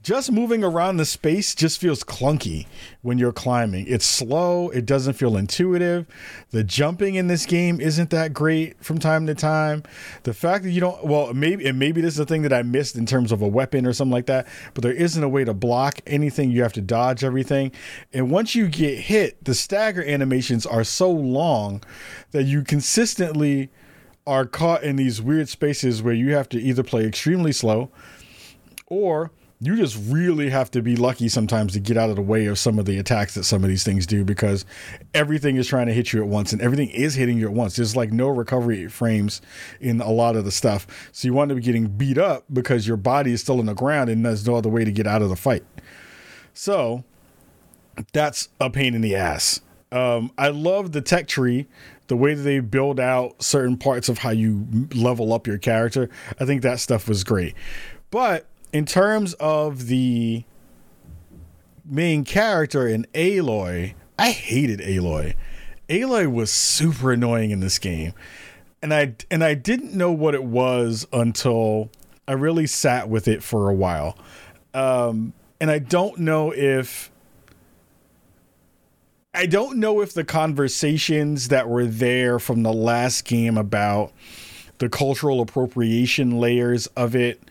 just 0.03 0.33
moving 0.33 0.65
around 0.65 0.97
the 0.97 1.05
space 1.05 1.55
just 1.55 1.79
feels 1.79 2.03
clunky 2.03 2.67
when 3.03 3.19
you're 3.19 3.33
climbing. 3.33 3.87
It's 3.87 4.07
slow, 4.07 4.71
it 4.71 4.87
doesn't 4.87 5.15
feel 5.15 5.37
intuitive. 5.37 6.07
The 6.51 6.65
jumping 6.65 7.17
in 7.17 7.27
this 7.27 7.45
game 7.45 7.81
isn't 7.81 8.09
that 8.11 8.33
great 8.33 8.83
from 8.83 8.99
time 8.99 9.27
to 9.27 9.35
time. 9.35 9.83
The 10.23 10.33
fact 10.33 10.65
that 10.65 10.71
you 10.71 10.81
don't 10.81 11.05
well, 11.05 11.35
maybe 11.35 11.67
and 11.67 11.79
maybe 11.79 12.01
this 12.01 12.15
is 12.15 12.19
the 12.19 12.27
thing 12.27 12.43
that 12.43 12.53
I 12.53 12.63
missed 12.63 12.97
in 12.97 13.05
terms 13.05 13.31
of 13.31 13.43
a 13.43 13.49
weapon 13.49 13.87
or 13.87 13.93
something 13.93 14.13
like 14.13 14.27
that, 14.27 14.49
but 14.73 14.83
there 14.83 14.93
isn't 14.93 15.23
a 15.23 15.29
way 15.29 15.45
to 15.45 15.53
block 15.53 16.01
anything. 16.07 16.51
You 16.51 16.63
have 16.63 16.73
to 16.75 16.81
dodge 16.81 17.23
everything. 17.23 17.73
And 18.13 18.31
once 18.31 18.55
you 18.55 18.69
get 18.69 18.99
hit, 18.99 19.45
the 19.45 19.55
stagger 19.55 20.03
animations 20.03 20.65
are 20.65 20.85
so 20.85 21.11
long 21.11 21.83
that 22.31 22.45
you 22.45 22.63
consistently 22.63 23.71
are 24.27 24.47
caught 24.47 24.83
in 24.83 24.97
these 24.97 25.21
weird 25.21 25.49
spaces 25.49 26.03
where 26.03 26.15
you 26.15 26.35
have 26.35 26.49
to 26.51 26.61
either 26.61 26.83
play 26.83 27.05
extremely 27.05 27.53
slow 27.53 27.91
or 28.87 29.31
you 29.63 29.77
just 29.77 29.99
really 30.09 30.49
have 30.49 30.71
to 30.71 30.81
be 30.81 30.97
lucky 30.97 31.29
sometimes 31.29 31.75
to 31.75 31.81
get 31.81 31.99
out 31.99 32.09
of 32.09 32.17
the 32.17 32.23
way 32.23 32.47
of 32.47 32.59
some 32.59 32.79
of 32.79 32.87
the 32.87 32.99
attacks 32.99 33.35
that 33.35 33.45
some 33.45 33.63
of 33.63 33.69
these 33.69 33.85
things 33.85 34.07
do 34.07 34.25
because 34.25 34.65
everything 35.13 35.57
is 35.57 35.69
trying 35.69 35.87
to 35.87 35.93
hit 35.93 36.15
you 36.15 36.23
at 36.23 36.27
once 36.27 36.55
and 36.55 36.63
everything 36.63 36.89
is 36.89 37.15
hitting 37.15 37.37
you 37.39 37.47
at 37.47 37.53
once. 37.53 37.77
There's 37.77 37.95
like 37.95 38.11
no 38.11 38.29
recovery 38.29 38.89
frames 38.89 39.43
in 39.79 40.01
a 40.01 40.11
lot 40.11 40.35
of 40.35 40.47
the 40.47 40.51
stuff. 40.51 40.87
So 41.13 41.29
you 41.29 41.35
wind 41.35 41.53
up 41.53 41.61
getting 41.61 41.89
beat 41.89 42.17
up 42.17 42.45
because 42.51 42.89
your 42.89 42.97
body 42.97 43.33
is 43.33 43.43
still 43.43 43.59
on 43.59 43.67
the 43.67 43.75
ground 43.75 44.09
and 44.09 44.25
there's 44.25 44.47
no 44.47 44.57
other 44.57 44.71
way 44.71 44.85
to 44.85 44.93
get 44.93 45.07
out 45.07 45.21
of 45.21 45.29
the 45.29 45.37
fight. 45.37 45.65
So 46.55 47.05
that's 48.15 48.49
a 48.61 48.71
pain 48.71 48.95
in 48.95 49.03
the 49.03 49.15
ass. 49.15 49.61
Um, 49.93 50.33
I 50.39 50.49
love 50.49 50.93
the 50.93 51.03
tech 51.03 51.27
tree 51.27 51.67
the 52.07 52.17
way 52.17 52.33
that 52.33 52.43
they 52.43 52.61
build 52.61 52.99
out 52.99 53.43
certain 53.43 53.77
parts 53.77 54.09
of 54.09 54.19
how 54.19 54.31
you 54.31 54.67
level 54.95 55.35
up 55.35 55.47
your 55.47 55.59
character. 55.59 56.09
I 56.41 56.47
think 56.47 56.63
that 56.63 56.81
stuff 56.81 57.09
was 57.09 57.25
great. 57.25 57.55
But 58.11 58.47
in 58.73 58.87
terms 58.87 59.35
of 59.35 59.87
the 59.87 60.45
main 61.85 62.25
character 62.25 62.87
in 62.87 63.07
Aloy, 63.15 63.95
I 64.19 64.31
hated 64.31 64.81
Aloy. 64.81 65.35
Aloy 65.89 66.33
was 66.33 66.51
super 66.51 67.13
annoying 67.13 67.51
in 67.51 67.61
this 67.61 67.79
game. 67.79 68.13
And 68.83 68.95
I 68.95 69.15
and 69.31 69.45
I 69.45 69.55
didn't 69.55 69.93
know 69.93 70.11
what 70.13 70.35
it 70.35 70.45
was 70.45 71.07
until 71.13 71.91
I 72.27 72.33
really 72.33 72.67
sat 72.67 73.09
with 73.09 73.29
it 73.29 73.43
for 73.43 73.69
a 73.69 73.75
while. 73.75 74.17
Um, 74.73 75.35
and 75.61 75.71
I 75.71 75.79
don't 75.79 76.19
know 76.19 76.53
if 76.53 77.11
I 79.35 79.47
don't 79.47 79.79
know 79.79 80.01
if 80.01 80.15
the 80.15 80.25
conversations 80.25 81.49
that 81.49 81.69
were 81.69 81.87
there 81.87 82.39
from 82.39 82.63
the 82.63 82.73
last 82.73 83.25
game 83.25 83.59
about 83.59 84.13
the 84.79 84.89
cultural 84.89 85.41
appropriation 85.41 86.39
layers 86.39 86.87
of 86.89 87.15
it 87.15 87.43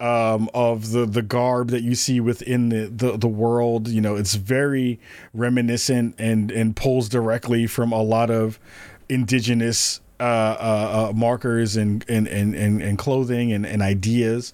um, 0.00 0.48
of 0.54 0.92
the 0.92 1.06
the 1.06 1.22
garb 1.22 1.68
that 1.68 1.82
you 1.82 1.94
see 1.94 2.20
within 2.20 2.70
the, 2.70 2.86
the 2.86 3.16
the 3.18 3.28
world. 3.28 3.88
You 3.88 4.00
know, 4.00 4.16
it's 4.16 4.34
very 4.34 4.98
reminiscent 5.34 6.14
and 6.18 6.50
and 6.50 6.74
pulls 6.74 7.08
directly 7.08 7.66
from 7.66 7.92
a 7.92 8.02
lot 8.02 8.30
of 8.30 8.58
indigenous 9.08 10.00
uh, 10.18 10.22
uh, 10.22 11.08
uh, 11.10 11.12
markers 11.14 11.76
and 11.76 12.04
and, 12.08 12.26
and 12.26 12.54
and 12.54 12.82
and 12.82 12.98
clothing 12.98 13.52
and, 13.52 13.66
and 13.66 13.82
ideas. 13.82 14.52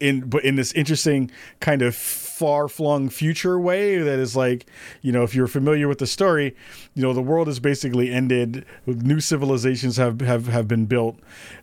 In 0.00 0.28
but 0.30 0.44
in 0.44 0.56
this 0.56 0.72
interesting 0.72 1.30
kind 1.60 1.82
of 1.82 1.94
far 1.94 2.68
flung 2.68 3.10
future 3.10 3.60
way 3.60 3.98
that 3.98 4.18
is 4.18 4.34
like, 4.34 4.64
you 5.02 5.12
know, 5.12 5.22
if 5.24 5.34
you're 5.34 5.46
familiar 5.46 5.88
with 5.88 5.98
the 5.98 6.06
story, 6.06 6.56
you 6.94 7.02
know, 7.02 7.12
the 7.12 7.20
world 7.20 7.48
has 7.48 7.60
basically 7.60 8.10
ended. 8.10 8.64
New 8.86 9.20
civilizations 9.20 9.98
have 9.98 10.22
have 10.22 10.46
have 10.46 10.66
been 10.66 10.86
built, 10.86 11.18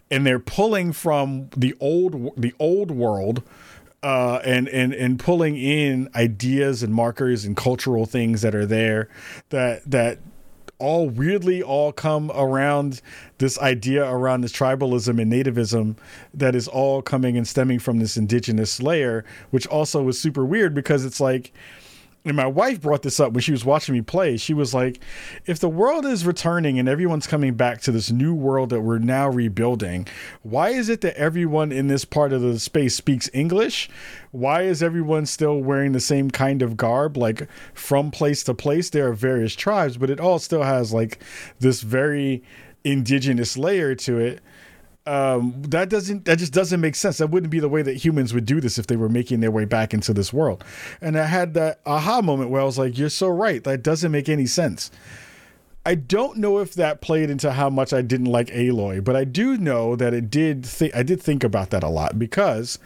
and 0.10 0.26
they're 0.26 0.40
pulling 0.40 0.94
from 0.94 1.50
the 1.56 1.76
old 1.80 2.32
the 2.40 2.54
old 2.60 2.92
world 2.92 3.44
uh, 4.04 4.40
and 4.44 4.68
and 4.70 4.94
and 4.94 5.20
pulling 5.20 5.58
in 5.58 6.10
ideas 6.16 6.84
and 6.84 6.94
markers 6.94 7.46
and 7.46 7.58
cultural 7.58 8.06
things 8.06 8.42
that 8.42 8.56
are 8.56 8.66
there 8.66 9.10
that 9.50 9.90
that 9.90 10.20
all 10.80 11.10
weirdly 11.10 11.64
all 11.64 11.92
come 11.92 12.32
around 12.36 13.02
this 13.40 13.58
idea 13.60 14.08
around 14.08 14.42
this 14.42 14.54
tribalism 14.54 15.20
and 15.20 15.32
nativism 15.34 15.98
that 16.34 16.54
is 16.54 16.68
all 16.68 17.02
coming 17.02 17.36
and 17.36 17.48
stemming 17.48 17.80
from 17.80 17.98
this 17.98 18.16
indigenous 18.16 18.80
layer 18.82 19.26
which 19.50 19.66
also 19.68 20.04
was 20.04 20.20
super 20.20 20.46
weird 20.46 20.76
because 20.76 21.04
it's 21.04 21.20
like 21.20 21.52
and 22.28 22.36
my 22.36 22.46
wife 22.46 22.82
brought 22.82 23.04
this 23.04 23.20
up 23.20 23.34
when 23.34 23.42
she 23.42 23.52
was 23.52 23.66
watching 23.66 23.96
me 23.96 24.02
play. 24.02 24.38
She 24.38 24.54
was 24.54 24.74
like, 24.74 25.00
if 25.46 25.60
the 25.60 25.70
world 25.70 26.06
is 26.06 26.26
returning 26.26 26.78
and 26.78 26.90
everyone's 26.90 27.28
coming 27.28 27.56
back 27.56 27.82
to 27.82 27.92
this 27.92 28.12
new 28.12 28.34
world 28.34 28.70
that 28.70 28.82
we're 28.82 29.00
now 29.00 29.30
rebuilding, 29.30 30.08
why 30.44 30.70
is 30.70 30.90
it 30.90 31.02
that 31.02 31.16
everyone 31.16 31.72
in 31.72 31.88
this 31.88 32.06
part 32.06 32.34
of 32.34 32.42
the 32.42 32.60
space 32.60 32.96
speaks 32.96 33.30
English? 33.34 33.90
Why 34.32 34.64
is 34.64 34.84
everyone 34.84 35.26
still 35.26 35.60
wearing 35.60 35.94
the 35.94 36.00
same 36.00 36.30
kind 36.30 36.62
of 36.62 36.78
garb? 36.78 37.18
Like 37.18 37.48
from 37.74 38.12
place 38.12 38.44
to 38.44 38.54
place, 38.54 38.90
there 38.90 39.08
are 39.08 39.14
various 39.14 39.56
tribes, 39.56 39.98
but 39.98 40.10
it 40.10 40.20
all 40.20 40.40
still 40.40 40.64
has 40.64 40.94
like 40.94 41.24
this 41.60 41.82
very 41.82 42.44
indigenous 42.84 43.58
layer 43.58 43.96
to 43.96 44.20
it 44.20 44.42
um, 45.08 45.54
that 45.70 45.90
doesn't 45.90 46.26
that 46.26 46.38
just 46.38 46.54
doesn't 46.54 46.82
make 46.82 46.96
sense. 46.96 47.18
That 47.18 47.28
wouldn't 47.28 47.50
be 47.50 47.60
the 47.60 47.70
way 47.70 47.82
that 47.82 47.96
humans 47.96 48.34
would 48.34 48.46
do 48.46 48.60
this 48.60 48.78
if 48.78 48.88
they 48.88 48.98
were 48.98 49.10
making 49.10 49.40
their 49.40 49.52
way 49.52 49.66
back 49.66 49.94
into 49.94 50.14
this 50.14 50.34
world. 50.34 50.64
And 51.00 51.18
I 51.18 51.26
had 51.26 51.54
that 51.54 51.80
aha 51.86 52.22
moment 52.22 52.50
where 52.50 52.62
I 52.62 52.66
was 52.66 52.78
like, 52.78 52.98
"You're 52.98 53.10
so 53.10 53.30
right. 53.30 53.64
That 53.64 53.84
doesn't 53.84 54.12
make 54.12 54.28
any 54.28 54.46
sense." 54.46 54.92
I 55.86 55.96
don't 55.96 56.40
know 56.40 56.60
if 56.60 56.74
that 56.74 57.00
played 57.00 57.30
into 57.30 57.54
how 57.54 57.70
much 57.70 57.94
I 57.94 58.02
didn't 58.02 58.26
like 58.26 58.48
Aloy, 58.48 59.02
but 59.02 59.16
I 59.16 59.24
do 59.24 59.58
know 59.58 59.96
that 59.96 60.14
it 60.14 60.30
did. 60.30 60.66
Th- 60.66 60.94
I 60.94 61.04
did 61.04 61.22
think 61.22 61.46
about 61.46 61.70
that 61.70 61.84
a 61.84 61.88
lot 61.88 62.20
because 62.20 62.78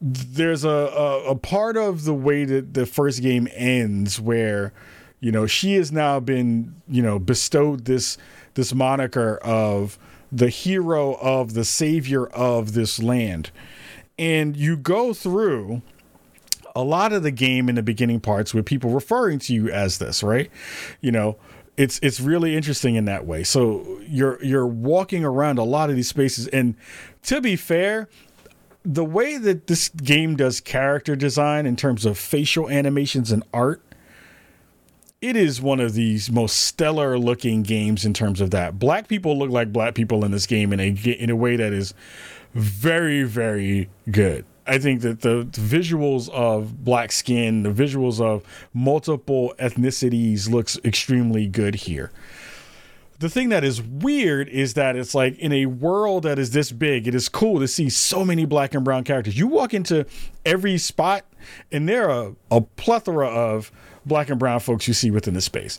there's 0.00 0.64
a, 0.64 0.68
a, 0.68 1.30
a 1.30 1.34
part 1.34 1.76
of 1.76 2.04
the 2.04 2.14
way 2.14 2.44
that 2.44 2.74
the 2.74 2.86
first 2.86 3.20
game 3.20 3.48
ends 3.56 4.20
where 4.20 4.72
you 5.18 5.32
know 5.32 5.46
she 5.46 5.74
has 5.74 5.90
now 5.90 6.20
been 6.20 6.80
you 6.86 7.02
know 7.02 7.18
bestowed 7.18 7.86
this 7.86 8.16
this 8.54 8.72
moniker 8.72 9.38
of 9.38 9.98
the 10.30 10.48
hero 10.48 11.14
of 11.14 11.54
the 11.54 11.64
savior 11.64 12.26
of 12.26 12.72
this 12.72 13.02
land. 13.02 13.50
And 14.18 14.56
you 14.56 14.76
go 14.76 15.14
through 15.14 15.82
a 16.74 16.82
lot 16.82 17.12
of 17.12 17.22
the 17.22 17.30
game 17.30 17.68
in 17.68 17.74
the 17.74 17.82
beginning 17.82 18.20
parts 18.20 18.52
with 18.52 18.64
people 18.66 18.90
referring 18.90 19.38
to 19.40 19.54
you 19.54 19.70
as 19.70 19.98
this, 19.98 20.22
right? 20.22 20.50
You 21.00 21.12
know, 21.12 21.36
it's 21.76 21.98
it's 22.02 22.20
really 22.20 22.56
interesting 22.56 22.96
in 22.96 23.04
that 23.06 23.26
way. 23.26 23.44
So 23.44 24.00
you're 24.06 24.42
you're 24.44 24.66
walking 24.66 25.24
around 25.24 25.58
a 25.58 25.64
lot 25.64 25.90
of 25.90 25.96
these 25.96 26.08
spaces 26.08 26.48
and 26.48 26.74
to 27.22 27.40
be 27.40 27.56
fair, 27.56 28.08
the 28.84 29.04
way 29.04 29.38
that 29.38 29.66
this 29.66 29.88
game 29.88 30.36
does 30.36 30.60
character 30.60 31.14
design 31.14 31.66
in 31.66 31.76
terms 31.76 32.06
of 32.06 32.18
facial 32.18 32.68
animations 32.68 33.30
and 33.30 33.44
art 33.52 33.82
it 35.20 35.36
is 35.36 35.60
one 35.60 35.80
of 35.80 35.94
these 35.94 36.30
most 36.30 36.60
stellar 36.60 37.18
looking 37.18 37.62
games 37.62 38.04
in 38.04 38.14
terms 38.14 38.40
of 38.40 38.50
that. 38.52 38.78
Black 38.78 39.08
people 39.08 39.36
look 39.36 39.50
like 39.50 39.72
black 39.72 39.94
people 39.94 40.24
in 40.24 40.30
this 40.30 40.46
game 40.46 40.72
in 40.72 40.80
a 40.80 40.88
in 40.88 41.30
a 41.30 41.36
way 41.36 41.56
that 41.56 41.72
is 41.72 41.92
very 42.54 43.24
very 43.24 43.88
good. 44.10 44.44
I 44.66 44.78
think 44.78 45.00
that 45.00 45.22
the, 45.22 45.44
visuals 45.44 46.28
of 46.28 46.84
black 46.84 47.10
skin, 47.10 47.62
the 47.62 47.70
visuals 47.70 48.20
of 48.20 48.44
multiple 48.74 49.54
ethnicities 49.58 50.50
looks 50.50 50.78
extremely 50.84 51.46
good 51.46 51.74
here. 51.74 52.12
The 53.18 53.30
thing 53.30 53.48
that 53.48 53.64
is 53.64 53.80
weird 53.80 54.48
is 54.50 54.74
that 54.74 54.94
it's 54.94 55.14
like 55.14 55.38
in 55.38 55.52
a 55.52 55.66
world 55.66 56.24
that 56.24 56.38
is 56.38 56.50
this 56.50 56.70
big, 56.70 57.08
it 57.08 57.14
is 57.14 57.30
cool 57.30 57.58
to 57.60 57.66
see 57.66 57.88
so 57.88 58.26
many 58.26 58.44
black 58.44 58.74
and 58.74 58.84
brown 58.84 59.04
characters. 59.04 59.38
You 59.38 59.48
walk 59.48 59.72
into 59.72 60.04
every 60.44 60.76
spot 60.76 61.24
and 61.72 61.88
there 61.88 62.10
are 62.10 62.34
a 62.50 62.60
plethora 62.60 63.26
of 63.26 63.72
black 64.08 64.30
and 64.30 64.38
brown 64.38 64.60
folks 64.60 64.88
you 64.88 64.94
see 64.94 65.10
within 65.10 65.34
the 65.34 65.40
space 65.40 65.78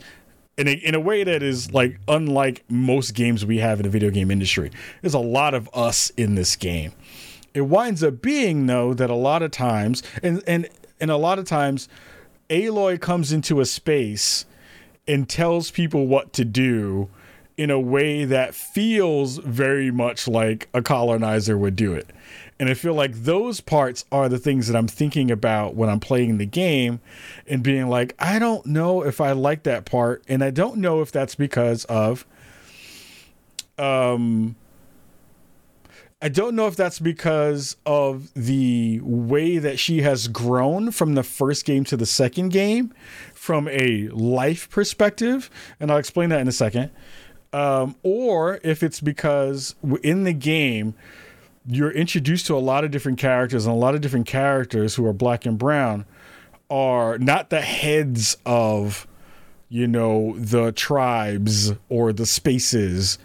in 0.59 0.67
a, 0.67 0.73
in 0.73 0.93
a 0.93 0.99
way 0.99 1.23
that 1.23 1.41
is 1.41 1.73
like 1.73 1.99
unlike 2.09 2.63
most 2.69 3.13
games 3.13 3.45
we 3.45 3.59
have 3.59 3.79
in 3.79 3.83
the 3.83 3.89
video 3.89 4.09
game 4.09 4.29
industry. 4.29 4.69
There's 5.01 5.13
a 5.13 5.19
lot 5.19 5.53
of 5.53 5.69
us 5.73 6.11
in 6.11 6.35
this 6.35 6.57
game. 6.57 6.91
It 7.53 7.61
winds 7.61 8.03
up 8.03 8.21
being 8.21 8.67
though 8.67 8.93
that 8.93 9.09
a 9.09 9.15
lot 9.15 9.41
of 9.41 9.51
times 9.51 10.03
and 10.21 10.43
and 10.45 10.67
and 10.99 11.09
a 11.09 11.17
lot 11.17 11.39
of 11.39 11.45
times 11.45 11.87
Aloy 12.49 12.99
comes 12.99 13.31
into 13.31 13.61
a 13.61 13.65
space 13.65 14.45
and 15.07 15.29
tells 15.29 15.71
people 15.71 16.07
what 16.07 16.33
to 16.33 16.43
do 16.43 17.09
in 17.59 17.69
a 17.69 17.77
way 17.77 18.23
that 18.23 18.55
feels 18.55 19.35
very 19.39 19.91
much 19.91 20.29
like 20.29 20.69
a 20.73 20.81
colonizer 20.81 21.57
would 21.57 21.75
do 21.75 21.93
it. 21.93 22.09
And 22.57 22.69
I 22.69 22.73
feel 22.73 22.93
like 22.93 23.13
those 23.13 23.59
parts 23.59 24.05
are 24.13 24.29
the 24.29 24.37
things 24.37 24.67
that 24.67 24.77
I'm 24.77 24.87
thinking 24.87 25.29
about 25.29 25.75
when 25.75 25.89
I'm 25.89 25.99
playing 25.99 26.37
the 26.37 26.45
game 26.45 27.01
and 27.47 27.61
being 27.61 27.89
like, 27.89 28.15
I 28.17 28.39
don't 28.39 28.65
know 28.65 29.03
if 29.03 29.19
I 29.19 29.33
like 29.33 29.63
that 29.63 29.83
part. 29.83 30.23
And 30.29 30.41
I 30.41 30.51
don't 30.51 30.77
know 30.77 31.01
if 31.01 31.11
that's 31.11 31.35
because 31.35 31.83
of, 31.85 32.25
um, 33.77 34.55
I 36.21 36.29
don't 36.29 36.55
know 36.55 36.67
if 36.67 36.77
that's 36.77 36.99
because 36.99 37.75
of 37.85 38.33
the 38.35 39.01
way 39.03 39.57
that 39.57 39.79
she 39.79 40.01
has 40.03 40.29
grown 40.29 40.91
from 40.91 41.15
the 41.15 41.23
first 41.23 41.65
game 41.65 41.83
to 41.85 41.97
the 41.97 42.05
second 42.05 42.49
game 42.49 42.93
from 43.33 43.67
a 43.67 44.07
life 44.13 44.69
perspective. 44.69 45.49
And 45.77 45.91
I'll 45.91 45.97
explain 45.97 46.29
that 46.29 46.39
in 46.39 46.47
a 46.47 46.53
second. 46.53 46.91
Um, 47.51 47.95
or 48.03 48.59
if 48.63 48.83
it's 48.83 49.01
because 49.01 49.75
in 50.03 50.23
the 50.23 50.33
game, 50.33 50.93
you're 51.65 51.91
introduced 51.91 52.47
to 52.47 52.55
a 52.55 52.59
lot 52.59 52.83
of 52.83 52.91
different 52.91 53.17
characters, 53.17 53.65
and 53.65 53.73
a 53.73 53.77
lot 53.77 53.95
of 53.95 54.01
different 54.01 54.27
characters 54.27 54.95
who 54.95 55.05
are 55.05 55.13
black 55.13 55.45
and 55.45 55.57
brown 55.57 56.05
are 56.69 57.17
not 57.17 57.49
the 57.49 57.61
heads 57.61 58.37
of, 58.45 59.07
you 59.67 59.87
know, 59.87 60.35
the 60.37 60.71
tribes 60.71 61.73
or 61.89 62.13
the 62.13 62.25
spaces. 62.25 63.17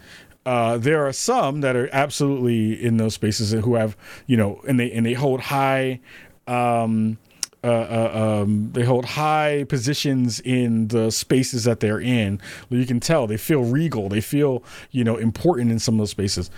Uh, 0.46 0.76
there 0.76 1.06
are 1.06 1.12
some 1.12 1.62
that 1.62 1.74
are 1.74 1.88
absolutely 1.92 2.82
in 2.82 2.98
those 2.98 3.14
spaces 3.14 3.52
who 3.52 3.74
have, 3.76 3.96
you 4.26 4.36
know, 4.36 4.60
and 4.68 4.78
they 4.78 4.90
and 4.92 5.06
they 5.06 5.14
hold 5.14 5.40
high 5.40 6.00
um, 6.46 7.16
uh, 7.64 8.10
uh, 8.12 8.42
um, 8.42 8.70
they 8.72 8.84
hold 8.84 9.04
high 9.06 9.64
positions 9.68 10.38
in 10.40 10.88
the 10.88 11.10
spaces 11.10 11.64
that 11.64 11.80
they're 11.80 12.00
in. 12.00 12.40
You 12.68 12.84
can 12.84 13.00
tell 13.00 13.26
they 13.26 13.38
feel 13.38 13.64
regal. 13.64 14.08
They 14.10 14.20
feel 14.20 14.62
you 14.90 15.02
know 15.02 15.16
important 15.16 15.70
in 15.70 15.78
some 15.78 15.94
of 15.94 15.98
those 16.00 16.10
spaces. 16.10 16.50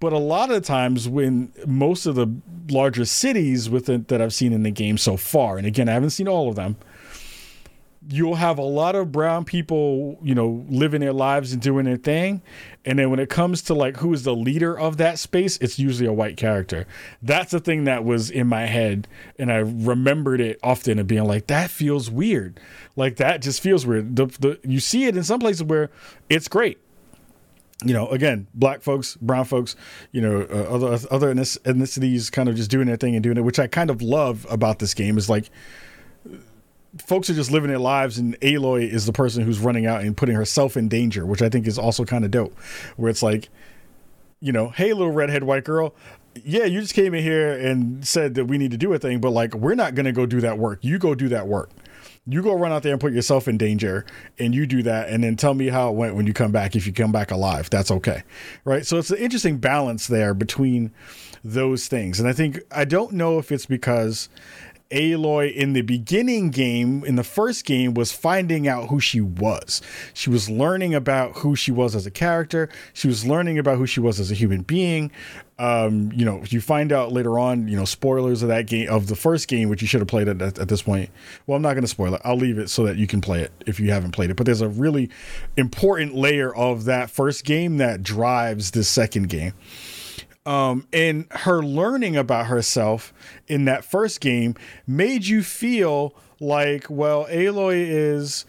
But 0.00 0.12
a 0.12 0.18
lot 0.18 0.50
of 0.50 0.64
times, 0.64 1.08
when 1.08 1.52
most 1.66 2.06
of 2.06 2.14
the 2.14 2.28
larger 2.70 3.04
cities 3.04 3.68
with 3.68 3.88
it 3.88 4.08
that 4.08 4.22
I've 4.22 4.34
seen 4.34 4.52
in 4.52 4.62
the 4.62 4.70
game 4.70 4.96
so 4.96 5.16
far, 5.16 5.58
and 5.58 5.66
again, 5.66 5.88
I 5.88 5.92
haven't 5.92 6.10
seen 6.10 6.28
all 6.28 6.48
of 6.48 6.56
them. 6.56 6.76
You'll 8.08 8.34
have 8.34 8.58
a 8.58 8.62
lot 8.62 8.94
of 8.94 9.12
brown 9.12 9.44
people, 9.44 10.18
you 10.22 10.34
know, 10.34 10.64
living 10.68 11.00
their 11.00 11.12
lives 11.12 11.52
and 11.52 11.62
doing 11.62 11.86
their 11.86 11.96
thing. 11.96 12.42
And 12.84 12.98
then 12.98 13.10
when 13.10 13.18
it 13.18 13.30
comes 13.30 13.62
to 13.62 13.74
like 13.74 13.96
who 13.96 14.12
is 14.12 14.24
the 14.24 14.34
leader 14.34 14.78
of 14.78 14.98
that 14.98 15.18
space, 15.18 15.56
it's 15.58 15.78
usually 15.78 16.06
a 16.06 16.12
white 16.12 16.36
character. 16.36 16.86
That's 17.22 17.50
the 17.50 17.60
thing 17.60 17.84
that 17.84 18.04
was 18.04 18.30
in 18.30 18.46
my 18.46 18.66
head. 18.66 19.08
And 19.38 19.50
I 19.50 19.58
remembered 19.58 20.40
it 20.40 20.58
often 20.62 20.98
and 20.98 21.08
being 21.08 21.24
like, 21.24 21.46
that 21.46 21.70
feels 21.70 22.10
weird. 22.10 22.60
Like 22.94 23.16
that 23.16 23.40
just 23.40 23.60
feels 23.60 23.86
weird. 23.86 24.16
The, 24.16 24.26
the, 24.26 24.60
you 24.64 24.80
see 24.80 25.04
it 25.04 25.16
in 25.16 25.24
some 25.24 25.40
places 25.40 25.64
where 25.64 25.90
it's 26.28 26.48
great 26.48 26.78
you 27.84 27.92
know, 27.92 28.08
again, 28.08 28.46
black 28.54 28.82
folks, 28.82 29.16
brown 29.16 29.44
folks, 29.44 29.76
you 30.12 30.20
know, 30.20 30.46
uh, 30.50 30.74
other 30.74 30.98
other 31.10 31.34
ethnicities 31.34 32.30
kind 32.32 32.48
of 32.48 32.56
just 32.56 32.70
doing 32.70 32.86
their 32.86 32.96
thing 32.96 33.14
and 33.14 33.22
doing 33.22 33.36
it, 33.36 33.42
which 33.42 33.58
I 33.58 33.66
kind 33.66 33.90
of 33.90 34.00
love 34.00 34.46
about 34.50 34.78
this 34.78 34.94
game 34.94 35.18
is 35.18 35.28
like 35.28 35.50
folks 36.98 37.28
are 37.30 37.34
just 37.34 37.50
living 37.50 37.68
their 37.68 37.78
lives 37.78 38.18
and 38.18 38.38
Aloy 38.40 38.88
is 38.88 39.06
the 39.06 39.12
person 39.12 39.44
who's 39.44 39.58
running 39.58 39.86
out 39.86 40.02
and 40.02 40.16
putting 40.16 40.34
herself 40.34 40.76
in 40.76 40.88
danger, 40.88 41.26
which 41.26 41.42
I 41.42 41.48
think 41.48 41.66
is 41.66 41.78
also 41.78 42.04
kind 42.04 42.24
of 42.24 42.30
dope. 42.30 42.58
Where 42.96 43.10
it's 43.10 43.22
like, 43.22 43.48
you 44.40 44.52
know, 44.52 44.68
hey 44.68 44.92
little 44.92 45.12
redhead 45.12 45.44
white 45.44 45.64
girl, 45.64 45.94
yeah, 46.42 46.64
you 46.64 46.80
just 46.80 46.94
came 46.94 47.14
in 47.14 47.22
here 47.22 47.52
and 47.52 48.06
said 48.06 48.34
that 48.34 48.46
we 48.46 48.58
need 48.58 48.72
to 48.72 48.76
do 48.76 48.92
a 48.92 48.98
thing, 48.98 49.20
but 49.20 49.30
like 49.30 49.54
we're 49.54 49.74
not 49.74 49.94
gonna 49.94 50.12
go 50.12 50.26
do 50.26 50.40
that 50.40 50.58
work. 50.58 50.80
You 50.82 50.98
go 50.98 51.14
do 51.14 51.28
that 51.28 51.46
work. 51.46 51.70
You 52.26 52.42
go 52.42 52.54
run 52.54 52.72
out 52.72 52.82
there 52.82 52.92
and 52.92 53.00
put 53.00 53.12
yourself 53.12 53.48
in 53.48 53.58
danger 53.58 54.06
and 54.38 54.54
you 54.54 54.66
do 54.66 54.82
that 54.84 55.10
and 55.10 55.22
then 55.22 55.36
tell 55.36 55.52
me 55.52 55.68
how 55.68 55.90
it 55.90 55.94
went 55.94 56.14
when 56.14 56.26
you 56.26 56.32
come 56.32 56.52
back 56.52 56.74
if 56.74 56.86
you 56.86 56.92
come 56.92 57.12
back 57.12 57.30
alive. 57.30 57.68
That's 57.68 57.90
okay. 57.90 58.22
Right? 58.64 58.86
So 58.86 58.96
it's 58.96 59.10
an 59.10 59.18
interesting 59.18 59.58
balance 59.58 60.06
there 60.06 60.32
between 60.32 60.90
those 61.44 61.86
things. 61.86 62.18
And 62.18 62.28
I 62.28 62.32
think 62.32 62.60
I 62.70 62.86
don't 62.86 63.12
know 63.12 63.38
if 63.38 63.52
it's 63.52 63.66
because 63.66 64.30
Aloy 64.94 65.52
in 65.52 65.72
the 65.72 65.82
beginning 65.82 66.50
game, 66.50 67.04
in 67.04 67.16
the 67.16 67.24
first 67.24 67.64
game, 67.64 67.94
was 67.94 68.12
finding 68.12 68.68
out 68.68 68.88
who 68.88 69.00
she 69.00 69.20
was. 69.20 69.82
She 70.12 70.30
was 70.30 70.48
learning 70.48 70.94
about 70.94 71.38
who 71.38 71.56
she 71.56 71.72
was 71.72 71.96
as 71.96 72.06
a 72.06 72.10
character. 72.10 72.68
She 72.92 73.08
was 73.08 73.26
learning 73.26 73.58
about 73.58 73.76
who 73.76 73.86
she 73.86 73.98
was 73.98 74.20
as 74.20 74.30
a 74.30 74.34
human 74.34 74.62
being. 74.62 75.10
Um, 75.58 76.10
you 76.12 76.24
know, 76.24 76.42
you 76.48 76.60
find 76.60 76.92
out 76.92 77.12
later 77.12 77.38
on, 77.38 77.68
you 77.68 77.76
know, 77.76 77.84
spoilers 77.84 78.42
of 78.42 78.48
that 78.48 78.66
game, 78.66 78.88
of 78.88 79.08
the 79.08 79.16
first 79.16 79.48
game, 79.48 79.68
which 79.68 79.82
you 79.82 79.88
should 79.88 80.00
have 80.00 80.08
played 80.08 80.28
at, 80.28 80.40
at, 80.40 80.58
at 80.58 80.68
this 80.68 80.82
point. 80.82 81.10
Well, 81.46 81.56
I'm 81.56 81.62
not 81.62 81.74
going 81.74 81.82
to 81.82 81.88
spoil 81.88 82.14
it. 82.14 82.22
I'll 82.24 82.36
leave 82.36 82.58
it 82.58 82.70
so 82.70 82.84
that 82.84 82.96
you 82.96 83.06
can 83.06 83.20
play 83.20 83.40
it 83.40 83.52
if 83.66 83.78
you 83.80 83.90
haven't 83.90 84.12
played 84.12 84.30
it. 84.30 84.36
But 84.36 84.46
there's 84.46 84.60
a 84.60 84.68
really 84.68 85.10
important 85.56 86.14
layer 86.14 86.54
of 86.54 86.84
that 86.84 87.10
first 87.10 87.44
game 87.44 87.78
that 87.78 88.02
drives 88.02 88.72
the 88.72 88.84
second 88.84 89.28
game. 89.28 89.54
Um, 90.46 90.86
and 90.92 91.26
her 91.30 91.62
learning 91.62 92.16
about 92.16 92.46
herself 92.46 93.14
in 93.48 93.64
that 93.64 93.84
first 93.84 94.20
game 94.20 94.54
made 94.86 95.26
you 95.26 95.42
feel 95.42 96.14
like, 96.38 96.86
well, 96.90 97.26
Aloy 97.26 97.86
is 97.88 98.44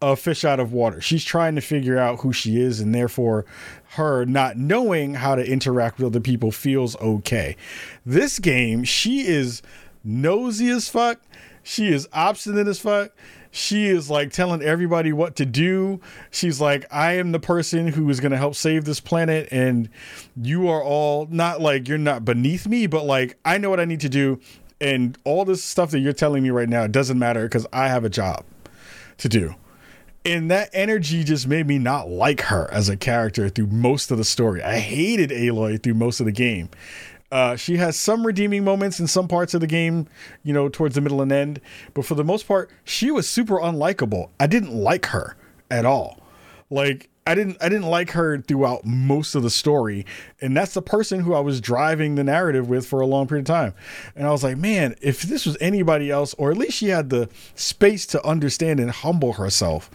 a 0.00 0.16
fish 0.16 0.44
out 0.44 0.60
of 0.60 0.72
water. 0.72 1.00
She's 1.00 1.24
trying 1.24 1.54
to 1.54 1.60
figure 1.60 1.98
out 1.98 2.20
who 2.20 2.32
she 2.32 2.60
is, 2.60 2.80
and 2.80 2.94
therefore, 2.94 3.44
her 3.90 4.24
not 4.24 4.56
knowing 4.56 5.14
how 5.14 5.34
to 5.34 5.46
interact 5.46 5.98
with 5.98 6.06
other 6.06 6.20
people 6.20 6.50
feels 6.50 6.96
okay. 6.96 7.56
This 8.04 8.38
game, 8.38 8.84
she 8.84 9.26
is 9.26 9.62
nosy 10.02 10.70
as 10.70 10.88
fuck. 10.88 11.20
She 11.62 11.88
is 11.88 12.08
obstinate 12.12 12.68
as 12.68 12.80
fuck 12.80 13.12
she 13.54 13.86
is 13.86 14.10
like 14.10 14.32
telling 14.32 14.62
everybody 14.62 15.12
what 15.12 15.36
to 15.36 15.46
do. 15.46 16.00
She's 16.32 16.60
like, 16.60 16.84
I 16.90 17.12
am 17.12 17.30
the 17.30 17.38
person 17.38 17.86
who 17.86 18.10
is 18.10 18.18
going 18.18 18.32
to 18.32 18.36
help 18.36 18.56
save 18.56 18.84
this 18.84 18.98
planet, 18.98 19.46
and 19.52 19.88
you 20.36 20.68
are 20.68 20.82
all 20.82 21.28
not 21.30 21.60
like 21.60 21.86
you're 21.86 21.96
not 21.96 22.24
beneath 22.24 22.66
me, 22.66 22.88
but 22.88 23.06
like 23.06 23.38
I 23.44 23.58
know 23.58 23.70
what 23.70 23.78
I 23.78 23.84
need 23.84 24.00
to 24.00 24.08
do. 24.08 24.40
And 24.80 25.16
all 25.22 25.44
this 25.44 25.62
stuff 25.62 25.92
that 25.92 26.00
you're 26.00 26.12
telling 26.12 26.42
me 26.42 26.50
right 26.50 26.68
now 26.68 26.88
doesn't 26.88 27.16
matter 27.16 27.44
because 27.44 27.64
I 27.72 27.86
have 27.86 28.04
a 28.04 28.10
job 28.10 28.44
to 29.18 29.28
do. 29.28 29.54
And 30.24 30.50
that 30.50 30.70
energy 30.72 31.22
just 31.22 31.46
made 31.46 31.68
me 31.68 31.78
not 31.78 32.08
like 32.08 32.40
her 32.40 32.68
as 32.72 32.88
a 32.88 32.96
character 32.96 33.48
through 33.48 33.68
most 33.68 34.10
of 34.10 34.18
the 34.18 34.24
story. 34.24 34.64
I 34.64 34.80
hated 34.80 35.30
Aloy 35.30 35.80
through 35.80 35.94
most 35.94 36.18
of 36.18 36.26
the 36.26 36.32
game. 36.32 36.70
Uh, 37.34 37.56
she 37.56 37.78
has 37.78 37.96
some 37.96 38.24
redeeming 38.24 38.62
moments 38.62 39.00
in 39.00 39.08
some 39.08 39.26
parts 39.26 39.54
of 39.54 39.60
the 39.60 39.66
game, 39.66 40.06
you 40.44 40.52
know, 40.52 40.68
towards 40.68 40.94
the 40.94 41.00
middle 41.00 41.20
and 41.20 41.32
end. 41.32 41.60
But 41.92 42.06
for 42.06 42.14
the 42.14 42.22
most 42.22 42.46
part, 42.46 42.70
she 42.84 43.10
was 43.10 43.28
super 43.28 43.56
unlikable. 43.56 44.30
I 44.38 44.46
didn't 44.46 44.72
like 44.72 45.06
her 45.06 45.36
at 45.68 45.84
all. 45.84 46.20
Like 46.70 47.10
I 47.26 47.34
didn't 47.34 47.56
I 47.60 47.70
didn't 47.70 47.86
like 47.86 48.10
her 48.10 48.38
throughout 48.38 48.84
most 48.84 49.34
of 49.34 49.42
the 49.42 49.50
story. 49.50 50.04
And 50.42 50.54
that's 50.54 50.74
the 50.74 50.82
person 50.82 51.20
who 51.20 51.32
I 51.32 51.40
was 51.40 51.60
driving 51.60 52.16
the 52.16 52.24
narrative 52.24 52.68
with 52.68 52.86
for 52.86 53.00
a 53.00 53.06
long 53.06 53.26
period 53.26 53.48
of 53.48 53.54
time. 53.54 53.74
And 54.14 54.26
I 54.26 54.30
was 54.30 54.44
like, 54.44 54.58
man, 54.58 54.94
if 55.00 55.22
this 55.22 55.46
was 55.46 55.56
anybody 55.60 56.10
else, 56.10 56.34
or 56.34 56.50
at 56.50 56.58
least 56.58 56.76
she 56.76 56.88
had 56.88 57.08
the 57.08 57.30
space 57.54 58.04
to 58.06 58.26
understand 58.26 58.78
and 58.78 58.90
humble 58.90 59.34
herself 59.34 59.90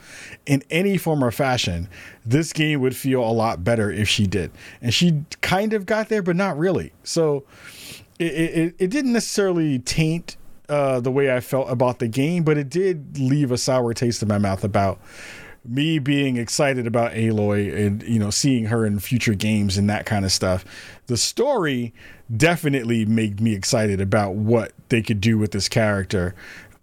in 0.48 0.64
any 0.72 0.98
form 0.98 1.24
or 1.24 1.32
fashion, 1.32 1.88
this 2.26 2.52
game 2.52 2.82
would 2.82 2.96
feel 2.96 3.24
a 3.24 3.32
lot 3.32 3.64
better 3.64 3.92
if 3.92 4.10
she 4.10 4.26
did. 4.26 4.50
And 4.82 4.92
she 4.92 5.24
kind 5.42 5.74
of 5.74 5.86
got 5.86 6.10
there, 6.10 6.24
but 6.24 6.36
not 6.36 6.58
really. 6.58 6.94
So 7.04 7.44
it, 8.18 8.34
it, 8.34 8.76
it 8.80 8.88
didn't 8.90 9.14
necessarily 9.14 9.78
taint 9.78 10.36
uh, 10.68 11.00
the 11.00 11.12
way 11.12 11.36
I 11.36 11.40
felt 11.40 11.70
about 11.70 12.00
the 12.00 12.08
game, 12.08 12.44
but 12.44 12.58
it 12.58 12.70
did 12.70 13.18
leave 13.20 13.52
a 13.52 13.58
sour 13.58 13.94
taste 13.94 14.22
in 14.22 14.28
my 14.28 14.38
mouth 14.38 14.64
about 14.64 15.00
me 15.66 16.00
being 16.00 16.38
excited 16.38 16.88
about 16.88 17.12
Aloy 17.14 17.76
and 17.76 18.02
you 18.04 18.20
know 18.20 18.30
seeing 18.30 18.66
her 18.66 18.86
in 18.86 19.00
future 19.00 19.34
games 19.36 19.78
and 19.78 19.90
that 19.90 20.06
kind 20.06 20.26
of 20.26 20.32
stuff. 20.32 20.66
The 21.08 21.18
story 21.18 21.94
definitely 22.36 23.06
made 23.06 23.42
me 23.42 23.54
excited 23.54 24.00
about 24.02 24.36
what 24.36 24.72
they 24.90 25.02
could 25.02 25.22
do 25.22 25.38
with 25.38 25.52
this 25.52 25.68
character. 25.70 26.36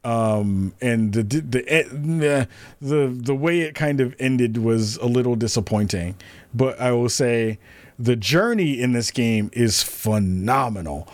um, 0.05 0.73
and 0.81 1.13
the 1.13 1.23
the, 1.25 1.41
the 1.51 2.49
the 2.81 3.09
the 3.09 3.35
way 3.35 3.61
it 3.61 3.75
kind 3.75 4.01
of 4.01 4.15
ended 4.21 4.59
was 4.59 4.97
a 4.99 5.07
little 5.07 5.35
disappointing. 5.35 6.15
But 6.55 6.81
I 6.81 6.93
will 6.93 7.09
say, 7.09 7.59
the 7.99 8.15
journey 8.15 8.81
in 8.81 8.93
this 8.93 9.11
game 9.11 9.51
is 9.53 9.83
phenomenal. 9.83 11.09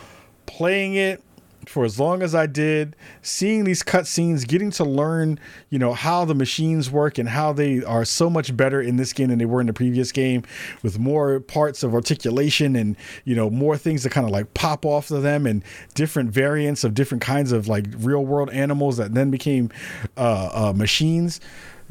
Playing 0.47 0.95
it 0.95 1.23
for 1.67 1.85
as 1.85 1.99
long 1.99 2.23
as 2.23 2.35
I 2.35 2.47
did, 2.47 2.97
seeing 3.23 3.65
these 3.65 3.83
cutscenes, 3.83 4.47
getting 4.47 4.71
to 4.73 4.85
learn, 4.85 5.39
you 5.71 5.79
know, 5.79 5.95
how 5.95 6.25
the 6.25 6.35
machines 6.35 6.91
work 6.91 7.19
and 7.19 7.29
how 7.29 7.53
they 7.53 7.83
are 7.85 8.05
so 8.05 8.29
much 8.29 8.57
better 8.57 8.81
in 8.81 8.97
this 8.97 9.13
game 9.13 9.29
than 9.29 9.39
they 9.39 9.45
were 9.45 9.61
in 9.61 9.67
the 9.67 9.73
previous 9.73 10.13
game, 10.13 10.43
with 10.83 10.99
more 10.99 11.41
parts 11.41 11.83
of 11.83 11.95
articulation 11.95 12.75
and 12.77 12.97
you 13.25 13.35
know 13.35 13.51
more 13.51 13.77
things 13.77 14.03
that 14.03 14.11
kind 14.11 14.27
of 14.27 14.33
like 14.33 14.53
pop 14.55 14.85
off 14.85 15.11
of 15.11 15.23
them 15.23 15.47
and 15.47 15.63
different 15.95 16.31
variants 16.31 16.85
of 16.85 16.95
different 16.95 17.23
kinds 17.23 17.53
of 17.53 17.69
like 17.69 17.87
real 17.99 18.25
world 18.25 18.51
animals 18.51 18.97
that 18.97 19.15
then 19.15 19.31
became 19.31 19.71
uh, 20.17 20.51
uh, 20.53 20.73
machines. 20.73 21.41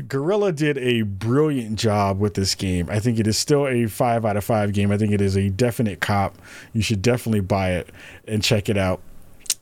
Guerrilla 0.08 0.52
did 0.52 0.78
a 0.78 1.04
brilliant 1.04 1.78
job 1.78 2.20
with 2.20 2.34
this 2.34 2.56
game. 2.56 2.90
I 2.90 3.00
think 3.00 3.20
it 3.20 3.28
is 3.28 3.38
still 3.38 3.68
a 3.68 3.86
five 3.88 4.26
out 4.26 4.38
of 4.38 4.44
five 4.44 4.74
game. 4.74 4.92
I 4.92 4.98
think 4.98 5.12
it 5.12 5.22
is 5.22 5.38
a 5.38 5.50
definite 5.50 6.00
cop. 6.00 6.38
You 6.74 6.82
should 6.82 7.02
definitely 7.02 7.42
buy 7.42 7.72
it 7.74 7.90
and 8.28 8.44
check 8.44 8.70
it 8.70 8.78
out. 8.78 9.02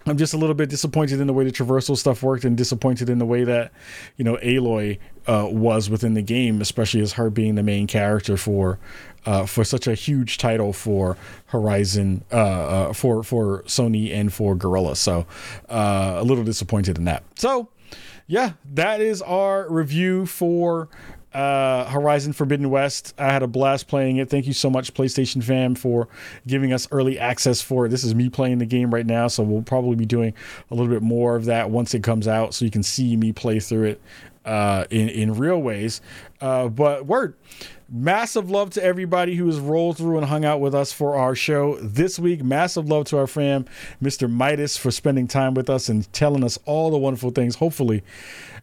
I'm 0.09 0.17
just 0.17 0.33
a 0.33 0.37
little 0.37 0.55
bit 0.55 0.69
disappointed 0.69 1.19
in 1.19 1.27
the 1.27 1.33
way 1.33 1.43
the 1.43 1.51
traversal 1.51 1.97
stuff 1.97 2.23
worked 2.23 2.43
and 2.43 2.57
disappointed 2.57 3.09
in 3.09 3.19
the 3.19 3.25
way 3.25 3.43
that, 3.43 3.71
you 4.17 4.23
know, 4.23 4.37
Aloy 4.37 4.97
uh, 5.27 5.47
was 5.49 5.89
within 5.89 6.13
the 6.13 6.21
game, 6.21 6.61
especially 6.61 7.01
as 7.01 7.13
her 7.13 7.29
being 7.29 7.55
the 7.55 7.63
main 7.63 7.87
character 7.87 8.37
for 8.37 8.79
uh, 9.25 9.45
for 9.45 9.63
such 9.63 9.85
a 9.85 9.93
huge 9.93 10.37
title 10.37 10.73
for 10.73 11.17
Horizon, 11.47 12.23
uh, 12.31 12.35
uh 12.35 12.93
for 12.93 13.23
for 13.23 13.63
Sony 13.63 14.13
and 14.13 14.33
for 14.33 14.55
Guerrilla. 14.55 14.95
So 14.95 15.27
uh, 15.69 16.15
a 16.17 16.23
little 16.23 16.43
disappointed 16.43 16.97
in 16.97 17.05
that. 17.05 17.23
So 17.35 17.69
yeah, 18.27 18.53
that 18.73 19.01
is 19.01 19.21
our 19.21 19.69
review 19.69 20.25
for 20.25 20.87
uh, 21.33 21.85
Horizon 21.85 22.33
Forbidden 22.33 22.69
West. 22.69 23.13
I 23.17 23.31
had 23.31 23.43
a 23.43 23.47
blast 23.47 23.87
playing 23.87 24.17
it. 24.17 24.29
Thank 24.29 24.47
you 24.47 24.53
so 24.53 24.69
much, 24.69 24.93
PlayStation 24.93 25.43
fam, 25.43 25.75
for 25.75 26.07
giving 26.47 26.73
us 26.73 26.87
early 26.91 27.19
access 27.19 27.61
for 27.61 27.85
it. 27.85 27.89
This 27.89 28.03
is 28.03 28.15
me 28.15 28.29
playing 28.29 28.57
the 28.57 28.65
game 28.65 28.93
right 28.93 29.05
now, 29.05 29.27
so 29.27 29.43
we'll 29.43 29.61
probably 29.61 29.95
be 29.95 30.05
doing 30.05 30.33
a 30.71 30.75
little 30.75 30.91
bit 30.91 31.01
more 31.03 31.35
of 31.35 31.45
that 31.45 31.69
once 31.69 31.93
it 31.93 32.03
comes 32.03 32.27
out, 32.27 32.53
so 32.53 32.65
you 32.65 32.71
can 32.71 32.83
see 32.83 33.15
me 33.15 33.31
play 33.31 33.59
through 33.59 33.85
it 33.85 34.01
uh, 34.45 34.85
in 34.89 35.09
in 35.09 35.33
real 35.35 35.61
ways. 35.61 36.01
Uh, 36.41 36.67
but 36.67 37.05
word. 37.05 37.35
Massive 37.91 38.51
love 38.51 38.69
to 38.71 38.83
everybody 38.83 39.35
who 39.35 39.47
has 39.47 39.59
rolled 39.59 39.97
through 39.97 40.17
and 40.17 40.27
hung 40.27 40.45
out 40.45 40.61
with 40.61 40.75
us 40.75 40.93
for 40.93 41.15
our 41.15 41.33
show 41.33 41.75
this 41.77 42.19
week. 42.19 42.43
Massive 42.43 42.87
love 42.87 43.05
to 43.05 43.17
our 43.17 43.25
friend, 43.25 43.67
Mr. 44.01 44.29
Midas, 44.29 44.77
for 44.77 44.91
spending 44.91 45.27
time 45.27 45.55
with 45.55 45.71
us 45.71 45.89
and 45.89 46.11
telling 46.13 46.43
us 46.43 46.59
all 46.65 46.91
the 46.91 46.99
wonderful 46.99 47.31
things. 47.31 47.55
Hopefully, 47.55 48.03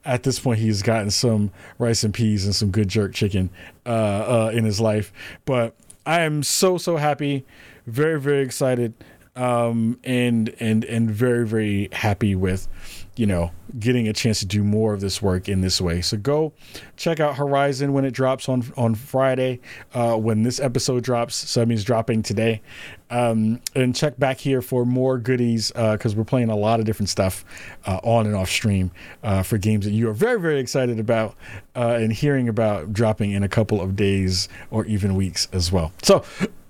at 0.04 0.22
this 0.22 0.38
point 0.38 0.60
he's 0.60 0.80
gotten 0.80 1.10
some 1.10 1.50
rice 1.78 2.04
and 2.04 2.14
peas 2.14 2.44
and 2.44 2.54
some 2.54 2.70
good 2.70 2.86
jerk 2.86 3.14
chicken 3.14 3.50
uh, 3.84 3.88
uh, 3.88 4.50
in 4.54 4.64
his 4.64 4.80
life. 4.80 5.12
But 5.44 5.74
I 6.06 6.20
am 6.20 6.44
so 6.44 6.78
so 6.78 6.96
happy, 6.96 7.44
very 7.86 8.20
very 8.20 8.42
excited, 8.42 8.94
um, 9.34 9.98
and 10.04 10.54
and 10.60 10.84
and 10.84 11.10
very 11.10 11.44
very 11.44 11.88
happy 11.90 12.36
with 12.36 12.68
you 13.16 13.26
know, 13.26 13.50
getting 13.78 14.08
a 14.08 14.12
chance 14.12 14.38
to 14.40 14.46
do 14.46 14.62
more 14.62 14.94
of 14.94 15.00
this 15.00 15.20
work 15.20 15.48
in 15.48 15.60
this 15.60 15.80
way. 15.80 16.00
So 16.00 16.16
go 16.16 16.52
check 16.96 17.20
out 17.20 17.36
Horizon 17.36 17.92
when 17.92 18.04
it 18.04 18.12
drops 18.12 18.48
on 18.48 18.72
on 18.76 18.94
Friday, 18.94 19.60
uh, 19.94 20.16
when 20.16 20.42
this 20.42 20.60
episode 20.60 21.04
drops. 21.04 21.34
So 21.34 21.60
that 21.60 21.66
means 21.66 21.84
dropping 21.84 22.22
today. 22.22 22.62
Um, 23.08 23.60
and 23.74 23.94
check 23.94 24.18
back 24.18 24.38
here 24.38 24.60
for 24.60 24.84
more 24.84 25.18
goodies 25.18 25.70
because 25.70 26.14
uh, 26.14 26.16
we're 26.16 26.24
playing 26.24 26.50
a 26.50 26.56
lot 26.56 26.80
of 26.80 26.86
different 26.86 27.08
stuff 27.08 27.44
uh, 27.86 28.00
on 28.02 28.26
and 28.26 28.34
off 28.34 28.50
stream 28.50 28.90
uh, 29.22 29.42
for 29.42 29.58
games 29.58 29.84
that 29.84 29.92
you 29.92 30.08
are 30.08 30.12
very, 30.12 30.40
very 30.40 30.58
excited 30.58 30.98
about 30.98 31.36
uh, 31.76 31.98
and 32.00 32.12
hearing 32.12 32.48
about 32.48 32.92
dropping 32.92 33.30
in 33.30 33.44
a 33.44 33.48
couple 33.48 33.80
of 33.80 33.94
days 33.94 34.48
or 34.70 34.84
even 34.86 35.14
weeks 35.14 35.46
as 35.52 35.70
well. 35.70 35.92
So 36.02 36.24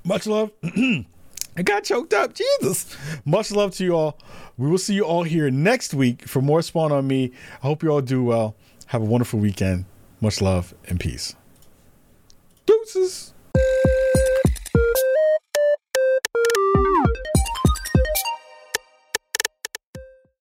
much 0.04 0.26
love. 0.26 0.50
I 1.56 1.62
got 1.62 1.84
choked 1.84 2.12
up. 2.12 2.34
Jesus. 2.34 2.96
Much 3.24 3.50
love 3.50 3.74
to 3.76 3.84
you 3.84 3.96
all. 3.96 4.18
We 4.58 4.68
will 4.68 4.78
see 4.78 4.94
you 4.94 5.04
all 5.04 5.22
here 5.22 5.50
next 5.50 5.94
week 5.94 6.28
for 6.28 6.42
more 6.42 6.60
Spawn 6.62 6.92
on 6.92 7.06
Me. 7.06 7.32
I 7.62 7.66
hope 7.66 7.82
you 7.82 7.90
all 7.90 8.02
do 8.02 8.22
well. 8.22 8.54
Have 8.86 9.02
a 9.02 9.06
wonderful 9.06 9.40
weekend. 9.40 9.86
Much 10.20 10.40
love 10.40 10.74
and 10.86 11.00
peace. 11.00 11.34
Deuces. 12.66 13.32